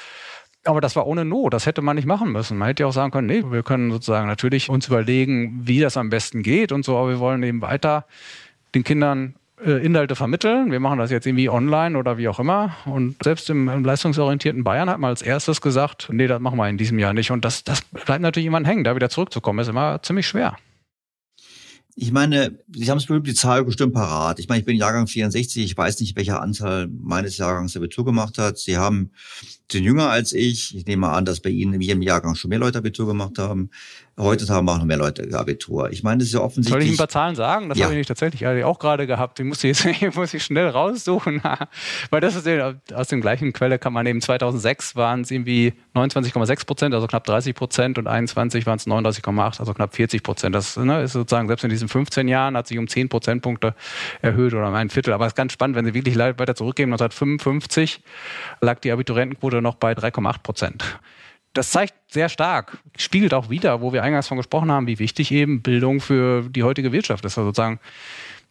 Aber 0.66 0.80
das 0.80 0.96
war 0.96 1.06
ohne 1.06 1.24
Not, 1.24 1.54
das 1.54 1.66
hätte 1.66 1.80
man 1.80 1.96
nicht 1.96 2.06
machen 2.06 2.32
müssen. 2.32 2.58
Man 2.58 2.68
hätte 2.68 2.82
ja 2.82 2.88
auch 2.88 2.92
sagen 2.92 3.12
können, 3.12 3.28
nee, 3.28 3.44
wir 3.48 3.62
können 3.62 3.90
sozusagen 3.90 4.26
natürlich 4.26 4.68
uns 4.68 4.88
überlegen, 4.88 5.60
wie 5.62 5.80
das 5.80 5.96
am 5.96 6.10
besten 6.10 6.42
geht 6.42 6.72
und 6.72 6.84
so, 6.84 6.96
aber 6.96 7.10
wir 7.10 7.18
wollen 7.20 7.42
eben 7.42 7.62
weiter 7.62 8.04
den 8.74 8.82
Kindern 8.84 9.34
äh, 9.64 9.84
Inhalte 9.84 10.16
vermitteln. 10.16 10.70
Wir 10.70 10.80
machen 10.80 10.98
das 10.98 11.10
jetzt 11.10 11.26
irgendwie 11.26 11.48
online 11.48 11.96
oder 11.96 12.18
wie 12.18 12.28
auch 12.28 12.38
immer. 12.38 12.76
Und 12.84 13.16
selbst 13.22 13.48
im, 13.48 13.68
im, 13.68 13.84
leistungsorientierten 13.84 14.64
Bayern 14.64 14.90
hat 14.90 14.98
man 14.98 15.10
als 15.10 15.22
erstes 15.22 15.60
gesagt, 15.60 16.08
nee, 16.10 16.26
das 16.26 16.40
machen 16.40 16.58
wir 16.58 16.68
in 16.68 16.76
diesem 16.76 16.98
Jahr 16.98 17.14
nicht. 17.14 17.30
Und 17.30 17.44
das, 17.44 17.64
das 17.64 17.82
bleibt 17.82 18.20
natürlich 18.20 18.44
jemand 18.44 18.66
hängen. 18.66 18.84
Da 18.84 18.94
wieder 18.94 19.08
zurückzukommen, 19.08 19.60
ist 19.60 19.68
immer 19.68 20.02
ziemlich 20.02 20.26
schwer. 20.26 20.56
Ich 21.98 22.12
meine, 22.12 22.58
Sie 22.74 22.90
haben 22.90 22.98
es 22.98 23.06
bestimmt 23.06 23.26
die 23.26 23.32
Zahl 23.32 23.64
bestimmt 23.64 23.94
parat. 23.94 24.38
Ich 24.38 24.48
meine, 24.48 24.60
ich 24.60 24.66
bin 24.66 24.76
Jahrgang 24.76 25.06
64, 25.06 25.64
ich 25.64 25.76
weiß 25.76 25.98
nicht, 26.00 26.14
welcher 26.14 26.42
Anteil 26.42 26.88
meines 26.88 27.38
Jahrgangs 27.38 27.74
Abitur 27.74 28.04
gemacht 28.04 28.36
hat. 28.36 28.58
Sie 28.58 28.76
haben, 28.76 29.12
sind 29.72 29.82
jünger 29.82 30.10
als 30.10 30.34
ich. 30.34 30.76
Ich 30.76 30.84
nehme 30.84 31.08
an, 31.08 31.24
dass 31.24 31.40
bei 31.40 31.48
Ihnen 31.48 31.72
in 31.72 31.80
jedem 31.80 32.02
Jahrgang 32.02 32.34
schon 32.34 32.50
mehr 32.50 32.58
Leute 32.58 32.78
Abitur 32.78 33.06
gemacht 33.06 33.38
haben. 33.38 33.70
Heutzutage 34.18 34.62
machen 34.62 34.78
noch 34.78 34.86
mehr 34.86 34.96
Leute 34.96 35.28
Abitur. 35.38 35.90
Ich 35.90 36.02
meine, 36.02 36.18
das 36.18 36.28
ist 36.28 36.34
ja 36.34 36.40
offensichtlich. 36.40 36.72
Soll 36.72 36.82
ich 36.82 36.94
ein 36.94 36.96
paar 36.96 37.10
Zahlen 37.10 37.34
sagen? 37.34 37.68
Das 37.68 37.76
Ja. 37.76 37.84
habe 37.84 37.94
ich 37.94 37.98
nicht 37.98 38.06
tatsächlich 38.06 38.46
auch 38.64 38.78
gerade 38.78 39.06
gehabt. 39.06 39.38
Die 39.38 39.44
muss 39.44 39.62
ich, 39.62 39.84
jetzt, 39.84 40.14
muss 40.16 40.32
ich 40.32 40.42
schnell 40.42 40.68
raussuchen. 40.68 41.42
Weil 42.10 42.20
das 42.22 42.34
ist 42.34 42.48
aus 42.94 43.08
dem 43.08 43.20
gleichen 43.20 43.52
Quelle 43.52 43.78
kann 43.78 43.92
man 43.92 44.06
eben 44.06 44.22
2006 44.22 44.96
waren 44.96 45.20
es 45.20 45.30
irgendwie 45.30 45.74
29,6 45.94 46.64
Prozent, 46.64 46.94
also 46.94 47.06
knapp 47.06 47.24
30 47.24 47.54
Prozent 47.54 47.98
und 47.98 48.06
21 48.06 48.64
waren 48.64 48.76
es 48.78 48.86
39,8, 48.86 49.60
also 49.60 49.74
knapp 49.74 49.94
40 49.94 50.22
Prozent. 50.22 50.54
Das 50.54 50.78
ne, 50.78 51.02
ist 51.02 51.12
sozusagen, 51.12 51.46
selbst 51.48 51.64
in 51.64 51.70
diesen 51.70 51.88
15 51.88 52.26
Jahren 52.26 52.56
hat 52.56 52.68
sich 52.68 52.78
um 52.78 52.88
10 52.88 53.10
Prozentpunkte 53.10 53.74
erhöht 54.22 54.54
oder 54.54 54.68
um 54.68 54.74
ein 54.74 54.88
Viertel. 54.88 55.12
Aber 55.12 55.26
es 55.26 55.32
ist 55.32 55.36
ganz 55.36 55.52
spannend, 55.52 55.76
wenn 55.76 55.84
Sie 55.84 55.92
wirklich 55.92 56.16
weiter 56.16 56.54
zurückgehen, 56.54 56.88
1955 56.90 58.00
lag 58.62 58.78
die 58.80 58.92
Abiturientenquote 58.92 59.60
noch 59.60 59.74
bei 59.74 59.92
3,8 59.92 60.42
Prozent. 60.42 60.98
Das 61.56 61.70
zeigt 61.70 61.94
sehr 62.08 62.28
stark, 62.28 62.76
spiegelt 62.98 63.32
auch 63.32 63.48
wieder, 63.48 63.80
wo 63.80 63.90
wir 63.90 64.02
eingangs 64.02 64.28
von 64.28 64.36
gesprochen 64.36 64.70
haben, 64.70 64.86
wie 64.86 64.98
wichtig 64.98 65.32
eben 65.32 65.62
Bildung 65.62 66.00
für 66.02 66.42
die 66.50 66.62
heutige 66.62 66.92
Wirtschaft 66.92 67.24
ist. 67.24 67.38
Also 67.38 67.48
sozusagen, 67.48 67.80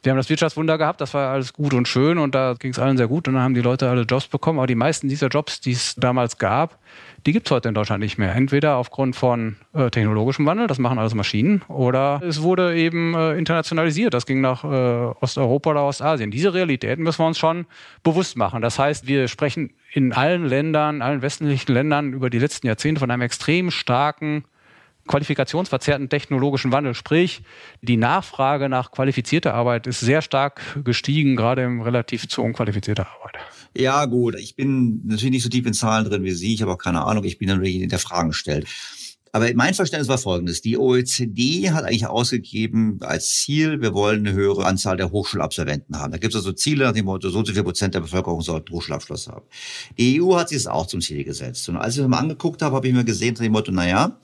wir 0.02 0.12
haben 0.12 0.18
das 0.18 0.28
Wirtschaftswunder 0.30 0.80
gehabt, 0.80 1.02
das 1.02 1.14
war 1.14 1.30
alles 1.30 1.54
gut 1.54 1.76
und 1.76 1.88
schön 1.88 2.18
und 2.18 2.34
da 2.34 2.56
ging 2.58 2.72
es 2.72 2.80
allen 2.80 2.98
sehr 2.98 3.08
gut 3.08 3.28
und 3.28 3.36
dann 3.36 3.44
haben 3.44 3.54
die 3.54 3.62
Leute 3.62 3.88
alle 3.88 4.02
Jobs 4.02 4.26
bekommen. 4.28 4.58
Aber 4.58 4.66
die 4.66 4.74
meisten 4.74 5.08
dieser 5.08 5.28
Jobs, 5.28 5.62
die 5.62 5.74
es 5.74 5.94
damals 5.96 6.40
gab, 6.40 6.80
die 7.26 7.32
gibt 7.32 7.48
es 7.48 7.52
heute 7.52 7.70
in 7.70 7.76
Deutschland 7.76 8.02
nicht 8.02 8.18
mehr. 8.18 8.36
Entweder 8.36 8.76
aufgrund 8.76 9.16
von 9.16 9.56
äh, 9.74 9.90
technologischem 9.90 10.46
Wandel, 10.46 10.68
das 10.68 10.78
machen 10.78 11.00
alles 11.00 11.16
Maschinen, 11.16 11.64
oder 11.68 12.22
es 12.24 12.42
wurde 12.42 12.76
eben 12.76 13.16
äh, 13.16 13.36
internationalisiert. 13.38 14.14
Das 14.14 14.26
ging 14.26 14.42
nach 14.42 14.64
äh, 14.64 14.68
Osteuropa 15.22 15.72
oder 15.72 15.84
Ostasien. 15.86 16.30
Diese 16.30 16.54
Realitäten 16.54 17.04
müssen 17.04 17.20
wir 17.20 17.28
uns 17.28 17.40
schon 17.40 17.66
bewusst 18.04 18.38
machen. 18.38 18.62
Das 18.62 18.78
heißt, 18.78 19.08
wir 19.08 19.28
sprechen 19.28 19.74
in 19.92 20.14
allen 20.14 20.46
Ländern, 20.46 21.02
allen 21.02 21.22
westlichen 21.22 21.74
Ländern 21.74 22.14
über 22.14 22.30
die 22.30 22.40
letzten 22.40 22.68
Jahrzehnte 22.68 23.00
von 23.00 23.10
einem 23.10 23.24
extrem 23.24 23.72
starken 23.72 24.46
qualifikationsverzerrten 25.08 26.10
technologischen 26.10 26.72
Wandel. 26.72 26.96
Sprich, 26.96 27.44
die 27.82 27.98
Nachfrage 27.98 28.70
nach 28.70 28.92
qualifizierter 28.92 29.54
Arbeit 29.54 29.88
ist 29.88 30.00
sehr 30.00 30.22
stark 30.22 30.62
gestiegen, 30.84 31.36
gerade 31.36 31.64
im 31.64 31.82
relativ 31.82 32.28
zu 32.28 32.44
unqualifizierter 32.44 33.08
Arbeit. 33.08 33.38
Ja, 33.78 34.06
gut. 34.06 34.36
Ich 34.40 34.56
bin 34.56 35.02
natürlich 35.06 35.32
nicht 35.32 35.44
so 35.44 35.50
tief 35.50 35.66
in 35.66 35.74
Zahlen 35.74 36.06
drin 36.06 36.24
wie 36.24 36.32
Sie. 36.32 36.54
Ich 36.54 36.62
habe 36.62 36.72
auch 36.72 36.78
keine 36.78 37.04
Ahnung. 37.04 37.24
Ich 37.26 37.38
bin 37.38 37.48
dann 37.48 37.62
wirklich 37.62 37.88
der 37.88 38.00
Fragen 38.00 38.34
stellt. 38.34 38.68
Aber 39.36 39.54
mein 39.54 39.74
Verständnis 39.74 40.08
war 40.08 40.18
folgendes. 40.18 40.62
Die 40.62 40.78
OECD 40.78 41.70
hat 41.72 41.84
eigentlich 41.84 42.08
ausgegeben 42.08 43.00
als 43.02 43.32
Ziel, 43.32 43.82
wir 43.82 43.94
wollen 43.94 44.26
eine 44.26 44.34
höhere 44.34 44.66
Anzahl 44.66 44.96
der 44.96 45.12
Hochschulabsolventen 45.12 46.00
haben. 46.00 46.14
Da 46.14 46.18
gibt 46.20 46.34
es 46.34 46.38
also 46.38 46.54
Ziele, 46.54 46.86
nach 46.86 46.94
dem 46.94 47.04
Motto, 47.04 47.30
so 47.30 47.44
so 47.44 47.52
viel 47.52 47.64
Prozent 47.64 47.96
der 47.96 48.00
Bevölkerung 48.00 48.40
sollten 48.40 48.72
Hochschulabschluss 48.72 49.28
haben. 49.28 49.46
Die 49.98 50.22
EU 50.22 50.38
hat 50.38 50.48
sich 50.48 50.60
das 50.60 50.68
auch 50.68 50.88
zum 50.88 51.02
Ziel 51.02 51.26
gesetzt. 51.26 51.68
Und 51.68 51.76
als 51.76 51.96
ich 51.96 52.02
das 52.02 52.08
mal 52.08 52.20
angeguckt 52.20 52.62
habe, 52.62 52.78
habe 52.78 52.88
ich 52.88 52.94
mir 52.94 53.04
gesehen, 53.04 53.34
nach 53.34 53.42
dem 53.42 53.52
Motto, 53.52 53.74
naja, 53.74 54.18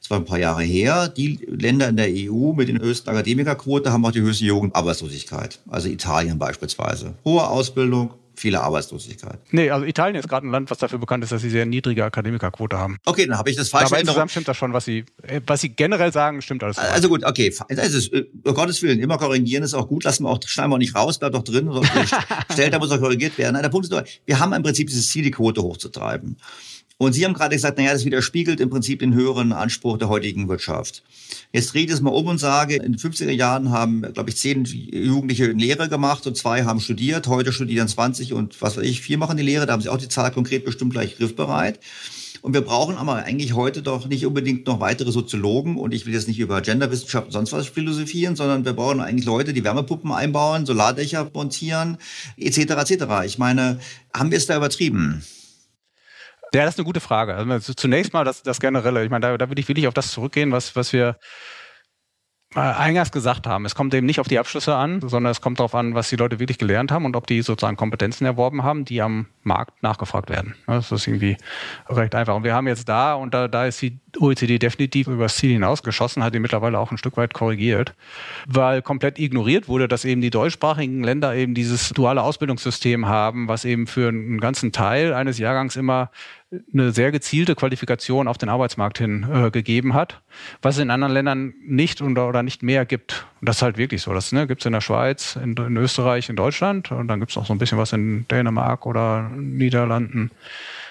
das 0.00 0.10
war 0.10 0.18
ein 0.18 0.26
paar 0.26 0.38
Jahre 0.38 0.64
her, 0.64 1.08
die 1.08 1.38
Länder 1.48 1.88
in 1.88 1.96
der 1.96 2.08
EU 2.10 2.52
mit 2.52 2.68
den 2.68 2.78
höchsten 2.78 3.08
Akademikerquote 3.08 3.90
haben 3.90 4.04
auch 4.04 4.12
die 4.12 4.20
höchste 4.20 4.44
Jugendarbeitslosigkeit. 4.44 5.60
Also 5.68 5.88
Italien 5.88 6.38
beispielsweise. 6.38 7.14
Hohe 7.24 7.48
Ausbildung, 7.48 8.10
viele 8.38 8.60
Arbeitslosigkeit. 8.60 9.38
Nee, 9.50 9.70
also 9.70 9.84
Italien 9.84 10.16
ist 10.16 10.28
gerade 10.28 10.46
ein 10.46 10.50
Land, 10.50 10.70
was 10.70 10.78
dafür 10.78 10.98
bekannt 10.98 11.24
ist, 11.24 11.32
dass 11.32 11.42
sie 11.42 11.50
sehr 11.50 11.66
niedrige 11.66 12.04
Akademikerquote 12.04 12.78
haben. 12.78 12.98
Okay, 13.04 13.26
dann 13.26 13.38
habe 13.38 13.50
ich 13.50 13.56
das 13.56 13.68
falsch 13.68 13.86
Aber 13.86 14.00
insgesamt 14.00 14.30
stimmt 14.30 14.48
das 14.48 14.56
schon, 14.56 14.72
was 14.72 14.84
Sie, 14.84 15.04
was 15.46 15.60
Sie 15.60 15.70
generell 15.70 16.12
sagen, 16.12 16.40
stimmt 16.42 16.62
alles. 16.62 16.76
soweit. 16.76 16.90
Also 16.90 17.08
gut, 17.08 17.24
okay. 17.24 17.52
Das 17.68 17.92
ist, 17.92 18.12
äh, 18.12 18.26
um 18.44 18.54
Gottes 18.54 18.82
Willen, 18.82 19.00
immer 19.00 19.18
korrigieren 19.18 19.62
ist 19.62 19.74
auch 19.74 19.88
gut. 19.88 20.04
Lassen 20.04 20.24
wir 20.24 20.30
auch, 20.30 20.40
schneiden 20.44 20.70
wir 20.70 20.74
auch 20.74 20.78
nicht 20.78 20.94
raus, 20.94 21.18
bleibt 21.18 21.34
doch 21.34 21.44
drin. 21.44 21.68
Stellt, 22.52 22.72
da 22.72 22.78
muss 22.78 22.90
auch 22.90 23.00
korrigiert 23.00 23.36
werden. 23.38 23.54
Nein, 23.54 23.62
der 23.62 23.70
Punkt 23.70 23.86
ist 23.86 23.90
nur, 23.90 24.04
wir 24.26 24.38
haben 24.38 24.52
im 24.52 24.62
Prinzip 24.62 24.88
dieses 24.88 25.08
Ziel, 25.08 25.22
die 25.22 25.30
Quote 25.30 25.62
hochzutreiben. 25.62 26.36
Und 27.00 27.12
Sie 27.12 27.24
haben 27.24 27.32
gerade 27.32 27.54
gesagt, 27.54 27.78
naja, 27.78 27.92
das 27.92 28.04
widerspiegelt 28.04 28.58
im 28.58 28.70
Prinzip 28.70 28.98
den 28.98 29.14
höheren 29.14 29.52
Anspruch 29.52 29.98
der 29.98 30.08
heutigen 30.08 30.48
Wirtschaft. 30.48 31.04
Jetzt 31.52 31.72
drehe 31.72 31.84
ich 31.84 31.92
es 31.92 32.00
mal 32.00 32.10
um 32.10 32.26
und 32.26 32.38
sage, 32.38 32.74
in 32.74 32.92
den 32.92 32.96
50er 32.96 33.30
Jahren 33.30 33.70
haben, 33.70 34.02
glaube 34.12 34.30
ich, 34.30 34.36
zehn 34.36 34.64
Jugendliche 34.64 35.46
Lehre 35.52 35.88
gemacht 35.88 36.26
und 36.26 36.36
zwei 36.36 36.64
haben 36.64 36.80
studiert. 36.80 37.28
Heute 37.28 37.52
studieren 37.52 37.86
20 37.86 38.32
und 38.32 38.60
was 38.60 38.76
weiß 38.76 38.84
ich, 38.84 39.00
vier 39.00 39.16
machen 39.16 39.36
die 39.36 39.44
Lehre. 39.44 39.64
Da 39.64 39.74
haben 39.74 39.80
Sie 39.80 39.88
auch 39.88 39.96
die 39.96 40.08
Zahl 40.08 40.32
konkret 40.32 40.64
bestimmt 40.64 40.92
gleich 40.92 41.16
griffbereit. 41.16 41.78
Und 42.42 42.54
wir 42.54 42.62
brauchen 42.62 42.96
aber 42.96 43.14
eigentlich 43.14 43.54
heute 43.54 43.82
doch 43.82 44.08
nicht 44.08 44.26
unbedingt 44.26 44.66
noch 44.66 44.80
weitere 44.80 45.12
Soziologen 45.12 45.76
und 45.76 45.94
ich 45.94 46.04
will 46.04 46.14
jetzt 46.14 46.26
nicht 46.26 46.40
über 46.40 46.60
Genderwissenschaft 46.62 47.26
und 47.26 47.32
sonst 47.32 47.52
was 47.52 47.68
philosophieren, 47.68 48.34
sondern 48.34 48.64
wir 48.64 48.72
brauchen 48.72 49.00
eigentlich 49.00 49.26
Leute, 49.26 49.52
die 49.52 49.64
Wärmepuppen 49.64 50.10
einbauen, 50.10 50.66
Solardächer 50.66 51.30
montieren, 51.32 51.98
etc. 52.36 52.58
etc. 52.58 53.04
Ich 53.24 53.38
meine, 53.38 53.78
haben 54.12 54.30
wir 54.30 54.38
es 54.38 54.46
da 54.46 54.56
übertrieben? 54.56 55.22
Ja, 56.54 56.64
das 56.64 56.74
ist 56.74 56.78
eine 56.78 56.86
gute 56.86 57.00
Frage. 57.00 57.34
Also 57.34 57.74
zunächst 57.74 58.12
mal 58.12 58.24
das, 58.24 58.42
das 58.42 58.60
Generelle. 58.60 59.04
Ich 59.04 59.10
meine, 59.10 59.26
da, 59.26 59.36
da 59.36 59.48
würde 59.48 59.60
ich 59.60 59.68
wirklich 59.68 59.86
auf 59.86 59.94
das 59.94 60.10
zurückgehen, 60.12 60.52
was, 60.52 60.76
was 60.76 60.92
wir 60.92 61.16
eingangs 62.54 63.12
gesagt 63.12 63.46
haben. 63.46 63.66
Es 63.66 63.74
kommt 63.74 63.92
eben 63.92 64.06
nicht 64.06 64.20
auf 64.20 64.28
die 64.28 64.38
Abschlüsse 64.38 64.74
an, 64.74 65.02
sondern 65.06 65.30
es 65.30 65.42
kommt 65.42 65.58
darauf 65.58 65.74
an, 65.74 65.94
was 65.94 66.08
die 66.08 66.16
Leute 66.16 66.38
wirklich 66.40 66.56
gelernt 66.56 66.90
haben 66.90 67.04
und 67.04 67.14
ob 67.14 67.26
die 67.26 67.42
sozusagen 67.42 67.76
Kompetenzen 67.76 68.24
erworben 68.24 68.62
haben, 68.62 68.86
die 68.86 69.02
am 69.02 69.26
Markt 69.42 69.82
nachgefragt 69.82 70.30
werden. 70.30 70.54
Das 70.66 70.90
ist 70.90 71.06
irgendwie 71.06 71.36
recht 71.90 72.14
einfach. 72.14 72.34
Und 72.34 72.44
wir 72.44 72.54
haben 72.54 72.66
jetzt 72.66 72.88
da, 72.88 73.14
und 73.14 73.34
da, 73.34 73.48
da 73.48 73.66
ist 73.66 73.82
die 73.82 73.98
OECD 74.18 74.58
definitiv 74.58 75.08
übers 75.08 75.36
Ziel 75.36 75.52
hinausgeschossen, 75.52 76.24
hat 76.24 76.34
die 76.34 76.38
mittlerweile 76.38 76.78
auch 76.78 76.90
ein 76.90 76.96
Stück 76.96 77.18
weit 77.18 77.34
korrigiert, 77.34 77.94
weil 78.46 78.80
komplett 78.80 79.18
ignoriert 79.18 79.68
wurde, 79.68 79.86
dass 79.86 80.06
eben 80.06 80.22
die 80.22 80.30
deutschsprachigen 80.30 81.04
Länder 81.04 81.34
eben 81.34 81.52
dieses 81.52 81.90
duale 81.90 82.22
Ausbildungssystem 82.22 83.06
haben, 83.06 83.48
was 83.48 83.66
eben 83.66 83.86
für 83.86 84.08
einen 84.08 84.40
ganzen 84.40 84.72
Teil 84.72 85.12
eines 85.12 85.38
Jahrgangs 85.38 85.76
immer 85.76 86.10
eine 86.72 86.92
sehr 86.92 87.12
gezielte 87.12 87.54
Qualifikation 87.54 88.26
auf 88.26 88.38
den 88.38 88.48
Arbeitsmarkt 88.48 88.98
hin 88.98 89.26
äh, 89.30 89.50
gegeben 89.50 89.92
hat, 89.92 90.20
was 90.62 90.76
es 90.76 90.82
in 90.82 90.90
anderen 90.90 91.12
Ländern 91.12 91.54
nicht 91.62 92.00
oder, 92.00 92.28
oder 92.28 92.42
nicht 92.42 92.62
mehr 92.62 92.86
gibt. 92.86 93.26
Und 93.40 93.48
das 93.48 93.56
ist 93.56 93.62
halt 93.62 93.76
wirklich 93.76 94.00
so. 94.00 94.14
Das 94.14 94.32
ne, 94.32 94.46
gibt 94.46 94.62
es 94.62 94.66
in 94.66 94.72
der 94.72 94.80
Schweiz, 94.80 95.36
in, 95.36 95.54
in 95.56 95.76
Österreich, 95.76 96.28
in 96.30 96.36
Deutschland 96.36 96.90
und 96.90 97.08
dann 97.08 97.20
gibt 97.20 97.32
es 97.32 97.36
auch 97.36 97.44
so 97.44 97.52
ein 97.52 97.58
bisschen 97.58 97.76
was 97.76 97.92
in 97.92 98.26
Dänemark 98.28 98.86
oder 98.86 99.28
Niederlanden. 99.28 100.30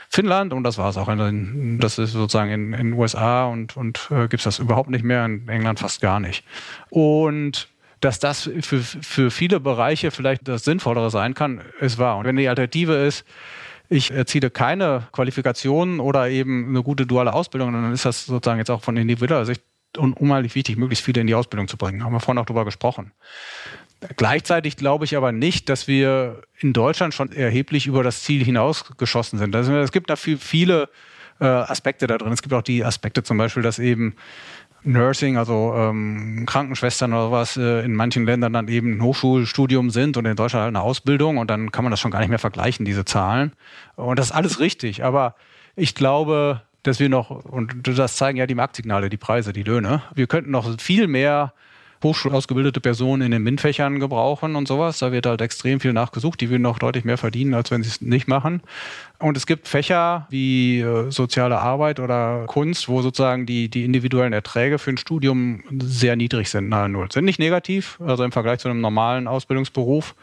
Finnland 0.09 0.53
und 0.53 0.63
das 0.63 0.77
war 0.77 0.89
es 0.89 0.97
auch. 0.97 1.09
In, 1.09 1.79
das 1.79 1.97
ist 1.97 2.11
sozusagen 2.11 2.51
in 2.51 2.71
den 2.71 2.93
USA 2.93 3.45
und, 3.45 3.75
und 3.75 4.09
äh, 4.11 4.27
gibt 4.27 4.35
es 4.35 4.43
das 4.43 4.59
überhaupt 4.59 4.89
nicht 4.89 5.03
mehr, 5.03 5.25
in 5.25 5.47
England 5.49 5.79
fast 5.79 6.01
gar 6.01 6.19
nicht. 6.19 6.43
Und 6.89 7.67
dass 7.99 8.19
das 8.19 8.49
für, 8.61 8.79
für 8.79 9.31
viele 9.31 9.59
Bereiche 9.59 10.11
vielleicht 10.11 10.47
das 10.47 10.63
Sinnvollere 10.63 11.09
sein 11.09 11.33
kann, 11.33 11.61
ist 11.79 11.97
wahr. 11.97 12.17
Und 12.17 12.25
wenn 12.25 12.35
die 12.35 12.47
Alternative 12.47 12.93
ist, 12.93 13.25
ich 13.89 14.11
erziele 14.11 14.49
keine 14.49 15.07
Qualifikationen 15.11 15.99
oder 15.99 16.29
eben 16.29 16.69
eine 16.69 16.83
gute 16.83 17.05
duale 17.05 17.33
Ausbildung, 17.33 17.73
dann 17.73 17.93
ist 17.93 18.05
das 18.05 18.25
sozusagen 18.25 18.59
jetzt 18.59 18.69
auch 18.69 18.81
von 18.81 18.97
individueller 18.97 19.45
Sicht 19.45 19.61
unheimlich 19.97 20.55
wichtig, 20.55 20.77
möglichst 20.77 21.03
viele 21.03 21.21
in 21.21 21.27
die 21.27 21.35
Ausbildung 21.35 21.67
zu 21.67 21.77
bringen. 21.77 22.03
Haben 22.03 22.13
wir 22.13 22.19
vorhin 22.19 22.39
auch 22.39 22.45
darüber 22.45 22.65
gesprochen. 22.65 23.11
Gleichzeitig 24.15 24.77
glaube 24.77 25.05
ich 25.05 25.17
aber 25.17 25.31
nicht, 25.31 25.69
dass 25.69 25.87
wir 25.87 26.41
in 26.59 26.73
Deutschland 26.73 27.13
schon 27.13 27.31
erheblich 27.31 27.87
über 27.87 28.03
das 28.03 28.23
Ziel 28.23 28.43
hinausgeschossen 28.43 29.39
sind. 29.39 29.55
Also 29.55 29.75
es 29.77 29.91
gibt 29.91 30.09
da 30.09 30.15
viel, 30.15 30.37
viele 30.37 30.89
äh, 31.39 31.45
Aspekte 31.45 32.05
da 32.05 32.17
drin. 32.17 32.31
Es 32.31 32.41
gibt 32.41 32.53
auch 32.53 32.61
die 32.61 32.83
Aspekte 32.83 33.23
zum 33.23 33.37
Beispiel, 33.37 33.63
dass 33.63 33.79
eben 33.79 34.15
Nursing, 34.83 35.37
also 35.37 35.73
ähm, 35.75 36.45
Krankenschwestern 36.45 37.13
oder 37.13 37.31
was, 37.31 37.57
äh, 37.57 37.83
in 37.83 37.93
manchen 37.93 38.25
Ländern 38.25 38.53
dann 38.53 38.67
eben 38.67 38.97
ein 38.97 39.03
Hochschulstudium 39.03 39.89
sind 39.89 40.17
und 40.17 40.25
in 40.25 40.35
Deutschland 40.35 40.63
halt 40.63 40.75
eine 40.75 40.81
Ausbildung 40.81 41.37
und 41.37 41.49
dann 41.49 41.71
kann 41.71 41.83
man 41.83 41.91
das 41.91 41.99
schon 41.99 42.11
gar 42.11 42.19
nicht 42.19 42.29
mehr 42.29 42.39
vergleichen, 42.39 42.85
diese 42.85 43.05
Zahlen. 43.05 43.53
Und 43.95 44.19
das 44.19 44.27
ist 44.27 44.31
alles 44.31 44.59
richtig, 44.59 45.03
aber 45.03 45.35
ich 45.75 45.95
glaube, 45.95 46.61
dass 46.83 46.99
wir 46.99 47.09
noch, 47.09 47.29
und 47.29 47.87
das 47.87 48.15
zeigen 48.15 48.37
ja 48.37 48.47
die 48.47 48.55
Marktsignale, 48.55 49.09
die 49.09 49.17
Preise, 49.17 49.51
die 49.51 49.63
Löhne, 49.63 50.03
wir 50.15 50.27
könnten 50.27 50.51
noch 50.51 50.79
viel 50.79 51.07
mehr 51.07 51.53
hochschulausgebildete 52.03 52.79
Personen 52.79 53.21
in 53.23 53.31
den 53.31 53.43
MINT-Fächern 53.43 53.99
gebrauchen 53.99 54.55
und 54.55 54.67
sowas. 54.67 54.99
Da 54.99 55.11
wird 55.11 55.25
halt 55.25 55.41
extrem 55.41 55.79
viel 55.79 55.93
nachgesucht. 55.93 56.39
Die 56.41 56.49
würden 56.49 56.61
noch 56.61 56.79
deutlich 56.79 57.05
mehr 57.05 57.17
verdienen, 57.17 57.53
als 57.53 57.71
wenn 57.71 57.83
sie 57.83 57.89
es 57.89 58.01
nicht 58.01 58.27
machen. 58.27 58.61
Und 59.19 59.35
es 59.35 59.47
gibt 59.47 59.67
Fächer 59.67 60.27
wie 60.29 60.79
äh, 60.79 61.09
soziale 61.09 61.59
Arbeit 61.59 61.99
oder 61.99 62.45
Kunst, 62.47 62.87
wo 62.87 63.01
sozusagen 63.01 63.45
die, 63.45 63.69
die 63.69 63.83
individuellen 63.83 64.33
Erträge 64.33 64.77
für 64.77 64.91
ein 64.91 64.97
Studium 64.97 65.63
sehr 65.81 66.15
niedrig 66.15 66.49
sind, 66.49 66.69
nahe 66.69 66.89
Null. 66.89 67.11
Sind 67.11 67.25
nicht 67.25 67.39
negativ, 67.39 67.99
also 68.05 68.23
im 68.23 68.31
Vergleich 68.31 68.59
zu 68.59 68.69
einem 68.69 68.81
normalen 68.81 69.27
Ausbildungsberuf. 69.27 70.15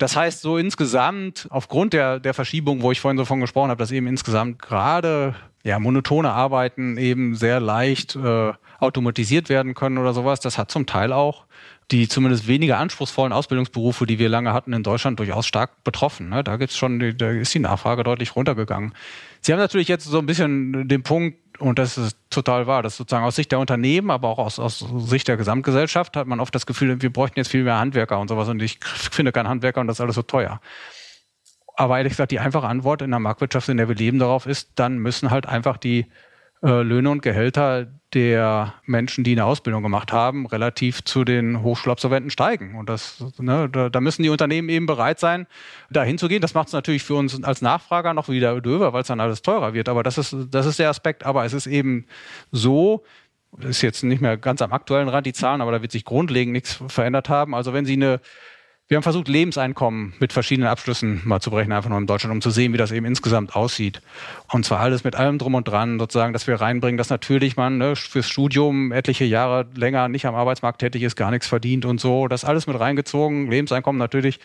Das 0.00 0.16
heißt, 0.16 0.40
so 0.40 0.56
insgesamt, 0.56 1.46
aufgrund 1.50 1.92
der, 1.92 2.20
der 2.20 2.32
Verschiebung, 2.32 2.80
wo 2.80 2.90
ich 2.90 3.02
vorhin 3.02 3.18
so 3.18 3.26
von 3.26 3.38
gesprochen 3.38 3.68
habe, 3.68 3.78
dass 3.78 3.90
eben 3.90 4.06
insgesamt 4.06 4.58
gerade 4.58 5.34
ja, 5.62 5.78
monotone 5.78 6.32
Arbeiten 6.32 6.96
eben 6.96 7.34
sehr 7.34 7.60
leicht 7.60 8.16
äh, 8.16 8.52
automatisiert 8.78 9.50
werden 9.50 9.74
können 9.74 9.98
oder 9.98 10.14
sowas, 10.14 10.40
das 10.40 10.56
hat 10.56 10.70
zum 10.70 10.86
Teil 10.86 11.12
auch 11.12 11.44
die 11.90 12.08
zumindest 12.08 12.46
weniger 12.46 12.78
anspruchsvollen 12.78 13.32
Ausbildungsberufe, 13.32 14.06
die 14.06 14.18
wir 14.18 14.28
lange 14.28 14.52
hatten 14.52 14.72
in 14.72 14.82
Deutschland, 14.82 15.18
durchaus 15.18 15.46
stark 15.46 15.82
betroffen. 15.82 16.28
Ne? 16.28 16.44
Da 16.44 16.56
gibt's 16.56 16.76
schon, 16.76 17.16
da 17.18 17.30
ist 17.30 17.52
die 17.52 17.58
Nachfrage 17.58 18.04
deutlich 18.04 18.36
runtergegangen. 18.36 18.94
Sie 19.40 19.52
haben 19.52 19.58
natürlich 19.58 19.88
jetzt 19.88 20.04
so 20.04 20.18
ein 20.18 20.26
bisschen 20.26 20.86
den 20.88 21.02
Punkt, 21.02 21.38
und 21.58 21.78
das 21.78 21.98
ist 21.98 22.16
total 22.30 22.66
wahr, 22.66 22.82
dass 22.82 22.96
sozusagen 22.96 23.24
aus 23.24 23.36
Sicht 23.36 23.52
der 23.52 23.58
Unternehmen, 23.58 24.10
aber 24.10 24.28
auch 24.28 24.38
aus, 24.38 24.58
aus 24.58 24.84
Sicht 24.98 25.28
der 25.28 25.36
Gesamtgesellschaft 25.36 26.16
hat 26.16 26.26
man 26.26 26.40
oft 26.40 26.54
das 26.54 26.64
Gefühl, 26.64 27.02
wir 27.02 27.12
bräuchten 27.12 27.38
jetzt 27.38 27.50
viel 27.50 27.64
mehr 27.64 27.78
Handwerker 27.78 28.18
und 28.18 28.28
sowas 28.28 28.48
und 28.48 28.62
ich 28.62 28.78
finde 28.82 29.32
keinen 29.32 29.48
Handwerker 29.48 29.80
und 29.80 29.86
das 29.86 29.96
ist 29.96 30.00
alles 30.00 30.14
so 30.14 30.22
teuer. 30.22 30.60
Aber 31.76 31.98
ehrlich 31.98 32.12
gesagt, 32.12 32.30
die 32.30 32.40
einfache 32.40 32.66
Antwort 32.66 33.02
in 33.02 33.10
der 33.10 33.20
Marktwirtschaft, 33.20 33.68
in 33.68 33.78
der 33.78 33.88
wir 33.88 33.94
leben, 33.94 34.18
darauf 34.18 34.46
ist, 34.46 34.70
dann 34.74 34.98
müssen 34.98 35.30
halt 35.30 35.46
einfach 35.46 35.76
die 35.76 36.06
äh, 36.62 36.82
Löhne 36.82 37.10
und 37.10 37.22
Gehälter 37.22 37.86
der 38.12 38.74
Menschen, 38.84 39.24
die 39.24 39.32
eine 39.32 39.44
Ausbildung 39.44 39.82
gemacht 39.82 40.12
haben, 40.12 40.46
relativ 40.46 41.04
zu 41.04 41.24
den 41.24 41.62
Hochschulabsolventen 41.62 42.30
steigen. 42.30 42.74
Und 42.74 42.88
das, 42.88 43.24
ne, 43.38 43.68
da, 43.70 43.88
da, 43.88 44.00
müssen 44.00 44.22
die 44.22 44.28
Unternehmen 44.28 44.68
eben 44.68 44.86
bereit 44.86 45.20
sein, 45.20 45.46
dahin 45.90 46.18
zu 46.18 46.28
gehen. 46.28 46.40
Das 46.40 46.54
macht 46.54 46.66
es 46.66 46.72
natürlich 46.72 47.04
für 47.04 47.14
uns 47.14 47.42
als 47.44 47.62
Nachfrager 47.62 48.12
noch 48.12 48.28
wieder 48.28 48.60
döver, 48.60 48.92
weil 48.92 49.02
es 49.02 49.08
dann 49.08 49.20
alles 49.20 49.42
teurer 49.42 49.74
wird. 49.74 49.88
Aber 49.88 50.02
das 50.02 50.18
ist, 50.18 50.36
das 50.50 50.66
ist 50.66 50.78
der 50.78 50.90
Aspekt. 50.90 51.24
Aber 51.24 51.44
es 51.44 51.52
ist 51.52 51.66
eben 51.66 52.06
so, 52.50 53.04
ist 53.60 53.82
jetzt 53.82 54.02
nicht 54.02 54.20
mehr 54.20 54.36
ganz 54.36 54.60
am 54.60 54.72
aktuellen 54.72 55.08
Rand 55.08 55.26
die 55.26 55.32
Zahlen, 55.32 55.60
aber 55.60 55.72
da 55.72 55.82
wird 55.82 55.92
sich 55.92 56.04
grundlegend 56.04 56.52
nichts 56.52 56.82
verändert 56.88 57.28
haben. 57.28 57.54
Also 57.54 57.72
wenn 57.72 57.84
Sie 57.84 57.94
eine 57.94 58.20
wir 58.90 58.96
haben 58.96 59.04
versucht, 59.04 59.28
Lebenseinkommen 59.28 60.14
mit 60.18 60.32
verschiedenen 60.32 60.68
Abschlüssen 60.68 61.20
mal 61.24 61.38
zu 61.38 61.52
berechnen, 61.52 61.76
einfach 61.76 61.90
nur 61.90 61.98
in 62.00 62.08
Deutschland, 62.08 62.34
um 62.34 62.40
zu 62.40 62.50
sehen, 62.50 62.72
wie 62.72 62.76
das 62.76 62.90
eben 62.90 63.06
insgesamt 63.06 63.54
aussieht. 63.54 64.02
Und 64.52 64.64
zwar 64.64 64.80
alles 64.80 65.04
mit 65.04 65.14
allem 65.14 65.38
drum 65.38 65.54
und 65.54 65.68
dran, 65.68 66.00
sozusagen, 66.00 66.32
dass 66.32 66.48
wir 66.48 66.60
reinbringen, 66.60 66.98
dass 66.98 67.08
natürlich 67.08 67.56
man 67.56 67.78
ne, 67.78 67.94
fürs 67.94 68.28
Studium 68.28 68.90
etliche 68.90 69.24
Jahre 69.24 69.68
länger 69.76 70.08
nicht 70.08 70.26
am 70.26 70.34
Arbeitsmarkt 70.34 70.80
tätig 70.80 71.04
ist, 71.04 71.14
gar 71.14 71.30
nichts 71.30 71.46
verdient 71.46 71.84
und 71.84 72.00
so. 72.00 72.26
Das 72.26 72.44
alles 72.44 72.66
mit 72.66 72.80
reingezogen. 72.80 73.48
Lebenseinkommen 73.48 74.00
natürlich 74.00 74.40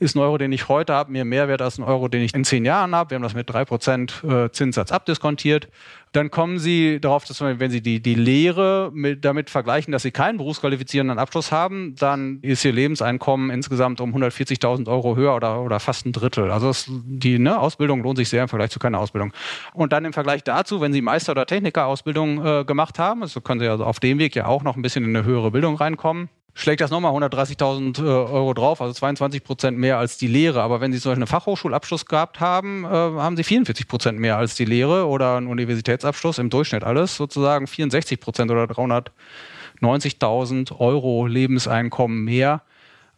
ist 0.00 0.16
ein 0.16 0.18
Euro, 0.18 0.36
den 0.36 0.50
ich 0.50 0.68
heute 0.68 0.92
habe, 0.92 1.12
mir 1.12 1.24
mehr 1.24 1.46
wert 1.46 1.62
als 1.62 1.78
ein 1.78 1.84
Euro, 1.84 2.08
den 2.08 2.22
ich 2.22 2.34
in 2.34 2.42
zehn 2.42 2.64
Jahren 2.64 2.92
habe. 2.92 3.10
Wir 3.10 3.14
haben 3.14 3.22
das 3.22 3.34
mit 3.34 3.48
drei 3.48 3.64
Prozent 3.64 4.24
äh, 4.28 4.50
Zinssatz 4.50 4.90
abdiskontiert. 4.90 5.68
Dann 6.16 6.30
kommen 6.30 6.58
Sie 6.58 6.98
darauf, 6.98 7.26
dass 7.26 7.42
wenn 7.42 7.70
Sie 7.70 7.82
die, 7.82 8.00
die 8.00 8.14
Lehre 8.14 8.90
mit, 8.94 9.22
damit 9.26 9.50
vergleichen, 9.50 9.92
dass 9.92 10.02
Sie 10.02 10.12
keinen 10.12 10.38
berufsqualifizierenden 10.38 11.18
Abschluss 11.18 11.52
haben, 11.52 11.94
dann 11.94 12.38
ist 12.40 12.64
Ihr 12.64 12.72
Lebenseinkommen 12.72 13.50
insgesamt 13.50 14.00
um 14.00 14.16
140.000 14.16 14.88
Euro 14.88 15.14
höher 15.14 15.36
oder, 15.36 15.60
oder 15.60 15.78
fast 15.78 16.06
ein 16.06 16.12
Drittel. 16.12 16.50
Also 16.50 16.70
es, 16.70 16.86
die 16.88 17.38
ne, 17.38 17.60
Ausbildung 17.60 18.02
lohnt 18.02 18.16
sich 18.16 18.30
sehr 18.30 18.44
im 18.44 18.48
Vergleich 18.48 18.70
zu 18.70 18.78
keiner 18.78 18.98
Ausbildung. 18.98 19.34
Und 19.74 19.92
dann 19.92 20.06
im 20.06 20.14
Vergleich 20.14 20.42
dazu, 20.42 20.80
wenn 20.80 20.94
Sie 20.94 21.02
Meister- 21.02 21.32
oder 21.32 21.44
Technikerausbildung 21.44 22.46
äh, 22.46 22.64
gemacht 22.64 22.98
haben, 22.98 23.20
also 23.20 23.42
können 23.42 23.60
Sie 23.60 23.68
also 23.68 23.84
auf 23.84 24.00
dem 24.00 24.18
Weg 24.18 24.34
ja 24.34 24.46
auch 24.46 24.62
noch 24.62 24.76
ein 24.76 24.80
bisschen 24.80 25.04
in 25.04 25.14
eine 25.14 25.26
höhere 25.26 25.50
Bildung 25.50 25.76
reinkommen, 25.76 26.30
schlägt 26.56 26.80
das 26.80 26.90
nochmal 26.90 27.12
130.000 27.12 28.02
äh, 28.02 28.08
Euro 28.08 28.54
drauf, 28.54 28.80
also 28.80 28.94
22 28.94 29.44
Prozent 29.44 29.78
mehr 29.78 29.98
als 29.98 30.16
die 30.16 30.26
Lehre. 30.26 30.62
Aber 30.62 30.80
wenn 30.80 30.90
Sie 30.90 30.98
zum 30.98 31.10
Beispiel 31.10 31.22
einen 31.22 31.28
Fachhochschulabschluss 31.28 32.06
gehabt 32.06 32.40
haben, 32.40 32.84
äh, 32.84 32.88
haben 32.88 33.36
Sie 33.36 33.44
44 33.44 33.86
Prozent 33.86 34.18
mehr 34.18 34.38
als 34.38 34.54
die 34.54 34.64
Lehre 34.64 35.06
oder 35.06 35.36
einen 35.36 35.48
Universitätsabschluss, 35.48 36.38
im 36.38 36.48
Durchschnitt 36.48 36.82
alles 36.82 37.16
sozusagen 37.16 37.66
64 37.66 38.18
Prozent 38.18 38.50
oder 38.50 38.64
390.000 38.64 40.80
Euro 40.80 41.26
Lebenseinkommen 41.26 42.24
mehr 42.24 42.62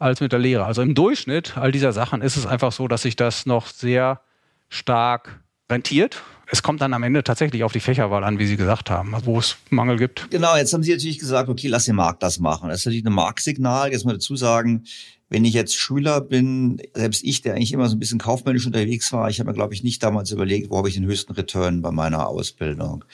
als 0.01 0.20
mit 0.20 0.32
der 0.32 0.40
Lehre. 0.40 0.65
Also 0.65 0.82
im 0.82 0.97
Durchschnitt 0.97 1.56
all 1.56 1.70
dieser 1.70 1.93
Sachen 1.93 2.23
ist 2.23 2.36
es 2.36 2.44
einfach 2.44 2.73
so, 2.73 2.89
dass 2.89 3.02
sich 3.02 3.15
das 3.15 3.47
noch 3.47 3.69
sehr 3.69 4.20
stark 4.69 5.39
rentiert 5.70 6.23
es 6.50 6.62
kommt 6.62 6.80
dann 6.80 6.94
am 6.94 7.02
Ende 7.02 7.22
tatsächlich 7.22 7.62
auf 7.62 7.72
die 7.72 7.80
Fächerwahl 7.80 8.24
an, 8.24 8.38
wie 8.38 8.46
Sie 8.46 8.56
gesagt 8.56 8.90
haben, 8.90 9.14
wo 9.24 9.38
es 9.38 9.56
Mangel 9.70 9.98
gibt. 9.98 10.30
Genau, 10.30 10.56
jetzt 10.56 10.72
haben 10.72 10.82
Sie 10.82 10.92
natürlich 10.92 11.18
gesagt, 11.18 11.48
okay, 11.48 11.68
lass 11.68 11.84
den 11.84 11.96
Markt 11.96 12.22
das 12.22 12.38
machen. 12.38 12.68
Das 12.68 12.80
ist 12.80 12.86
natürlich 12.86 13.04
ein 13.04 13.12
Marktsignal. 13.12 13.92
Jetzt 13.92 14.06
mal 14.06 14.14
dazu 14.14 14.34
sagen, 14.34 14.84
wenn 15.28 15.44
ich 15.44 15.52
jetzt 15.52 15.76
Schüler 15.76 16.22
bin, 16.22 16.80
selbst 16.94 17.22
ich, 17.22 17.42
der 17.42 17.54
eigentlich 17.54 17.72
immer 17.72 17.88
so 17.88 17.96
ein 17.96 17.98
bisschen 17.98 18.18
kaufmännisch 18.18 18.66
unterwegs 18.66 19.12
war, 19.12 19.28
ich 19.28 19.40
habe 19.40 19.50
mir, 19.50 19.54
glaube 19.54 19.74
ich, 19.74 19.82
nicht 19.82 20.02
damals 20.02 20.30
überlegt, 20.30 20.70
wo 20.70 20.78
habe 20.78 20.88
ich 20.88 20.94
den 20.94 21.04
höchsten 21.04 21.34
Return 21.34 21.82
bei 21.82 21.90
meiner 21.90 22.26
Ausbildung. 22.26 23.04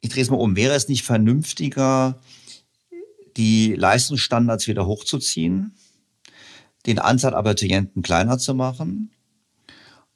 Ich 0.00 0.10
drehe 0.10 0.22
es 0.22 0.30
mal 0.30 0.36
um. 0.36 0.54
Wäre 0.54 0.74
es 0.74 0.88
nicht 0.88 1.04
vernünftiger, 1.04 2.18
die 3.38 3.74
Leistungsstandards 3.74 4.68
wieder 4.68 4.84
hochzuziehen, 4.84 5.74
den 6.84 6.98
Anzahl 6.98 7.34
Abiturienten 7.34 8.02
kleiner 8.02 8.36
zu 8.36 8.54
machen 8.54 9.10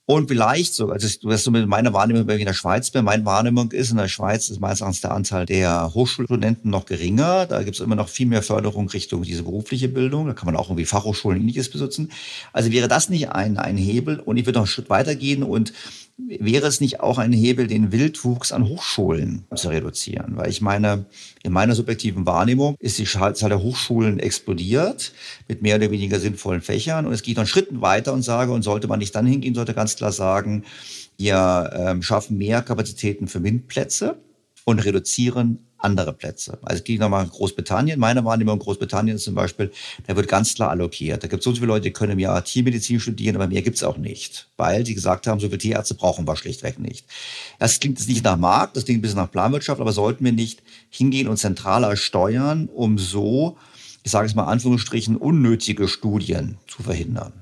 und 0.05 0.29
vielleicht 0.29 0.75
sogar, 0.75 0.95
also 0.95 1.09
du 1.21 1.31
hast 1.31 1.45
so 1.45 1.53
mit 1.53 1.67
meiner 1.69 1.93
Wahrnehmung, 1.93 2.27
wenn 2.27 2.35
ich 2.35 2.43
in 2.43 2.47
der 2.47 2.55
Schweiz 2.55 2.91
bin, 2.91 3.05
meine 3.05 3.25
Wahrnehmung 3.25 3.71
ist, 3.71 3.93
in 3.93 3.99
der 3.99 4.09
Schweiz 4.09 4.51
ist 4.51 4.61
meistens 4.61 5.01
der 5.01 5.13
Anteil 5.13 5.47
der 5.47 5.95
Hochschulstudenten 5.95 6.71
noch 6.71 6.87
geringer. 6.87 7.47
Da 7.47 7.63
gibt 7.63 7.77
es 7.77 7.81
immer 7.81 7.95
noch 7.95 8.09
viel 8.09 8.27
mehr 8.27 8.43
Förderung 8.43 8.89
Richtung 8.89 9.23
diese 9.23 9.45
berufliche 9.45 9.89
Bildung. 9.89 10.27
Da 10.27 10.35
kann 10.35 10.47
man 10.47 10.57
auch 10.57 10.69
irgendwie 10.71 10.87
Fachhochschulen 10.87 11.41
ähnliches 11.41 11.71
besitzen. 11.71 12.11
Also 12.53 12.73
wäre 12.73 12.89
das 12.89 13.11
nicht 13.11 13.31
ein, 13.31 13.59
ein 13.59 13.77
Hebel? 13.77 14.19
Und 14.19 14.39
ich 14.39 14.47
würde 14.47 14.59
noch 14.59 14.65
einen 14.65 14.73
Schritt 14.73 14.91
weitergehen 14.91 15.45
und 15.45 15.73
wäre 16.29 16.67
es 16.67 16.81
nicht 16.81 17.01
auch 17.01 17.19
ein 17.19 17.33
Hebel, 17.33 17.67
den 17.67 17.93
Wildwuchs 17.93 18.53
an 18.53 18.69
Hochschulen 18.69 19.45
zu 19.55 19.69
reduzieren? 19.69 20.37
Weil 20.37 20.51
ich 20.51 20.61
meine, 20.61 21.07
in 21.43 21.53
meiner 21.53 21.75
subjektiven 21.75 22.27
Wahrnehmung 22.27 22.77
ist 22.79 22.99
die 22.99 23.05
Zahl 23.05 23.35
der 23.35 23.63
Hochschulen 23.63 24.19
explodiert 24.19 25.13
mit 25.49 25.63
mehr 25.63 25.77
oder 25.77 25.91
weniger 25.91 26.21
sinnvollen 26.21 26.61
Fächern. 26.61 27.07
Und 27.07 27.13
es 27.13 27.23
geht 27.23 27.37
noch 27.37 27.43
einen 27.43 27.49
Schritt 27.49 27.69
weiter 27.81 28.13
und 28.13 28.23
sage, 28.23 28.53
und 28.53 28.63
sollte 28.63 28.89
man 28.89 28.99
nicht 28.99 29.15
dann 29.15 29.27
hingehen, 29.27 29.55
sollte 29.55 29.75
ganz 29.75 29.97
klar 29.97 30.13
sagen, 30.13 30.65
wir 31.19 31.71
ähm, 31.75 32.03
schaffen 32.03 32.39
mehr 32.39 32.63
Kapazitäten 32.63 33.29
für 33.29 33.41
MINT-Plätze 33.41 34.17
und 34.65 34.79
reduzieren 34.85 35.59
andere 35.83 36.13
Plätze. 36.13 36.59
Also 36.63 36.79
ich 36.79 36.85
gehe 36.85 36.99
nochmal 36.99 37.27
Großbritannien. 37.27 37.99
Meine 37.99 38.25
Wahrnehmung 38.25 38.55
in 38.55 38.61
Großbritannien 38.61 39.17
ist 39.17 39.25
zum 39.25 39.35
Beispiel, 39.35 39.73
da 40.07 40.17
wird 40.17 40.29
ganz 40.29 40.55
klar 40.55 40.71
allokiert. 40.71 41.23
Da 41.23 41.29
gibt 41.29 41.41
es 41.41 41.45
so 41.45 41.53
viele 41.55 41.67
Leute, 41.67 41.85
die 41.85 41.93
können 41.93 42.13
im 42.13 42.19
Jahr 42.19 42.43
Tiermedizin 42.45 43.01
studieren, 43.01 43.37
aber 43.37 43.47
mehr 43.47 43.63
gibt 43.63 43.77
es 43.77 43.83
auch 43.83 43.97
nicht. 43.97 44.49
Weil 44.57 44.87
sie 44.87 44.95
gesagt 44.95 45.27
haben, 45.27 45.41
so 45.41 45.49
viele 45.49 45.59
Tierärzte 45.59 45.95
brauchen 45.95 46.27
wir 46.27 46.37
schlichtweg 46.37 46.79
nicht. 46.79 47.07
Das 47.59 47.81
klingt 47.81 47.99
jetzt 47.99 48.09
nicht 48.09 48.25
nach 48.25 48.37
Markt, 48.37 48.77
das 48.77 48.85
klingt 48.85 48.99
ein 48.99 49.03
bisschen 49.03 49.19
nach 49.19 49.31
Planwirtschaft, 49.31 49.81
aber 49.81 49.93
sollten 49.93 50.25
wir 50.25 50.33
nicht 50.33 50.63
hingehen 50.91 51.29
und 51.29 51.37
zentraler 51.37 51.97
steuern, 51.97 52.69
um 52.69 52.99
so, 52.99 53.57
ich 54.03 54.11
sage 54.11 54.27
es 54.27 54.35
mal 54.35 54.45
Anführungsstrichen, 54.45 55.17
unnötige 55.17 55.89
Studien 55.89 56.59
zu 56.67 56.83
verhindern? 56.83 57.33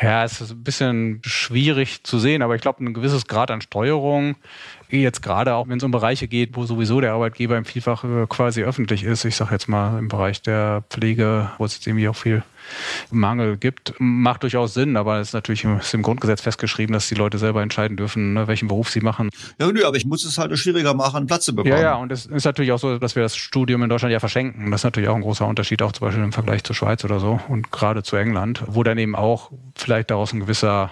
Ja, 0.00 0.24
es 0.24 0.40
ist 0.40 0.50
ein 0.50 0.64
bisschen 0.64 1.20
schwierig 1.22 2.02
zu 2.02 2.18
sehen, 2.18 2.40
aber 2.42 2.54
ich 2.54 2.62
glaube, 2.62 2.82
ein 2.82 2.94
gewisses 2.94 3.26
Grad 3.26 3.50
an 3.50 3.60
Steuerung 3.60 4.36
jetzt 5.00 5.22
gerade 5.22 5.54
auch, 5.54 5.68
wenn 5.68 5.78
es 5.78 5.84
um 5.84 5.90
Bereiche 5.90 6.28
geht, 6.28 6.56
wo 6.56 6.64
sowieso 6.64 7.00
der 7.00 7.12
Arbeitgeber 7.12 7.56
im 7.56 7.64
Vielfach 7.64 8.04
äh, 8.04 8.26
quasi 8.28 8.62
öffentlich 8.62 9.04
ist, 9.04 9.24
ich 9.24 9.36
sage 9.36 9.52
jetzt 9.52 9.68
mal 9.68 9.98
im 9.98 10.08
Bereich 10.08 10.42
der 10.42 10.84
Pflege, 10.90 11.50
wo 11.58 11.64
es 11.64 11.74
jetzt 11.74 11.86
irgendwie 11.86 12.08
auch 12.08 12.16
viel 12.16 12.42
Mangel 13.10 13.56
gibt, 13.56 13.94
macht 13.98 14.42
durchaus 14.42 14.74
Sinn, 14.74 14.96
aber 14.96 15.18
es 15.18 15.28
ist 15.28 15.34
natürlich 15.34 15.64
ist 15.64 15.94
im 15.94 16.02
Grundgesetz 16.02 16.40
festgeschrieben, 16.40 16.92
dass 16.92 17.08
die 17.08 17.14
Leute 17.14 17.38
selber 17.38 17.62
entscheiden 17.62 17.96
dürfen, 17.96 18.34
ne, 18.34 18.46
welchen 18.46 18.68
Beruf 18.68 18.90
sie 18.90 19.00
machen. 19.00 19.30
Ja, 19.58 19.70
nö, 19.70 19.84
aber 19.84 19.96
ich 19.96 20.06
muss 20.06 20.24
es 20.24 20.38
halt 20.38 20.56
schwieriger 20.58 20.94
machen, 20.94 21.26
Platz 21.26 21.44
zu 21.44 21.54
bekommen. 21.54 21.74
Ja, 21.74 21.80
ja, 21.80 21.94
und 21.96 22.12
es 22.12 22.26
ist 22.26 22.44
natürlich 22.44 22.72
auch 22.72 22.78
so, 22.78 22.98
dass 22.98 23.16
wir 23.16 23.22
das 23.22 23.36
Studium 23.36 23.82
in 23.82 23.88
Deutschland 23.88 24.12
ja 24.12 24.20
verschenken. 24.20 24.70
Das 24.70 24.80
ist 24.80 24.84
natürlich 24.84 25.08
auch 25.08 25.16
ein 25.16 25.22
großer 25.22 25.46
Unterschied, 25.46 25.82
auch 25.82 25.92
zum 25.92 26.06
Beispiel 26.06 26.22
im 26.22 26.32
Vergleich 26.32 26.64
zur 26.64 26.76
Schweiz 26.76 27.04
oder 27.04 27.20
so 27.20 27.40
und 27.48 27.72
gerade 27.72 28.02
zu 28.02 28.16
England, 28.16 28.62
wo 28.66 28.82
dann 28.82 28.98
eben 28.98 29.16
auch 29.16 29.50
vielleicht 29.74 30.10
daraus 30.10 30.32
ein 30.32 30.40
gewisser 30.40 30.90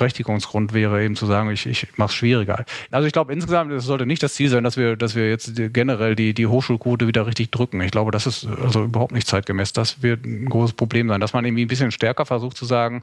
Berechtigungsgrund 0.00 0.72
wäre, 0.72 1.04
eben 1.04 1.14
zu 1.14 1.26
sagen, 1.26 1.50
ich, 1.50 1.66
ich 1.66 1.86
mache 1.96 2.08
es 2.08 2.14
schwieriger. 2.14 2.64
Also 2.90 3.06
ich 3.06 3.12
glaube 3.12 3.32
insgesamt, 3.34 3.70
es 3.70 3.84
sollte 3.84 4.06
nicht 4.06 4.22
das 4.22 4.34
Ziel 4.34 4.48
sein, 4.48 4.64
dass 4.64 4.78
wir, 4.78 4.96
dass 4.96 5.14
wir 5.14 5.28
jetzt 5.28 5.52
generell 5.74 6.16
die, 6.16 6.32
die 6.32 6.46
Hochschulquote 6.46 7.06
wieder 7.06 7.26
richtig 7.26 7.50
drücken. 7.50 7.82
Ich 7.82 7.90
glaube, 7.90 8.10
das 8.10 8.26
ist 8.26 8.46
also 8.46 8.84
überhaupt 8.84 9.12
nicht 9.12 9.26
zeitgemäß. 9.26 9.74
Das 9.74 10.02
wird 10.02 10.24
ein 10.24 10.46
großes 10.46 10.72
Problem 10.72 11.08
sein, 11.08 11.20
dass 11.20 11.34
man 11.34 11.44
irgendwie 11.44 11.66
ein 11.66 11.68
bisschen 11.68 11.90
stärker 11.90 12.24
versucht 12.24 12.56
zu 12.56 12.64
sagen, 12.64 13.02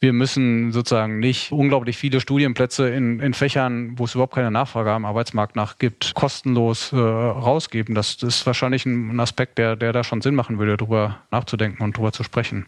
wir 0.00 0.12
müssen 0.12 0.72
sozusagen 0.72 1.20
nicht 1.20 1.52
unglaublich 1.52 1.96
viele 1.96 2.20
Studienplätze 2.20 2.88
in, 2.88 3.20
in 3.20 3.34
Fächern, 3.34 3.96
wo 3.96 4.04
es 4.04 4.16
überhaupt 4.16 4.34
keine 4.34 4.50
Nachfrage 4.50 4.90
am 4.90 5.04
Arbeitsmarkt 5.04 5.54
nach 5.54 5.78
gibt, 5.78 6.14
kostenlos 6.14 6.92
äh, 6.92 6.96
rausgeben. 6.96 7.94
Das, 7.94 8.16
das 8.16 8.38
ist 8.38 8.46
wahrscheinlich 8.46 8.84
ein, 8.84 9.20
Aspekt, 9.20 9.58
der, 9.58 9.76
der 9.76 9.92
da 9.92 10.02
schon 10.02 10.20
Sinn 10.20 10.34
machen 10.34 10.58
würde, 10.58 10.76
darüber 10.76 11.20
nachzudenken 11.30 11.84
und 11.84 11.96
darüber 11.96 12.10
zu 12.10 12.24
sprechen. 12.24 12.66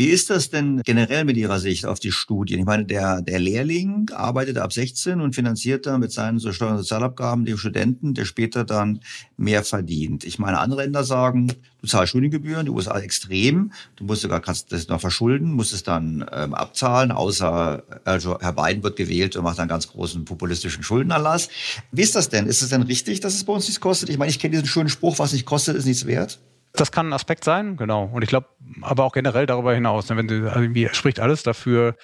Wie 0.00 0.06
ist 0.06 0.30
das 0.30 0.48
denn 0.48 0.80
generell 0.82 1.26
mit 1.26 1.36
Ihrer 1.36 1.58
Sicht 1.58 1.84
auf 1.84 2.00
die 2.00 2.10
Studien? 2.10 2.60
Ich 2.60 2.64
meine, 2.64 2.86
der, 2.86 3.20
der 3.20 3.38
Lehrling 3.38 4.08
arbeitet 4.14 4.56
ab 4.56 4.72
16 4.72 5.20
und 5.20 5.34
finanziert 5.34 5.84
dann 5.84 6.00
mit 6.00 6.10
seinen 6.10 6.38
so 6.38 6.52
Steuern 6.52 6.72
und 6.72 6.78
Sozialabgaben 6.78 7.44
den 7.44 7.58
Studenten, 7.58 8.14
der 8.14 8.24
später 8.24 8.64
dann 8.64 9.00
mehr 9.36 9.62
verdient. 9.62 10.24
Ich 10.24 10.38
meine, 10.38 10.58
andere 10.58 10.84
Länder 10.84 11.04
sagen, 11.04 11.52
du 11.82 11.86
zahlst 11.86 12.12
Studiengebühren, 12.12 12.64
die 12.64 12.72
USA 12.72 12.98
extrem, 12.98 13.72
du 13.96 14.04
musst 14.04 14.22
sogar, 14.22 14.40
kannst 14.40 14.72
das 14.72 14.88
noch 14.88 15.02
verschulden, 15.02 15.52
musst 15.52 15.74
es 15.74 15.82
dann 15.82 16.24
ähm, 16.32 16.54
abzahlen, 16.54 17.12
außer 17.12 17.82
also 18.06 18.38
Herr 18.40 18.54
Biden 18.54 18.82
wird 18.82 18.96
gewählt 18.96 19.36
und 19.36 19.44
macht 19.44 19.60
einen 19.60 19.68
ganz 19.68 19.86
großen 19.86 20.24
populistischen 20.24 20.82
Schuldenerlass. 20.82 21.50
Wie 21.92 22.00
ist 22.00 22.14
das 22.14 22.30
denn? 22.30 22.46
Ist 22.46 22.62
es 22.62 22.70
denn 22.70 22.80
richtig, 22.80 23.20
dass 23.20 23.34
es 23.34 23.44
bei 23.44 23.52
uns 23.52 23.66
nichts 23.66 23.82
kostet? 23.82 24.08
Ich 24.08 24.16
meine, 24.16 24.30
ich 24.30 24.38
kenne 24.38 24.52
diesen 24.52 24.66
schönen 24.66 24.88
Spruch, 24.88 25.18
was 25.18 25.34
nicht 25.34 25.44
kostet, 25.44 25.76
ist 25.76 25.84
nichts 25.84 26.06
wert. 26.06 26.40
Das 26.72 26.92
kann 26.92 27.08
ein 27.08 27.12
Aspekt 27.12 27.44
sein, 27.44 27.76
genau. 27.76 28.10
Und 28.12 28.22
ich 28.22 28.28
glaube, 28.28 28.48
aber 28.82 29.04
auch 29.04 29.12
generell 29.12 29.46
darüber 29.46 29.74
hinaus. 29.74 30.08
Ne, 30.08 30.16
wenn 30.16 30.28
du, 30.28 30.48
also 30.48 30.60
irgendwie 30.60 30.88
spricht 30.92 31.20
alles 31.20 31.42
dafür, 31.42 31.96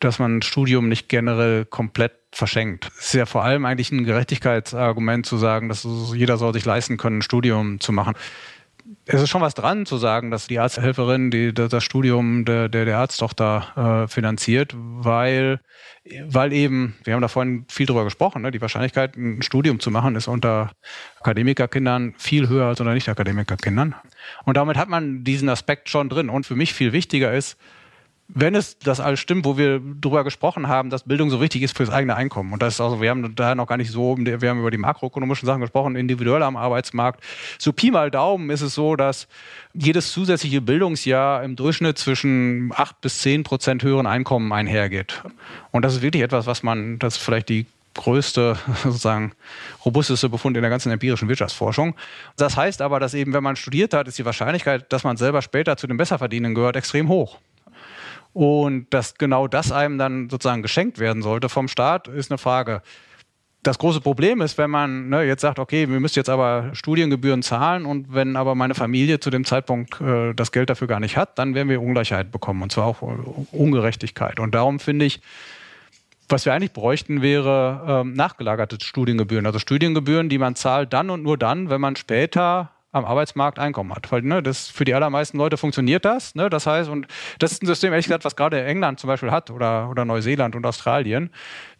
dass 0.00 0.18
man 0.18 0.38
ein 0.38 0.42
Studium 0.42 0.88
nicht 0.88 1.08
generell 1.08 1.64
komplett 1.64 2.12
verschenkt. 2.32 2.88
Es 2.98 3.06
ist 3.06 3.14
ja 3.14 3.26
vor 3.26 3.44
allem 3.44 3.64
eigentlich 3.64 3.90
ein 3.90 4.04
Gerechtigkeitsargument 4.04 5.26
zu 5.26 5.36
sagen, 5.36 5.68
dass 5.68 5.86
jeder 6.14 6.36
soll 6.36 6.52
sich 6.52 6.64
leisten 6.64 6.96
können, 6.96 7.18
ein 7.18 7.22
Studium 7.22 7.80
zu 7.80 7.92
machen 7.92 8.14
es 9.06 9.22
ist 9.22 9.30
schon 9.30 9.42
was 9.42 9.54
dran 9.54 9.86
zu 9.86 9.96
sagen, 9.96 10.30
dass 10.30 10.46
die 10.46 10.58
Arzthelferin 10.58 11.30
die, 11.30 11.52
das 11.52 11.82
Studium 11.84 12.44
der, 12.44 12.68
der, 12.68 12.84
der 12.84 12.98
Arzttochter 12.98 14.04
äh, 14.04 14.08
finanziert, 14.08 14.74
weil, 14.76 15.60
weil 16.26 16.52
eben, 16.52 16.96
wir 17.04 17.14
haben 17.14 17.20
da 17.20 17.28
vorhin 17.28 17.64
viel 17.68 17.86
drüber 17.86 18.04
gesprochen, 18.04 18.42
ne, 18.42 18.50
die 18.50 18.60
Wahrscheinlichkeit, 18.60 19.16
ein 19.16 19.42
Studium 19.42 19.80
zu 19.80 19.90
machen, 19.90 20.16
ist 20.16 20.28
unter 20.28 20.72
Akademikerkindern 21.20 22.14
viel 22.16 22.48
höher 22.48 22.66
als 22.66 22.80
unter 22.80 22.94
Nicht-Akademikerkindern. 22.94 23.94
Und 24.44 24.56
damit 24.56 24.76
hat 24.76 24.88
man 24.88 25.24
diesen 25.24 25.48
Aspekt 25.48 25.88
schon 25.88 26.08
drin. 26.08 26.28
Und 26.28 26.46
für 26.46 26.56
mich 26.56 26.74
viel 26.74 26.92
wichtiger 26.92 27.32
ist, 27.32 27.58
wenn 28.28 28.54
es 28.54 28.78
das 28.78 29.00
alles 29.00 29.20
stimmt, 29.20 29.46
wo 29.46 29.56
wir 29.56 29.80
drüber 29.80 30.22
gesprochen 30.22 30.68
haben, 30.68 30.90
dass 30.90 31.04
Bildung 31.04 31.30
so 31.30 31.40
wichtig 31.40 31.62
ist 31.62 31.74
fürs 31.76 31.88
eigene 31.88 32.14
Einkommen. 32.14 32.52
Und 32.52 32.62
das 32.62 32.74
ist 32.74 32.80
also, 32.80 33.00
wir 33.00 33.08
haben 33.08 33.34
da 33.34 33.54
noch 33.54 33.66
gar 33.66 33.78
nicht 33.78 33.90
so, 33.90 34.16
wir 34.18 34.50
haben 34.50 34.60
über 34.60 34.70
die 34.70 34.78
makroökonomischen 34.78 35.46
Sachen 35.46 35.62
gesprochen, 35.62 35.96
individuell 35.96 36.42
am 36.42 36.56
Arbeitsmarkt. 36.56 37.24
So 37.58 37.72
Pi 37.72 37.90
mal 37.90 38.10
Daumen 38.10 38.50
ist 38.50 38.60
es 38.60 38.74
so, 38.74 38.96
dass 38.96 39.28
jedes 39.72 40.12
zusätzliche 40.12 40.60
Bildungsjahr 40.60 41.42
im 41.42 41.56
Durchschnitt 41.56 41.96
zwischen 41.96 42.70
acht 42.74 43.00
bis 43.00 43.18
zehn 43.20 43.44
Prozent 43.44 43.82
höheren 43.82 44.06
Einkommen 44.06 44.52
einhergeht. 44.52 45.22
Und 45.70 45.82
das 45.82 45.94
ist 45.94 46.02
wirklich 46.02 46.22
etwas, 46.22 46.46
was 46.46 46.62
man, 46.62 46.98
das 46.98 47.16
ist 47.16 47.22
vielleicht 47.22 47.48
die 47.48 47.64
größte, 47.94 48.58
sozusagen 48.84 49.32
robusteste 49.86 50.28
Befund 50.28 50.54
in 50.56 50.62
der 50.62 50.70
ganzen 50.70 50.92
empirischen 50.92 51.28
Wirtschaftsforschung. 51.28 51.94
Das 52.36 52.58
heißt 52.58 52.82
aber, 52.82 53.00
dass 53.00 53.14
eben, 53.14 53.32
wenn 53.32 53.42
man 53.42 53.56
studiert 53.56 53.94
hat, 53.94 54.06
ist 54.06 54.18
die 54.18 54.26
Wahrscheinlichkeit, 54.26 54.92
dass 54.92 55.02
man 55.02 55.16
selber 55.16 55.40
später 55.40 55.78
zu 55.78 55.86
den 55.86 55.96
Besserverdienenden 55.96 56.54
gehört, 56.54 56.76
extrem 56.76 57.08
hoch. 57.08 57.38
Und 58.32 58.86
dass 58.90 59.14
genau 59.14 59.48
das 59.48 59.72
einem 59.72 59.98
dann 59.98 60.30
sozusagen 60.30 60.62
geschenkt 60.62 60.98
werden 60.98 61.22
sollte 61.22 61.48
vom 61.48 61.68
Staat, 61.68 62.08
ist 62.08 62.30
eine 62.30 62.38
Frage. 62.38 62.82
Das 63.62 63.78
große 63.78 64.00
Problem 64.00 64.40
ist, 64.40 64.56
wenn 64.56 64.70
man 64.70 65.08
ne, 65.08 65.24
jetzt 65.24 65.42
sagt, 65.42 65.58
okay, 65.58 65.88
wir 65.88 65.98
müssen 65.98 66.18
jetzt 66.18 66.30
aber 66.30 66.70
Studiengebühren 66.74 67.42
zahlen 67.42 67.86
und 67.86 68.14
wenn 68.14 68.36
aber 68.36 68.54
meine 68.54 68.74
Familie 68.74 69.18
zu 69.18 69.30
dem 69.30 69.44
Zeitpunkt 69.44 70.00
äh, 70.00 70.32
das 70.32 70.52
Geld 70.52 70.70
dafür 70.70 70.86
gar 70.86 71.00
nicht 71.00 71.16
hat, 71.16 71.38
dann 71.38 71.54
werden 71.54 71.68
wir 71.68 71.82
Ungleichheit 71.82 72.30
bekommen 72.30 72.62
und 72.62 72.70
zwar 72.70 72.86
auch 72.86 73.02
Ungerechtigkeit. 73.50 74.38
Und 74.38 74.54
darum 74.54 74.78
finde 74.78 75.06
ich, 75.06 75.20
was 76.28 76.44
wir 76.44 76.52
eigentlich 76.52 76.72
bräuchten, 76.72 77.22
wäre 77.22 78.02
ähm, 78.04 78.12
nachgelagerte 78.12 78.78
Studiengebühren. 78.80 79.46
Also 79.46 79.58
Studiengebühren, 79.58 80.28
die 80.28 80.38
man 80.38 80.54
zahlt 80.54 80.92
dann 80.92 81.10
und 81.10 81.22
nur 81.22 81.38
dann, 81.38 81.70
wenn 81.70 81.80
man 81.80 81.96
später 81.96 82.70
am 82.92 83.04
Arbeitsmarkt 83.04 83.58
Einkommen 83.58 83.94
hat. 83.94 84.10
Weil 84.10 84.22
ne, 84.22 84.42
das, 84.42 84.68
für 84.68 84.84
die 84.84 84.94
allermeisten 84.94 85.36
Leute 85.36 85.56
funktioniert 85.56 86.04
das. 86.04 86.34
Ne? 86.34 86.48
Das 86.50 86.66
heißt, 86.66 86.88
und 86.88 87.06
das 87.38 87.52
ist 87.52 87.62
ein 87.62 87.66
System, 87.66 87.92
ehrlich 87.92 88.06
gesagt, 88.06 88.24
was 88.24 88.36
gerade 88.36 88.64
England 88.64 89.00
zum 89.00 89.08
Beispiel 89.08 89.30
hat 89.30 89.50
oder, 89.50 89.88
oder 89.90 90.04
Neuseeland 90.04 90.56
und 90.56 90.64
Australien. 90.64 91.30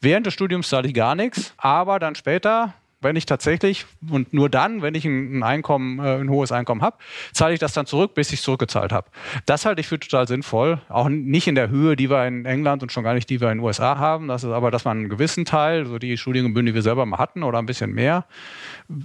Während 0.01 0.27
des 0.27 0.35
Studiums 0.35 0.69
zahle 0.69 0.89
ich 0.89 0.95
gar 0.95 1.15
nichts, 1.15 1.55
aber 1.57 1.99
dann 1.99 2.15
später 2.15 2.75
wenn 3.01 3.15
ich 3.15 3.27
tatsächlich 3.27 3.87
und 4.11 4.33
nur 4.33 4.49
dann, 4.49 4.83
wenn 4.83 4.95
ich 4.95 5.05
ein 5.05 5.43
Einkommen, 5.43 6.01
äh, 6.01 6.17
ein 6.19 6.29
hohes 6.29 6.51
Einkommen 6.51 6.83
habe, 6.83 6.97
zahle 7.33 7.55
ich 7.55 7.61
das 7.61 7.73
dann 7.73 7.87
zurück, 7.87 8.15
bis 8.15 8.33
ich 8.33 8.41
es 8.41 8.43
zurückgezahlt 8.43 8.93
habe. 8.93 9.09
Das 9.47 9.65
halte 9.65 9.81
ich 9.81 9.87
für 9.87 10.01
total 10.01 10.27
sinnvoll. 10.27 10.81
Auch 10.89 11.09
nicht 11.09 11.47
in 11.47 11.55
der 11.55 11.69
Höhe, 11.69 11.95
die 11.95 12.11
wir 12.11 12.27
in 12.27 12.45
England 12.45 12.83
und 12.83 12.91
schon 12.91 13.05
gar 13.05 13.15
nicht 13.15 13.31
die 13.31 13.41
wir 13.41 13.51
in 13.53 13.59
den 13.59 13.65
USA 13.65 13.99
haben. 13.99 14.29
Das 14.29 14.43
ist 14.43 14.51
aber, 14.51 14.71
dass 14.71 14.85
man 14.85 14.99
einen 14.99 15.09
gewissen 15.09 15.45
Teil, 15.45 15.87
so 15.87 15.99
die 15.99 16.17
Studiengebühren, 16.17 16.67
die 16.67 16.75
wir 16.75 16.83
selber 16.83 17.07
mal 17.07 17.19
hatten 17.19 17.43
oder 17.45 17.59
ein 17.59 17.67
bisschen 17.67 17.93
mehr, 17.93 18.25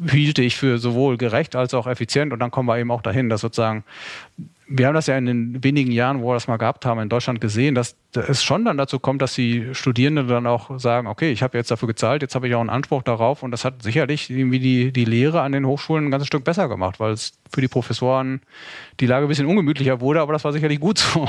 hielte 0.10 0.41
ich 0.41 0.56
für 0.56 0.80
sowohl 0.80 1.18
gerecht 1.18 1.56
als 1.56 1.74
auch 1.74 1.86
effizient. 1.86 2.34
Und 2.34 2.40
dann 2.40 2.52
kommen 2.52 2.68
wir 2.68 2.78
eben 2.80 2.91
auch 2.91 3.02
dahin, 3.02 3.30
dass 3.30 3.41
sozusagen 3.41 3.84
wir 4.76 4.88
haben 4.88 4.95
das 4.95 5.06
ja 5.06 5.16
in 5.16 5.28
den 5.28 5.64
wenigen 5.64 5.91
Jahren, 5.91 6.22
wo 6.22 6.30
wir 6.30 6.34
das 6.34 6.48
mal 6.48 6.58
gehabt 6.58 6.84
haben, 6.84 7.00
in 7.00 7.08
Deutschland 7.08 7.40
gesehen, 7.40 7.76
dass 7.76 7.95
es 8.16 8.44
schon 8.44 8.66
dann 8.66 8.76
dazu 8.78 8.98
kommt, 8.98 9.22
dass 9.22 9.36
die 9.36 9.70
Studierenden 9.74 10.28
dann 10.28 10.48
auch 10.48 10.80
sagen, 10.80 11.08
okay, 11.08 11.32
ich 11.32 11.44
habe 11.44 11.58
jetzt 11.58 11.70
dafür 11.70 11.88
gezahlt, 11.88 12.24
jetzt 12.24 12.34
habe 12.34 12.48
ich 12.48 12.56
auch 12.56 12.60
einen 12.60 12.72
Anspruch 12.72 13.04
darauf 13.04 13.44
und 13.44 13.52
das 13.52 13.66
hat 13.66 13.84
sicherlich 13.84 14.32
irgendwie 14.32 14.60
die, 14.60 14.91
die 14.91 15.06
Lehre 15.06 15.41
an 15.41 15.52
den 15.52 15.68
Hochschulen 15.68 16.06
ein 16.06 16.12
ganzes 16.12 16.28
Stück 16.28 16.44
besser 16.44 16.68
gemacht, 16.70 17.00
weil 17.00 17.12
es 17.14 17.34
für 17.54 17.62
die 17.62 17.68
Professoren 17.68 18.41
die 19.00 19.06
Lage 19.06 19.28
ein 19.28 19.30
bisschen 19.30 19.45
ungemütlicher 19.45 20.02
wurde, 20.02 20.22
aber 20.22 20.34
das 20.34 20.44
war 20.44 20.54
sicherlich 20.54 20.80
gut 20.80 20.98
so. 20.98 21.28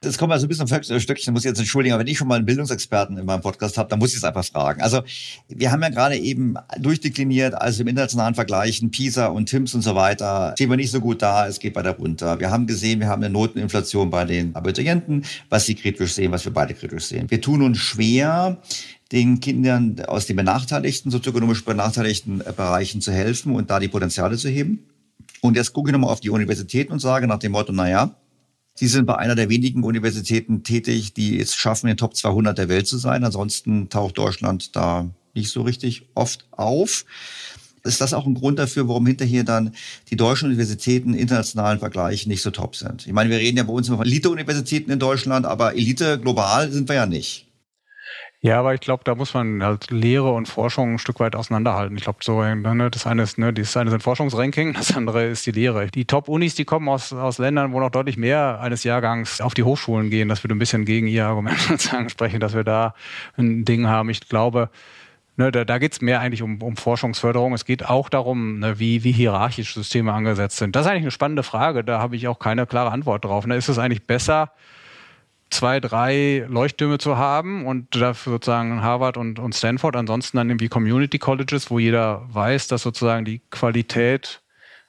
Das 0.00 0.16
kommt 0.16 0.32
also 0.32 0.46
ein 0.46 0.48
bisschen 0.48 0.64
auf 0.70 1.02
Stöckchen, 1.02 1.34
muss 1.34 1.44
ich 1.44 1.50
jetzt 1.50 1.58
entschuldigen, 1.58 1.92
aber 1.92 2.00
wenn 2.00 2.06
ich 2.06 2.16
schon 2.16 2.28
mal 2.28 2.36
einen 2.36 2.46
Bildungsexperten 2.46 3.18
in 3.18 3.26
meinem 3.26 3.42
Podcast 3.42 3.76
habe, 3.76 3.90
dann 3.90 3.98
muss 3.98 4.12
ich 4.12 4.16
es 4.16 4.24
einfach 4.24 4.44
fragen. 4.44 4.80
Also 4.80 5.02
wir 5.48 5.70
haben 5.70 5.82
ja 5.82 5.90
gerade 5.90 6.16
eben 6.16 6.54
durchdekliniert, 6.78 7.54
also 7.54 7.82
im 7.82 7.88
internationalen 7.88 8.34
Vergleichen, 8.34 8.90
PISA 8.90 9.26
und 9.26 9.46
TIMS 9.46 9.74
und 9.74 9.82
so 9.82 9.94
weiter, 9.94 10.52
stehen 10.54 10.70
wir 10.70 10.78
nicht 10.78 10.90
so 10.90 11.00
gut 11.00 11.20
da, 11.20 11.46
es 11.46 11.58
geht 11.58 11.76
weiter 11.76 11.96
runter. 11.96 12.40
Wir 12.40 12.50
haben 12.50 12.66
gesehen, 12.70 13.00
wir 13.00 13.08
haben 13.08 13.22
eine 13.22 13.32
Noteninflation 13.32 14.10
bei 14.10 14.24
den 14.24 14.54
Abiturienten, 14.54 15.24
was 15.48 15.66
sie 15.66 15.74
kritisch 15.74 16.12
sehen, 16.14 16.30
was 16.32 16.44
wir 16.44 16.52
beide 16.52 16.74
kritisch 16.74 17.06
sehen. 17.06 17.30
Wir 17.30 17.40
tun 17.40 17.62
uns 17.62 17.78
schwer, 17.78 18.62
den 19.12 19.40
Kindern 19.40 20.00
aus 20.06 20.26
den 20.26 20.36
benachteiligten, 20.36 21.10
sozioökonomisch 21.10 21.64
benachteiligten 21.64 22.38
Bereichen 22.38 23.00
zu 23.00 23.12
helfen 23.12 23.54
und 23.54 23.70
da 23.70 23.80
die 23.80 23.88
Potenziale 23.88 24.36
zu 24.36 24.48
heben. 24.48 24.86
Und 25.40 25.56
jetzt 25.56 25.72
gucke 25.72 25.90
ich 25.90 25.92
nochmal 25.92 26.10
auf 26.10 26.20
die 26.20 26.30
Universitäten 26.30 26.92
und 26.92 27.00
sage 27.00 27.26
nach 27.26 27.38
dem 27.38 27.52
Motto, 27.52 27.72
naja, 27.72 28.14
Sie 28.74 28.86
sind 28.86 29.04
bei 29.04 29.16
einer 29.16 29.34
der 29.34 29.50
wenigen 29.50 29.82
Universitäten 29.82 30.62
tätig, 30.62 31.12
die 31.12 31.38
es 31.38 31.54
schaffen, 31.54 31.86
in 31.86 31.92
den 31.92 31.98
Top 31.98 32.16
200 32.16 32.56
der 32.56 32.68
Welt 32.70 32.86
zu 32.86 32.96
sein. 32.96 33.24
Ansonsten 33.24 33.90
taucht 33.90 34.16
Deutschland 34.16 34.74
da 34.74 35.10
nicht 35.34 35.50
so 35.50 35.62
richtig 35.62 36.08
oft 36.14 36.46
auf. 36.52 37.04
Ist 37.84 38.00
das 38.00 38.14
auch 38.14 38.26
ein 38.26 38.34
Grund 38.34 38.58
dafür, 38.58 38.88
warum 38.88 39.06
hinterher 39.06 39.44
dann 39.44 39.72
die 40.10 40.16
deutschen 40.16 40.46
Universitäten 40.46 41.14
internationalen 41.14 41.78
Vergleichen 41.78 42.30
nicht 42.30 42.42
so 42.42 42.50
top 42.50 42.76
sind? 42.76 43.06
Ich 43.06 43.12
meine, 43.12 43.30
wir 43.30 43.38
reden 43.38 43.56
ja 43.56 43.64
bei 43.64 43.72
uns 43.72 43.88
immer 43.88 43.98
von 43.98 44.06
Elite-Universitäten 44.06 44.90
in 44.90 44.98
Deutschland, 44.98 45.46
aber 45.46 45.74
Elite 45.74 46.18
global 46.18 46.70
sind 46.70 46.88
wir 46.88 46.96
ja 46.96 47.06
nicht. 47.06 47.46
Ja, 48.42 48.58
aber 48.58 48.72
ich 48.72 48.80
glaube, 48.80 49.04
da 49.04 49.14
muss 49.14 49.34
man 49.34 49.62
halt 49.62 49.90
Lehre 49.90 50.32
und 50.32 50.48
Forschung 50.48 50.94
ein 50.94 50.98
Stück 50.98 51.20
weit 51.20 51.36
auseinanderhalten. 51.36 51.94
Ich 51.98 52.04
glaube, 52.04 52.20
so 52.22 52.42
ne, 52.42 52.90
das 52.90 53.06
eine 53.06 53.22
ist, 53.22 53.36
ne, 53.36 53.52
das 53.52 53.76
eine 53.76 53.90
sind 53.90 54.02
Forschungsranking, 54.02 54.72
das 54.74 54.96
andere 54.96 55.26
ist 55.26 55.44
die 55.44 55.50
Lehre. 55.50 55.88
Die 55.88 56.06
Top-Unis, 56.06 56.54
die 56.54 56.64
kommen 56.64 56.88
aus, 56.88 57.12
aus 57.12 57.36
Ländern, 57.36 57.74
wo 57.74 57.80
noch 57.80 57.90
deutlich 57.90 58.16
mehr 58.16 58.58
eines 58.62 58.82
Jahrgangs 58.82 59.42
auf 59.42 59.52
die 59.52 59.62
Hochschulen 59.62 60.08
gehen. 60.08 60.30
Das 60.30 60.42
würde 60.42 60.54
ein 60.54 60.58
bisschen 60.58 60.86
gegen 60.86 61.06
Ihr 61.06 61.26
Argument 61.26 61.58
sozusagen 61.68 62.08
sprechen, 62.08 62.40
dass 62.40 62.54
wir 62.54 62.64
da 62.64 62.94
ein 63.36 63.66
Ding 63.66 63.86
haben. 63.86 64.08
Ich 64.08 64.26
glaube, 64.26 64.70
Ne, 65.40 65.50
da 65.50 65.64
da 65.64 65.78
geht 65.78 65.94
es 65.94 66.02
mehr 66.02 66.20
eigentlich 66.20 66.42
um, 66.42 66.60
um 66.60 66.76
Forschungsförderung. 66.76 67.54
Es 67.54 67.64
geht 67.64 67.86
auch 67.86 68.10
darum, 68.10 68.58
ne, 68.58 68.78
wie, 68.78 69.04
wie 69.04 69.12
hierarchisch 69.12 69.72
Systeme 69.72 70.12
angesetzt 70.12 70.58
sind. 70.58 70.76
Das 70.76 70.84
ist 70.84 70.90
eigentlich 70.90 71.04
eine 71.04 71.12
spannende 71.12 71.42
Frage. 71.42 71.82
Da 71.82 71.98
habe 71.98 72.14
ich 72.14 72.28
auch 72.28 72.38
keine 72.38 72.66
klare 72.66 72.90
Antwort 72.90 73.24
drauf. 73.24 73.46
Ne, 73.46 73.56
ist 73.56 73.70
es 73.70 73.78
eigentlich 73.78 74.06
besser, 74.06 74.52
zwei, 75.48 75.80
drei 75.80 76.44
Leuchttürme 76.46 76.98
zu 76.98 77.16
haben 77.16 77.64
und 77.64 77.96
dafür 77.96 78.34
sozusagen 78.34 78.82
Harvard 78.82 79.16
und, 79.16 79.38
und 79.38 79.54
Stanford, 79.54 79.96
ansonsten 79.96 80.36
dann 80.36 80.50
irgendwie 80.50 80.68
Community 80.68 81.18
Colleges, 81.18 81.70
wo 81.70 81.78
jeder 81.78 82.22
weiß, 82.28 82.68
dass 82.68 82.82
sozusagen 82.82 83.24
die 83.24 83.40
Qualität, 83.50 84.42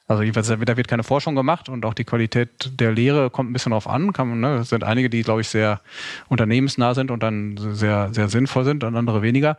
also 0.06 0.22
jedenfalls 0.22 0.48
da 0.48 0.76
wird 0.76 0.86
keine 0.86 1.02
Forschung 1.02 1.34
gemacht 1.34 1.70
und 1.70 1.86
auch 1.86 1.94
die 1.94 2.04
Qualität 2.04 2.78
der 2.78 2.92
Lehre 2.92 3.30
kommt 3.30 3.48
ein 3.48 3.54
bisschen 3.54 3.72
drauf 3.72 3.88
an. 3.88 4.12
Kann 4.12 4.38
ne? 4.40 4.56
Es 4.56 4.68
sind 4.68 4.84
einige, 4.84 5.08
die, 5.08 5.22
glaube 5.22 5.40
ich, 5.40 5.48
sehr 5.48 5.80
unternehmensnah 6.28 6.92
sind 6.92 7.10
und 7.10 7.22
dann 7.22 7.56
sehr, 7.56 8.12
sehr 8.12 8.28
sinnvoll 8.28 8.64
sind 8.64 8.84
und 8.84 8.96
andere 8.96 9.22
weniger. 9.22 9.56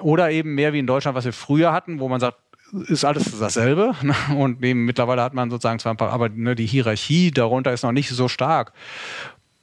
Oder 0.00 0.30
eben 0.30 0.54
mehr 0.54 0.72
wie 0.72 0.78
in 0.78 0.86
Deutschland, 0.86 1.16
was 1.16 1.24
wir 1.24 1.32
früher 1.32 1.72
hatten, 1.72 2.00
wo 2.00 2.08
man 2.08 2.20
sagt, 2.20 2.38
ist 2.88 3.04
alles 3.04 3.38
dasselbe. 3.38 3.94
Ne? 4.02 4.14
Und 4.36 4.62
eben 4.64 4.84
mittlerweile 4.84 5.22
hat 5.22 5.34
man 5.34 5.50
sozusagen 5.50 5.78
zwar 5.78 5.94
ein 5.94 5.96
paar, 5.96 6.10
aber 6.10 6.28
ne, 6.28 6.54
die 6.54 6.66
Hierarchie 6.66 7.30
darunter 7.30 7.72
ist 7.72 7.82
noch 7.82 7.92
nicht 7.92 8.10
so 8.10 8.28
stark. 8.28 8.72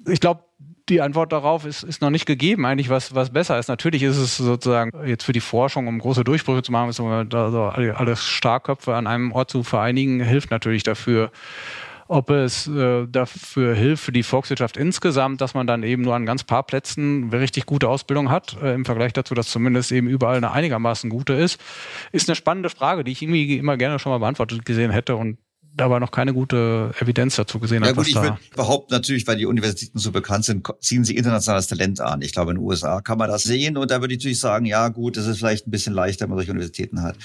Ich 0.07 0.19
glaube, 0.19 0.43
die 0.89 1.01
Antwort 1.01 1.31
darauf 1.31 1.65
ist, 1.65 1.83
ist 1.83 2.01
noch 2.01 2.09
nicht 2.09 2.25
gegeben, 2.25 2.65
eigentlich 2.65 2.89
was, 2.89 3.15
was 3.15 3.29
besser 3.29 3.57
ist. 3.57 3.69
Natürlich 3.69 4.03
ist 4.03 4.17
es 4.17 4.35
sozusagen 4.37 4.91
jetzt 5.07 5.23
für 5.23 5.31
die 5.31 5.39
Forschung, 5.39 5.87
um 5.87 5.99
große 5.99 6.23
Durchbrüche 6.23 6.61
zu 6.61 6.71
machen, 6.71 6.89
ist 6.89 6.99
da 6.99 7.51
so 7.51 7.63
alle 7.63 8.15
Starkköpfe 8.15 8.93
an 8.93 9.07
einem 9.07 9.31
Ort 9.31 9.49
zu 9.49 9.63
vereinigen, 9.63 10.19
hilft 10.19 10.51
natürlich 10.51 10.83
dafür. 10.83 11.31
Ob 12.07 12.29
es 12.29 12.67
äh, 12.67 13.07
dafür 13.07 13.75
hilft 13.75 14.03
für 14.03 14.11
die 14.11 14.23
Volkswirtschaft 14.23 14.77
insgesamt, 14.77 15.41
dass 15.41 15.53
man 15.53 15.67
dann 15.67 15.83
eben 15.83 16.03
nur 16.03 16.15
an 16.15 16.25
ganz 16.25 16.43
paar 16.43 16.63
Plätzen 16.63 17.29
richtig 17.29 17.65
gute 17.65 17.89
Ausbildung 17.89 18.29
hat, 18.29 18.57
äh, 18.61 18.73
im 18.73 18.85
Vergleich 18.85 19.13
dazu, 19.13 19.33
dass 19.33 19.49
zumindest 19.49 19.91
eben 19.91 20.07
überall 20.07 20.37
eine 20.37 20.51
einigermaßen 20.51 21.09
gute 21.09 21.33
ist, 21.33 21.59
ist 22.11 22.29
eine 22.29 22.35
spannende 22.35 22.69
Frage, 22.69 23.03
die 23.03 23.11
ich 23.11 23.21
irgendwie 23.21 23.57
immer 23.57 23.77
gerne 23.77 23.99
schon 23.99 24.11
mal 24.11 24.19
beantwortet 24.19 24.65
gesehen 24.65 24.91
hätte 24.91 25.15
und 25.15 25.37
aber 25.77 25.99
noch 25.99 26.11
keine 26.11 26.33
gute 26.33 26.91
Evidenz 26.99 27.35
dazu 27.35 27.59
gesehen 27.59 27.81
ja, 27.83 27.89
hat. 27.89 27.95
Gut, 27.95 28.07
ich 28.07 28.15
würde 28.15 28.37
behaupten, 28.55 28.93
natürlich, 28.93 29.25
weil 29.25 29.37
die 29.37 29.45
Universitäten 29.45 29.97
so 29.97 30.11
bekannt 30.11 30.45
sind, 30.45 30.67
ziehen 30.81 31.03
sie 31.03 31.15
internationales 31.15 31.67
Talent 31.67 31.99
an. 31.99 32.21
Ich 32.21 32.31
glaube, 32.31 32.51
in 32.51 32.57
den 32.57 32.63
USA 32.63 33.01
kann 33.01 33.17
man 33.17 33.29
das 33.29 33.43
sehen 33.43 33.77
und 33.77 33.89
da 33.89 34.01
würde 34.01 34.13
ich 34.13 34.19
natürlich 34.19 34.39
sagen, 34.39 34.65
ja 34.65 34.89
gut, 34.89 35.17
das 35.17 35.25
ist 35.25 35.39
vielleicht 35.39 35.67
ein 35.67 35.71
bisschen 35.71 35.93
leichter, 35.93 36.23
wenn 36.23 36.29
man 36.29 36.37
solche 36.37 36.51
Universitäten 36.51 37.01
hat. 37.01 37.15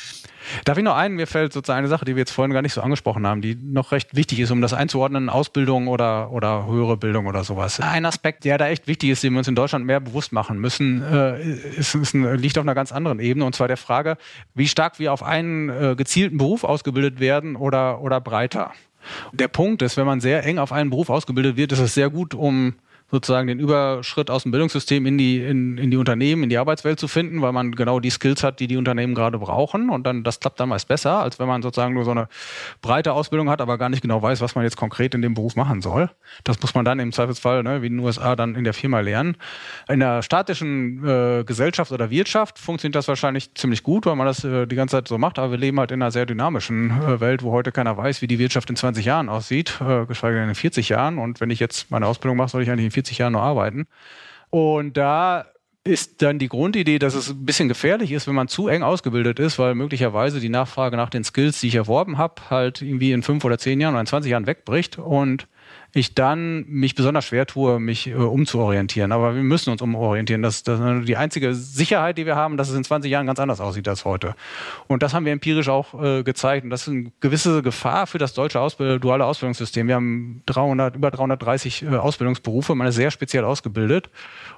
Darf 0.64 0.78
ich 0.78 0.84
noch 0.84 0.96
einen? 0.96 1.16
Mir 1.16 1.26
fällt 1.26 1.52
sozusagen 1.52 1.78
eine 1.78 1.88
Sache, 1.88 2.04
die 2.04 2.14
wir 2.14 2.20
jetzt 2.20 2.30
vorhin 2.30 2.52
gar 2.52 2.62
nicht 2.62 2.72
so 2.72 2.80
angesprochen 2.80 3.26
haben, 3.26 3.40
die 3.40 3.54
noch 3.54 3.92
recht 3.92 4.14
wichtig 4.16 4.40
ist, 4.40 4.50
um 4.50 4.60
das 4.60 4.72
einzuordnen, 4.72 5.28
Ausbildung 5.28 5.88
oder, 5.88 6.30
oder 6.32 6.66
höhere 6.66 6.96
Bildung 6.96 7.26
oder 7.26 7.44
sowas. 7.44 7.80
Ein 7.80 8.06
Aspekt, 8.06 8.44
der 8.44 8.58
da 8.58 8.68
echt 8.68 8.86
wichtig 8.86 9.10
ist, 9.10 9.22
den 9.22 9.32
wir 9.32 9.38
uns 9.38 9.48
in 9.48 9.54
Deutschland 9.54 9.84
mehr 9.84 10.00
bewusst 10.00 10.32
machen 10.32 10.58
müssen, 10.58 11.02
äh, 11.02 11.42
ist, 11.42 11.94
ist 11.94 12.14
ein, 12.14 12.36
liegt 12.36 12.58
auf 12.58 12.64
einer 12.64 12.74
ganz 12.74 12.92
anderen 12.92 13.20
Ebene, 13.20 13.44
und 13.44 13.54
zwar 13.54 13.68
der 13.68 13.76
Frage, 13.76 14.16
wie 14.54 14.68
stark 14.68 14.98
wir 14.98 15.12
auf 15.12 15.22
einen 15.22 15.68
äh, 15.68 15.94
gezielten 15.96 16.38
Beruf 16.38 16.64
ausgebildet 16.64 17.20
werden 17.20 17.56
oder, 17.56 18.00
oder 18.00 18.20
breiter. 18.20 18.72
Der 19.32 19.48
Punkt 19.48 19.82
ist, 19.82 19.96
wenn 19.96 20.06
man 20.06 20.20
sehr 20.20 20.44
eng 20.44 20.58
auf 20.58 20.72
einen 20.72 20.90
Beruf 20.90 21.10
ausgebildet 21.10 21.56
wird, 21.56 21.72
ist 21.72 21.78
es 21.78 21.94
sehr 21.94 22.10
gut, 22.10 22.34
um 22.34 22.74
sozusagen 23.10 23.48
den 23.48 23.58
Überschritt 23.58 24.30
aus 24.30 24.42
dem 24.42 24.52
Bildungssystem 24.52 25.06
in 25.06 25.16
die, 25.16 25.38
in, 25.42 25.78
in 25.78 25.90
die 25.90 25.96
Unternehmen, 25.96 26.42
in 26.42 26.48
die 26.50 26.58
Arbeitswelt 26.58 27.00
zu 27.00 27.08
finden, 27.08 27.40
weil 27.40 27.52
man 27.52 27.72
genau 27.72 28.00
die 28.00 28.10
Skills 28.10 28.42
hat, 28.42 28.60
die 28.60 28.66
die 28.66 28.76
Unternehmen 28.76 29.14
gerade 29.14 29.38
brauchen. 29.38 29.88
Und 29.88 30.06
dann, 30.06 30.24
das 30.24 30.40
klappt 30.40 30.60
dann 30.60 30.68
meist 30.68 30.88
besser, 30.88 31.20
als 31.20 31.38
wenn 31.38 31.48
man 31.48 31.62
sozusagen 31.62 31.94
nur 31.94 32.04
so 32.04 32.10
eine 32.10 32.28
breite 32.82 33.14
Ausbildung 33.14 33.48
hat, 33.48 33.62
aber 33.62 33.78
gar 33.78 33.88
nicht 33.88 34.02
genau 34.02 34.20
weiß, 34.20 34.42
was 34.42 34.54
man 34.54 34.64
jetzt 34.64 34.76
konkret 34.76 35.14
in 35.14 35.22
dem 35.22 35.32
Beruf 35.34 35.56
machen 35.56 35.80
soll. 35.80 36.10
Das 36.44 36.60
muss 36.60 36.74
man 36.74 36.84
dann 36.84 36.98
im 36.98 37.12
Zweifelsfall, 37.12 37.62
ne, 37.62 37.80
wie 37.80 37.86
in 37.86 37.94
den 37.96 38.04
USA, 38.04 38.36
dann 38.36 38.54
in 38.54 38.64
der 38.64 38.74
Firma 38.74 39.00
lernen. 39.00 39.36
In 39.88 40.00
der 40.00 40.22
statischen 40.22 41.02
äh, 41.06 41.44
Gesellschaft 41.44 41.92
oder 41.92 42.10
Wirtschaft 42.10 42.58
funktioniert 42.58 42.96
das 42.96 43.08
wahrscheinlich 43.08 43.54
ziemlich 43.54 43.82
gut, 43.82 44.04
weil 44.04 44.16
man 44.16 44.26
das 44.26 44.44
äh, 44.44 44.66
die 44.66 44.76
ganze 44.76 44.96
Zeit 44.96 45.08
so 45.08 45.16
macht. 45.16 45.38
Aber 45.38 45.50
wir 45.50 45.58
leben 45.58 45.80
halt 45.80 45.92
in 45.92 46.02
einer 46.02 46.10
sehr 46.10 46.26
dynamischen 46.26 46.90
äh, 46.90 47.20
Welt, 47.20 47.42
wo 47.42 47.52
heute 47.52 47.72
keiner 47.72 47.96
weiß, 47.96 48.20
wie 48.20 48.26
die 48.26 48.38
Wirtschaft 48.38 48.68
in 48.68 48.76
20 48.76 49.06
Jahren 49.06 49.30
aussieht, 49.30 49.80
äh, 49.80 50.04
geschweige 50.04 50.38
denn 50.38 50.50
in 50.50 50.54
40 50.54 50.90
Jahren. 50.90 51.16
Und 51.16 51.40
wenn 51.40 51.48
ich 51.48 51.58
jetzt 51.58 51.90
meine 51.90 52.06
Ausbildung 52.06 52.36
mache, 52.36 52.50
soll 52.50 52.62
ich 52.62 52.70
eigentlich 52.70 52.84
in 52.84 52.90
40 52.98 53.18
Jahren 53.18 53.34
noch 53.34 53.42
arbeiten. 53.42 53.86
Und 54.50 54.96
da 54.96 55.46
ist 55.84 56.20
dann 56.22 56.38
die 56.38 56.48
Grundidee, 56.48 56.98
dass 56.98 57.14
es 57.14 57.30
ein 57.30 57.44
bisschen 57.44 57.68
gefährlich 57.68 58.12
ist, 58.12 58.26
wenn 58.26 58.34
man 58.34 58.48
zu 58.48 58.68
eng 58.68 58.82
ausgebildet 58.82 59.38
ist, 59.38 59.58
weil 59.58 59.74
möglicherweise 59.74 60.40
die 60.40 60.48
Nachfrage 60.48 60.96
nach 60.96 61.10
den 61.10 61.24
Skills, 61.24 61.60
die 61.60 61.68
ich 61.68 61.76
erworben 61.76 62.18
habe, 62.18 62.42
halt 62.50 62.82
irgendwie 62.82 63.12
in 63.12 63.22
fünf 63.22 63.44
oder 63.44 63.58
zehn 63.58 63.80
Jahren 63.80 63.94
oder 63.94 64.00
in 64.00 64.06
20 64.06 64.30
Jahren 64.30 64.46
wegbricht 64.46 64.98
und 64.98 65.46
ich 65.94 66.14
dann 66.14 66.66
mich 66.68 66.94
besonders 66.94 67.24
schwer 67.24 67.46
tue, 67.46 67.80
mich 67.80 68.08
äh, 68.08 68.14
umzuorientieren. 68.14 69.10
Aber 69.10 69.34
wir 69.34 69.42
müssen 69.42 69.70
uns 69.70 69.80
umorientieren. 69.80 70.42
Das, 70.42 70.62
das 70.62 70.78
ist 70.80 71.08
die 71.08 71.16
einzige 71.16 71.54
Sicherheit, 71.54 72.18
die 72.18 72.26
wir 72.26 72.36
haben, 72.36 72.56
dass 72.58 72.68
es 72.68 72.76
in 72.76 72.84
20 72.84 73.10
Jahren 73.10 73.26
ganz 73.26 73.40
anders 73.40 73.60
aussieht 73.60 73.88
als 73.88 74.04
heute. 74.04 74.34
Und 74.86 75.02
das 75.02 75.14
haben 75.14 75.24
wir 75.24 75.32
empirisch 75.32 75.68
auch 75.68 76.00
äh, 76.00 76.22
gezeigt. 76.22 76.64
Und 76.64 76.70
das 76.70 76.82
ist 76.82 76.88
eine 76.88 77.12
gewisse 77.20 77.62
Gefahr 77.62 78.06
für 78.06 78.18
das 78.18 78.34
deutsche 78.34 78.60
Ausbild 78.60 79.02
duale 79.02 79.24
Ausbildungssystem. 79.24 79.88
Wir 79.88 79.94
haben 79.94 80.42
300, 80.46 80.96
über 80.96 81.10
330 81.10 81.82
äh, 81.82 81.88
Ausbildungsberufe, 81.96 82.74
man 82.74 82.86
ist 82.86 82.96
sehr 82.96 83.10
speziell 83.10 83.44
ausgebildet. 83.44 84.10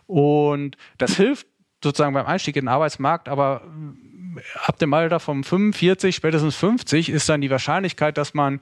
Und 0.06 0.76
das 0.98 1.14
hilft 1.16 1.46
sozusagen 1.82 2.12
beim 2.12 2.26
Einstieg 2.26 2.56
in 2.56 2.64
den 2.64 2.68
Arbeitsmarkt, 2.68 3.28
aber 3.28 3.62
äh, 4.36 4.40
ab 4.66 4.78
dem 4.80 4.92
Alter 4.92 5.20
von 5.20 5.44
45, 5.44 6.16
spätestens 6.16 6.56
50 6.56 7.08
ist 7.08 7.28
dann 7.28 7.40
die 7.40 7.50
Wahrscheinlichkeit, 7.50 8.18
dass 8.18 8.34
man 8.34 8.60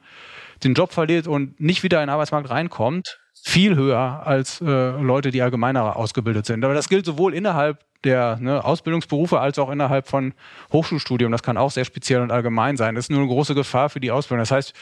den 0.63 0.73
Job 0.73 0.91
verliert 0.91 1.27
und 1.27 1.59
nicht 1.59 1.83
wieder 1.83 1.99
in 1.99 2.07
den 2.07 2.09
Arbeitsmarkt 2.09 2.49
reinkommt, 2.49 3.19
viel 3.43 3.75
höher 3.75 4.25
als 4.25 4.61
äh, 4.61 4.65
Leute, 4.65 5.31
die 5.31 5.41
allgemeiner 5.41 5.95
ausgebildet 5.95 6.45
sind. 6.45 6.63
Aber 6.63 6.73
das 6.73 6.89
gilt 6.89 7.05
sowohl 7.05 7.33
innerhalb 7.33 7.79
der 8.03 8.37
ne, 8.39 8.63
Ausbildungsberufe 8.63 9.39
als 9.39 9.59
auch 9.59 9.69
innerhalb 9.69 10.07
von 10.07 10.33
Hochschulstudium. 10.71 11.31
Das 11.31 11.43
kann 11.43 11.57
auch 11.57 11.71
sehr 11.71 11.85
speziell 11.85 12.21
und 12.21 12.31
allgemein 12.31 12.77
sein. 12.77 12.95
Das 12.95 13.05
ist 13.05 13.09
nur 13.09 13.19
eine 13.19 13.27
große 13.27 13.55
Gefahr 13.55 13.89
für 13.89 13.99
die 13.99 14.11
Ausbildung. 14.11 14.41
Das 14.41 14.51
heißt, 14.51 14.73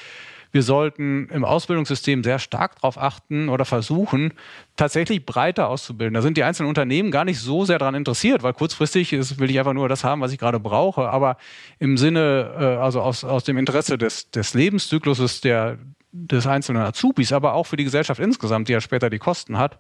wir 0.52 0.64
sollten 0.64 1.30
im 1.30 1.46
Ausbildungssystem 1.46 2.24
sehr 2.24 2.40
stark 2.40 2.76
darauf 2.76 2.98
achten 2.98 3.50
oder 3.50 3.66
versuchen, 3.66 4.34
tatsächlich 4.76 5.26
breiter 5.26 5.70
auszubilden. 5.70 6.14
Da 6.14 6.22
sind 6.22 6.38
die 6.38 6.44
einzelnen 6.44 6.70
Unternehmen 6.70 7.12
gar 7.12 7.26
nicht 7.26 7.40
so 7.40 7.66
sehr 7.66 7.80
daran 7.80 7.96
interessiert, 7.96 8.44
weil 8.44 8.54
kurzfristig 8.54 9.14
ist, 9.14 9.40
will 9.40 9.50
ich 9.50 9.60
einfach 9.60 9.74
nur 9.74 9.90
das 9.90 10.04
haben, 10.04 10.22
was 10.22 10.32
ich 10.32 10.38
gerade 10.38 10.60
brauche. 10.60 11.10
Aber 11.10 11.38
im 11.80 11.98
Sinne, 11.98 12.56
äh, 12.60 12.64
also 12.82 13.02
aus, 13.02 13.24
aus 13.24 13.44
dem 13.44 13.58
Interesse 13.58 13.98
des, 13.98 14.32
des 14.32 14.54
Lebenszykluses 14.54 15.42
der, 15.42 15.78
des 16.12 16.48
einzelnen 16.48 16.82
Azubis, 16.82 17.34
aber 17.34 17.54
auch 17.54 17.66
für 17.66 17.78
die 17.78 17.84
Gesellschaft 17.84 18.20
insgesamt, 18.20 18.70
die 18.70 18.74
ja 18.74 18.82
später 18.82 19.10
die 19.10 19.20
Kosten 19.20 19.58
hat, 19.58 19.78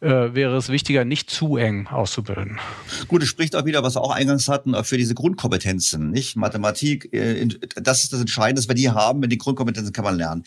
äh, 0.00 0.34
wäre 0.34 0.56
es 0.56 0.68
wichtiger, 0.68 1.04
nicht 1.04 1.30
zu 1.30 1.56
eng 1.56 1.86
auszubilden. 1.86 2.58
Gut, 3.08 3.22
es 3.22 3.28
spricht 3.28 3.54
auch 3.54 3.64
wieder, 3.64 3.82
was 3.82 3.96
wir 3.96 4.02
auch 4.02 4.14
eingangs 4.14 4.48
hatten, 4.48 4.74
für 4.84 4.96
diese 4.96 5.14
Grundkompetenzen, 5.14 6.10
nicht? 6.10 6.36
Mathematik, 6.36 7.12
äh, 7.12 7.46
das 7.76 8.02
ist 8.02 8.12
das 8.12 8.20
Entscheidende, 8.20 8.60
was 8.60 8.68
wir 8.68 8.74
die 8.74 8.90
haben, 8.90 9.22
wenn 9.22 9.30
die 9.30 9.38
Grundkompetenzen 9.38 9.92
kann 9.92 10.04
man 10.04 10.16
lernen. 10.16 10.44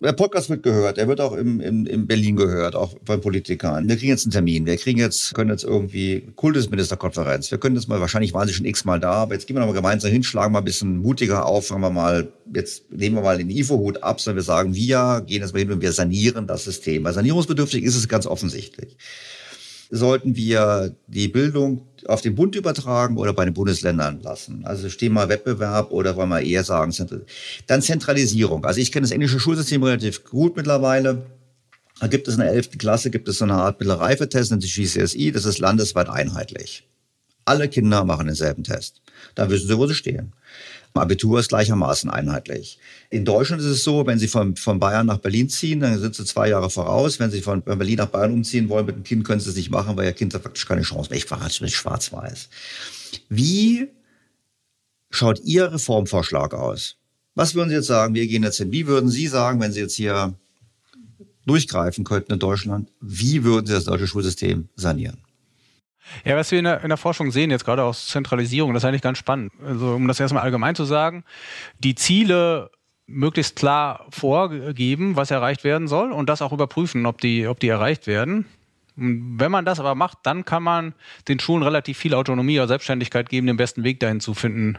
Der 0.00 0.12
Podcast 0.12 0.50
wird 0.50 0.62
gehört, 0.62 0.98
er 0.98 1.08
wird 1.08 1.20
auch 1.20 1.32
im, 1.32 1.60
im, 1.60 1.86
in 1.86 2.06
Berlin 2.06 2.36
gehört, 2.36 2.76
auch 2.76 2.94
von 3.04 3.20
Politikern. 3.20 3.88
Wir 3.88 3.96
kriegen 3.96 4.10
jetzt 4.10 4.24
einen 4.24 4.32
Termin, 4.32 4.66
wir 4.66 4.76
kriegen 4.76 4.98
jetzt, 4.98 5.34
können 5.34 5.50
jetzt 5.50 5.64
irgendwie 5.64 6.28
Kultusministerkonferenz, 6.36 7.50
wir 7.50 7.58
können 7.58 7.76
jetzt 7.76 7.88
mal, 7.88 8.00
wahrscheinlich 8.00 8.34
waren 8.34 8.46
sie 8.46 8.54
schon 8.54 8.66
x-mal 8.66 9.00
da, 9.00 9.12
aber 9.12 9.34
jetzt 9.34 9.46
gehen 9.46 9.56
wir 9.56 9.60
nochmal 9.60 9.74
gemeinsam 9.74 10.10
hin, 10.10 10.22
schlagen 10.22 10.52
mal 10.52 10.60
ein 10.60 10.64
bisschen 10.64 10.98
mutiger 10.98 11.46
auf, 11.46 11.66
sagen 11.66 11.80
wir 11.80 11.90
mal, 11.90 12.28
jetzt 12.54 12.90
nehmen 12.90 13.16
wir 13.16 13.22
mal 13.22 13.38
den 13.38 13.50
IFO-Hut 13.50 14.02
ab, 14.02 14.20
sondern 14.20 14.36
wir 14.36 14.42
sagen, 14.44 14.74
wir 14.74 15.22
gehen 15.26 15.42
jetzt 15.42 15.52
mal 15.52 15.60
hin 15.60 15.72
und 15.72 15.80
wir 15.80 15.92
sanieren 15.92 16.46
das 16.46 16.64
System. 16.64 17.04
Weil 17.04 17.14
sanierungsbedürftig 17.14 17.82
ist 17.82 17.96
es 17.96 18.08
ganz 18.08 18.26
offensichtlich. 18.26 18.75
Sollten 19.90 20.34
wir 20.34 20.96
die 21.06 21.28
Bildung 21.28 21.86
auf 22.06 22.20
den 22.20 22.34
Bund 22.34 22.56
übertragen 22.56 23.16
oder 23.18 23.32
bei 23.32 23.44
den 23.44 23.54
Bundesländern 23.54 24.20
lassen? 24.20 24.64
Also 24.64 24.88
stehen 24.88 25.12
mal 25.12 25.28
Wettbewerb 25.28 25.92
oder 25.92 26.16
wollen 26.16 26.28
wir 26.28 26.40
eher 26.40 26.64
sagen, 26.64 26.92
dann 27.68 27.82
Zentralisierung. 27.82 28.64
Also 28.64 28.80
ich 28.80 28.90
kenne 28.90 29.04
das 29.04 29.12
englische 29.12 29.38
Schulsystem 29.38 29.82
relativ 29.82 30.24
gut 30.24 30.56
mittlerweile. 30.56 31.26
Da 32.00 32.08
gibt 32.08 32.28
es 32.28 32.34
in 32.34 32.40
der 32.40 32.50
11. 32.50 32.78
Klasse, 32.78 33.10
gibt 33.10 33.28
es 33.28 33.38
so 33.38 33.44
eine 33.44 33.54
Art 33.54 33.80
mittlere 33.80 34.00
Reifetest, 34.00 34.50
nennt 34.50 34.62
sich 34.62 34.74
GCSE, 34.74 35.32
das 35.32 35.44
ist 35.44 35.58
landesweit 35.58 36.08
einheitlich. 36.08 36.86
Alle 37.44 37.68
Kinder 37.68 38.04
machen 38.04 38.26
denselben 38.26 38.64
Test. 38.64 39.00
Da 39.34 39.48
wissen 39.48 39.68
sie, 39.68 39.78
wo 39.78 39.86
sie 39.86 39.94
stehen. 39.94 40.32
Abitur 40.98 41.40
ist 41.40 41.48
gleichermaßen 41.48 42.10
einheitlich. 42.10 42.78
In 43.10 43.24
Deutschland 43.24 43.62
ist 43.62 43.68
es 43.68 43.84
so, 43.84 44.06
wenn 44.06 44.18
Sie 44.18 44.28
von, 44.28 44.56
von 44.56 44.78
Bayern 44.78 45.06
nach 45.06 45.18
Berlin 45.18 45.48
ziehen, 45.48 45.80
dann 45.80 45.98
sind 45.98 46.14
Sie 46.14 46.24
zwei 46.24 46.48
Jahre 46.48 46.70
voraus. 46.70 47.18
Wenn 47.18 47.30
Sie 47.30 47.42
von 47.42 47.62
Berlin 47.62 47.96
nach 47.96 48.06
Bayern 48.08 48.32
umziehen 48.32 48.68
wollen 48.68 48.86
mit 48.86 48.96
dem 48.96 49.04
Kind, 49.04 49.24
können 49.24 49.40
Sie 49.40 49.50
es 49.50 49.56
nicht 49.56 49.70
machen, 49.70 49.96
weil 49.96 50.06
Ihr 50.06 50.12
Kind 50.12 50.34
hat 50.34 50.42
praktisch 50.42 50.66
keine 50.66 50.82
Chance 50.82 51.10
mehr. 51.10 51.18
Ich 51.18 51.30
war 51.30 51.40
mit 51.60 51.72
schwarz-weiß. 51.72 52.48
Wie 53.28 53.88
schaut 55.10 55.40
Ihr 55.44 55.72
Reformvorschlag 55.72 56.54
aus? 56.54 56.96
Was 57.34 57.54
würden 57.54 57.68
Sie 57.68 57.76
jetzt 57.76 57.86
sagen? 57.86 58.14
Wir 58.14 58.26
gehen 58.26 58.42
jetzt 58.42 58.56
hin. 58.56 58.72
Wie 58.72 58.86
würden 58.86 59.10
Sie 59.10 59.26
sagen, 59.26 59.60
wenn 59.60 59.72
Sie 59.72 59.80
jetzt 59.80 59.94
hier 59.94 60.34
durchgreifen 61.46 62.04
könnten 62.04 62.32
in 62.32 62.38
Deutschland? 62.38 62.90
Wie 63.00 63.44
würden 63.44 63.66
Sie 63.66 63.72
das 63.72 63.84
deutsche 63.84 64.06
Schulsystem 64.06 64.68
sanieren? 64.74 65.25
Ja, 66.24 66.36
was 66.36 66.50
wir 66.50 66.58
in 66.58 66.64
der, 66.64 66.82
in 66.82 66.88
der 66.88 66.96
Forschung 66.96 67.30
sehen, 67.30 67.50
jetzt 67.50 67.64
gerade 67.64 67.82
aus 67.82 68.08
Zentralisierung, 68.08 68.72
das 68.74 68.82
ist 68.82 68.88
eigentlich 68.88 69.02
ganz 69.02 69.18
spannend. 69.18 69.52
Also, 69.64 69.94
um 69.94 70.08
das 70.08 70.20
erstmal 70.20 70.42
allgemein 70.42 70.74
zu 70.74 70.84
sagen, 70.84 71.24
die 71.78 71.94
Ziele 71.94 72.70
möglichst 73.06 73.56
klar 73.56 74.06
vorgeben, 74.10 75.16
was 75.16 75.30
erreicht 75.30 75.64
werden 75.64 75.88
soll 75.88 76.12
und 76.12 76.28
das 76.28 76.42
auch 76.42 76.52
überprüfen, 76.52 77.06
ob 77.06 77.20
die, 77.20 77.46
ob 77.46 77.60
die 77.60 77.68
erreicht 77.68 78.06
werden. 78.06 78.46
Und 78.96 79.38
wenn 79.38 79.50
man 79.50 79.64
das 79.64 79.78
aber 79.78 79.94
macht, 79.94 80.18
dann 80.22 80.44
kann 80.44 80.62
man 80.62 80.94
den 81.28 81.38
Schulen 81.38 81.62
relativ 81.62 81.98
viel 81.98 82.14
Autonomie 82.14 82.58
oder 82.58 82.68
Selbstständigkeit 82.68 83.28
geben, 83.28 83.46
den 83.46 83.56
besten 83.56 83.84
Weg 83.84 84.00
dahin 84.00 84.20
zu 84.20 84.32
finden, 84.34 84.78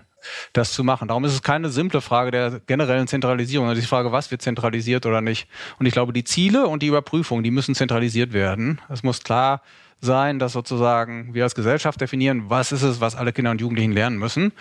das 0.54 0.74
zu 0.74 0.84
machen. 0.84 1.08
Darum 1.08 1.24
ist 1.24 1.34
es 1.34 1.44
keine 1.44 1.70
simple 1.70 2.02
Frage 2.02 2.32
der 2.32 2.60
generellen 2.66 3.08
Zentralisierung, 3.08 3.68
also 3.68 3.80
die 3.80 3.88
Frage, 3.88 4.12
was 4.12 4.32
wird 4.32 4.42
zentralisiert 4.42 5.06
oder 5.06 5.22
nicht. 5.22 5.48
Und 5.80 5.86
ich 5.86 5.94
glaube, 5.94 6.14
die 6.14 6.24
Ziele 6.24 6.68
und 6.68 6.82
die 6.82 6.88
Überprüfung, 6.88 7.44
die 7.44 7.52
müssen 7.52 7.76
zentralisiert 7.76 8.34
werden. 8.34 8.82
Es 8.90 9.04
muss 9.04 9.24
klar 9.24 9.62
sein, 10.00 10.40
dass 10.40 10.54
sozusagen 10.54 11.34
wir 11.34 11.44
als 11.44 11.56
Gesellschaft 11.56 12.00
definieren, 12.00 12.50
was 12.50 12.72
ist 12.72 12.84
es, 12.84 13.02
was 13.02 13.16
alle 13.16 13.34
Kinder 13.34 13.52
und 13.52 13.62
Jugendlichen 13.62 13.92
lernen 13.92 14.18
müssen. 14.18 14.52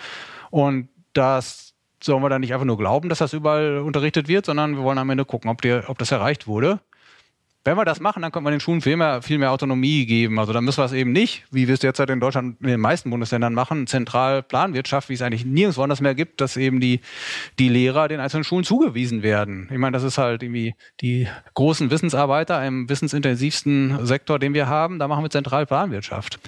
Und 0.49 0.89
das 1.13 1.73
sollen 2.01 2.21
wir 2.21 2.29
dann 2.29 2.41
nicht 2.41 2.53
einfach 2.53 2.65
nur 2.65 2.77
glauben, 2.77 3.09
dass 3.09 3.19
das 3.19 3.33
überall 3.33 3.79
unterrichtet 3.79 4.27
wird, 4.27 4.45
sondern 4.45 4.75
wir 4.75 4.83
wollen 4.83 4.97
am 4.97 5.09
Ende 5.09 5.25
gucken, 5.25 5.49
ob, 5.49 5.61
der, 5.61 5.89
ob 5.89 5.97
das 5.97 6.11
erreicht 6.11 6.47
wurde. 6.47 6.79
Wenn 7.67 7.75
wir 7.75 7.83
das 7.83 7.99
machen, 7.99 8.21
dann 8.21 8.31
können 8.31 8.45
wir 8.45 8.51
den 8.51 8.61
Schulen 8.61 8.79
viel 8.79 8.95
mehr, 8.95 9.21
viel 9.21 9.37
mehr 9.39 9.51
Autonomie 9.51 10.05
geben. 10.05 10.39
Also 10.39 10.53
dann 10.53 10.63
müssen 10.63 10.77
wir 10.77 10.85
es 10.85 10.93
eben 10.93 11.11
nicht, 11.11 11.43
wie 11.51 11.67
wir 11.67 11.73
es 11.73 11.81
derzeit 11.81 12.09
in 12.09 12.21
Deutschland 12.21 12.61
in 12.61 12.67
den 12.67 12.79
meisten 12.79 13.09
Bundesländern 13.09 13.53
machen, 13.53 13.87
zentral 13.87 14.41
Planwirtschaft, 14.41 15.09
wie 15.09 15.15
es 15.15 15.21
eigentlich 15.21 15.43
nirgendwo 15.43 15.81
anders 15.83 15.99
mehr 15.99 16.15
gibt, 16.15 16.39
dass 16.39 16.55
eben 16.55 16.79
die, 16.79 17.01
die 17.59 17.67
Lehrer 17.67 18.07
den 18.07 18.21
einzelnen 18.21 18.45
Schulen 18.45 18.63
zugewiesen 18.63 19.21
werden. 19.21 19.67
Ich 19.69 19.79
meine, 19.79 19.91
das 19.91 20.03
ist 20.03 20.17
halt 20.17 20.43
irgendwie 20.43 20.75
die 21.01 21.27
großen 21.55 21.91
Wissensarbeiter 21.91 22.65
im 22.65 22.87
wissensintensivsten 22.87 24.05
Sektor, 24.05 24.39
den 24.39 24.53
wir 24.53 24.67
haben, 24.67 24.97
da 24.97 25.09
machen 25.09 25.25
wir 25.25 25.29
zentral 25.29 25.65
Planwirtschaft 25.65 26.39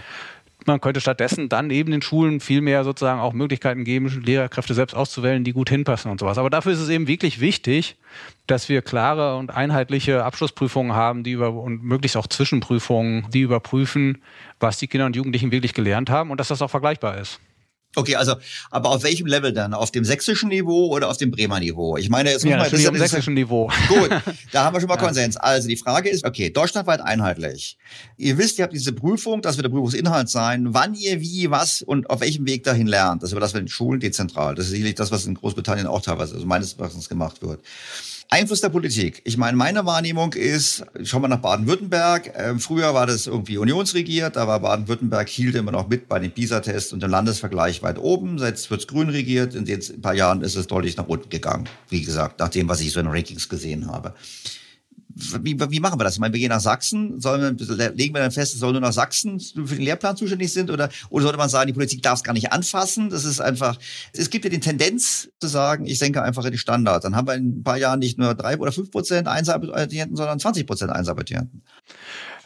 man 0.65 0.81
könnte 0.81 1.01
stattdessen 1.01 1.49
dann 1.49 1.69
eben 1.69 1.91
den 1.91 2.01
Schulen 2.01 2.39
viel 2.39 2.61
mehr 2.61 2.83
sozusagen 2.83 3.19
auch 3.19 3.33
Möglichkeiten 3.33 3.83
geben, 3.83 4.07
Lehrerkräfte 4.25 4.73
selbst 4.73 4.95
auszuwählen, 4.95 5.43
die 5.43 5.53
gut 5.53 5.69
hinpassen 5.69 6.11
und 6.11 6.19
sowas. 6.19 6.37
Aber 6.37 6.49
dafür 6.49 6.73
ist 6.73 6.79
es 6.79 6.89
eben 6.89 7.07
wirklich 7.07 7.39
wichtig, 7.39 7.95
dass 8.47 8.69
wir 8.69 8.81
klare 8.81 9.37
und 9.37 9.51
einheitliche 9.51 10.23
Abschlussprüfungen 10.23 10.93
haben, 10.93 11.23
die 11.23 11.31
über 11.31 11.53
und 11.53 11.83
möglichst 11.83 12.17
auch 12.17 12.27
Zwischenprüfungen, 12.27 13.27
die 13.31 13.41
überprüfen, 13.41 14.21
was 14.59 14.77
die 14.77 14.87
Kinder 14.87 15.05
und 15.05 15.15
Jugendlichen 15.15 15.51
wirklich 15.51 15.73
gelernt 15.73 16.09
haben 16.09 16.31
und 16.31 16.39
dass 16.39 16.49
das 16.49 16.61
auch 16.61 16.69
vergleichbar 16.69 17.17
ist. 17.17 17.39
Okay, 17.95 18.15
also, 18.15 18.35
aber 18.69 18.89
auf 18.89 19.03
welchem 19.03 19.25
Level 19.25 19.51
dann? 19.51 19.73
Auf 19.73 19.89
dem 19.89 20.05
sächsischen 20.05 20.49
Niveau 20.49 20.87
oder 20.87 21.09
auf 21.09 21.17
dem 21.17 21.31
Bremer 21.31 21.59
Niveau? 21.59 21.97
Ich 21.97 22.09
meine, 22.09 22.29
jetzt 22.29 22.43
muss 22.43 22.51
ja, 22.51 22.57
man, 22.57 22.69
das 22.69 22.85
auf 22.85 22.91
dem 22.91 22.99
sächsischen 22.99 23.33
Niveau. 23.33 23.71
Gut, 23.87 24.09
da 24.51 24.63
haben 24.63 24.75
wir 24.75 24.79
schon 24.79 24.89
mal 24.89 24.95
ja. 24.95 25.01
Konsens. 25.01 25.37
Also 25.37 25.67
die 25.67 25.75
Frage 25.75 26.09
ist, 26.09 26.23
okay, 26.23 26.51
deutschlandweit 26.51 27.01
einheitlich. 27.01 27.77
Ihr 28.15 28.37
wisst, 28.37 28.59
ihr 28.59 28.63
habt 28.63 28.73
diese 28.73 28.93
Prüfung, 28.93 29.41
das 29.41 29.57
wird 29.57 29.65
der 29.65 29.71
Prüfungsinhalt 29.71 30.29
sein, 30.29 30.73
wann 30.73 30.93
ihr 30.93 31.19
wie, 31.19 31.49
was 31.49 31.81
und 31.81 32.11
auf 32.11 32.21
welchem 32.21 32.45
Weg 32.45 32.63
dahin 32.63 32.85
lernt. 32.85 33.23
Das 33.23 33.31
ist 33.31 33.33
aber 33.33 33.41
das 33.41 33.53
wird 33.55 33.63
in 33.63 33.67
Schulen 33.67 33.99
dezentral. 33.99 34.53
Das 34.53 34.65
ist 34.65 34.71
sicherlich 34.71 34.95
das, 34.95 35.11
was 35.11 35.25
in 35.25 35.33
Großbritannien 35.33 35.87
auch 35.87 36.01
teilweise, 36.01 36.35
also 36.35 36.45
meines 36.45 36.73
Erachtens 36.73 37.09
gemacht 37.09 37.41
wird. 37.41 37.61
Einfluss 38.31 38.61
der 38.61 38.69
Politik. 38.69 39.23
Ich 39.23 39.37
meine, 39.37 39.57
meine 39.57 39.87
Wahrnehmung 39.87 40.33
ist, 40.33 40.85
schauen 41.03 41.23
wir 41.23 41.27
nach 41.27 41.39
Baden-Württemberg. 41.39 42.31
Ähm, 42.35 42.59
früher 42.59 42.93
war 42.93 43.07
das 43.07 43.25
irgendwie 43.25 43.57
unionsregiert, 43.57 44.35
da 44.35 44.47
war 44.47 44.59
Baden-Württemberg, 44.59 45.27
hielt 45.27 45.55
immer 45.55 45.71
noch 45.71 45.89
mit 45.89 46.07
bei 46.07 46.19
den 46.19 46.29
PISA-Tests 46.29 46.93
und 46.93 47.01
dem 47.01 47.09
Landesvergleich 47.09 47.81
weit 47.81 47.97
oben. 47.97 48.37
Jetzt 48.37 48.69
wird's 48.69 48.85
grün 48.85 49.09
regiert. 49.09 49.55
In 49.55 49.65
den 49.65 49.81
paar 50.03 50.13
Jahren 50.13 50.43
ist 50.43 50.55
es 50.55 50.67
deutlich 50.67 50.95
nach 50.95 51.07
unten 51.07 51.29
gegangen. 51.29 51.67
Wie 51.89 52.03
gesagt, 52.03 52.39
nach 52.39 52.49
dem, 52.49 52.69
was 52.69 52.81
ich 52.81 52.91
so 52.91 52.99
in 52.99 53.07
Rankings 53.07 53.49
gesehen 53.49 53.87
habe 53.87 54.13
wie, 55.41 55.59
wie 55.59 55.79
machen 55.79 55.99
wir 55.99 56.03
das? 56.03 56.13
Ich 56.13 56.19
meine, 56.19 56.33
wir 56.33 56.39
gehen 56.39 56.49
nach 56.49 56.59
Sachsen, 56.59 57.19
sollen 57.19 57.57
wir, 57.59 57.91
legen 57.91 58.13
wir 58.13 58.21
dann 58.21 58.31
fest, 58.31 58.53
es 58.53 58.59
soll 58.59 58.71
nur 58.71 58.81
nach 58.81 58.93
Sachsen 58.93 59.39
für 59.39 59.75
den 59.75 59.81
Lehrplan 59.81 60.15
zuständig 60.15 60.51
sind 60.53 60.71
oder, 60.71 60.89
oder 61.09 61.23
sollte 61.23 61.37
man 61.37 61.49
sagen, 61.49 61.67
die 61.67 61.73
Politik 61.73 62.01
darf 62.01 62.19
es 62.19 62.23
gar 62.23 62.33
nicht 62.33 62.51
anfassen? 62.51 63.09
Das 63.09 63.25
ist 63.25 63.41
einfach, 63.41 63.77
es 64.13 64.29
gibt 64.29 64.45
ja 64.45 64.51
die 64.51 64.59
Tendenz 64.59 65.29
zu 65.39 65.47
sagen, 65.47 65.85
ich 65.85 65.99
senke 65.99 66.21
einfach 66.21 66.45
in 66.45 66.51
die 66.51 66.57
Standard. 66.57 67.03
Dann 67.03 67.15
haben 67.15 67.27
wir 67.27 67.35
in 67.35 67.59
ein 67.59 67.63
paar 67.63 67.77
Jahren 67.77 67.99
nicht 67.99 68.17
nur 68.17 68.33
drei 68.35 68.57
oder 68.57 68.71
fünf 68.71 68.91
Prozent 68.91 69.27
Einsabiturienten, 69.27 70.15
sondern 70.15 70.39
20 70.39 70.65
Prozent 70.65 70.91
Einsabiturienten. 70.91 71.63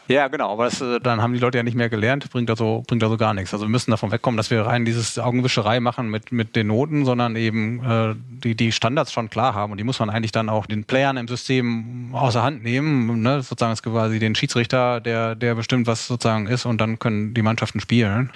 Ja, 0.06 0.28
genau, 0.28 0.52
aber 0.52 0.64
das, 0.64 0.82
äh, 0.82 1.00
dann 1.00 1.22
haben 1.22 1.32
die 1.32 1.38
Leute 1.38 1.56
ja 1.56 1.64
nicht 1.64 1.76
mehr 1.76 1.88
gelernt, 1.88 2.28
bringt 2.30 2.50
also, 2.50 2.84
bringt 2.86 3.02
also 3.02 3.16
gar 3.16 3.32
nichts. 3.32 3.54
Also 3.54 3.64
wir 3.64 3.70
müssen 3.70 3.90
davon 3.90 4.12
wegkommen, 4.12 4.36
dass 4.36 4.50
wir 4.50 4.62
rein 4.62 4.84
dieses 4.84 5.18
Augenwischerei 5.18 5.80
machen 5.80 6.10
mit, 6.10 6.30
mit 6.30 6.56
den 6.56 6.66
Noten, 6.66 7.06
sondern 7.06 7.36
eben 7.36 7.82
äh, 7.82 8.14
die, 8.44 8.54
die 8.54 8.72
Standards 8.72 9.12
schon 9.12 9.30
klar 9.30 9.54
haben. 9.54 9.72
Und 9.72 9.78
die 9.78 9.84
muss 9.84 9.98
man 9.98 10.10
eigentlich 10.10 10.32
dann 10.32 10.50
auch 10.50 10.66
den 10.66 10.84
Playern 10.84 11.16
im 11.16 11.26
System 11.26 12.10
außer 12.12 12.42
Hand 12.42 12.62
nehmen. 12.62 13.22
Ne? 13.22 13.42
Sozusagen 13.42 13.72
ist 13.72 13.82
quasi 13.82 14.18
den 14.18 14.34
Schiedsrichter, 14.34 15.00
der, 15.00 15.34
der 15.34 15.54
bestimmt, 15.54 15.86
was 15.86 16.06
sozusagen 16.06 16.48
ist, 16.48 16.66
und 16.66 16.80
dann 16.82 16.98
können 16.98 17.32
die 17.32 17.42
Mannschaften 17.42 17.80
spielen. 17.80 18.30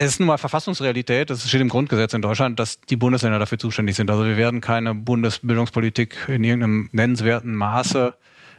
Es 0.00 0.10
ist 0.10 0.20
nun 0.20 0.28
mal 0.28 0.38
Verfassungsrealität, 0.38 1.28
das 1.28 1.48
steht 1.48 1.60
im 1.60 1.68
Grundgesetz 1.68 2.14
in 2.14 2.22
Deutschland, 2.22 2.60
dass 2.60 2.80
die 2.82 2.94
Bundesländer 2.94 3.40
dafür 3.40 3.58
zuständig 3.58 3.96
sind. 3.96 4.08
Also 4.12 4.24
wir 4.24 4.36
werden 4.36 4.60
keine 4.60 4.94
Bundesbildungspolitik 4.94 6.28
in 6.28 6.44
irgendeinem 6.44 6.88
nennenswerten 6.92 7.56
Maße 7.56 8.14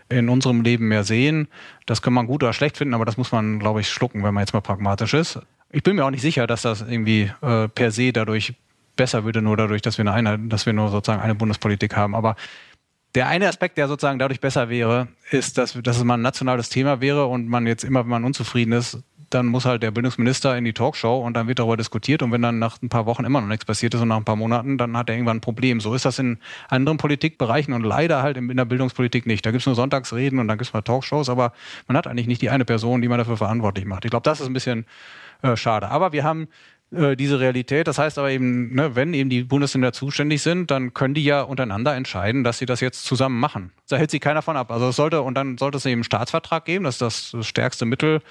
in 0.09 0.29
unserem 0.29 0.61
Leben 0.61 0.87
mehr 0.87 1.03
sehen. 1.03 1.47
Das 1.85 2.01
kann 2.01 2.13
man 2.13 2.27
gut 2.27 2.43
oder 2.43 2.53
schlecht 2.53 2.77
finden, 2.77 2.93
aber 2.93 3.05
das 3.05 3.17
muss 3.17 3.31
man, 3.31 3.59
glaube 3.59 3.81
ich, 3.81 3.89
schlucken, 3.89 4.23
wenn 4.23 4.33
man 4.33 4.41
jetzt 4.41 4.53
mal 4.53 4.61
pragmatisch 4.61 5.13
ist. 5.13 5.39
Ich 5.71 5.83
bin 5.83 5.95
mir 5.95 6.05
auch 6.05 6.09
nicht 6.09 6.21
sicher, 6.21 6.47
dass 6.47 6.63
das 6.63 6.81
irgendwie 6.81 7.31
äh, 7.41 7.67
per 7.67 7.91
se 7.91 8.11
dadurch 8.11 8.55
besser 8.95 9.23
würde, 9.23 9.41
nur 9.41 9.55
dadurch, 9.55 9.81
dass 9.81 9.97
wir, 9.97 10.03
eine 10.03 10.13
Einheit, 10.13 10.39
dass 10.47 10.65
wir 10.65 10.73
nur 10.73 10.89
sozusagen 10.89 11.21
eine 11.21 11.35
Bundespolitik 11.35 11.95
haben. 11.95 12.15
Aber 12.15 12.35
der 13.15 13.27
eine 13.27 13.47
Aspekt, 13.47 13.77
der 13.77 13.87
sozusagen 13.87 14.19
dadurch 14.19 14.39
besser 14.39 14.69
wäre, 14.69 15.07
ist, 15.31 15.57
dass, 15.57 15.73
dass 15.73 15.97
es 15.97 16.03
mal 16.03 16.15
ein 16.15 16.21
nationales 16.21 16.69
Thema 16.69 17.01
wäre 17.01 17.25
und 17.27 17.47
man 17.47 17.65
jetzt 17.65 17.83
immer, 17.83 18.01
wenn 18.01 18.09
man 18.09 18.25
unzufrieden 18.25 18.73
ist, 18.73 18.99
dann 19.29 19.45
muss 19.47 19.65
halt 19.65 19.83
der 19.83 19.91
Bildungsminister 19.91 20.57
in 20.57 20.65
die 20.65 20.73
Talkshow 20.73 21.19
und 21.19 21.33
dann 21.35 21.47
wird 21.47 21.59
darüber 21.59 21.77
diskutiert. 21.77 22.21
Und 22.21 22.31
wenn 22.31 22.41
dann 22.41 22.59
nach 22.59 22.81
ein 22.81 22.89
paar 22.89 23.05
Wochen 23.05 23.25
immer 23.25 23.41
noch 23.41 23.47
nichts 23.47 23.65
passiert 23.65 23.93
ist 23.93 24.01
und 24.01 24.07
nach 24.07 24.17
ein 24.17 24.25
paar 24.25 24.35
Monaten, 24.35 24.77
dann 24.77 24.97
hat 24.97 25.09
er 25.09 25.15
irgendwann 25.15 25.37
ein 25.37 25.41
Problem. 25.41 25.79
So 25.79 25.93
ist 25.93 26.05
das 26.05 26.19
in 26.19 26.37
anderen 26.67 26.97
Politikbereichen 26.97 27.73
und 27.73 27.83
leider 27.83 28.21
halt 28.23 28.37
in 28.37 28.55
der 28.55 28.65
Bildungspolitik 28.65 29.25
nicht. 29.25 29.45
Da 29.45 29.51
gibt 29.51 29.61
es 29.61 29.65
nur 29.65 29.75
Sonntagsreden 29.75 30.39
und 30.39 30.47
dann 30.47 30.57
gibt 30.57 30.67
es 30.67 30.73
mal 30.73 30.81
Talkshows, 30.81 31.29
aber 31.29 31.53
man 31.87 31.97
hat 31.97 32.07
eigentlich 32.07 32.27
nicht 32.27 32.41
die 32.41 32.49
eine 32.49 32.65
Person, 32.65 33.01
die 33.01 33.07
man 33.07 33.17
dafür 33.17 33.37
verantwortlich 33.37 33.85
macht. 33.85 34.05
Ich 34.05 34.11
glaube, 34.11 34.23
das 34.23 34.41
ist 34.41 34.47
ein 34.47 34.53
bisschen 34.53 34.85
äh, 35.41 35.55
schade. 35.55 35.89
Aber 35.89 36.11
wir 36.11 36.23
haben 36.23 36.47
äh, 36.91 37.15
diese 37.15 37.39
Realität. 37.39 37.87
Das 37.87 37.99
heißt 37.99 38.17
aber 38.17 38.31
eben, 38.31 38.73
ne, 38.73 38.95
wenn 38.95 39.13
eben 39.13 39.29
die 39.29 39.43
Bundesländer 39.43 39.93
zuständig 39.93 40.41
sind, 40.41 40.71
dann 40.71 40.93
können 40.93 41.13
die 41.13 41.23
ja 41.23 41.41
untereinander 41.41 41.95
entscheiden, 41.95 42.43
dass 42.43 42.57
sie 42.57 42.65
das 42.65 42.79
jetzt 42.81 43.05
zusammen 43.05 43.39
machen. 43.39 43.71
Da 43.87 43.97
hält 43.97 44.09
sich 44.09 44.21
keiner 44.21 44.41
von 44.41 44.57
ab. 44.57 44.71
Also 44.71 44.89
es 44.89 44.95
sollte, 44.95 45.21
und 45.21 45.35
dann 45.35 45.57
sollte 45.57 45.77
es 45.77 45.85
eben 45.85 45.99
einen 45.99 46.03
Staatsvertrag 46.03 46.65
geben, 46.65 46.85
das 46.85 46.95
ist 46.95 47.01
das, 47.01 47.31
das 47.31 47.47
stärkste 47.47 47.85
Mittel, 47.85 48.21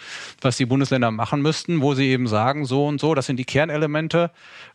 was 0.41 0.57
die 0.57 0.67
Bundesländer 0.67 1.11
machen 1.11 1.41
müssten, 1.41 1.81
wo 1.81 1.95
sie 1.95 2.09
eben 2.09 2.27
sagen, 2.27 2.65
so 2.65 2.87
und 2.87 3.01
so, 3.01 3.15
das 3.15 3.27
sind 3.27 3.37
die 3.37 3.45
Kernelemente, 3.45 4.31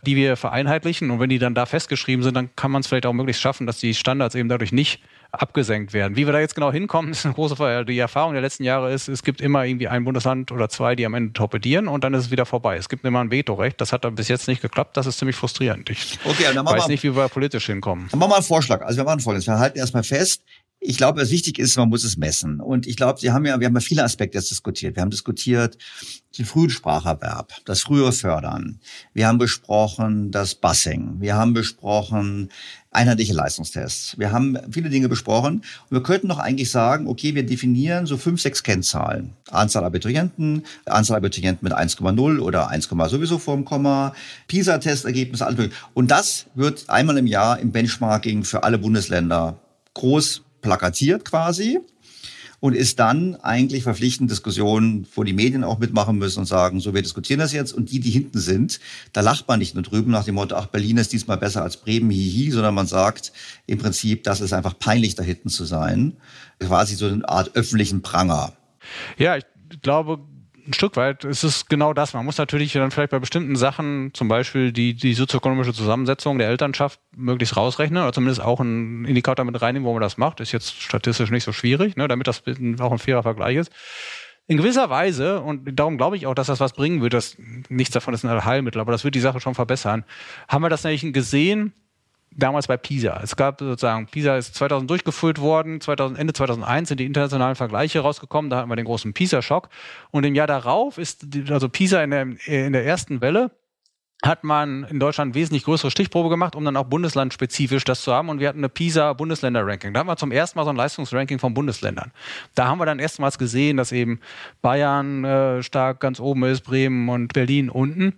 die 0.06 0.16
wir 0.16 0.38
vereinheitlichen. 0.38 1.12
Und 1.12 1.20
wenn 1.20 1.30
die 1.30 1.40
dann 1.40 1.54
da 1.54 1.66
festgeschrieben 1.66 2.24
sind, 2.24 2.36
dann 2.36 2.56
kann 2.56 2.72
man 2.72 2.82
es 2.82 2.88
vielleicht 2.88 3.06
auch 3.06 3.14
möglichst 3.14 3.42
schaffen, 3.42 3.68
dass 3.68 3.80
die 3.80 3.94
Standards 3.94 4.36
eben 4.36 4.50
dadurch 4.50 4.72
nicht 4.72 5.02
abgesenkt 5.34 5.94
werden. 5.94 6.16
Wie 6.16 6.26
wir 6.26 6.34
da 6.34 6.40
jetzt 6.40 6.56
genau 6.56 6.72
hinkommen, 6.72 7.12
ist 7.12 7.26
eine 7.26 7.34
große 7.34 7.56
Frage. 7.56 7.86
Die 7.86 7.98
Erfahrung 7.98 8.34
der 8.34 8.42
letzten 8.42 8.64
Jahre 8.64 8.94
ist, 8.94 9.08
es 9.08 9.24
gibt 9.24 9.42
immer 9.42 9.66
irgendwie 9.66 9.88
ein 9.88 10.06
Bundesland 10.06 10.52
oder 10.52 10.70
zwei, 10.70 10.96
die 10.96 11.06
am 11.06 11.14
Ende 11.14 11.34
torpedieren 11.34 11.88
und 11.88 12.04
dann 12.04 12.14
ist 12.14 12.26
es 12.26 12.32
wieder 12.32 12.46
vorbei. 12.46 12.78
Es 12.78 12.88
gibt 12.88 13.04
immer 13.04 13.20
ein 13.20 13.32
Vetorecht. 13.32 13.82
Das 13.82 13.92
hat 13.92 14.06
dann 14.06 14.16
bis 14.16 14.28
jetzt 14.28 14.48
nicht 14.48 14.62
geklappt. 14.62 14.96
Das 14.96 15.08
ist 15.08 15.18
ziemlich 15.18 15.36
frustrierend. 15.36 15.90
Ich 15.90 16.20
okay, 16.24 16.46
dann 16.54 16.66
weiß 16.66 16.84
mal, 16.84 16.88
nicht, 16.88 17.04
wie 17.04 17.16
wir 17.16 17.28
politisch 17.30 17.66
hinkommen. 17.66 18.08
Dann 18.12 18.20
machen 18.20 18.32
wir 18.32 18.36
einen 18.36 18.46
Vorschlag. 18.46 18.82
Also 18.82 18.98
wir 18.98 19.04
machen 19.04 19.20
folgendes. 19.20 19.48
Wir 19.48 19.58
halten 19.58 19.78
erstmal 19.78 20.04
fest, 20.04 20.44
ich 20.86 20.98
glaube, 20.98 21.22
was 21.22 21.32
wichtig 21.32 21.60
ist, 21.60 21.78
man 21.78 21.88
muss 21.88 22.04
es 22.04 22.18
messen. 22.18 22.60
Und 22.60 22.88
ich 22.88 22.98
glaube, 22.98 23.20
Sie 23.20 23.32
haben 23.32 23.46
ja, 23.46 23.60
wir 23.60 23.68
haben 23.68 23.74
ja 23.74 23.80
viele 23.80 24.04
Aspekte 24.04 24.38
jetzt 24.38 24.52
diskutiert. 24.52 24.96
Wir 24.96 25.02
haben 25.02 25.12
diskutiert 25.12 25.78
den 26.38 26.46
frühen 26.46 26.70
Spracherwerb, 26.70 27.54
das 27.66 27.82
frühe 27.82 28.12
Fördern. 28.12 28.80
Wir 29.14 29.28
haben 29.28 29.38
besprochen 29.38 30.32
das 30.32 30.56
Bussing. 30.56 31.22
Wir 31.22 31.36
haben 31.36 31.54
besprochen 31.54 32.52
einheitliche 32.94 33.34
Leistungstests. 33.34 34.18
Wir 34.18 34.32
haben 34.32 34.58
viele 34.72 34.90
Dinge 34.90 35.10
besprochen. 35.10 35.56
Und 35.56 35.92
wir 35.92 36.04
könnten 36.04 36.28
doch 36.28 36.40
eigentlich 36.40 36.72
sagen, 36.72 37.08
okay, 37.08 37.36
wir 37.36 37.46
definieren 37.46 38.06
so 38.06 38.18
fünf, 38.18 38.42
sechs 38.42 38.64
Kennzahlen. 38.64 39.34
Anzahl 39.52 39.84
Abiturienten, 39.84 40.64
Anzahl 40.86 41.18
Abiturienten 41.18 41.68
mit 41.68 41.74
1,0 41.74 42.40
oder 42.40 42.70
1, 42.70 42.90
sowieso 43.08 43.38
vorm 43.40 43.66
Komma, 43.66 44.14
PISA-Testergebnisse, 44.48 45.46
alles 45.46 45.58
mögliche. 45.58 45.82
Und 45.94 46.12
das 46.12 46.46
wird 46.56 46.90
einmal 46.90 47.18
im 47.18 47.28
Jahr 47.28 47.60
im 47.60 47.72
Benchmarking 47.72 48.44
für 48.44 48.64
alle 48.64 48.78
Bundesländer 48.78 49.58
groß 49.94 50.42
plakatiert 50.62 51.26
quasi 51.26 51.80
und 52.64 52.76
ist 52.76 52.98
dann 52.98 53.36
eigentlich 53.42 53.84
verpflichtend 53.84 54.32
Diskussionen, 54.32 55.06
wo 55.16 55.26
die 55.26 55.34
Medien 55.34 55.66
auch 55.66 55.80
mitmachen 55.80 56.18
müssen 56.18 56.40
und 56.40 56.46
sagen, 56.46 56.80
so, 56.80 56.94
wir 56.94 57.02
diskutieren 57.02 57.42
das 57.42 57.52
jetzt. 57.52 57.74
Und 57.74 57.92
die, 57.92 58.00
die 58.00 58.10
hinten 58.10 58.40
sind, 58.40 58.80
da 59.12 59.20
lacht 59.20 59.50
man 59.50 59.60
nicht 59.60 59.74
nur 59.74 59.84
drüben 59.84 60.12
nach 60.12 60.24
dem 60.24 60.36
Motto, 60.36 60.56
ach, 60.56 60.68
Berlin 60.68 60.96
ist 60.96 61.12
diesmal 61.12 61.36
besser 61.36 61.62
als 61.62 61.76
Bremen, 61.76 62.10
hihi, 62.10 62.52
sondern 62.52 62.74
man 62.74 62.88
sagt 62.88 63.34
im 63.68 63.80
Prinzip, 63.80 64.24
das 64.24 64.40
ist 64.40 64.54
einfach 64.54 64.80
peinlich, 64.80 65.14
da 65.16 65.24
hinten 65.24 65.50
zu 65.50 65.66
sein. 65.66 66.16
Quasi 66.58 66.96
so 66.96 67.06
eine 67.06 67.28
Art 67.28 67.54
öffentlichen 67.54 68.02
Pranger. 68.02 68.54
Ja, 69.18 69.36
ich 69.36 69.44
glaube, 69.82 70.20
ein 70.66 70.74
Stück 70.74 70.96
weit 70.96 71.24
ist 71.26 71.44
es 71.44 71.66
genau 71.66 71.94
das. 71.94 72.14
Man 72.14 72.26
muss 72.26 72.38
natürlich 72.38 72.74
dann 72.74 72.92
vielleicht 72.92 73.12
bei 73.12 73.20
bestimmten 73.20 73.56
Sachen, 73.56 74.12
zum 74.14 74.28
Beispiel 74.28 74.72
die, 74.72 74.94
die 74.94 75.14
sozioökonomische 75.14 75.74
Zusammensetzung 75.74 76.38
der 76.38 76.48
Elternschaft, 76.48 77.00
möglichst 77.16 77.58
rausrechnen 77.58 78.02
oder 78.02 78.14
zumindest 78.14 78.42
auch 78.42 78.60
einen 78.60 79.06
Indikator 79.06 79.46
mit 79.46 79.62
reinnehmen, 79.62 79.88
wo 79.88 79.94
man 79.94 80.02
das 80.02 80.18
macht. 80.18 80.40
Ist 80.40 80.52
jetzt 80.52 80.82
statistisch 80.82 81.32
nicht 81.32 81.44
so 81.44 81.52
schwierig, 81.52 81.98
ne, 81.98 82.08
damit 82.08 82.28
das 82.28 82.44
auch 82.80 82.92
ein 82.92 83.00
fairer 83.00 83.24
Vergleich 83.24 83.58
ist. 83.58 83.72
In 84.48 84.58
gewisser 84.58 84.90
Weise, 84.90 85.42
und 85.42 85.80
darum 85.80 85.98
glaube 85.98 86.18
ich 86.18 86.28
auch, 86.28 86.36
dass 86.36 86.48
das 86.48 86.60
was 86.60 86.74
bringen 86.74 87.02
wird, 87.02 87.14
das, 87.14 87.38
nichts 87.70 87.94
davon 87.94 88.14
ist 88.14 88.26
ein 88.26 88.46
Heilmittel, 88.46 88.82
aber 88.82 88.92
das 88.92 89.06
wird 89.06 89.16
die 89.16 89.22
Sache 89.22 89.40
schon 89.40 89.56
verbessern, 89.56 90.04
haben 90.50 90.64
wir 90.64 90.70
das 90.70 90.84
nämlich 90.84 91.14
gesehen, 91.14 91.74
damals 92.36 92.68
bei 92.68 92.78
PISA. 92.78 93.20
Es 93.24 93.36
gab 93.36 93.60
sozusagen, 93.60 94.08
PISA 94.08 94.38
ist 94.38 94.56
2000 94.56 94.90
durchgeführt 94.90 95.40
worden, 95.40 95.82
2000, 95.82 96.20
Ende 96.20 96.34
2001 96.34 96.90
sind 96.90 97.00
die 97.00 97.06
internationalen 97.06 97.56
Vergleiche 97.56 98.00
rausgekommen, 98.00 98.50
da 98.50 98.58
hatten 98.58 98.70
wir 98.70 98.76
den 98.76 98.86
großen 98.86 99.14
PISA-Schock. 99.14 99.70
Und 100.12 100.24
im 100.24 100.36
Jahr 100.36 100.48
darauf 100.48 100.98
ist, 100.98 101.26
also 101.50 101.70
PISA 101.70 102.04
in 102.04 102.12
der, 102.12 102.22
in 102.46 102.74
der 102.74 102.86
ersten 102.86 103.22
Welle, 103.22 103.52
hat 104.24 104.46
man 104.46 104.86
in 104.86 105.02
Deutschland 105.02 105.36
wesentlich 105.36 105.66
größere 105.66 105.92
Stichprobe 105.92 106.30
gemacht, 106.30 106.56
um 106.56 106.64
dann 106.64 106.78
auch 106.78 106.86
bundeslandspezifisch 106.86 107.84
das 107.84 108.04
zu 108.04 108.14
haben. 108.14 108.30
Und 108.30 108.40
wir 108.40 108.48
hatten 108.48 108.60
eine 108.60 108.70
PISA-Bundesländer-Ranking. 108.70 109.94
Da 109.94 110.00
haben 110.00 110.08
wir 110.08 110.16
zum 110.16 110.32
ersten 110.32 110.58
Mal 110.58 110.64
so 110.64 110.70
ein 110.70 110.78
Leistungsranking 110.78 111.40
von 111.40 111.54
Bundesländern. 111.54 112.14
Da 112.56 112.68
haben 112.68 112.78
wir 112.78 112.86
dann 112.86 113.00
erstmals 113.00 113.38
gesehen, 113.38 113.76
dass 113.76 113.92
eben 113.92 114.22
Bayern 114.62 115.26
äh, 115.26 115.62
stark 115.62 116.00
ganz 116.00 116.22
oben 116.22 116.44
ist, 116.46 116.62
Bremen 116.62 117.10
und 117.10 117.34
Berlin 117.34 117.70
unten. 117.70 118.14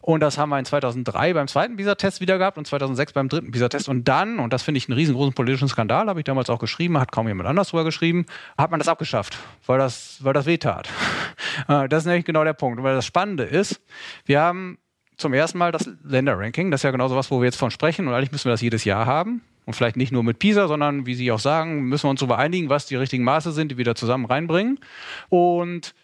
Und 0.00 0.20
das 0.20 0.38
haben 0.38 0.48
wir 0.48 0.58
in 0.58 0.64
2003 0.64 1.34
beim 1.34 1.46
zweiten 1.46 1.76
PISA-Test 1.76 2.22
wieder 2.22 2.38
gehabt 2.38 2.56
und 2.56 2.66
2006 2.66 3.12
beim 3.12 3.28
dritten 3.28 3.50
PISA-Test. 3.50 3.90
Und 3.90 4.08
dann, 4.08 4.38
und 4.38 4.54
das 4.54 4.62
finde 4.62 4.78
ich 4.78 4.88
einen 4.88 4.96
riesengroßen 4.96 5.34
politischen 5.34 5.68
Skandal, 5.68 6.08
habe 6.08 6.20
ich 6.20 6.24
damals 6.24 6.48
auch 6.48 6.58
geschrieben, 6.58 6.98
hat 6.98 7.12
kaum 7.12 7.28
jemand 7.28 7.46
anders 7.50 7.68
drüber 7.68 7.84
geschrieben, 7.84 8.24
hat 8.56 8.70
man 8.70 8.80
das 8.80 8.88
abgeschafft, 8.88 9.38
weil 9.66 9.78
das, 9.78 10.24
weil 10.24 10.32
das 10.32 10.46
wehtat. 10.46 10.88
Äh, 11.68 11.88
das 11.88 12.04
ist 12.04 12.06
nämlich 12.06 12.24
genau 12.24 12.44
der 12.44 12.52
Punkt. 12.52 12.78
Und 12.78 12.84
weil 12.84 12.94
das 12.94 13.04
Spannende 13.04 13.42
ist, 13.42 13.80
wir 14.24 14.40
haben 14.40 14.78
zum 15.20 15.32
ersten 15.34 15.58
Mal 15.58 15.72
das 15.72 15.88
Länderranking. 16.02 16.70
Das 16.70 16.80
ist 16.80 16.84
ja 16.84 16.90
genau 16.90 17.08
so 17.08 17.16
was, 17.16 17.30
wo 17.30 17.40
wir 17.40 17.44
jetzt 17.44 17.56
von 17.56 17.70
sprechen. 17.70 18.08
Und 18.08 18.14
eigentlich 18.14 18.32
müssen 18.32 18.46
wir 18.46 18.52
das 18.52 18.60
jedes 18.60 18.84
Jahr 18.84 19.06
haben. 19.06 19.42
Und 19.66 19.74
vielleicht 19.74 19.96
nicht 19.96 20.10
nur 20.10 20.24
mit 20.24 20.38
PISA, 20.38 20.66
sondern 20.66 21.06
wie 21.06 21.14
Sie 21.14 21.30
auch 21.30 21.38
sagen, 21.38 21.84
müssen 21.84 22.04
wir 22.04 22.10
uns 22.10 22.20
darüber 22.20 22.38
einigen, 22.38 22.68
was 22.68 22.86
die 22.86 22.96
richtigen 22.96 23.22
Maße 23.22 23.52
sind, 23.52 23.70
die 23.70 23.78
wir 23.78 23.84
da 23.84 23.94
zusammen 23.94 24.24
reinbringen. 24.24 24.80
Und 25.28 25.94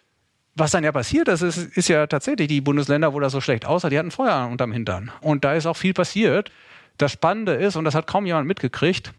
was 0.55 0.71
dann 0.71 0.83
ja 0.83 0.91
passiert 0.91 1.27
ist, 1.27 1.41
ist, 1.41 1.57
ist 1.57 1.89
ja 1.89 2.07
tatsächlich 2.07 2.47
die 2.47 2.61
Bundesländer, 2.61 3.13
wo 3.13 3.19
das 3.19 3.31
so 3.31 3.41
schlecht 3.41 3.65
aussah, 3.65 3.89
die 3.89 3.99
hatten 3.99 4.11
Feuer 4.11 4.47
unterm 4.49 4.71
Hintern. 4.71 5.11
Und 5.21 5.43
da 5.43 5.53
ist 5.53 5.65
auch 5.65 5.75
viel 5.75 5.93
passiert. 5.93 6.51
Das 6.97 7.11
Spannende 7.11 7.53
ist, 7.53 7.75
und 7.75 7.83
das 7.83 7.93
hat 7.93 8.07
kaum 8.07 8.25
jemand 8.25 8.47
mitgekriegt, 8.47 9.13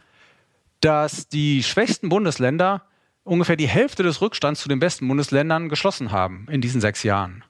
dass 0.81 1.29
die 1.29 1.63
schwächsten 1.63 2.09
Bundesländer 2.09 2.83
ungefähr 3.25 3.57
die 3.57 3.69
Hälfte 3.69 4.03
des 4.03 4.21
Rückstands 4.21 4.61
zu 4.61 4.69
den 4.69 4.79
besten 4.79 5.07
Bundesländern 5.07 5.69
geschlossen 5.69 6.11
haben 6.11 6.47
in 6.51 6.61
diesen 6.61 6.81
sechs 6.81 7.03
Jahren. 7.03 7.45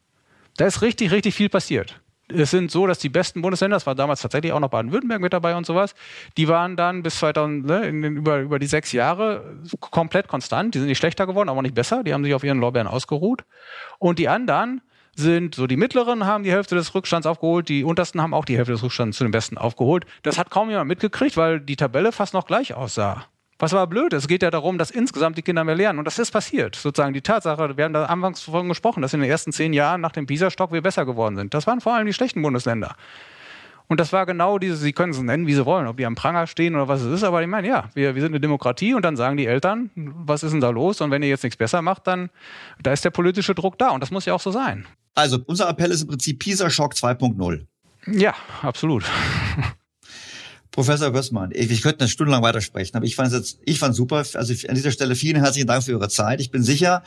Da 0.56 0.66
ist 0.66 0.82
richtig, 0.82 1.12
richtig 1.12 1.34
viel 1.34 1.48
passiert 1.48 2.00
es 2.32 2.50
sind 2.50 2.70
so, 2.70 2.86
dass 2.86 2.98
die 2.98 3.08
besten 3.08 3.42
Bundesländer, 3.42 3.76
das 3.76 3.86
war 3.86 3.94
damals 3.94 4.22
tatsächlich 4.22 4.52
auch 4.52 4.60
noch 4.60 4.70
Baden-Württemberg 4.70 5.20
mit 5.20 5.32
dabei 5.32 5.56
und 5.56 5.66
sowas, 5.66 5.94
die 6.36 6.48
waren 6.48 6.76
dann 6.76 7.02
bis 7.02 7.18
2000, 7.18 7.66
ne, 7.66 7.86
in, 7.86 8.04
über, 8.04 8.40
über 8.40 8.58
die 8.58 8.66
sechs 8.66 8.92
Jahre 8.92 9.56
komplett 9.80 10.28
konstant. 10.28 10.74
Die 10.74 10.78
sind 10.78 10.88
nicht 10.88 10.98
schlechter 10.98 11.26
geworden, 11.26 11.48
aber 11.48 11.62
nicht 11.62 11.74
besser. 11.74 12.04
Die 12.04 12.12
haben 12.12 12.24
sich 12.24 12.34
auf 12.34 12.44
ihren 12.44 12.58
Lorbeeren 12.58 12.86
ausgeruht. 12.86 13.44
Und 13.98 14.18
die 14.18 14.28
anderen 14.28 14.82
sind 15.16 15.56
so 15.56 15.66
die 15.66 15.76
mittleren 15.76 16.26
haben 16.26 16.44
die 16.44 16.52
Hälfte 16.52 16.76
des 16.76 16.94
Rückstands 16.94 17.26
aufgeholt, 17.26 17.68
die 17.68 17.82
untersten 17.82 18.22
haben 18.22 18.32
auch 18.32 18.44
die 18.44 18.56
Hälfte 18.56 18.72
des 18.72 18.82
Rückstands 18.82 19.18
zu 19.18 19.24
den 19.24 19.32
besten 19.32 19.58
aufgeholt. 19.58 20.06
Das 20.22 20.38
hat 20.38 20.50
kaum 20.50 20.70
jemand 20.70 20.88
mitgekriegt, 20.88 21.36
weil 21.36 21.60
die 21.60 21.76
Tabelle 21.76 22.12
fast 22.12 22.34
noch 22.34 22.46
gleich 22.46 22.74
aussah. 22.74 23.26
Was 23.58 23.74
aber 23.74 23.88
blöd 23.88 24.12
ist, 24.12 24.24
es 24.24 24.28
geht 24.28 24.42
ja 24.42 24.50
darum, 24.50 24.78
dass 24.78 24.90
insgesamt 24.90 25.36
die 25.36 25.42
Kinder 25.42 25.64
mehr 25.64 25.74
lernen. 25.74 25.98
Und 25.98 26.04
das 26.04 26.18
ist 26.18 26.30
passiert. 26.30 26.76
Sozusagen 26.76 27.12
die 27.12 27.22
Tatsache, 27.22 27.76
wir 27.76 27.84
haben 27.84 27.92
da 27.92 28.04
anfangs 28.04 28.44
davon 28.44 28.68
gesprochen, 28.68 29.02
dass 29.02 29.14
in 29.14 29.20
den 29.20 29.28
ersten 29.28 29.52
zehn 29.52 29.72
Jahren 29.72 30.00
nach 30.00 30.12
dem 30.12 30.26
PISA-Stock 30.26 30.72
wir 30.72 30.82
besser 30.82 31.04
geworden 31.04 31.36
sind. 31.36 31.54
Das 31.54 31.66
waren 31.66 31.80
vor 31.80 31.94
allem 31.94 32.06
die 32.06 32.12
schlechten 32.12 32.40
Bundesländer. 32.40 32.94
Und 33.88 34.00
das 34.00 34.12
war 34.12 34.26
genau 34.26 34.58
diese, 34.58 34.76
Sie 34.76 34.92
können 34.92 35.12
es 35.12 35.20
nennen, 35.20 35.46
wie 35.46 35.54
Sie 35.54 35.64
wollen, 35.64 35.86
ob 35.86 35.96
die 35.96 36.04
am 36.04 36.14
Pranger 36.14 36.46
stehen 36.46 36.76
oder 36.76 36.88
was 36.88 37.00
es 37.00 37.10
ist, 37.10 37.24
aber 37.24 37.40
ich 37.40 37.48
meine, 37.48 37.66
ja, 37.66 37.88
wir, 37.94 38.14
wir 38.14 38.20
sind 38.20 38.32
eine 38.32 38.40
Demokratie 38.40 38.92
und 38.94 39.02
dann 39.02 39.16
sagen 39.16 39.38
die 39.38 39.46
Eltern, 39.46 39.90
was 39.94 40.42
ist 40.42 40.52
denn 40.52 40.60
da 40.60 40.68
los? 40.68 41.00
Und 41.00 41.10
wenn 41.10 41.22
ihr 41.22 41.30
jetzt 41.30 41.42
nichts 41.42 41.56
besser 41.56 41.80
macht, 41.80 42.06
dann 42.06 42.28
da 42.82 42.92
ist 42.92 43.04
der 43.06 43.10
politische 43.10 43.54
Druck 43.54 43.78
da 43.78 43.88
und 43.88 44.02
das 44.02 44.10
muss 44.10 44.26
ja 44.26 44.34
auch 44.34 44.40
so 44.40 44.50
sein. 44.50 44.86
Also 45.14 45.38
unser 45.46 45.70
Appell 45.70 45.90
ist 45.90 46.02
im 46.02 46.08
Prinzip 46.08 46.38
PISA-Schock 46.38 46.92
2.0. 46.92 47.64
Ja, 48.06 48.34
absolut. 48.62 49.04
Professor 50.78 51.12
Wössmann, 51.12 51.50
ich, 51.52 51.72
ich 51.72 51.82
könnte 51.82 52.02
eine 52.02 52.08
Stunde 52.08 52.30
lang 52.30 52.44
weitersprechen, 52.44 52.96
aber 52.96 53.04
ich 53.04 53.16
fand 53.16 53.32
es 53.32 53.34
jetzt, 53.34 53.58
ich 53.64 53.80
fand 53.80 53.96
super. 53.96 54.18
Also 54.18 54.54
an 54.68 54.76
dieser 54.76 54.92
Stelle 54.92 55.16
vielen 55.16 55.42
herzlichen 55.42 55.66
Dank 55.66 55.82
für 55.82 55.90
Ihre 55.90 56.08
Zeit. 56.08 56.40
Ich 56.40 56.52
bin 56.52 56.62
sicher, 56.62 57.02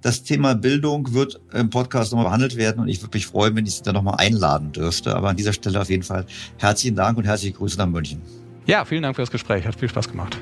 das 0.00 0.24
Thema 0.24 0.56
Bildung 0.56 1.14
wird 1.14 1.40
im 1.52 1.70
Podcast 1.70 2.10
nochmal 2.10 2.26
behandelt 2.26 2.56
werden 2.56 2.80
und 2.80 2.88
ich 2.88 3.00
würde 3.00 3.16
mich 3.16 3.28
freuen, 3.28 3.54
wenn 3.54 3.64
ich 3.64 3.76
Sie 3.76 3.82
da 3.84 3.92
nochmal 3.92 4.16
einladen 4.18 4.72
dürfte. 4.72 5.14
Aber 5.14 5.28
an 5.28 5.36
dieser 5.36 5.52
Stelle 5.52 5.80
auf 5.80 5.88
jeden 5.88 6.02
Fall 6.02 6.26
herzlichen 6.58 6.96
Dank 6.96 7.16
und 7.16 7.22
herzliche 7.22 7.54
Grüße 7.54 7.78
nach 7.78 7.86
München. 7.86 8.20
Ja, 8.66 8.84
vielen 8.84 9.04
Dank 9.04 9.14
für 9.14 9.22
das 9.22 9.30
Gespräch. 9.30 9.64
Hat 9.68 9.78
viel 9.78 9.88
Spaß 9.88 10.08
gemacht. 10.08 10.36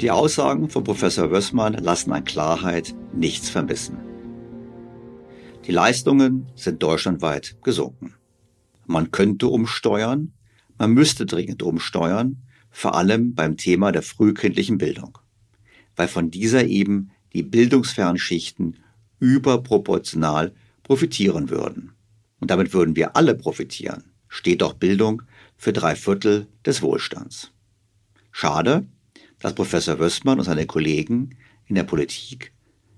Die 0.00 0.10
Aussagen 0.10 0.70
von 0.70 0.82
Professor 0.82 1.30
Wössmann 1.30 1.74
lassen 1.74 2.10
an 2.10 2.24
Klarheit 2.24 2.94
nichts 3.12 3.50
vermissen. 3.50 3.98
Die 5.66 5.72
Leistungen 5.72 6.48
sind 6.56 6.82
deutschlandweit 6.82 7.56
gesunken. 7.62 8.14
Man 8.86 9.12
könnte 9.12 9.46
umsteuern, 9.46 10.32
man 10.76 10.92
müsste 10.92 11.24
dringend 11.24 11.62
umsteuern, 11.62 12.42
vor 12.70 12.96
allem 12.96 13.34
beim 13.34 13.56
Thema 13.56 13.92
der 13.92 14.02
frühkindlichen 14.02 14.78
Bildung, 14.78 15.18
weil 15.94 16.08
von 16.08 16.32
dieser 16.32 16.64
eben 16.64 17.12
die 17.32 17.44
bildungsfernen 17.44 18.18
Schichten 18.18 18.78
überproportional 19.20 20.52
profitieren 20.82 21.48
würden. 21.48 21.92
Und 22.40 22.50
damit 22.50 22.74
würden 22.74 22.96
wir 22.96 23.14
alle 23.14 23.36
profitieren, 23.36 24.02
steht 24.28 24.62
doch 24.62 24.72
Bildung 24.72 25.22
für 25.56 25.72
drei 25.72 25.94
Viertel 25.94 26.48
des 26.66 26.82
Wohlstands. 26.82 27.52
Schade, 28.32 28.84
dass 29.38 29.54
Professor 29.54 30.00
Wössmann 30.00 30.40
und 30.40 30.44
seine 30.44 30.66
Kollegen 30.66 31.36
in 31.66 31.76
der 31.76 31.84
Politik 31.84 32.52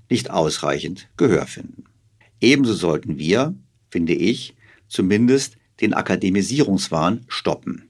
nicht 0.08 0.30
ausreichend 0.30 1.10
Gehör 1.18 1.46
finden. 1.46 1.84
Ebenso 2.44 2.74
sollten 2.74 3.18
wir, 3.18 3.54
finde 3.88 4.12
ich, 4.12 4.54
zumindest 4.86 5.56
den 5.80 5.94
Akademisierungswahn 5.94 7.24
stoppen. 7.26 7.88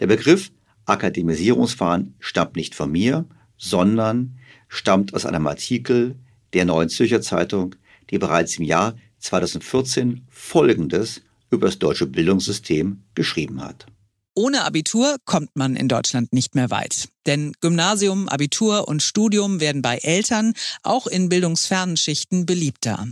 Der 0.00 0.08
Begriff 0.08 0.50
Akademisierungswahn 0.84 2.14
stammt 2.18 2.56
nicht 2.56 2.74
von 2.74 2.90
mir, 2.90 3.24
sondern 3.56 4.36
stammt 4.66 5.14
aus 5.14 5.26
einem 5.26 5.46
Artikel 5.46 6.16
der 6.54 6.64
Neuen 6.64 6.88
Zürcher 6.88 7.22
Zeitung, 7.22 7.76
die 8.10 8.18
bereits 8.18 8.58
im 8.58 8.64
Jahr 8.64 8.96
2014 9.20 10.22
Folgendes 10.28 11.22
über 11.52 11.66
das 11.66 11.78
deutsche 11.78 12.08
Bildungssystem 12.08 13.04
geschrieben 13.14 13.62
hat. 13.62 13.86
Ohne 14.34 14.64
Abitur 14.64 15.16
kommt 15.26 15.54
man 15.56 15.76
in 15.76 15.88
Deutschland 15.88 16.32
nicht 16.32 16.54
mehr 16.54 16.70
weit. 16.70 17.08
Denn 17.26 17.52
Gymnasium, 17.60 18.28
Abitur 18.28 18.88
und 18.88 19.02
Studium 19.02 19.60
werden 19.60 19.82
bei 19.82 19.98
Eltern 19.98 20.54
auch 20.82 21.06
in 21.06 21.28
bildungsfernen 21.28 21.98
Schichten 21.98 22.46
beliebter. 22.46 23.06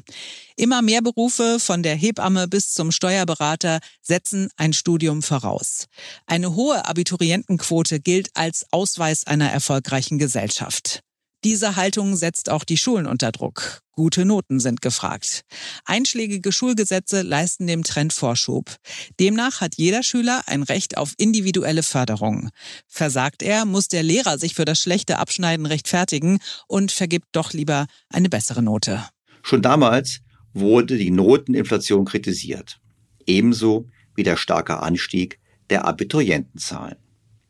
Immer 0.56 0.80
mehr 0.80 1.02
Berufe 1.02 1.60
von 1.60 1.82
der 1.82 1.94
Hebamme 1.94 2.48
bis 2.48 2.72
zum 2.72 2.90
Steuerberater 2.90 3.80
setzen 4.00 4.48
ein 4.56 4.72
Studium 4.72 5.22
voraus. 5.22 5.86
Eine 6.26 6.54
hohe 6.54 6.86
Abiturientenquote 6.86 8.00
gilt 8.00 8.30
als 8.34 8.64
Ausweis 8.70 9.26
einer 9.26 9.50
erfolgreichen 9.50 10.18
Gesellschaft. 10.18 11.02
Diese 11.42 11.76
Haltung 11.76 12.16
setzt 12.16 12.50
auch 12.50 12.64
die 12.64 12.76
Schulen 12.76 13.06
unter 13.06 13.32
Druck. 13.32 13.80
Gute 13.92 14.26
Noten 14.26 14.60
sind 14.60 14.82
gefragt. 14.82 15.42
Einschlägige 15.86 16.52
Schulgesetze 16.52 17.22
leisten 17.22 17.66
dem 17.66 17.82
Trend 17.82 18.12
Vorschub. 18.12 18.76
Demnach 19.18 19.62
hat 19.62 19.76
jeder 19.76 20.02
Schüler 20.02 20.42
ein 20.46 20.62
Recht 20.62 20.98
auf 20.98 21.14
individuelle 21.16 21.82
Förderung. 21.82 22.50
Versagt 22.86 23.42
er, 23.42 23.64
muss 23.64 23.88
der 23.88 24.02
Lehrer 24.02 24.38
sich 24.38 24.54
für 24.54 24.66
das 24.66 24.80
schlechte 24.80 25.18
Abschneiden 25.18 25.64
rechtfertigen 25.64 26.40
und 26.66 26.92
vergibt 26.92 27.28
doch 27.32 27.54
lieber 27.54 27.86
eine 28.10 28.28
bessere 28.28 28.62
Note. 28.62 29.02
Schon 29.42 29.62
damals 29.62 30.20
wurde 30.52 30.98
die 30.98 31.10
Noteninflation 31.10 32.04
kritisiert. 32.04 32.80
Ebenso 33.26 33.88
wie 34.14 34.24
der 34.24 34.36
starke 34.36 34.82
Anstieg 34.82 35.38
der 35.70 35.86
Abiturientenzahlen. 35.86 36.96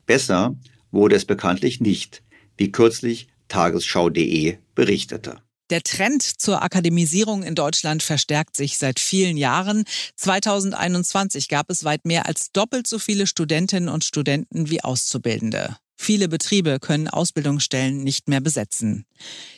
Besser 0.05 0.55
wurde 0.91 1.15
es 1.15 1.25
bekanntlich 1.25 1.81
nicht, 1.81 2.23
wie 2.57 2.71
kürzlich 2.71 3.27
tagesschau.de 3.51 4.57
berichtete. 4.73 5.41
Der 5.69 5.83
Trend 5.83 6.21
zur 6.21 6.61
Akademisierung 6.63 7.43
in 7.43 7.55
Deutschland 7.55 8.03
verstärkt 8.03 8.57
sich 8.57 8.77
seit 8.77 8.99
vielen 8.99 9.37
Jahren. 9.37 9.85
2021 10.17 11.47
gab 11.47 11.69
es 11.69 11.85
weit 11.85 12.05
mehr 12.05 12.25
als 12.25 12.51
doppelt 12.51 12.87
so 12.87 12.99
viele 12.99 13.25
Studentinnen 13.25 13.87
und 13.87 14.03
Studenten 14.03 14.69
wie 14.69 14.83
Auszubildende. 14.83 15.77
Viele 16.03 16.29
Betriebe 16.29 16.79
können 16.79 17.07
Ausbildungsstellen 17.07 18.03
nicht 18.03 18.27
mehr 18.27 18.41
besetzen. 18.41 19.05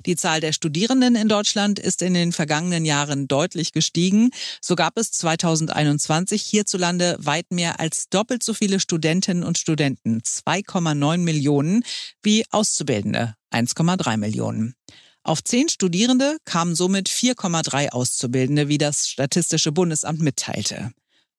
Die 0.06 0.18
Zahl 0.18 0.42
der 0.42 0.52
Studierenden 0.52 1.16
in 1.16 1.30
Deutschland 1.30 1.80
ist 1.80 2.02
in 2.02 2.14
den 2.14 2.34
vergangenen 2.34 2.84
Jahren 2.84 3.30
deutlich 3.30 3.72
gestiegen. 3.72 4.30
So 4.60 4.76
gab 4.76 4.98
es 4.98 5.14
2021 5.14 6.42
hierzulande 6.42 7.16
weit 7.20 7.50
mehr 7.52 7.80
als 7.80 8.10
doppelt 8.10 8.44
so 8.44 8.54
viele 8.54 8.82
Studentinnen 8.82 9.46
und 9.46 9.58
Studenten, 9.58 10.20
2,9 10.20 11.20
Millionen, 11.20 11.86
wie 12.22 12.44
Auszubildende, 12.52 13.36
1,3 13.54 14.18
Millionen. 14.18 14.76
Auf 15.24 15.46
zehn 15.46 15.70
Studierende 15.70 16.36
kamen 16.44 16.76
somit 16.76 17.08
4,3 17.08 17.92
Auszubildende, 17.92 18.68
wie 18.68 18.78
das 18.78 19.08
Statistische 19.08 19.72
Bundesamt 19.72 20.20
mitteilte. 20.20 20.92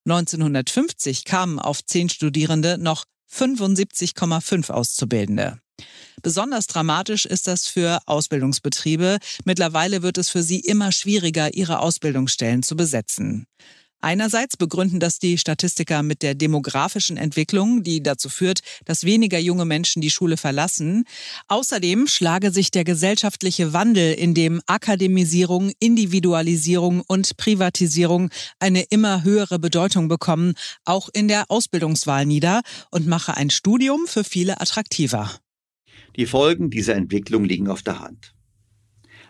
1950 0.07 1.25
kamen 1.25 1.59
auf 1.59 1.85
zehn 1.85 2.09
Studierende 2.09 2.79
noch 2.79 3.05
75,5 3.31 4.71
Auszubildende. 4.71 5.59
Besonders 6.21 6.67
dramatisch 6.67 7.25
ist 7.25 7.47
das 7.47 7.67
für 7.67 7.99
Ausbildungsbetriebe. 8.05 9.19
Mittlerweile 9.43 10.01
wird 10.01 10.17
es 10.17 10.29
für 10.29 10.41
sie 10.41 10.59
immer 10.59 10.91
schwieriger, 10.91 11.53
ihre 11.53 11.79
Ausbildungsstellen 11.79 12.63
zu 12.63 12.75
besetzen. 12.75 13.45
Einerseits 14.01 14.55
begründen 14.57 14.99
das 14.99 15.17
die 15.17 15.37
Statistiker 15.37 16.03
mit 16.03 16.21
der 16.21 16.35
demografischen 16.35 17.17
Entwicklung, 17.17 17.81
die 17.81 18.03
dazu 18.03 18.29
führt, 18.29 18.59
dass 18.85 19.03
weniger 19.03 19.39
junge 19.39 19.65
Menschen 19.65 20.01
die 20.01 20.11
Schule 20.11 20.37
verlassen. 20.37 21.05
Außerdem 21.47 22.07
schlage 22.07 22.51
sich 22.51 22.69
der 22.71 22.83
gesellschaftliche 22.83 23.73
Wandel, 23.73 24.13
in 24.13 24.33
dem 24.33 24.61
Akademisierung, 24.67 25.71
Individualisierung 25.79 27.01
und 27.07 27.37
Privatisierung 27.37 28.29
eine 28.59 28.83
immer 28.83 29.23
höhere 29.23 29.57
Bedeutung 29.57 30.07
bekommen, 30.07 30.53
auch 30.83 31.09
in 31.13 31.27
der 31.27 31.49
Ausbildungswahl 31.49 32.25
nieder 32.25 32.61
und 32.91 33.07
mache 33.07 33.35
ein 33.35 33.49
Studium 33.49 34.05
für 34.05 34.23
viele 34.23 34.61
attraktiver. 34.61 35.31
Die 36.15 36.27
Folgen 36.27 36.69
dieser 36.69 36.95
Entwicklung 36.95 37.43
liegen 37.43 37.69
auf 37.69 37.81
der 37.81 37.99
Hand. 37.99 38.35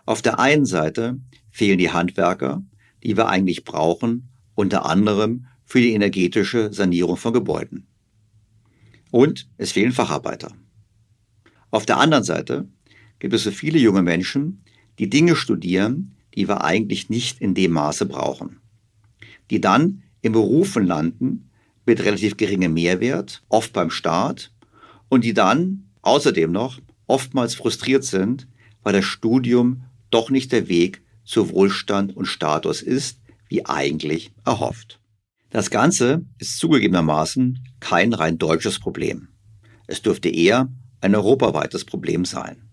Auf 0.05 0.21
der 0.21 0.39
einen 0.39 0.65
Seite 0.65 1.17
fehlen 1.49 1.79
die 1.79 1.91
Handwerker, 1.91 2.61
die 3.03 3.17
wir 3.17 3.27
eigentlich 3.27 3.63
brauchen, 3.63 4.34
unter 4.55 4.85
anderem 4.85 5.45
für 5.65 5.81
die 5.81 5.93
energetische 5.93 6.73
Sanierung 6.73 7.17
von 7.17 7.33
Gebäuden. 7.33 7.87
Und 9.11 9.47
es 9.57 9.71
fehlen 9.71 9.91
Facharbeiter. 9.91 10.51
Auf 11.71 11.85
der 11.85 11.97
anderen 11.97 12.23
Seite 12.23 12.67
gibt 13.19 13.33
es 13.33 13.43
so 13.43 13.51
viele 13.51 13.79
junge 13.79 14.01
Menschen, 14.01 14.63
die 14.99 15.09
Dinge 15.09 15.35
studieren, 15.35 16.15
die 16.35 16.47
wir 16.47 16.63
eigentlich 16.63 17.09
nicht 17.09 17.41
in 17.41 17.53
dem 17.53 17.71
Maße 17.71 18.05
brauchen. 18.05 18.59
Die 19.49 19.61
dann 19.61 20.03
in 20.21 20.31
Berufen 20.31 20.85
landen 20.85 21.49
mit 21.85 22.03
relativ 22.03 22.37
geringem 22.37 22.73
Mehrwert, 22.73 23.43
oft 23.47 23.73
beim 23.73 23.89
Staat, 23.89 24.51
und 25.07 25.23
die 25.23 25.33
dann 25.33 25.89
außerdem 26.01 26.51
noch 26.51 26.79
oftmals 27.07 27.55
frustriert 27.55 28.03
sind, 28.03 28.47
weil 28.83 28.93
das 28.93 29.05
Studium 29.05 29.83
doch 30.09 30.29
nicht 30.29 30.51
der 30.51 30.67
Weg 30.67 31.03
zu 31.23 31.49
Wohlstand 31.51 32.15
und 32.15 32.25
Status 32.25 32.81
ist, 32.81 33.19
wie 33.47 33.65
eigentlich 33.65 34.31
erhofft. 34.45 34.99
Das 35.49 35.69
Ganze 35.69 36.25
ist 36.37 36.57
zugegebenermaßen 36.57 37.63
kein 37.79 38.13
rein 38.13 38.37
deutsches 38.37 38.79
Problem. 38.79 39.29
Es 39.87 40.01
dürfte 40.01 40.29
eher 40.29 40.69
ein 41.01 41.15
europaweites 41.15 41.85
Problem 41.85 42.25
sein. 42.25 42.69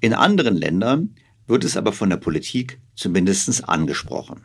In 0.00 0.12
anderen 0.12 0.56
Ländern 0.56 1.14
wird 1.46 1.64
es 1.64 1.76
aber 1.76 1.92
von 1.92 2.10
der 2.10 2.16
Politik 2.16 2.80
zumindest 2.94 3.68
angesprochen. 3.68 4.44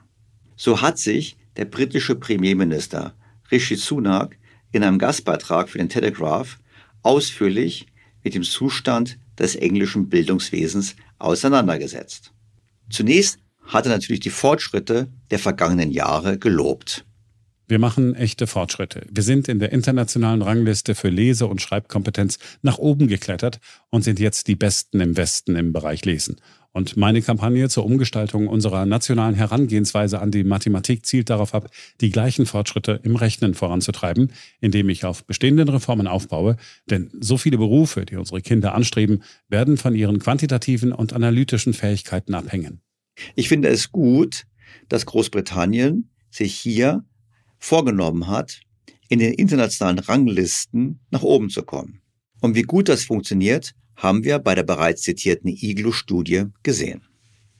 So 0.55 0.81
hat 0.81 0.97
sich 0.97 1.37
der 1.57 1.65
britische 1.65 2.15
Premierminister 2.15 3.15
Rishi 3.51 3.75
Sunak 3.75 4.37
in 4.71 4.83
einem 4.83 4.99
Gastbeitrag 4.99 5.69
für 5.69 5.77
den 5.77 5.89
Telegraph 5.89 6.59
ausführlich 7.01 7.87
mit 8.23 8.33
dem 8.33 8.43
Zustand 8.43 9.19
des 9.37 9.55
englischen 9.55 10.09
Bildungswesens 10.09 10.95
auseinandergesetzt. 11.19 12.33
Zunächst 12.89 13.39
hat 13.67 13.85
er 13.85 13.91
natürlich 13.91 14.19
die 14.19 14.29
Fortschritte 14.29 15.07
der 15.31 15.39
vergangenen 15.39 15.91
Jahre 15.91 16.37
gelobt. 16.37 17.05
Wir 17.67 17.79
machen 17.79 18.13
echte 18.13 18.45
Fortschritte. 18.45 19.07
Wir 19.09 19.23
sind 19.23 19.47
in 19.47 19.57
der 19.57 19.71
internationalen 19.71 20.43
Rangliste 20.43 20.93
für 20.93 21.09
Lese- 21.09 21.47
und 21.47 21.63
Schreibkompetenz 21.63 22.37
nach 22.61 22.77
oben 22.77 23.07
geklettert 23.07 23.59
und 23.89 24.03
sind 24.03 24.19
jetzt 24.19 24.47
die 24.47 24.55
Besten 24.55 25.01
im 25.01 25.17
Westen 25.17 25.55
im 25.55 25.73
Bereich 25.73 26.05
Lesen. 26.05 26.35
Und 26.73 26.97
meine 26.97 27.21
Kampagne 27.21 27.69
zur 27.69 27.85
Umgestaltung 27.85 28.47
unserer 28.47 28.85
nationalen 28.85 29.33
Herangehensweise 29.33 30.19
an 30.19 30.29
die 30.29 30.43
Mathematik 30.43 31.05
zielt 31.05 31.29
darauf 31.29 31.55
ab, 31.55 31.69
die 32.01 32.11
gleichen 32.11 32.45
Fortschritte 32.45 32.99
im 33.01 33.15
Rechnen 33.15 33.53
voranzutreiben, 33.53 34.33
indem 34.59 34.89
ich 34.89 35.05
auf 35.05 35.23
bestehenden 35.23 35.69
Reformen 35.69 36.05
aufbaue. 36.05 36.57
Denn 36.89 37.09
so 37.19 37.37
viele 37.37 37.57
Berufe, 37.57 38.05
die 38.05 38.17
unsere 38.17 38.41
Kinder 38.41 38.75
anstreben, 38.75 39.23
werden 39.47 39.77
von 39.77 39.95
ihren 39.95 40.19
quantitativen 40.19 40.91
und 40.91 41.13
analytischen 41.13 41.73
Fähigkeiten 41.73 42.33
abhängen. 42.33 42.81
Ich 43.35 43.49
finde 43.49 43.69
es 43.69 43.91
gut, 43.91 44.45
dass 44.89 45.05
Großbritannien 45.05 46.09
sich 46.29 46.55
hier 46.55 47.05
vorgenommen 47.57 48.27
hat, 48.27 48.61
in 49.07 49.19
den 49.19 49.33
internationalen 49.33 49.99
Ranglisten 49.99 50.99
nach 51.11 51.21
oben 51.21 51.49
zu 51.49 51.63
kommen. 51.63 52.01
Und 52.41 52.55
wie 52.55 52.63
gut 52.63 52.89
das 52.89 53.05
funktioniert, 53.05 53.73
haben 53.95 54.23
wir 54.23 54.39
bei 54.39 54.55
der 54.55 54.63
bereits 54.63 55.03
zitierten 55.03 55.49
IGLU-Studie 55.49 56.45
gesehen. 56.63 57.03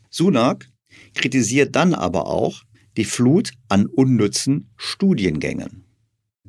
Sunak 0.10 0.70
kritisiert 1.14 1.76
dann 1.76 1.94
aber 1.94 2.28
auch 2.28 2.64
die 2.98 3.06
Flut 3.06 3.52
an 3.70 3.86
unnützen 3.86 4.70
Studiengängen. 4.76 5.85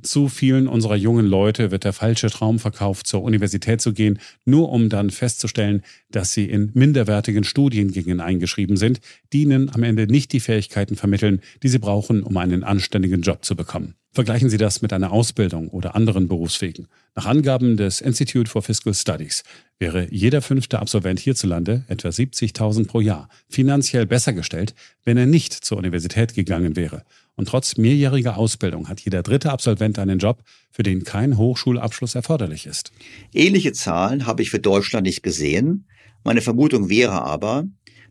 Zu 0.03 0.29
vielen 0.29 0.69
unserer 0.69 0.97
jungen 0.97 1.27
Leute 1.27 1.71
wird 1.71 1.85
der 1.85 1.93
falsche 1.93 2.29
Traum 2.29 2.59
verkauft, 2.59 3.07
zur 3.07 3.23
Universität 3.23 3.81
zu 3.81 3.93
gehen, 3.93 4.19
nur 4.45 4.71
um 4.71 4.89
dann 4.89 5.11
festzustellen, 5.11 5.83
dass 6.11 6.33
sie 6.33 6.45
in 6.45 6.71
minderwertigen 6.75 7.45
Studiengängen 7.45 8.21
eingeschrieben 8.21 8.77
sind, 8.77 9.01
die 9.33 9.43
ihnen 9.43 9.75
am 9.75 9.83
Ende 9.83 10.07
nicht 10.07 10.33
die 10.33 10.41
Fähigkeiten 10.41 10.97
vermitteln, 10.97 11.41
die 11.63 11.69
sie 11.69 11.79
brauchen, 11.79 12.23
um 12.23 12.37
einen 12.37 12.63
anständigen 12.63 13.23
Job 13.23 13.45
zu 13.45 13.57
bekommen. 13.57 13.95
Vergleichen 14.17 14.49
Sie 14.49 14.57
das 14.57 14.81
mit 14.81 14.95
einer 14.95 15.13
Ausbildung 15.13 15.69
oder 15.69 15.95
anderen 15.95 16.27
Berufswegen. 16.27 16.89
Nach 17.15 17.27
Angaben 17.27 17.77
des 17.77 18.01
Institute 18.01 18.51
for 18.51 18.63
Fiscal 18.63 18.95
Studies 18.95 19.45
wäre 19.79 20.09
jeder 20.11 20.41
fünfte 20.41 20.79
Absolvent 20.79 21.21
hierzulande, 21.21 21.85
etwa 21.89 22.09
70.000 22.09 22.87
pro 22.87 23.01
Jahr, 23.03 23.29
finanziell 23.51 24.07
besser 24.07 24.33
gestellt, 24.33 24.75
wenn 25.05 25.19
er 25.19 25.27
nicht 25.27 25.53
zur 25.53 25.77
Universität 25.77 26.33
gegangen 26.33 26.77
wäre. 26.77 27.05
Und 27.37 27.49
trotz 27.49 27.77
mehrjähriger 27.77 28.39
Ausbildung 28.39 28.89
hat 28.89 29.01
jeder 29.01 29.23
dritte 29.23 29.53
Absolvent 29.53 29.99
einen 29.99 30.19
Job, 30.19 30.43
für 30.71 30.83
den 30.83 31.05
kein 31.05 31.37
Hochschulabschluss 31.37 32.15
erforderlich 32.15 32.67
ist. 32.67 32.93
Ähnliche 33.33 33.73
Zahlen 33.73 34.27
habe 34.27 34.43
ich 34.43 34.51
für 34.51 34.59
Deutschland 34.59 35.07
nicht 35.07 35.23
gesehen. 35.23 35.87
Meine 36.25 36.41
Vermutung 36.41 36.89
wäre 36.89 37.23
aber, 37.23 37.65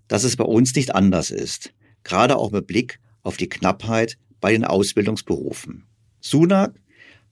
dass 0.08 0.24
es 0.24 0.36
bei 0.36 0.44
uns 0.44 0.76
nicht 0.76 0.94
anders 0.94 1.32
ist, 1.32 1.74
gerade 2.04 2.38
auch 2.38 2.52
mit 2.52 2.68
Blick 2.68 3.00
auf 3.24 3.38
die 3.38 3.50
Knappheit 3.50 4.18
bei 4.40 4.52
den 4.52 4.64
Ausbildungsberufen. 4.64 5.86
Sunak 6.22 6.80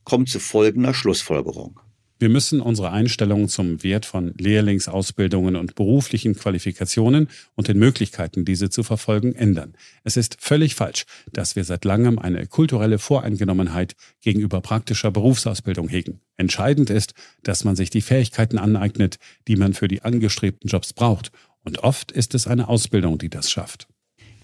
kommt 0.02 0.28
zu 0.28 0.40
folgender 0.40 0.94
Schlussfolgerung. 0.94 1.78
Wir 2.24 2.30
müssen 2.30 2.62
unsere 2.62 2.90
Einstellung 2.90 3.50
zum 3.50 3.82
Wert 3.82 4.06
von 4.06 4.32
Lehrlingsausbildungen 4.38 5.56
und 5.56 5.74
beruflichen 5.74 6.34
Qualifikationen 6.34 7.28
und 7.54 7.68
den 7.68 7.78
Möglichkeiten, 7.78 8.46
diese 8.46 8.70
zu 8.70 8.82
verfolgen, 8.82 9.34
ändern. 9.34 9.74
Es 10.04 10.16
ist 10.16 10.38
völlig 10.40 10.74
falsch, 10.74 11.04
dass 11.34 11.54
wir 11.54 11.64
seit 11.64 11.84
langem 11.84 12.18
eine 12.18 12.46
kulturelle 12.46 12.98
Voreingenommenheit 12.98 13.94
gegenüber 14.22 14.62
praktischer 14.62 15.10
Berufsausbildung 15.10 15.90
hegen. 15.90 16.22
Entscheidend 16.38 16.88
ist, 16.88 17.12
dass 17.42 17.64
man 17.64 17.76
sich 17.76 17.90
die 17.90 18.00
Fähigkeiten 18.00 18.56
aneignet, 18.56 19.18
die 19.46 19.56
man 19.56 19.74
für 19.74 19.86
die 19.86 20.00
angestrebten 20.00 20.66
Jobs 20.66 20.94
braucht. 20.94 21.30
Und 21.62 21.80
oft 21.80 22.10
ist 22.10 22.34
es 22.34 22.46
eine 22.46 22.68
Ausbildung, 22.68 23.18
die 23.18 23.28
das 23.28 23.50
schafft. 23.50 23.86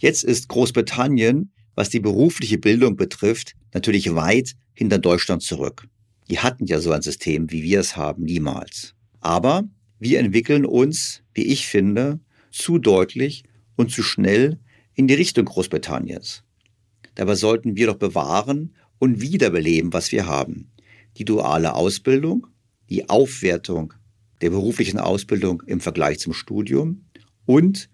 Jetzt 0.00 0.22
ist 0.22 0.48
Großbritannien 0.48 1.50
was 1.76 1.88
die 1.88 2.00
berufliche 2.00 2.58
Bildung 2.58 2.96
betrifft, 2.96 3.54
natürlich 3.72 4.14
weit 4.14 4.54
hinter 4.74 4.98
Deutschland 4.98 5.42
zurück. 5.42 5.86
Die 6.30 6.38
hatten 6.38 6.66
ja 6.66 6.80
so 6.80 6.92
ein 6.92 7.02
System, 7.02 7.50
wie 7.50 7.64
wir 7.64 7.80
es 7.80 7.96
haben, 7.96 8.22
niemals. 8.22 8.94
Aber 9.20 9.64
wir 9.98 10.20
entwickeln 10.20 10.64
uns, 10.64 11.22
wie 11.34 11.42
ich 11.42 11.66
finde, 11.66 12.20
zu 12.52 12.78
deutlich 12.78 13.42
und 13.76 13.90
zu 13.90 14.02
schnell 14.04 14.60
in 14.94 15.08
die 15.08 15.14
Richtung 15.14 15.46
Großbritanniens. 15.46 16.44
Dabei 17.16 17.34
sollten 17.34 17.76
wir 17.76 17.88
doch 17.88 17.96
bewahren 17.96 18.76
und 18.98 19.20
wiederbeleben, 19.20 19.92
was 19.92 20.12
wir 20.12 20.26
haben. 20.26 20.70
Die 21.16 21.24
duale 21.24 21.74
Ausbildung, 21.74 22.46
die 22.88 23.08
Aufwertung 23.08 23.92
der 24.40 24.50
beruflichen 24.50 25.00
Ausbildung 25.00 25.62
im 25.66 25.80
Vergleich 25.80 26.20
zum 26.20 26.32
Studium 26.32 27.06
und 27.44 27.90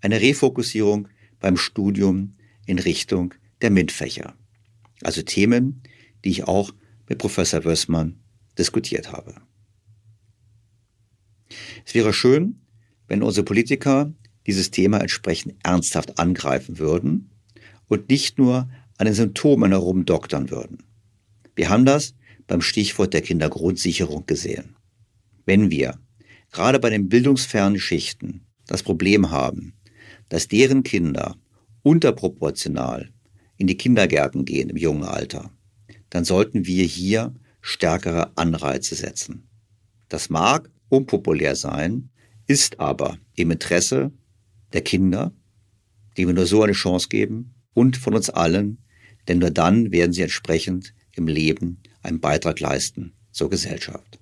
eine 0.00 0.20
Refokussierung 0.20 1.08
beim 1.40 1.56
Studium 1.56 2.36
in 2.66 2.78
Richtung 2.78 3.34
der 3.62 3.70
MINT-Fächer. 3.70 4.34
Also 5.02 5.22
Themen, 5.22 5.82
die 6.24 6.30
ich 6.30 6.44
auch 6.44 6.72
mit 7.10 7.18
Professor 7.18 7.64
Wössmann 7.64 8.20
diskutiert 8.56 9.12
habe. 9.12 9.34
Es 11.84 11.92
wäre 11.92 12.12
schön, 12.12 12.60
wenn 13.08 13.24
unsere 13.24 13.44
Politiker 13.44 14.14
dieses 14.46 14.70
Thema 14.70 14.98
entsprechend 14.98 15.56
ernsthaft 15.64 16.18
angreifen 16.20 16.78
würden 16.78 17.30
und 17.88 18.08
nicht 18.08 18.38
nur 18.38 18.70
an 18.96 19.06
den 19.06 19.14
Symptomen 19.14 19.72
herumdoktern 19.72 20.50
würden. 20.50 20.84
Wir 21.56 21.68
haben 21.68 21.84
das 21.84 22.14
beim 22.46 22.62
Stichwort 22.62 23.12
der 23.12 23.22
Kindergrundsicherung 23.22 24.26
gesehen. 24.26 24.76
Wenn 25.44 25.70
wir 25.70 25.98
gerade 26.52 26.78
bei 26.78 26.90
den 26.90 27.08
bildungsfernen 27.08 27.80
Schichten 27.80 28.46
das 28.66 28.84
Problem 28.84 29.32
haben, 29.32 29.74
dass 30.28 30.46
deren 30.46 30.84
Kinder 30.84 31.36
unterproportional 31.82 33.10
in 33.56 33.66
die 33.66 33.76
Kindergärten 33.76 34.44
gehen 34.44 34.70
im 34.70 34.76
jungen 34.76 35.04
Alter, 35.04 35.50
dann 36.10 36.24
sollten 36.24 36.66
wir 36.66 36.84
hier 36.84 37.34
stärkere 37.60 38.36
Anreize 38.36 38.94
setzen. 38.94 39.48
Das 40.08 40.28
mag 40.28 40.70
unpopulär 40.88 41.56
sein, 41.56 42.10
ist 42.46 42.80
aber 42.80 43.18
im 43.34 43.50
Interesse 43.52 44.12
der 44.72 44.82
Kinder, 44.82 45.32
die 46.16 46.26
wir 46.26 46.34
nur 46.34 46.46
so 46.46 46.62
eine 46.62 46.72
Chance 46.72 47.08
geben, 47.08 47.54
und 47.72 47.96
von 47.96 48.14
uns 48.14 48.28
allen, 48.28 48.78
denn 49.28 49.38
nur 49.38 49.50
dann 49.50 49.92
werden 49.92 50.12
sie 50.12 50.22
entsprechend 50.22 50.92
im 51.12 51.28
Leben 51.28 51.78
einen 52.02 52.20
Beitrag 52.20 52.58
leisten 52.58 53.12
zur 53.30 53.48
Gesellschaft. 53.48 54.18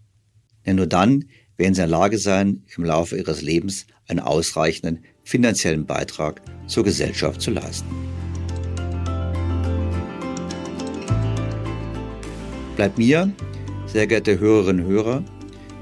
Denn 0.66 0.77
nur 0.77 0.86
dann 0.86 1.24
werden 1.56 1.74
sie 1.74 1.82
in 1.82 1.89
der 1.89 1.98
Lage 1.98 2.19
sein, 2.19 2.65
im 2.77 2.85
Laufe 2.85 3.16
ihres 3.16 3.40
Lebens 3.40 3.86
einen 4.06 4.20
ausreichenden 4.20 5.05
finanziellen 5.24 5.86
Beitrag 5.86 6.43
zur 6.66 6.85
Gesellschaft 6.85 7.40
zu 7.40 7.51
leisten. 7.51 8.17
Bleibt 12.78 12.96
mir, 12.96 13.32
sehr 13.86 14.06
geehrte 14.06 14.38
Hörerinnen 14.38 14.86
und 14.86 14.92
Hörer, 14.92 15.24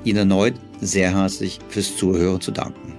Ihnen 0.05 0.17
erneut 0.21 0.55
sehr 0.81 1.15
herzlich 1.15 1.59
fürs 1.69 1.95
Zuhören 1.95 2.41
zu 2.41 2.53
danken. 2.53 2.95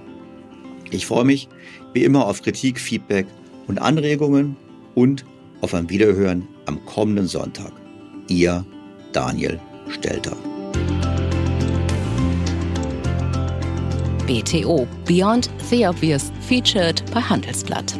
Ich 0.92 1.04
freue 1.04 1.24
mich 1.24 1.48
wie 1.94 2.04
immer 2.04 2.24
auf 2.26 2.40
Kritik, 2.40 2.78
Feedback 2.78 3.26
und 3.66 3.82
Anregungen 3.82 4.56
und 4.94 5.24
auf 5.62 5.74
ein 5.74 5.90
Wiederhören 5.90 6.46
am 6.66 6.84
kommenden 6.86 7.26
Sonntag. 7.26 7.72
Ihr 8.28 8.64
Daniel 9.12 9.58
Stelter. 9.88 10.36
BTO 14.28 14.86
Beyond 15.06 15.50
the 15.70 15.88
Obvious 15.88 16.30
featured 16.46 17.02
bei 17.12 17.20
Handelsblatt. 17.20 17.98